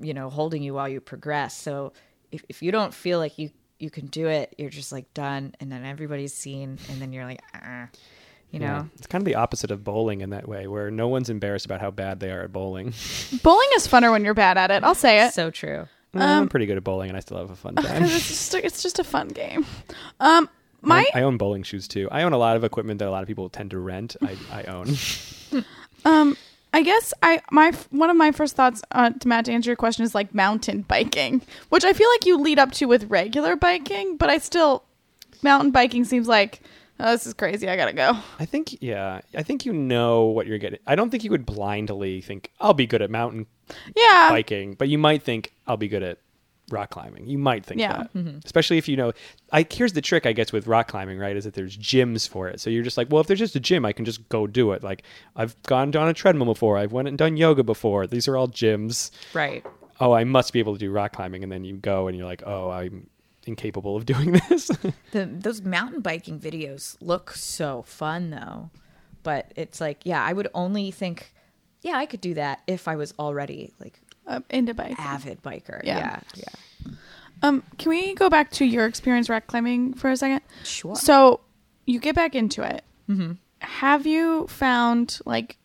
you 0.00 0.14
know, 0.14 0.30
holding 0.30 0.62
you 0.62 0.74
while 0.74 0.88
you 0.88 1.00
progress. 1.00 1.56
So 1.56 1.92
if 2.30 2.44
if 2.48 2.62
you 2.62 2.72
don't 2.72 2.92
feel 2.94 3.18
like 3.18 3.38
you 3.38 3.50
you 3.78 3.90
can 3.90 4.06
do 4.06 4.28
it, 4.28 4.54
you're 4.58 4.70
just 4.70 4.92
like 4.92 5.12
done, 5.12 5.54
and 5.60 5.70
then 5.70 5.84
everybody's 5.84 6.34
seen, 6.34 6.78
and 6.88 7.00
then 7.00 7.12
you're 7.12 7.24
like, 7.24 7.42
ah, 7.54 7.88
you 8.50 8.60
know. 8.60 8.66
yeah. 8.66 8.84
it's 8.96 9.06
kind 9.06 9.20
of 9.20 9.26
the 9.26 9.34
opposite 9.34 9.70
of 9.70 9.82
bowling 9.82 10.20
in 10.20 10.30
that 10.30 10.48
way, 10.48 10.66
where 10.66 10.90
no 10.90 11.08
one's 11.08 11.28
embarrassed 11.28 11.66
about 11.66 11.80
how 11.80 11.90
bad 11.90 12.20
they 12.20 12.30
are 12.30 12.42
at 12.42 12.52
bowling. 12.52 12.94
Bowling 13.42 13.68
is 13.76 13.88
funner 13.88 14.10
when 14.12 14.24
you're 14.24 14.34
bad 14.34 14.56
at 14.56 14.70
it. 14.70 14.84
I'll 14.84 14.94
say 14.94 15.26
it. 15.26 15.34
So 15.34 15.50
true. 15.50 15.86
I'm 16.14 16.48
pretty 16.48 16.66
good 16.66 16.76
at 16.76 16.84
bowling, 16.84 17.08
and 17.08 17.16
I 17.16 17.20
still 17.20 17.38
have 17.38 17.50
a 17.50 17.56
fun 17.56 17.74
time. 17.76 18.04
it's 18.04 18.28
just 18.28 18.54
a, 18.54 18.64
it's 18.64 18.82
just 18.82 18.98
a 18.98 19.04
fun 19.04 19.28
game. 19.28 19.64
Um, 20.20 20.48
my 20.82 21.08
I, 21.14 21.20
I 21.20 21.22
own 21.22 21.36
bowling 21.36 21.62
shoes 21.62 21.88
too. 21.88 22.08
I 22.10 22.22
own 22.22 22.32
a 22.32 22.38
lot 22.38 22.56
of 22.56 22.64
equipment 22.64 22.98
that 22.98 23.08
a 23.08 23.10
lot 23.10 23.22
of 23.22 23.28
people 23.28 23.48
tend 23.48 23.70
to 23.70 23.78
rent. 23.78 24.16
I, 24.22 24.36
I 24.52 24.62
own. 24.64 24.94
um, 26.04 26.36
I 26.72 26.82
guess 26.82 27.12
I 27.22 27.40
my 27.50 27.72
one 27.90 28.10
of 28.10 28.16
my 28.16 28.32
first 28.32 28.56
thoughts 28.56 28.82
uh, 28.92 29.10
to 29.10 29.28
Matt 29.28 29.44
to 29.46 29.52
answer 29.52 29.70
your 29.70 29.76
question 29.76 30.04
is 30.04 30.14
like 30.14 30.34
mountain 30.34 30.82
biking, 30.82 31.42
which 31.68 31.84
I 31.84 31.92
feel 31.92 32.08
like 32.10 32.26
you 32.26 32.38
lead 32.38 32.58
up 32.58 32.72
to 32.72 32.86
with 32.86 33.10
regular 33.10 33.56
biking, 33.56 34.16
but 34.16 34.30
I 34.30 34.38
still 34.38 34.84
mountain 35.42 35.70
biking 35.70 36.04
seems 36.04 36.28
like 36.28 36.62
oh, 36.98 37.12
this 37.12 37.26
is 37.26 37.34
crazy. 37.34 37.68
I 37.68 37.76
gotta 37.76 37.92
go. 37.92 38.16
I 38.38 38.46
think 38.46 38.80
yeah. 38.80 39.20
I 39.34 39.42
think 39.42 39.66
you 39.66 39.72
know 39.72 40.24
what 40.24 40.46
you're 40.46 40.58
getting. 40.58 40.78
I 40.86 40.94
don't 40.94 41.10
think 41.10 41.24
you 41.24 41.30
would 41.30 41.44
blindly 41.44 42.20
think 42.22 42.50
I'll 42.60 42.74
be 42.74 42.86
good 42.86 43.02
at 43.02 43.10
mountain 43.10 43.46
Yeah, 43.94 44.28
biking, 44.30 44.74
but 44.74 44.88
you 44.88 44.98
might 44.98 45.22
think 45.22 45.52
I'll 45.66 45.76
be 45.76 45.88
good 45.88 46.02
at 46.02 46.18
rock 46.70 46.90
climbing. 46.90 47.26
You 47.26 47.38
might 47.38 47.64
think 47.64 47.80
Yeah. 47.80 47.98
that, 47.98 48.14
mm-hmm. 48.14 48.38
especially 48.44 48.78
if 48.78 48.88
you 48.88 48.96
know. 48.96 49.12
I 49.52 49.66
here's 49.70 49.92
the 49.92 50.00
trick 50.00 50.26
I 50.26 50.32
guess 50.32 50.52
with 50.52 50.66
rock 50.66 50.88
climbing, 50.88 51.18
right? 51.18 51.36
Is 51.36 51.44
that 51.44 51.54
there's 51.54 51.76
gyms 51.76 52.28
for 52.28 52.48
it. 52.48 52.60
So 52.60 52.70
you're 52.70 52.82
just 52.82 52.96
like, 52.96 53.08
well, 53.10 53.20
if 53.20 53.26
there's 53.26 53.38
just 53.38 53.56
a 53.56 53.60
gym, 53.60 53.84
I 53.84 53.92
can 53.92 54.04
just 54.04 54.28
go 54.28 54.46
do 54.46 54.72
it. 54.72 54.82
Like 54.82 55.02
I've 55.36 55.60
gone 55.64 55.90
down 55.90 56.08
a 56.08 56.14
treadmill 56.14 56.46
before. 56.46 56.78
I've 56.78 56.92
went 56.92 57.08
and 57.08 57.18
done 57.18 57.36
yoga 57.36 57.62
before. 57.62 58.06
These 58.06 58.28
are 58.28 58.36
all 58.36 58.48
gyms. 58.48 59.10
Right. 59.34 59.64
Oh, 60.00 60.12
I 60.12 60.24
must 60.24 60.52
be 60.52 60.58
able 60.58 60.72
to 60.72 60.78
do 60.78 60.90
rock 60.90 61.12
climbing, 61.12 61.42
and 61.42 61.52
then 61.52 61.64
you 61.64 61.76
go 61.76 62.08
and 62.08 62.16
you're 62.16 62.26
like, 62.26 62.42
oh, 62.46 62.70
I'm 62.70 63.08
incapable 63.46 63.96
of 63.96 64.06
doing 64.12 64.32
this. 64.48 64.68
The 65.12 65.26
those 65.26 65.62
mountain 65.62 66.00
biking 66.00 66.38
videos 66.40 66.96
look 67.00 67.32
so 67.32 67.82
fun 67.82 68.30
though. 68.30 68.70
But 69.22 69.52
it's 69.54 69.80
like, 69.80 70.00
yeah, 70.04 70.24
I 70.24 70.32
would 70.32 70.48
only 70.54 70.90
think 70.90 71.32
yeah, 71.82 71.96
I 71.96 72.06
could 72.06 72.20
do 72.20 72.34
that 72.34 72.62
if 72.66 72.86
I 72.88 72.96
was 72.96 73.12
already 73.18 73.72
like 73.80 74.00
uh, 74.26 74.40
into 74.50 74.74
biking. 74.74 74.96
avid 74.98 75.42
biker. 75.42 75.80
Yeah. 75.84 75.98
Yeah. 75.98 76.20
Yeah. 76.36 76.92
Um, 77.42 77.62
can 77.78 77.90
we 77.90 78.14
go 78.14 78.30
back 78.30 78.50
to 78.52 78.64
your 78.64 78.86
experience 78.86 79.28
rock 79.28 79.46
climbing 79.46 79.94
for 79.94 80.10
a 80.10 80.16
second? 80.16 80.42
Sure. 80.62 80.94
So 80.94 81.40
you 81.86 81.98
get 81.98 82.14
back 82.14 82.34
into 82.34 82.62
it. 82.62 82.84
Mm-hmm. 83.08 83.32
Have 83.58 84.06
you 84.06 84.46
found 84.48 85.18
like 85.26 85.56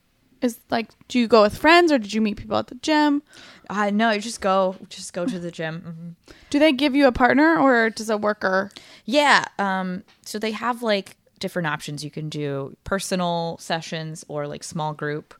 is 0.42 0.60
like 0.70 0.90
do 1.08 1.20
you 1.20 1.28
go 1.28 1.42
with 1.42 1.58
friends 1.58 1.92
or 1.92 1.98
did 1.98 2.14
you 2.14 2.22
meet 2.22 2.38
people 2.38 2.58
at 2.58 2.68
the 2.68 2.76
gym? 2.76 3.22
Uh, 3.70 3.90
no, 3.92 4.12
you 4.12 4.22
just 4.22 4.42
go 4.42 4.76
just 4.90 5.14
go 5.14 5.26
to 5.26 5.40
the 5.40 5.52
gym. 5.52 5.82
hmm 5.82 6.34
Do 6.50 6.60
they 6.60 6.72
give 6.72 6.96
you 6.96 7.08
a 7.08 7.12
partner 7.12 7.58
or 7.60 7.90
does 7.90 8.10
a 8.10 8.18
worker? 8.18 8.72
Yeah. 9.06 9.46
Um, 9.60 10.04
so 10.24 10.40
they 10.40 10.52
have 10.52 10.82
like 10.82 11.18
different 11.40 11.68
options. 11.68 12.04
You 12.04 12.12
can 12.12 12.30
do 12.30 12.76
personal 12.84 13.58
sessions 13.60 14.26
or 14.28 14.48
like 14.48 14.64
small 14.64 14.94
group. 14.94 15.34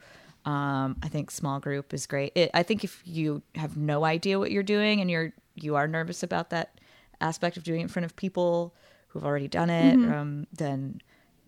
Um, 0.48 0.96
I 1.04 1.10
think 1.10 1.30
small 1.30 1.60
group 1.60 1.94
is 1.94 2.08
great. 2.08 2.32
It, 2.36 2.52
I 2.54 2.64
think 2.64 2.84
if 2.86 3.02
you 3.06 3.42
have 3.56 3.76
no 3.76 4.06
idea 4.06 4.40
what 4.40 4.50
you're 4.50 4.64
doing 4.64 5.02
and 5.02 5.12
you're 5.12 5.34
you 5.56 5.76
are 5.76 5.88
nervous 5.88 6.24
about 6.24 6.52
that 6.52 6.80
aspect 7.20 7.58
of 7.58 7.64
doing 7.64 7.82
it 7.82 7.84
in 7.84 7.88
front 7.90 8.06
of 8.06 8.16
people 8.16 8.74
who've 9.10 9.26
already 9.26 9.48
done 9.48 9.70
it, 9.70 9.98
um, 10.14 10.48
then 10.54 11.02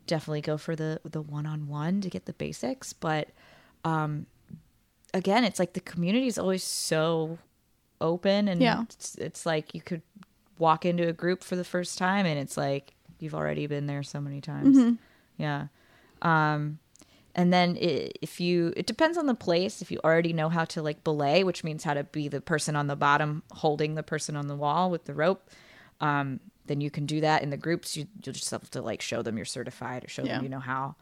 definitely 0.05 0.41
go 0.41 0.57
for 0.57 0.75
the 0.75 0.99
the 1.05 1.21
one 1.21 1.45
on 1.45 1.67
one 1.67 2.01
to 2.01 2.09
get 2.09 2.25
the 2.25 2.33
basics. 2.33 2.91
But 2.91 3.29
um, 3.85 4.25
again, 5.13 5.43
it's 5.45 5.59
like 5.59 5.73
the 5.73 5.79
community 5.79 6.27
is 6.27 6.37
always 6.37 6.63
so 6.63 7.37
open 8.01 8.47
and 8.47 8.61
Yeah. 8.61 8.81
it's, 8.81 9.15
it's 9.15 9.45
like 9.45 9.73
you 9.73 9.81
could 9.81 10.01
walk 10.57 10.85
into 10.85 11.07
a 11.07 11.13
group 11.13 11.43
for 11.43 11.55
the 11.55 11.63
first 11.63 11.97
time 11.97 12.25
and 12.25 12.37
it's 12.39 12.57
like 12.57 12.95
you've 13.19 13.35
already 13.35 13.65
been 13.67 13.85
there 13.87 14.03
so 14.03 14.19
many 14.21 14.41
times 14.41 14.77
yeah 15.37 15.67
um 16.21 16.79
and 17.35 17.51
then 17.53 17.77
i 17.81 18.09
if 18.21 18.39
you 18.39 18.73
it 18.75 18.85
depends 18.85 19.17
on 19.17 19.25
the 19.27 19.35
place 19.35 19.81
if 19.81 19.91
you 19.91 19.99
already 20.03 20.33
know 20.33 20.49
how 20.49 20.65
to 20.65 20.81
like 20.81 21.03
belay 21.03 21.43
which 21.43 21.63
means 21.63 21.83
how 21.83 21.93
to 21.93 22.03
be 22.05 22.27
the 22.27 22.41
person 22.41 22.75
on 22.75 22.87
the 22.87 22.95
bottom 22.95 23.43
holding 23.51 23.95
the 23.95 24.03
person 24.03 24.35
on 24.35 24.47
the 24.47 24.55
wall 24.55 24.89
with 24.89 25.05
the 25.05 25.13
rope 25.13 25.49
um 26.01 26.39
then 26.65 26.81
you 26.81 26.91
can 26.91 27.05
do 27.07 27.19
that 27.21 27.41
in 27.41 27.49
the 27.49 27.57
groups 27.57 27.97
you, 27.97 28.05
you'll 28.23 28.33
just 28.33 28.51
have 28.51 28.69
to 28.69 28.81
like 28.81 29.01
show 29.01 29.21
them 29.23 29.37
you're 29.37 29.45
certified 29.45 30.03
or 30.05 30.07
show 30.09 30.23
Yeah. 30.23 30.35
them 30.35 30.43
you 30.43 30.49
know 30.49 30.59
how 30.59 30.95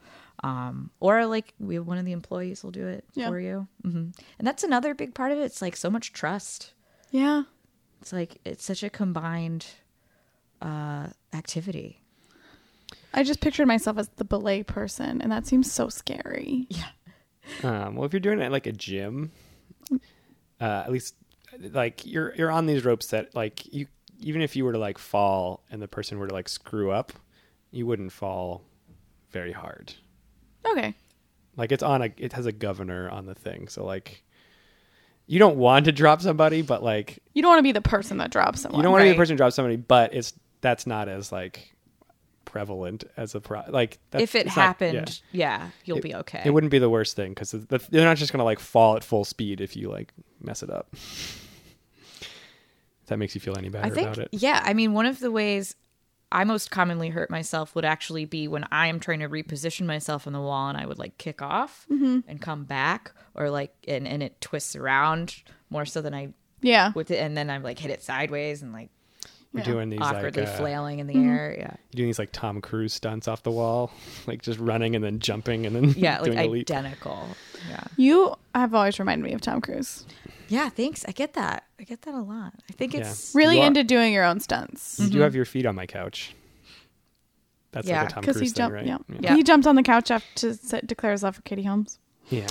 um 0.43 0.91
or 0.99 1.25
like 1.25 1.53
we 1.59 1.77
one 1.79 1.97
of 1.97 2.05
the 2.05 2.11
employees 2.13 2.63
will 2.63 2.71
do 2.71 2.87
it 2.87 3.03
Yeah. 3.15 3.27
for 3.29 3.39
you 3.39 3.67
hmm 3.83 4.09
and 4.37 4.47
that's 4.47 4.63
another 4.63 4.93
big 4.93 5.13
part 5.13 5.31
of 5.31 5.37
it 5.39 5.43
it's 5.43 5.61
like 5.61 5.75
so 5.75 5.89
much 5.89 6.13
trust 6.13 6.73
Yeah. 7.11 7.43
it's 8.01 8.13
like 8.13 8.37
it's 8.45 8.63
such 8.65 8.83
a 8.83 8.89
combined 8.89 9.65
uh 10.61 11.07
activity. 11.33 12.01
I 13.18 13.23
just 13.23 13.41
pictured 13.41 13.65
myself 13.68 13.98
as 13.98 14.07
the 14.15 14.23
belay 14.23 14.61
person 14.64 15.22
and 15.22 15.31
that 15.31 15.45
seems 15.48 15.72
so 15.72 15.89
scary. 15.89 16.68
Yeah. 16.69 16.85
Um, 17.64 17.95
well, 17.95 18.06
if 18.06 18.14
you're 18.14 18.19
doing 18.19 18.39
it 18.39 18.44
at 18.44 18.52
like 18.52 18.68
a 18.68 18.72
gym, 18.72 19.31
uh, 20.61 20.84
at 20.85 20.91
least 20.91 21.15
like 21.72 22.06
you're 22.06 22.35
you're 22.35 22.52
on 22.52 22.65
these 22.65 22.85
ropes 22.85 23.07
that 23.07 23.34
like 23.35 23.72
you 23.73 23.88
even 24.19 24.41
if 24.41 24.56
you 24.56 24.65
were 24.65 24.73
to 24.73 24.77
like 24.80 24.98
fall 24.98 25.64
and 25.72 25.81
the 25.81 25.88
person 25.88 26.19
were 26.19 26.27
to 26.27 26.34
like 26.34 26.49
screw 26.49 26.91
up, 26.91 27.14
you 27.72 27.85
wouldn't 27.85 28.11
fall 28.11 28.64
very 29.31 29.52
hard. 29.52 29.94
Okay. 30.65 30.94
Like 31.56 31.72
it's 31.72 31.84
on 31.84 32.02
a 32.02 32.10
it 32.18 32.34
has 32.34 32.45
a 32.45 32.52
governor 32.52 33.10
on 33.10 33.26
the 33.26 33.35
thing, 33.35 33.68
so 33.68 33.85
like 33.85 34.23
you 35.26 35.39
don't 35.39 35.57
want 35.57 35.85
to 35.85 35.91
drop 35.91 36.22
somebody, 36.22 36.61
but 36.61 36.84
like 36.84 37.19
You 37.34 37.41
don't 37.41 37.49
want 37.49 37.60
to 37.60 37.64
be 37.64 37.72
the 37.72 37.81
person 37.81 38.18
that 38.18 38.31
drops 38.31 38.61
someone. 38.61 38.80
you 38.80 38.84
don't 38.84 38.91
want 38.91 39.02
to 39.02 39.06
be 39.06 39.11
the 39.11 39.18
person 39.18 39.35
to 39.35 39.38
drop 39.38 39.53
somebody, 39.53 39.76
but 39.77 40.14
it's 40.14 40.34
that's 40.61 40.85
not 40.85 41.07
as 41.07 41.31
like 41.31 41.73
prevalent 42.47 43.03
as 43.17 43.35
a 43.35 43.39
pro 43.41 43.61
like 43.69 43.99
that's, 44.11 44.23
if 44.23 44.33
it 44.35 44.47
it's 44.47 44.55
not- 44.55 44.63
happened, 44.63 45.21
yeah. 45.31 45.59
yeah, 45.61 45.69
you'll 45.85 45.97
It- 45.99 46.03
be 46.03 46.15
okay. 46.15 46.41
It 46.43 46.49
wouldn't 46.51 46.71
be 46.71 46.79
the 46.79 46.89
worst 46.89 47.15
thing 47.15 47.31
because 47.35 47.51
they're 47.51 48.05
not 48.05 48.17
just 48.17 48.31
going 48.31 48.39
to 48.39 48.43
like 48.45 48.59
fall 48.59 48.95
at 48.95 49.03
full 49.03 49.23
speed 49.25 49.61
if 49.61 49.75
you 49.75 49.89
like 49.89 50.13
mess 50.41 50.63
it 50.63 50.69
up. 50.69 50.87
If 53.01 53.07
that 53.07 53.17
makes 53.17 53.35
you 53.35 53.41
feel 53.41 53.57
any 53.57 53.69
better 53.69 53.85
I 53.85 53.89
think, 53.89 54.07
about 54.07 54.17
it. 54.17 54.29
yeah. 54.31 54.61
I 54.63 54.73
mean, 54.73 54.93
one 54.93 55.05
of 55.05 55.19
the 55.19 55.31
ways 55.31 55.75
I 56.31 56.43
most 56.43 56.71
commonly 56.71 57.09
hurt 57.09 57.29
myself 57.29 57.73
would 57.75 57.85
actually 57.85 58.25
be 58.25 58.47
when 58.49 58.65
I 58.71 58.87
am 58.87 58.99
trying 58.99 59.19
to 59.21 59.29
reposition 59.29 59.85
myself 59.85 60.27
on 60.27 60.33
the 60.33 60.41
wall 60.41 60.67
and 60.69 60.77
I 60.77 60.85
would 60.85 60.99
like 60.99 61.17
kick 61.17 61.41
off 61.41 61.85
Mm-hmm. 61.89 62.19
and 62.27 62.41
come 62.41 62.65
back, 62.65 63.11
or 63.33 63.49
like 63.49 63.73
and 63.87 64.07
and 64.07 64.21
it 64.21 64.41
twists 64.41 64.75
around 64.75 65.35
more 65.69 65.85
so 65.85 66.01
than 66.01 66.13
I 66.13 66.33
Yeah. 66.61 66.91
with 66.95 67.11
it, 67.11 67.17
and 67.19 67.37
then 67.37 67.49
I'm 67.49 67.63
like 67.63 67.79
hit 67.79 67.91
it 67.91 68.03
sideways 68.03 68.61
and 68.61 68.73
like 68.73 68.89
You're 69.53 69.61
Yeah. 69.61 69.71
doing 69.71 69.89
these 69.89 70.01
awkwardly 70.01 70.43
like 70.43 70.51
uh, 70.53 70.57
flailing 70.57 70.99
in 70.99 71.07
the 71.07 71.13
Mm-hmm. 71.15 71.29
air. 71.29 71.55
Yeah, 71.57 71.63
you're 71.91 71.97
doing 71.97 72.09
these 72.09 72.19
like 72.19 72.31
Tom 72.31 72.61
Cruise 72.61 72.93
stunts 72.93 73.27
off 73.27 73.43
the 73.43 73.51
wall, 73.51 73.91
like 74.27 74.41
just 74.41 74.59
running 74.59 74.95
and 74.95 75.03
then 75.03 75.19
jumping 75.19 75.65
and 75.65 75.75
then 75.75 75.89
yeah, 75.97 76.15
like 76.17 76.25
doing 76.25 76.37
a 76.39 76.47
leap. 76.47 76.69
identical. 76.69 77.27
Yeah. 77.69 77.83
You 77.95 78.35
have 78.53 78.73
always 78.75 78.99
reminded 78.99 79.23
me 79.23 79.33
of 79.33 79.41
Tom 79.41 79.61
Cruise. 79.61 80.05
Yeah, 80.49 80.69
thanks. 80.69 81.03
I 81.07 81.11
get 81.11 81.33
that. 81.33 81.63
I 81.79 81.83
get 81.83 82.03
that 82.03 82.13
a 82.13 82.21
lot. 82.21 82.53
I 82.69 82.73
think 82.73 82.93
Yeah. 82.93 83.01
it's 83.01 83.33
Really 83.35 83.61
are- 83.61 83.65
into 83.67 83.83
doing 83.83 84.13
your 84.13 84.23
own 84.25 84.39
stunts. 84.39 84.99
You 84.99 85.09
do 85.09 85.19
have 85.21 85.33
your 85.35 85.45
feet 85.45 85.65
on 85.65 85.75
my 85.75 85.85
couch. 85.85 86.33
That's 87.71 87.87
Yeah, 87.87 88.01
like 88.01 88.09
a 88.09 88.13
Tom 88.13 88.21
Because 88.21 88.37
Cruise 88.37 88.49
he 88.51 88.53
thing, 88.53 88.57
jumped, 88.57 88.75
right? 88.75 88.85
yeah. 88.85 88.97
Yeah. 89.19 89.35
he 89.35 89.43
jumped 89.43 89.67
on 89.67 89.75
the 89.75 89.83
couch 89.83 90.09
after 90.11 90.27
to 90.35 90.53
set, 90.55 90.87
declare 90.87 91.11
his 91.11 91.23
love 91.23 91.35
for 91.35 91.41
Katie 91.43 91.63
Holmes. 91.63 91.99
yeah, 92.29 92.47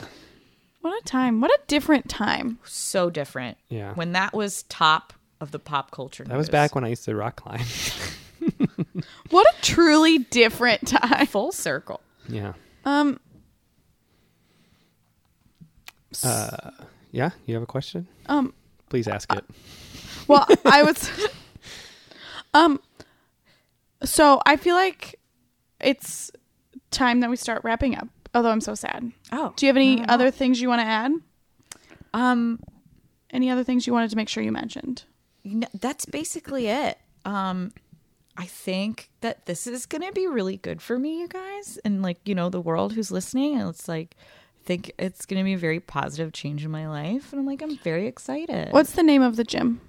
What 0.83 0.93
a 1.01 1.05
time! 1.05 1.41
What 1.41 1.51
a 1.51 1.59
different 1.67 2.09
time. 2.09 2.59
so 2.65 3.11
different. 3.11 3.57
yeah. 3.69 3.95
When 3.95 4.13
that 4.13 4.35
was 4.35 4.63
top 4.65 5.13
of 5.41 5.51
the 5.51 5.59
pop 5.59 5.91
culture. 5.91 6.25
that 6.25 6.37
was 6.37 6.47
news. 6.47 6.53
back 6.53 6.75
when 6.75 6.85
I 6.85 6.89
used 6.89 7.05
to 7.07 7.15
rock 7.15 7.37
climb. 7.37 7.61
What 9.31 9.47
a 9.47 9.61
truly 9.63 10.19
different 10.19 10.87
time. 10.89 11.27
full 11.27 11.53
circle. 11.53 12.01
yeah, 12.29 12.53
Um. 12.85 13.19
uh, 16.25 16.71
yeah. 17.13 17.31
You 17.47 17.55
have 17.55 17.63
a 17.63 17.67
question? 17.67 18.07
Um. 18.27 18.53
Please 18.89 19.09
ask 19.09 19.33
it. 19.33 19.45
Well, 20.29 20.47
I 20.65 20.83
was. 20.83 21.11
um. 22.55 22.81
So 24.05 24.41
I 24.47 24.57
feel 24.57 24.77
like 24.77 25.19
it's 25.81 26.31
time 26.91 27.21
that 27.21 27.31
we 27.31 27.37
start 27.37 27.63
wrapping 27.65 27.97
up. 27.97 28.09
Although 28.35 28.51
I'm 28.51 28.61
so 28.61 28.75
sad. 28.75 29.11
Oh, 29.33 29.53
Do 29.57 29.67
you 29.67 29.69
have 29.71 29.77
any 29.77 29.97
not 29.97 30.05
at 30.05 30.11
other 30.15 30.31
things 30.31 30.61
you 30.61 30.69
want 30.69 30.81
to 30.81 30.87
add? 30.87 31.13
Um, 32.15 32.61
Any 33.31 33.51
other 33.51 33.65
things 33.65 33.87
you 33.87 33.93
wanted 33.93 34.11
to 34.11 34.17
make 34.17 34.29
sure 34.29 34.43
you 34.43 34.53
mentioned? 34.53 35.05
You 35.47 35.57
know, 35.57 35.69
that's 35.75 36.05
basically 36.05 36.69
it. 36.69 36.99
Um, 37.25 37.73
I 38.37 38.47
think 38.47 39.11
that 39.21 39.47
this 39.47 39.67
is 39.67 39.87
going 39.87 40.03
to 40.03 40.13
be 40.13 40.27
really 40.27 40.59
good 40.59 40.83
for 40.83 40.99
me, 40.99 41.21
you 41.21 41.29
guys, 41.29 41.79
and 41.85 42.03
like 42.03 42.19
you 42.25 42.35
know 42.35 42.51
the 42.51 42.61
world 42.61 42.93
who's 42.93 43.11
listening. 43.11 43.59
And 43.59 43.69
it's 43.69 43.89
like, 43.89 44.17
I 44.19 44.65
think 44.65 44.93
it's 44.99 45.25
going 45.25 45.41
to 45.41 45.45
be 45.45 45.55
a 45.55 45.59
very 45.59 45.81
positive 45.81 46.33
change 46.33 46.65
in 46.65 46.71
my 46.71 46.89
life, 46.89 47.33
and 47.33 47.41
I'm 47.41 47.47
like, 47.47 47.63
I'm 47.63 47.77
very 47.79 48.07
excited. 48.07 48.73
What's 48.73 48.93
the 48.93 49.03
name 49.03 49.23
of 49.23 49.37
the 49.37 49.45
gym? 49.45 49.81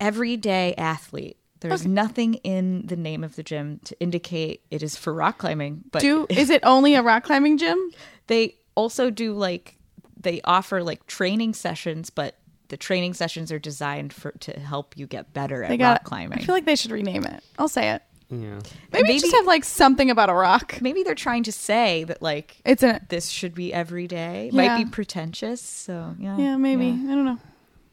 everyday 0.00 0.74
athlete? 0.76 1.38
There's 1.60 1.86
nothing 1.86 2.34
in 2.34 2.86
the 2.86 2.96
name 2.96 3.24
of 3.24 3.36
the 3.36 3.42
gym 3.42 3.80
to 3.84 3.98
indicate 3.98 4.62
it 4.70 4.82
is 4.82 4.96
for 4.96 5.14
rock 5.14 5.38
climbing, 5.38 5.82
but 5.90 6.02
Do 6.02 6.26
is 6.28 6.50
it 6.50 6.60
only 6.62 6.94
a 6.94 7.02
rock 7.02 7.24
climbing 7.24 7.56
gym? 7.56 7.78
they 8.26 8.56
also 8.74 9.08
do 9.08 9.32
like 9.32 9.78
they 10.20 10.42
offer 10.44 10.82
like 10.82 11.06
training 11.06 11.54
sessions, 11.54 12.10
but 12.10 12.36
the 12.74 12.78
training 12.78 13.14
sessions 13.14 13.52
are 13.52 13.60
designed 13.60 14.12
for 14.12 14.32
to 14.32 14.50
help 14.58 14.96
you 14.98 15.06
get 15.06 15.32
better 15.32 15.62
at 15.62 15.68
They 15.68 15.76
rock 15.76 15.98
got. 16.00 16.04
climbing. 16.04 16.40
I 16.40 16.42
feel 16.42 16.56
like 16.56 16.64
they 16.64 16.74
should 16.74 16.90
rename 16.90 17.22
it. 17.22 17.40
I'll 17.56 17.68
say 17.68 17.90
it. 17.92 18.02
Yeah. 18.30 18.58
Maybe, 18.92 19.04
Maybe- 19.04 19.20
just 19.20 19.32
have 19.32 19.46
like 19.46 19.62
something 19.64 20.10
about 20.10 20.28
a 20.28 20.34
rock. 20.34 20.80
maybe 20.80 21.04
they're 21.04 21.14
trying 21.14 21.44
to 21.44 21.52
say 21.52 22.02
that 22.02 22.20
like 22.20 22.56
It's 22.64 22.82
a 22.82 23.00
this 23.08 23.28
should 23.28 23.54
be 23.54 23.72
every 23.72 24.08
day. 24.08 24.50
Yeah. 24.52 24.56
Might 24.76 24.84
be 24.84 24.90
pretentious. 24.90 25.60
So 25.60 26.16
yeah, 26.18 26.36
yeah, 26.36 26.56
maybe 26.56 26.86
yeah. 26.86 27.12
I 27.12 27.14
don't 27.14 27.24
know. 27.26 27.38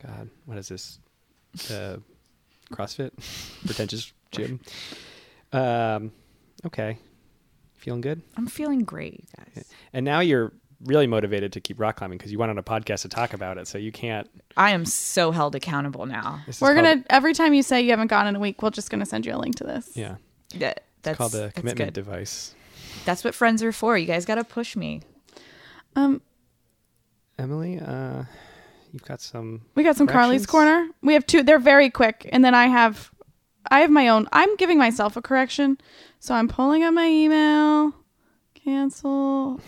God, 0.03 0.29
what 0.47 0.57
is 0.57 0.69
this? 0.69 0.97
Uh, 1.69 1.97
CrossFit, 2.73 3.11
pretentious 3.67 4.11
gym. 4.31 4.61
Um, 5.53 6.11
okay, 6.65 6.97
feeling 7.75 8.01
good. 8.01 8.21
I'm 8.35 8.47
feeling 8.47 8.79
great, 8.79 9.13
you 9.13 9.27
guys. 9.37 9.65
And 9.93 10.05
now 10.05 10.21
you're 10.21 10.53
really 10.85 11.07
motivated 11.07 11.53
to 11.53 11.61
keep 11.61 11.79
rock 11.79 11.97
climbing 11.97 12.17
because 12.17 12.31
you 12.31 12.37
went 12.39 12.49
on 12.49 12.57
a 12.57 12.63
podcast 12.63 13.01
to 13.03 13.09
talk 13.09 13.33
about 13.33 13.57
it. 13.57 13.67
So 13.67 13.77
you 13.77 13.91
can't. 13.91 14.29
I 14.57 14.71
am 14.71 14.85
so 14.85 15.31
held 15.31 15.55
accountable 15.55 16.05
now. 16.05 16.41
This 16.47 16.59
We're 16.61 16.73
called- 16.73 16.85
gonna 16.85 17.03
every 17.09 17.33
time 17.33 17.53
you 17.53 17.63
say 17.63 17.81
you 17.81 17.89
haven't 17.91 18.07
gone 18.07 18.27
in 18.27 18.35
a 18.35 18.39
week, 18.39 18.61
we're 18.61 18.69
just 18.71 18.89
gonna 18.89 19.05
send 19.05 19.25
you 19.25 19.35
a 19.35 19.37
link 19.37 19.55
to 19.57 19.63
this. 19.63 19.91
Yeah, 19.95 20.15
That, 20.55 20.77
it's 20.77 20.85
that's 21.03 21.17
called 21.17 21.35
a 21.35 21.51
commitment 21.51 21.93
good. 21.93 21.93
device. 21.93 22.55
That's 23.05 23.23
what 23.23 23.33
friends 23.35 23.63
are 23.63 23.71
for. 23.71 23.97
You 23.97 24.05
guys 24.05 24.25
got 24.25 24.35
to 24.35 24.43
push 24.43 24.75
me. 24.75 25.01
Um, 25.95 26.21
Emily, 27.39 27.79
uh, 27.79 28.23
you've 28.91 29.03
got 29.05 29.21
some. 29.21 29.61
we 29.75 29.83
got 29.83 29.95
some 29.95 30.07
Carly's 30.07 30.45
corner. 30.45 30.87
We 31.01 31.13
have 31.13 31.25
two. 31.25 31.41
They're 31.43 31.57
very 31.59 31.89
quick, 31.89 32.29
and 32.31 32.43
then 32.45 32.53
I 32.53 32.67
have, 32.67 33.11
I 33.71 33.79
have 33.79 33.89
my 33.89 34.09
own. 34.09 34.27
I'm 34.33 34.55
giving 34.57 34.77
myself 34.77 35.15
a 35.17 35.21
correction, 35.21 35.77
so 36.19 36.35
I'm 36.35 36.47
pulling 36.47 36.83
up 36.83 36.93
my 36.93 37.07
email. 37.07 37.93
Cancel. 38.53 39.59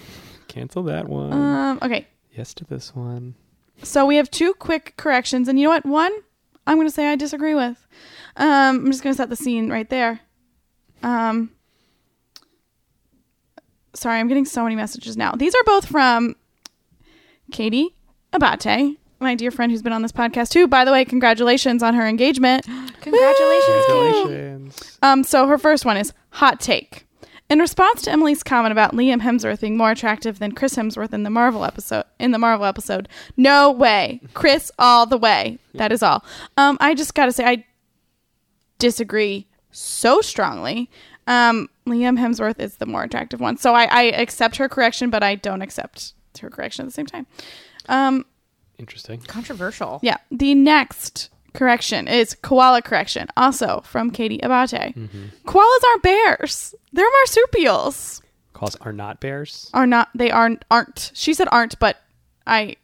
Cancel 0.54 0.84
that 0.84 1.10
one. 1.10 1.34
Um. 1.34 1.80
Okay. 1.82 2.08
yes 2.32 2.54
to 2.56 2.64
this 2.66 2.96
one. 2.96 3.34
So 3.82 4.06
we 4.06 4.18
have 4.18 4.30
two 4.30 4.54
quick 4.54 4.94
corrections, 4.98 5.48
and 5.48 5.60
you 5.60 5.66
know 5.66 5.72
what? 5.72 5.86
One, 5.86 6.14
I'm 6.68 6.78
going 6.78 6.88
to 6.88 6.94
say 6.94 7.08
I 7.12 7.16
disagree 7.16 7.56
with. 7.56 7.88
Um, 8.38 8.86
I'm 8.86 8.92
just 8.92 9.04
going 9.04 9.14
to 9.14 9.18
set 9.18 9.30
the 9.30 9.36
scene 9.36 9.70
right 9.70 9.90
there. 9.90 10.20
Um, 11.02 11.50
sorry, 13.94 14.20
I'm 14.20 14.28
getting 14.28 14.46
so 14.46 14.64
many 14.64 14.76
messages 14.76 15.18
now. 15.18 15.34
These 15.34 15.56
are 15.56 15.64
both 15.66 15.86
from 15.88 16.36
Katie 17.52 17.96
Abate, 18.32 18.98
my 19.20 19.36
dear 19.36 19.52
friend 19.52 19.72
who's 19.72 19.82
been 19.82 19.92
on 19.94 20.02
this 20.04 20.12
podcast 20.12 20.50
too. 20.50 20.68
By 20.68 20.86
the 20.86 20.92
way, 20.92 21.04
congratulations 21.04 21.82
on 21.84 21.96
her 21.96 22.08
engagement. 22.08 22.64
Congratulations. 23.02 23.86
Congratulations. 23.88 25.00
Um, 25.02 25.24
so 25.24 25.48
her 25.48 25.58
first 25.58 25.84
one 25.86 25.98
is 25.98 26.14
hot 26.30 26.60
take. 26.60 27.06
In 27.54 27.60
response 27.60 28.02
to 28.02 28.12
Emily's 28.12 28.42
comment 28.42 28.72
about 28.72 28.94
Liam 28.94 29.22
Hemsworth 29.22 29.62
being 29.62 29.78
more 29.78 29.92
attractive 29.92 30.40
than 30.40 30.54
Chris 30.54 30.74
Hemsworth 30.74 31.14
in 31.14 31.22
the 31.22 31.30
Marvel 31.30 31.64
episode, 31.64 32.06
in 32.18 32.32
the 32.32 32.40
Marvel 32.40 32.66
episode, 32.66 33.08
no 33.38 33.70
way, 33.70 34.22
Chris 34.34 34.72
all 34.80 35.06
the 35.06 35.20
way. 35.20 35.60
That 35.76 35.92
is 35.92 36.02
all. 36.02 36.26
Um, 36.58 36.80
I 36.82 36.96
just 36.96 37.14
got 37.14 37.28
to 37.28 37.32
say, 37.32 37.46
I 37.46 37.64
disagree 38.80 39.46
so 39.70 40.20
strongly. 40.20 40.90
Um, 41.28 41.70
Liam 41.86 42.18
Hemsworth 42.18 42.60
is 42.60 42.78
the 42.78 42.88
more 42.88 43.04
attractive 43.04 43.40
one, 43.40 43.58
so 43.58 43.76
I, 43.76 43.84
I 43.84 44.02
accept 44.06 44.56
her 44.56 44.68
correction, 44.68 45.12
but 45.12 45.22
I 45.22 45.36
don't 45.36 45.62
accept 45.62 46.16
her 46.42 46.50
correction 46.50 46.86
at 46.86 46.88
the 46.88 46.94
same 46.94 47.06
time. 47.06 47.28
Um, 47.88 48.26
Interesting. 48.80 49.22
Controversial. 49.28 50.00
yeah. 50.02 50.18
The 50.32 50.56
next 50.56 51.30
correction 51.54 52.08
is 52.08 52.36
koala 52.42 52.82
correction, 52.82 53.28
also 53.38 53.82
from 53.86 54.12
Katie 54.12 54.40
Abate. 54.44 54.94
Koalas 55.46 55.84
aren't 55.88 56.04
bears; 56.04 56.76
they're 56.92 57.10
marsupials. 57.12 58.22
Koalas 58.54 58.78
are 58.82 58.94
not 58.94 59.20
bears. 59.20 59.70
Are 59.74 59.88
not? 59.88 60.10
They 60.16 60.32
aren't. 60.32 60.64
Aren't. 60.72 61.12
She 61.14 61.34
said 61.34 61.48
aren't, 61.52 61.78
but 61.80 61.98
I 62.48 62.76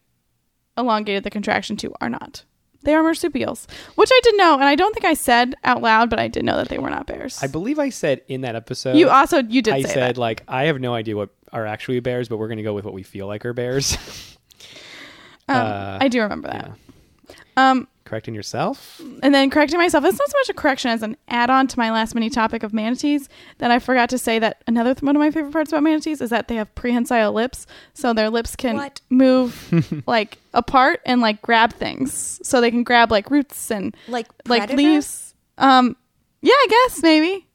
elongated 0.78 1.24
the 1.24 1.30
contraction 1.30 1.76
to 1.78 1.94
are 2.02 2.10
not. 2.10 2.44
They 2.84 2.94
are 2.96 3.04
marsupials, 3.04 3.68
which 3.96 4.10
I 4.12 4.20
didn't 4.24 4.38
know, 4.38 4.54
and 4.54 4.64
I 4.64 4.76
don't 4.76 4.94
think 4.94 5.06
I 5.06 5.14
said 5.14 5.54
out 5.66 5.82
loud, 5.82 6.10
but 6.10 6.18
I 6.18 6.30
did 6.30 6.46
know 6.46 6.56
that 6.56 6.70
they 6.70 6.78
were 6.78 6.90
not 6.90 7.08
bears. 7.08 7.38
I 7.44 7.48
believe 7.48 7.78
I 7.78 7.90
said 7.90 8.22
in 8.30 8.42
that 8.42 8.56
episode. 8.56 8.96
you 8.96 9.10
also 9.10 9.40
you 9.44 9.62
did 9.62 9.74
I 9.74 9.82
said 9.82 10.16
that. 10.16 10.18
like 10.18 10.44
I 10.48 10.64
have 10.66 10.80
no 10.80 10.94
idea 10.94 11.18
what 11.18 11.30
are 11.52 11.66
actually 11.66 12.00
bears, 12.00 12.30
but 12.30 12.38
we're 12.38 12.48
going 12.48 12.58
to 12.58 12.64
go 12.64 12.74
with 12.74 12.86
what 12.86 12.94
we 12.94 13.04
feel 13.04 13.28
like 13.28 13.46
are 13.46 13.54
bears. 13.54 13.98
Um, 15.50 15.58
uh, 15.58 15.98
I 16.00 16.08
do 16.10 16.22
remember 16.22 16.48
that. 16.48 16.72
yeah. 17.58 17.72
Um, 17.72 17.88
Correcting 18.10 18.34
yourself. 18.34 19.00
and 19.22 19.36
then 19.36 19.52
correcting 19.52 19.78
myself. 19.78 20.04
It's 20.04 20.18
not 20.18 20.30
so 20.32 20.38
much 20.40 20.50
a 20.50 20.54
correction 20.56 20.90
as 20.90 21.04
an 21.04 21.16
add-on 21.28 21.68
to 21.68 21.78
my 21.78 21.92
last 21.92 22.16
mini 22.16 22.32
topic 22.32 22.64
of 22.64 22.74
manatees. 22.74 23.30
That 23.60 23.70
I 23.70 23.78
forgot 23.78 24.10
to 24.10 24.18
say 24.18 24.40
that 24.40 24.64
another 24.66 24.96
th- 24.96 25.04
one 25.04 25.16
of 25.16 25.20
my 25.20 25.30
favorite 25.30 25.54
parts 25.54 25.72
about 25.72 25.84
manatees 25.84 26.20
is 26.20 26.32
that 26.32 26.48
they 26.48 26.56
have 26.56 26.74
prehensile 26.74 27.32
lips, 27.32 27.68
so 27.94 28.12
their 28.14 28.32
lips 28.32 28.56
can 28.56 28.78
What? 28.78 29.00
move 29.12 30.04
like 30.08 30.40
apart 30.56 31.02
and 31.06 31.22
like 31.22 31.40
grab 31.44 31.72
things. 31.74 32.40
So 32.42 32.62
they 32.62 32.72
can 32.72 32.84
grab 32.84 33.12
like 33.12 33.30
roots 33.30 33.70
and 33.70 33.96
Like 34.08 34.26
like 34.48 34.72
leaves. 34.74 35.36
Um, 35.60 35.96
yeah, 36.42 36.54
I 36.54 36.68
guess 36.70 37.04
maybe, 37.04 37.46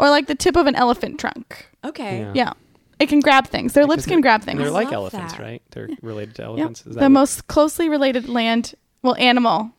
or 0.00 0.10
like 0.10 0.26
the 0.26 0.34
tip 0.34 0.56
of 0.56 0.66
an 0.66 0.74
elephant 0.74 1.20
trunk. 1.20 1.68
Okay. 1.84 2.20
Yeah. 2.22 2.32
Yeah, 2.34 2.52
it 2.98 3.08
can 3.08 3.20
grab 3.20 3.46
things. 3.46 3.72
Their 3.74 3.86
lips 3.86 4.04
can 4.06 4.20
grab 4.20 4.42
things. 4.42 4.58
they're 4.58 4.70
like 4.70 4.90
elephants, 4.90 5.34
that. 5.34 5.40
right? 5.42 5.62
They're 5.70 5.90
related 6.02 6.34
to 6.36 6.42
Yep. 6.42 6.48
elephants. 6.48 6.80
Is 6.80 6.84
that 6.86 6.94
the 6.94 7.00
what- 7.04 7.08
most 7.10 7.46
closely 7.46 7.88
related 7.88 8.28
land, 8.28 8.74
well, 9.02 9.14
animal 9.16 9.70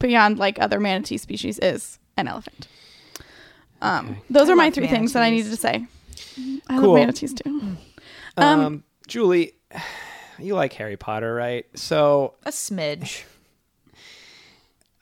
beyond 0.00 0.38
like 0.38 0.58
other 0.58 0.80
manatee 0.80 1.16
species 1.18 1.58
is 1.60 1.98
an 2.16 2.26
elephant. 2.26 2.66
Um, 3.80 4.10
Okay. 4.10 4.20
those 4.30 4.48
I 4.48 4.52
are 4.52 4.56
my 4.56 4.64
love 4.66 4.74
three 4.74 4.88
things 4.88 5.12
that 5.12 5.22
I 5.22 5.30
needed 5.30 5.50
to 5.50 5.56
say. 5.56 5.86
I 6.68 6.78
Cool. 6.78 6.88
love 6.92 6.94
manatees 7.00 7.32
too. 7.32 7.76
Um, 8.36 8.60
um, 8.60 8.84
Julie, 9.06 9.54
you 10.38 10.54
like 10.54 10.72
Harry 10.74 10.96
Potter, 10.96 11.32
right? 11.34 11.66
So 11.74 12.34
A 12.44 12.50
smidge. 12.50 13.22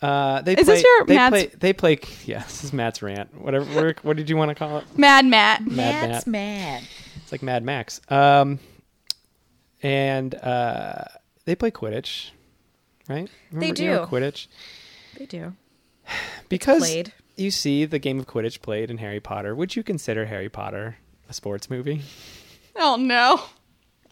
uh, 0.01 0.43
they 0.43 0.53
Is 0.55 0.65
play, 0.65 0.75
this 0.77 0.85
your 0.85 1.07
they 1.07 1.15
Matt's- 1.17 1.31
play 1.33 1.47
they 1.59 1.73
play 1.73 1.99
yeah, 2.25 2.43
this 2.45 2.63
is 2.65 2.73
Matt's 2.73 3.03
rant. 3.03 3.35
Whatever 3.41 3.65
what, 3.87 4.05
what 4.05 4.17
did 4.17 4.31
you 4.31 4.37
want 4.37 4.51
to 4.51 4.55
call 4.55 4.79
it? 4.79 4.85
Mad 4.97 5.25
Matt. 5.27 5.63
Mad 5.63 6.09
Matt's 6.11 6.27
Matt. 6.27 6.81
mad. 6.83 6.83
It's 7.23 7.33
like 7.33 7.43
Mad 7.43 7.65
Max. 7.65 8.01
Um 8.09 8.61
and 9.83 10.35
uh 10.37 11.05
they 11.47 11.55
play 11.57 11.71
Quidditch, 11.73 12.31
right? 13.09 13.29
They 13.53 13.67
you 13.69 13.73
know 13.73 14.07
do. 14.07 14.11
Quidditch. 14.11 14.47
They 15.19 15.27
do. 15.27 15.55
Because 16.49 17.05
you 17.37 17.51
see 17.51 17.85
the 17.85 17.99
game 17.99 18.19
of 18.19 18.27
Quidditch 18.27 18.63
played 18.63 18.91
in 18.91 18.99
Harry 18.99 19.21
Potter. 19.21 19.55
Would 19.55 19.77
you 19.77 19.83
consider 19.83 20.27
Harry 20.27 20.49
Potter 20.49 20.97
a 21.29 21.35
sports 21.35 21.69
movie? 21.69 22.03
Oh 22.77 22.97
no. 22.97 23.43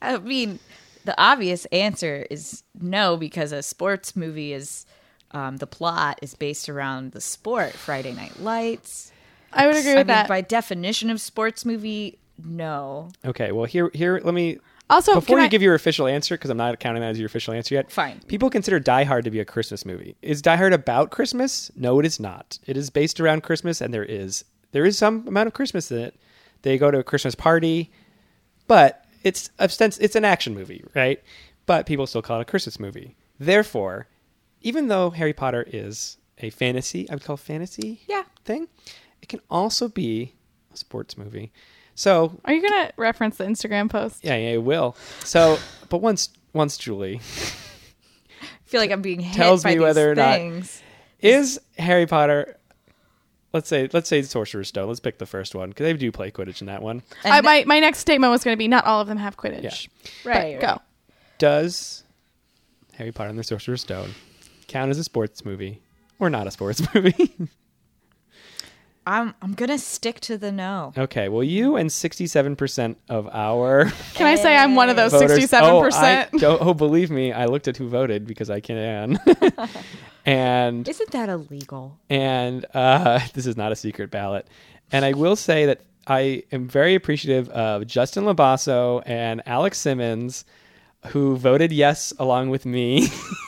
I 0.02 0.18
mean, 0.18 0.58
the 1.04 1.18
obvious 1.20 1.64
answer 1.66 2.26
is 2.28 2.64
no, 2.78 3.16
because 3.16 3.52
a 3.52 3.62
sports 3.62 4.16
movie 4.16 4.52
is 4.52 4.84
um, 5.30 5.56
the 5.58 5.66
plot 5.66 6.18
is 6.20 6.34
based 6.34 6.68
around 6.68 7.12
the 7.12 7.20
sport. 7.20 7.72
Friday 7.72 8.12
Night 8.12 8.40
Lights. 8.40 9.12
I 9.52 9.66
would 9.66 9.76
agree 9.76 9.92
I 9.92 9.96
with 9.98 10.08
mean, 10.08 10.14
that. 10.14 10.28
by 10.28 10.40
definition 10.40 11.08
of 11.08 11.20
sports 11.20 11.64
movie, 11.64 12.18
no. 12.44 13.10
Okay, 13.24 13.52
well 13.52 13.64
here 13.64 13.90
here 13.94 14.20
let 14.22 14.34
me 14.34 14.58
also, 14.88 15.14
before 15.14 15.38
you 15.38 15.44
I- 15.46 15.48
give 15.48 15.62
your 15.62 15.74
official 15.74 16.06
answer 16.06 16.34
because 16.36 16.50
I'm 16.50 16.56
not 16.56 16.78
counting 16.80 17.00
that 17.02 17.10
as 17.10 17.18
your 17.18 17.26
official 17.26 17.54
answer 17.54 17.74
yet. 17.74 17.90
Fine. 17.90 18.20
People 18.28 18.50
consider 18.50 18.78
Die 18.78 19.04
Hard 19.04 19.24
to 19.24 19.30
be 19.30 19.40
a 19.40 19.44
Christmas 19.44 19.84
movie. 19.84 20.16
Is 20.22 20.42
Die 20.42 20.56
Hard 20.56 20.72
about 20.72 21.10
Christmas? 21.10 21.70
No, 21.76 21.98
it 22.00 22.06
is 22.06 22.20
not. 22.20 22.58
It 22.66 22.76
is 22.76 22.90
based 22.90 23.18
around 23.20 23.42
Christmas, 23.42 23.80
and 23.80 23.92
there 23.92 24.04
is 24.04 24.44
there 24.72 24.84
is 24.84 24.96
some 24.98 25.26
amount 25.26 25.46
of 25.48 25.54
Christmas 25.54 25.90
in 25.90 25.98
it. 25.98 26.14
They 26.62 26.78
go 26.78 26.90
to 26.90 26.98
a 26.98 27.04
Christmas 27.04 27.34
party, 27.34 27.90
but 28.66 29.04
it's 29.22 29.50
it's 29.58 30.16
an 30.16 30.24
action 30.24 30.54
movie, 30.54 30.84
right? 30.94 31.22
But 31.66 31.86
people 31.86 32.06
still 32.06 32.22
call 32.22 32.38
it 32.38 32.42
a 32.42 32.44
Christmas 32.44 32.78
movie. 32.78 33.16
Therefore, 33.38 34.06
even 34.62 34.88
though 34.88 35.10
Harry 35.10 35.32
Potter 35.32 35.64
is 35.70 36.16
a 36.38 36.50
fantasy, 36.50 37.08
I 37.10 37.14
would 37.14 37.24
call 37.24 37.34
it 37.34 37.40
fantasy 37.40 38.00
Yeah. 38.06 38.22
thing, 38.44 38.68
it 39.22 39.28
can 39.28 39.40
also 39.50 39.88
be 39.88 40.34
a 40.72 40.76
sports 40.76 41.16
movie. 41.18 41.52
So 41.96 42.38
are 42.44 42.52
you 42.52 42.62
gonna 42.62 42.92
reference 42.96 43.38
the 43.38 43.44
Instagram 43.44 43.90
post? 43.90 44.22
yeah, 44.24 44.36
yeah, 44.36 44.50
it 44.50 44.62
will. 44.62 44.94
So, 45.24 45.58
but 45.88 45.98
once 45.98 46.28
once 46.52 46.76
Julie 46.78 47.16
I 47.16 48.68
feel 48.68 48.80
like 48.80 48.90
I'm 48.90 49.02
being 49.02 49.20
hit 49.20 49.34
Tells 49.36 49.62
by 49.62 49.70
me 49.70 49.74
these 49.76 49.82
whether 49.82 50.12
or 50.12 50.14
not- 50.14 50.40
is 51.20 51.58
Harry 51.78 52.06
Potter. 52.06 52.56
Let's 53.52 53.68
say 53.68 53.88
let's 53.92 54.08
say 54.08 54.20
Sorcerer's 54.22 54.68
Stone. 54.68 54.88
Let's 54.88 55.00
pick 55.00 55.16
the 55.18 55.24
first 55.26 55.54
one 55.54 55.70
because 55.70 55.84
they 55.84 55.92
do 55.94 56.12
play 56.12 56.30
Quidditch 56.30 56.60
in 56.60 56.66
that 56.66 56.82
one. 56.82 57.02
I, 57.24 57.40
my 57.40 57.64
my 57.66 57.80
next 57.80 58.00
statement 58.00 58.30
was 58.30 58.44
going 58.44 58.54
to 58.54 58.58
be 58.58 58.68
not 58.68 58.84
all 58.84 59.00
of 59.00 59.08
them 59.08 59.16
have 59.16 59.36
Quidditch. 59.38 59.62
Yeah. 59.62 60.30
Right, 60.30 60.58
But 60.60 60.66
right. 60.66 60.76
Go. 60.76 60.82
Does 61.38 62.02
Harry 62.94 63.12
Potter 63.12 63.30
and 63.30 63.38
the 63.38 63.44
Sorcerer's 63.44 63.80
Stone 63.80 64.10
count 64.68 64.90
as 64.90 64.98
a 64.98 65.04
sports 65.04 65.44
movie 65.44 65.80
or 66.18 66.28
not 66.28 66.46
a 66.46 66.50
sports 66.50 66.82
movie? 66.94 67.32
I'm 69.06 69.34
I'm 69.40 69.52
gonna 69.54 69.78
stick 69.78 70.18
to 70.20 70.36
the 70.36 70.50
no. 70.50 70.92
okay, 70.98 71.28
well, 71.28 71.44
you 71.44 71.76
and 71.76 71.88
67% 71.88 72.96
of 73.08 73.28
our 73.32 73.84
Can 74.14 74.26
I 74.26 74.34
say 74.34 74.56
I'm 74.56 74.74
one 74.74 74.88
of 74.88 74.96
those 74.96 75.12
voters. 75.12 75.30
sixty-seven 75.30 75.70
Oh, 75.70 75.78
I 75.80 75.84
percent? 75.84 76.32
don't- 76.40 76.60
oh, 76.60 76.74
believe 76.74 77.10
me, 77.10 77.32
I 77.32 77.44
looked 77.46 77.68
at 77.68 77.76
who 77.76 77.88
voted 77.88 78.26
because 78.26 78.50
I 78.50 78.58
can. 78.60 79.18
and 80.26 80.88
Isn't 80.88 81.10
that 81.12 81.28
illegal? 81.28 81.98
and 82.10 82.66
uh, 82.74 83.20
this 83.34 83.46
is 83.46 83.56
not 83.56 83.72
a 83.72 83.76
secret 83.76 84.10
ballot. 84.10 84.46
And 84.92 85.04
I 85.04 85.12
will 85.12 85.36
say 85.36 85.66
that 85.66 85.82
I 86.06 86.44
am 86.52 86.68
very 86.68 86.94
appreciative 86.94 87.48
of 87.50 87.86
Justin 87.86 88.24
Labasso 88.24 89.02
and 89.06 89.42
Alex 89.46 89.78
Simmons, 89.78 90.44
who 91.08 91.36
voted 91.36 91.72
yes 91.72 92.12
along 92.18 92.50
with 92.50 92.64
me 92.66 93.08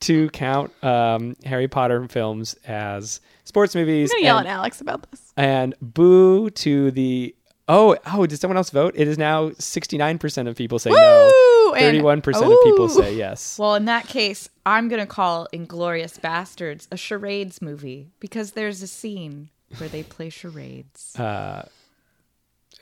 to 0.00 0.28
count 0.30 0.72
um, 0.84 1.36
Harry 1.44 1.68
Potter 1.68 2.06
films 2.08 2.54
as 2.66 3.20
sports 3.44 3.74
movies. 3.74 4.10
I'm 4.12 4.18
gonna 4.18 4.24
yell 4.24 4.38
and, 4.38 4.48
at 4.48 4.52
Alex 4.52 4.80
about 4.80 5.10
this. 5.10 5.32
and 5.36 5.74
boo 5.80 6.50
to 6.50 6.90
the. 6.90 7.34
Oh, 7.70 7.96
oh! 8.06 8.24
Did 8.24 8.40
someone 8.40 8.56
else 8.56 8.70
vote? 8.70 8.94
It 8.96 9.06
is 9.08 9.18
now 9.18 9.50
sixty-nine 9.58 10.18
percent 10.18 10.48
of 10.48 10.56
people 10.56 10.78
say 10.78 10.90
no. 10.90 11.30
Woo! 11.66 11.74
And- 11.74 11.80
Thirty-one 11.82 12.22
percent 12.22 12.50
of 12.50 12.58
people 12.64 12.88
say 12.88 13.14
yes. 13.14 13.58
Well, 13.58 13.74
in 13.74 13.84
that 13.84 14.06
case, 14.06 14.48
I'm 14.64 14.88
gonna 14.88 15.06
call 15.06 15.46
Inglourious 15.52 16.18
Basterds 16.18 16.88
a 16.90 16.96
charades 16.96 17.60
movie 17.60 18.08
because 18.20 18.52
there's 18.52 18.80
a 18.82 18.86
scene 18.86 19.50
where 19.76 19.88
they 19.90 20.02
play 20.02 20.30
charades. 20.30 21.14
Uh, 21.18 21.68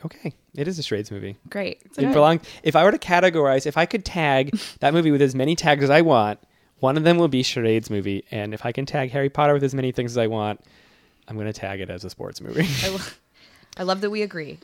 okay, 0.05 0.33
it 0.55 0.69
is 0.69 0.79
a 0.79 0.85
charades 0.85 1.11
movie. 1.11 1.37
Great. 1.51 1.83
It 1.99 2.13
belongs. 2.13 2.43
If 2.63 2.77
I 2.77 2.85
were 2.85 2.93
to 2.93 2.99
categorize, 2.99 3.67
if 3.67 3.77
I 3.77 3.87
could 3.87 4.05
tag 4.05 4.57
that 4.79 4.95
movie 4.95 5.11
with 5.11 5.21
as 5.21 5.35
many 5.35 5.57
tags 5.57 5.83
as 5.83 5.91
I 5.91 6.03
want, 6.03 6.39
one 6.81 6.97
of 6.97 7.05
them 7.05 7.17
will 7.19 7.29
be 7.29 7.43
charades 7.43 7.91
movie. 7.91 8.25
And 8.31 8.53
if 8.55 8.65
I 8.67 8.73
can 8.73 8.87
tag 8.87 9.11
Harry 9.11 9.29
Potter 9.31 9.55
with 9.55 9.65
as 9.65 9.75
many 9.75 9.93
things 9.93 10.13
as 10.13 10.19
I 10.19 10.27
want, 10.27 10.61
I'm 11.29 11.37
going 11.37 11.47
to 11.47 11.53
tag 11.53 11.81
it 11.81 11.91
as 11.91 12.05
a 12.05 12.11
sports 12.11 12.41
movie. 12.41 12.67
I, 12.85 12.89
lo- 12.91 12.99
I 13.79 13.83
love 13.83 14.01
that 14.03 14.11
we 14.11 14.23
agree. 14.23 14.59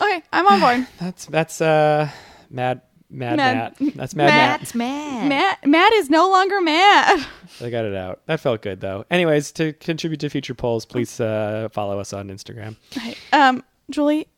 Okay, 0.00 0.22
I'm 0.32 0.46
on 0.46 0.60
board. 0.60 0.86
that's 1.00 1.26
that's 1.26 1.60
uh 1.60 2.08
mad 2.48 2.80
mad 3.10 3.36
Mad- 3.36 3.74
Matt. 3.80 3.94
That's 3.96 4.14
mad, 4.14 4.26
Matt. 4.26 4.60
Matt. 4.60 4.74
Mad. 4.74 5.28
Matt 5.28 5.66
Matt 5.66 5.92
is 5.94 6.08
no 6.10 6.30
longer 6.30 6.60
mad. 6.60 7.26
I 7.60 7.70
got 7.70 7.84
it 7.84 7.94
out. 7.94 8.20
That 8.26 8.40
felt 8.40 8.62
good 8.62 8.80
though. 8.80 9.04
Anyways, 9.10 9.52
to 9.52 9.72
contribute 9.74 10.20
to 10.20 10.28
future 10.30 10.54
polls, 10.54 10.86
please 10.86 11.20
uh, 11.20 11.68
follow 11.72 11.98
us 11.98 12.12
on 12.12 12.28
Instagram. 12.28 12.76
Okay. 12.96 13.14
Um, 13.32 13.62
Julie, 13.90 14.28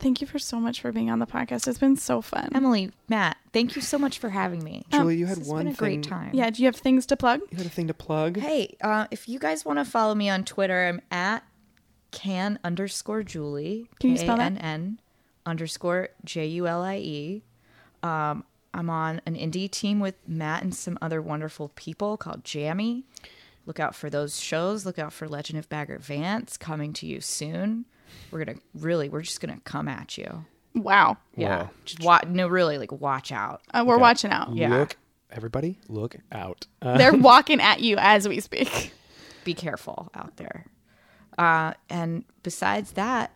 thank 0.00 0.20
you 0.20 0.26
for 0.26 0.38
so 0.38 0.58
much 0.58 0.80
for 0.80 0.90
being 0.92 1.10
on 1.10 1.18
the 1.20 1.26
podcast. 1.26 1.68
It's 1.68 1.78
been 1.78 1.96
so 1.96 2.20
fun. 2.20 2.48
Emily, 2.54 2.90
Matt, 3.08 3.36
thank 3.52 3.76
you 3.76 3.82
so 3.82 3.98
much 3.98 4.18
for 4.18 4.30
having 4.30 4.64
me. 4.64 4.82
Julie, 4.90 5.16
you 5.16 5.26
had 5.26 5.36
This 5.38 5.44
has 5.46 5.48
one 5.48 5.64
been 5.64 5.72
a 5.72 5.76
thing. 5.76 6.00
great 6.00 6.02
time. 6.02 6.30
yeah, 6.32 6.50
do 6.50 6.62
you 6.62 6.66
have 6.66 6.76
things 6.76 7.06
to 7.06 7.16
plug? 7.16 7.40
You 7.50 7.58
had 7.58 7.66
a 7.66 7.70
thing 7.70 7.86
to 7.86 7.94
plug. 7.94 8.38
Hey, 8.38 8.76
uh, 8.82 9.06
if 9.10 9.28
you 9.28 9.38
guys 9.38 9.64
want 9.64 9.78
to 9.78 9.84
follow 9.84 10.14
me 10.14 10.28
on 10.28 10.44
Twitter, 10.44 10.88
I'm 10.88 11.00
at 11.10 11.44
can 12.10 12.58
underscore 12.64 13.22
Julie. 13.22 13.86
Can 14.00 14.10
you 14.10 14.16
spell 14.16 14.36
that? 14.38 14.54
K-A-N-N 14.54 15.00
underscore 15.46 16.08
J 16.24 16.46
U 16.46 16.66
L 16.66 16.82
I 16.82 16.96
E. 16.96 17.42
Um, 18.02 18.44
I'm 18.74 18.88
on 18.90 19.20
an 19.26 19.34
indie 19.36 19.70
team 19.70 20.00
with 20.00 20.14
Matt 20.26 20.62
and 20.62 20.74
some 20.74 20.98
other 21.02 21.20
wonderful 21.20 21.70
people 21.74 22.16
called 22.16 22.44
Jammy. 22.44 23.04
Look 23.66 23.78
out 23.78 23.94
for 23.94 24.08
those 24.10 24.40
shows. 24.40 24.84
Look 24.86 24.98
out 24.98 25.12
for 25.12 25.28
Legend 25.28 25.58
of 25.58 25.68
Baggert 25.68 26.00
Vance 26.00 26.56
coming 26.56 26.92
to 26.94 27.06
you 27.06 27.20
soon. 27.20 27.84
We're 28.30 28.44
gonna 28.44 28.58
really, 28.74 29.08
we're 29.08 29.22
just 29.22 29.40
gonna 29.40 29.60
come 29.64 29.88
at 29.88 30.16
you. 30.18 30.44
Wow. 30.74 31.16
Yeah, 31.36 31.64
Whoa. 31.64 31.70
just 31.84 32.00
wa- 32.04 32.20
no, 32.28 32.46
really, 32.48 32.78
like 32.78 32.92
watch 32.92 33.32
out. 33.32 33.62
Uh, 33.74 33.84
we're 33.86 33.94
Okay. 33.94 34.02
watching 34.02 34.30
out. 34.30 34.54
Yeah. 34.54 34.68
Look, 34.76 34.96
everybody, 35.30 35.78
look 35.88 36.16
out. 36.30 36.66
Uh, 36.80 36.96
They're 36.98 37.12
walking 37.14 37.60
at 37.60 37.80
you 37.80 37.96
as 37.98 38.28
we 38.28 38.38
speak. 38.40 38.92
be 39.44 39.54
careful 39.54 40.10
out 40.14 40.36
there. 40.36 40.66
Uh, 41.38 41.72
and 41.88 42.24
besides 42.42 42.92
that, 42.92 43.32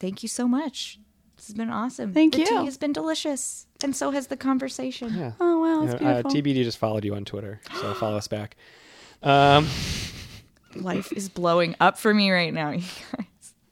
thank 0.00 0.22
you 0.22 0.28
so 0.28 0.48
much. 0.48 0.98
This 1.36 1.46
has 1.46 1.54
been 1.54 1.70
awesome. 1.70 2.12
Thank 2.12 2.32
the 2.32 2.40
you. 2.40 2.46
tea 2.46 2.64
has 2.64 2.76
been 2.76 2.92
delicious, 2.92 3.66
and 3.84 3.94
so 3.94 4.10
has 4.10 4.26
the 4.26 4.36
conversation. 4.36 5.14
yeah. 5.14 5.32
Oh 5.38 5.60
wow, 5.60 5.86
that's 5.86 5.94
uh, 6.02 6.22
beautiful. 6.22 6.30
TBD 6.32 6.64
just 6.64 6.78
followed 6.78 7.04
you 7.04 7.14
on 7.14 7.24
Twitter, 7.24 7.60
so 7.80 7.94
follow 7.94 8.16
us 8.16 8.26
back. 8.26 8.56
Um, 9.22 9.68
Life 10.74 11.12
is 11.12 11.28
blowing 11.28 11.76
up 11.80 11.98
for 11.98 12.12
me 12.12 12.30
right 12.30 12.52
now. 12.52 12.70
You 12.70 12.78
guys. 13.16 13.26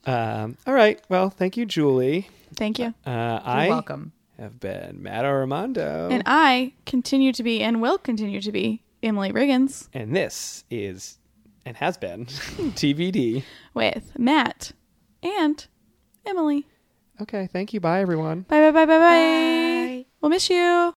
Um, 0.07 0.57
all 0.65 0.73
right. 0.73 0.99
Well, 1.09 1.29
thank 1.29 1.57
you, 1.57 1.65
Julie. 1.65 2.29
Thank 2.55 2.79
you. 2.79 2.87
Uh, 3.05 3.11
You're 3.11 3.41
I 3.45 3.67
welcome. 3.69 4.13
have 4.39 4.59
been 4.59 5.03
Matt 5.03 5.25
Armando, 5.25 6.09
And 6.11 6.23
I 6.25 6.73
continue 6.85 7.31
to 7.33 7.43
be 7.43 7.61
and 7.61 7.81
will 7.81 7.97
continue 7.97 8.41
to 8.41 8.51
be 8.51 8.81
Emily 9.03 9.31
Riggins 9.31 9.89
and 9.93 10.15
this 10.15 10.63
is 10.71 11.19
and 11.65 11.77
has 11.77 11.97
been 11.97 12.25
TBD. 12.75 13.43
with 13.73 14.11
Matt 14.17 14.71
and 15.21 15.67
Emily. 16.25 16.65
Okay. 17.21 17.47
Thank 17.51 17.73
you. 17.73 17.79
Bye, 17.79 17.99
everyone. 18.01 18.41
Bye 18.41 18.59
bye 18.61 18.71
bye 18.71 18.85
bye 18.85 18.97
bye. 18.97 18.99
Bye. 18.99 20.05
We'll 20.21 20.29
miss 20.29 20.49
you. 20.49 20.95